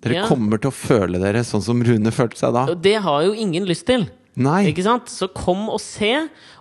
dere 0.00 0.20
Ja. 0.22 0.28
kommer 0.30 0.56
til 0.62 0.70
å 0.70 0.76
føle 0.76 1.18
dere 1.20 1.42
sånn 1.44 1.64
som 1.64 1.82
Rune 1.84 2.12
følte 2.14 2.38
seg 2.40 2.54
da. 2.56 2.62
Det 2.72 2.94
har 3.04 3.26
jo 3.26 3.34
ingen 3.36 3.66
lyst 3.68 3.84
til. 3.90 4.06
Nei. 4.40 4.62
Ikke 4.70 4.84
sant? 4.86 5.10
Så 5.12 5.28
kom 5.36 5.66
og 5.68 5.80
se. 5.82 6.14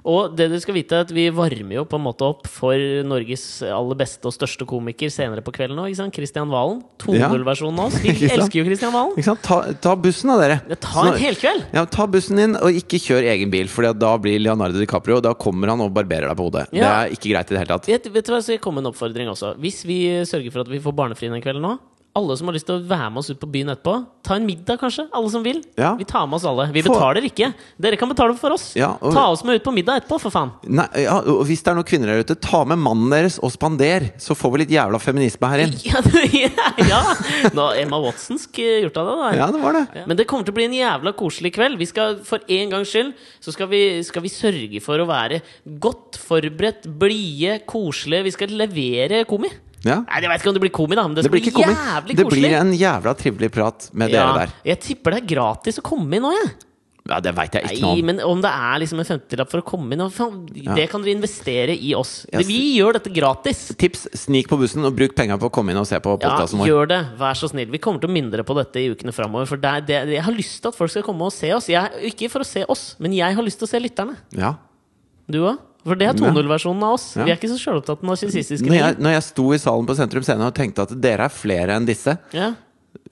Og 0.09 0.34
det 0.36 0.47
du 0.51 0.55
skal 0.61 0.75
vite 0.77 0.95
er 0.95 1.05
at 1.05 1.11
vi 1.13 1.25
varmer 1.36 1.77
jo 1.80 1.84
på 1.88 1.97
en 1.99 2.03
måte 2.05 2.25
opp 2.27 2.47
for 2.49 2.75
Norges 3.07 3.43
aller 3.67 3.97
beste 3.99 4.27
og 4.27 4.36
største 4.36 4.67
komiker 4.67 5.11
senere 5.13 5.43
på 5.45 5.53
kvelden 5.55 5.80
òg. 5.84 5.95
Kristian 6.15 6.51
Valen. 6.51 6.82
2.0-versjonen 7.03 7.82
av 7.84 7.89
oss. 7.91 7.99
Vi 8.03 8.30
elsker 8.30 8.61
jo 8.61 8.65
Kristian 8.67 8.93
Valen. 8.95 9.15
Ta, 9.45 9.59
ta 9.84 9.95
bussen 9.99 10.32
da, 10.34 10.38
dere. 10.41 10.59
Ja, 10.71 10.80
Ta 10.84 11.05
en 11.09 11.19
helkveld! 11.19 11.67
Ja, 11.75 11.86
Ta 11.89 12.07
bussen 12.11 12.39
din, 12.41 12.57
og 12.59 12.80
ikke 12.82 12.99
kjør 13.03 13.27
egen 13.36 13.51
bil, 13.53 13.69
for 13.71 13.88
da 13.95 14.15
blir 14.21 14.39
Leonardo 14.41 14.80
DiCaprio 14.80 15.19
og 15.19 15.27
Da 15.27 15.36
kommer 15.38 15.71
han 15.73 15.84
og 15.84 15.93
barberer 15.95 16.32
deg 16.32 16.39
på 16.39 16.49
hodet. 16.49 16.67
Det 16.73 16.84
er 16.86 17.13
ikke 17.15 17.32
greit 17.34 17.51
i 17.51 17.55
det 17.55 17.63
hele 17.63 17.75
tatt. 17.75 17.91
Vet, 17.91 18.09
vet 18.11 18.27
du 18.27 18.34
hva, 18.34 18.41
så 18.43 18.55
jeg 18.55 18.63
kom 18.63 18.75
med 18.80 18.88
en 18.88 18.91
oppfordring 18.93 19.32
også. 19.32 19.53
Hvis 19.61 19.84
vi 19.88 20.01
sørger 20.27 20.55
for 20.55 20.65
at 20.65 20.71
vi 20.71 20.82
får 20.84 20.95
barnefri 20.99 21.32
den 21.32 21.43
kvelden 21.43 21.65
nå 21.67 21.77
alle 22.18 22.36
som 22.36 22.47
har 22.49 22.55
lyst 22.57 22.66
til 22.68 22.80
å 22.80 22.84
være 22.89 23.10
med 23.14 23.22
oss 23.22 23.30
ut 23.30 23.39
på 23.39 23.47
byen 23.53 23.70
etterpå, 23.72 23.93
ta 24.26 24.36
en 24.36 24.45
middag, 24.45 24.80
kanskje. 24.82 25.05
Alle 25.16 25.30
som 25.32 25.43
vil. 25.45 25.60
Ja. 25.78 25.91
Vi 25.95 26.03
tar 26.10 26.26
med 26.28 26.39
oss 26.39 26.45
alle. 26.49 26.66
Vi 26.74 26.82
betaler 26.84 27.24
ikke. 27.28 27.51
Dere 27.80 27.95
kan 28.01 28.10
betale 28.10 28.36
for 28.38 28.51
oss. 28.55 28.74
Ja, 28.76 28.97
og- 28.99 29.14
Ta 29.14 29.28
oss 29.30 29.43
med 29.45 29.55
ut 29.60 29.64
på 29.64 29.72
middag 29.74 30.01
etterpå, 30.01 30.20
for 30.20 30.32
faen. 30.34 30.51
Nei, 30.68 30.88
ja, 31.03 31.20
og 31.22 31.45
Hvis 31.45 31.62
det 31.64 31.72
er 31.72 31.76
noen 31.78 31.86
kvinner 31.88 32.07
der 32.12 32.24
ute, 32.26 32.36
ta 32.41 32.64
med 32.66 32.80
mannen 32.82 33.10
deres 33.14 33.38
og 33.41 33.51
spander, 33.53 34.10
så 34.18 34.36
får 34.36 34.51
vi 34.51 34.57
litt 34.66 34.74
jævla 34.76 34.99
feminisme 34.99 35.47
her 35.53 35.60
inn. 35.68 35.74
Ja, 35.86 36.01
ja. 36.91 37.01
Nå 37.53 37.70
Emma 37.80 38.01
Watsonsk 38.01 38.57
gjort 38.57 38.97
av 38.97 39.05
det. 39.07 39.16
Da. 39.22 39.32
Ja, 39.38 39.47
det 39.53 39.62
var 39.62 39.74
det. 39.74 39.86
Men 40.07 40.18
det 40.18 40.28
kommer 40.28 40.43
til 40.49 40.53
å 40.53 40.60
bli 40.60 40.66
en 40.66 40.78
jævla 40.80 41.14
koselig 41.16 41.53
kveld. 41.55 41.78
Vi 41.78 41.86
skal 41.86 42.18
For 42.26 42.39
en 42.49 42.70
gangs 42.74 42.89
skyld 42.91 43.14
så 43.39 43.53
skal 43.53 43.68
vi, 43.72 44.01
skal 44.03 44.22
vi 44.26 44.30
sørge 44.34 44.82
for 44.84 44.97
å 44.99 45.07
være 45.07 45.41
godt 45.80 46.18
forberedt, 46.20 46.89
blide, 46.99 47.62
koselige. 47.70 48.24
Vi 48.24 48.32
skal 48.36 48.47
levere 48.60 49.24
komi. 49.30 49.49
Ja. 49.86 50.01
Nei, 50.03 50.21
Jeg 50.23 50.32
vet 50.32 50.41
ikke 50.41 50.51
om 50.51 50.57
det 50.57 50.63
blir 50.65 50.75
komi, 50.75 50.95
da, 50.99 51.05
men 51.07 51.15
det, 51.15 51.23
Det 51.23 51.32
blir 51.32 51.45
bli 51.45 51.51
ikke 51.53 51.67
jævlig 51.71 52.15
Det 52.19 52.25
blir 52.27 52.55
en 52.59 52.73
jævla 52.75 53.13
trivelig 53.15 53.51
prat 53.55 53.89
med 53.93 54.11
ja, 54.11 54.25
dere 54.25 54.41
der. 54.41 54.57
Jeg 54.73 54.82
tipper 54.88 55.15
det 55.15 55.21
er 55.23 55.30
gratis 55.36 55.80
å 55.80 55.86
komme 55.86 56.17
inn 56.19 56.25
nå, 56.27 56.34
jeg. 56.36 56.49
Ja, 57.09 57.17
Det 57.23 57.32
veit 57.34 57.55
jeg 57.57 57.65
ikke 57.65 57.82
noe 57.82 57.95
om. 57.97 58.05
men 58.05 58.19
om 58.21 58.41
det 58.43 58.49
er 58.53 58.82
liksom 58.84 58.99
en 59.01 59.07
femtilapp 59.07 59.49
for 59.49 59.63
å 59.63 59.65
komme 59.65 59.95
inn 59.95 60.03
Det 60.75 60.86
kan 60.91 61.01
dere 61.01 61.15
investere 61.15 61.73
i 61.73 61.93
oss. 61.97 62.25
Yes. 62.30 62.45
Vi 62.47 62.59
gjør 62.77 62.99
dette 62.99 63.13
gratis. 63.13 63.63
Tips 63.80 64.07
snik 64.25 64.49
på 64.51 64.59
bussen 64.59 64.86
og 64.86 64.93
bruk 64.97 65.15
penga 65.17 65.39
på 65.41 65.49
å 65.49 65.53
komme 65.53 65.73
inn 65.73 65.80
og 65.82 65.88
se 65.89 65.97
på 65.97 66.13
Ja, 66.13 66.21
podkasten 66.27 66.61
vår. 66.61 66.69
gjør 66.69 66.91
det. 66.91 66.99
Vær 67.17 67.39
så 67.39 67.49
snill. 67.49 67.71
Vi 67.71 67.82
kommer 67.82 68.03
til 68.03 68.11
å 68.11 68.13
minne 68.13 68.30
dere 68.34 68.45
på 68.45 68.57
dette 68.57 68.84
i 68.84 68.91
ukene 68.93 69.15
framover. 69.15 69.47
For 69.49 69.57
det, 69.57 69.88
det, 69.88 70.03
jeg 70.13 70.25
har 70.27 70.36
lyst 70.36 70.61
til 70.61 70.69
at 70.69 70.77
folk 70.77 70.93
skal 70.93 71.07
komme 71.07 71.25
og 71.25 71.34
se 71.34 71.49
oss. 71.55 71.71
Jeg, 71.71 71.89
ikke 72.13 72.30
for 72.30 72.45
å 72.45 72.47
se 72.47 72.65
oss, 72.69 72.93
men 72.99 73.15
jeg 73.17 73.34
har 73.39 73.47
lyst 73.47 73.63
til 73.63 73.69
å 73.69 73.71
se 73.73 73.82
lytterne. 73.82 74.19
Ja. 74.38 74.53
Du 75.30 75.41
òg? 75.47 75.57
For 75.88 75.95
det 75.99 76.09
er 76.09 76.17
2.0-versjonen 76.19 76.84
av 76.84 76.97
oss. 76.97 77.05
Ja. 77.15 77.23
Vi 77.27 77.32
er 77.32 77.38
ikke 77.39 77.49
så 77.51 77.59
sjølopptatt 77.61 78.01
narsissistiske 78.03 78.67
Når 78.67 78.75
jeg, 78.80 78.97
når 78.99 79.13
jeg 79.15 79.25
sto 79.30 79.45
i 79.55 79.59
salen 79.61 79.88
på 79.88 79.95
Sentrum 79.95 80.25
Scene 80.27 80.49
og 80.49 80.55
tenkte 80.57 80.84
at 80.84 80.91
dere 81.01 81.30
er 81.30 81.34
flere 81.34 81.77
enn 81.80 81.88
disse 81.88 82.17
Ja. 82.36 82.53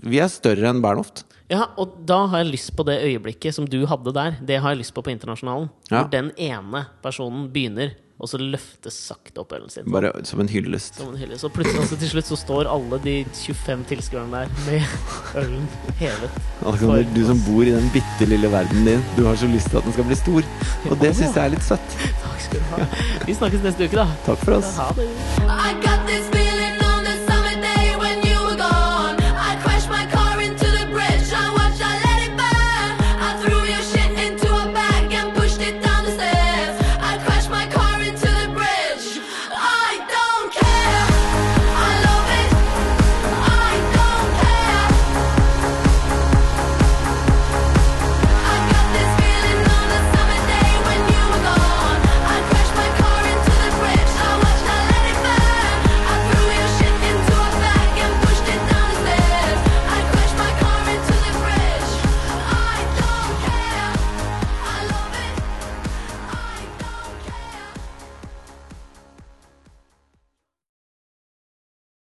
Vi 0.04 0.20
er 0.20 0.28
større 0.32 0.68
enn 0.72 0.82
Bernhoft. 0.84 1.24
ja, 1.50 1.70
og 1.80 1.94
da 2.06 2.26
har 2.28 2.44
jeg 2.44 2.52
lyst 2.58 2.74
på 2.76 2.84
det 2.84 2.98
øyeblikket 3.06 3.56
som 3.56 3.66
du 3.70 3.86
hadde 3.88 4.12
der. 4.14 4.36
Det 4.44 4.58
har 4.60 4.74
jeg 4.74 4.82
lyst 4.82 4.94
på 4.94 5.02
på 5.06 5.14
Internasjonalen. 5.14 5.70
Ja. 5.90 6.02
Hvor 6.02 6.10
den 6.12 6.32
ene 6.36 6.86
personen 7.02 7.48
begynner, 7.54 7.94
og 8.18 8.30
så 8.32 8.40
løftes 8.42 8.96
sakte 9.10 9.42
opp 9.44 9.54
ølen 9.54 9.70
sin. 9.70 9.86
Bare 9.94 10.12
som 10.26 10.42
en 10.42 10.50
hyllest. 10.50 10.98
Som 11.02 11.14
en 11.14 11.20
hyllest. 11.22 11.44
Så 11.44 11.52
plutselig 11.54 11.84
altså, 11.84 12.00
til 12.02 12.12
slutt 12.16 12.32
så 12.32 12.40
står 12.42 12.70
alle 12.72 13.00
de 13.04 13.16
25 13.34 13.84
tilskuerne 13.92 14.42
der 14.42 14.64
med 14.66 15.44
ølen 15.44 15.68
hevet. 16.02 16.40
Alexander, 16.66 17.06
du 17.14 17.22
som 17.30 17.44
bor 17.46 17.62
i 17.62 17.76
den 17.76 17.92
bitte 17.94 18.30
lille 18.30 18.52
verden 18.54 18.90
din, 18.90 19.06
du 19.18 19.26
har 19.28 19.38
så 19.38 19.50
lyst 19.52 19.70
til 19.70 19.82
at 19.82 19.86
den 19.90 19.98
skal 19.98 20.10
bli 20.10 20.18
stor. 20.24 20.50
Og 20.90 20.98
det 21.04 21.14
syns 21.20 21.38
jeg 21.38 21.44
er 21.46 21.54
litt 21.54 21.68
søtt. 21.68 22.00
Takk 22.26 22.42
skal 22.48 22.66
du 22.66 22.74
ha. 22.74 22.90
Vi 23.28 23.38
snakkes 23.38 23.70
neste 23.70 23.86
uke, 23.86 24.02
da. 24.02 24.10
Takk 24.26 24.44
for 24.46 24.60
oss. 24.62 24.76
Ha 24.82 24.92
det. 24.98 25.97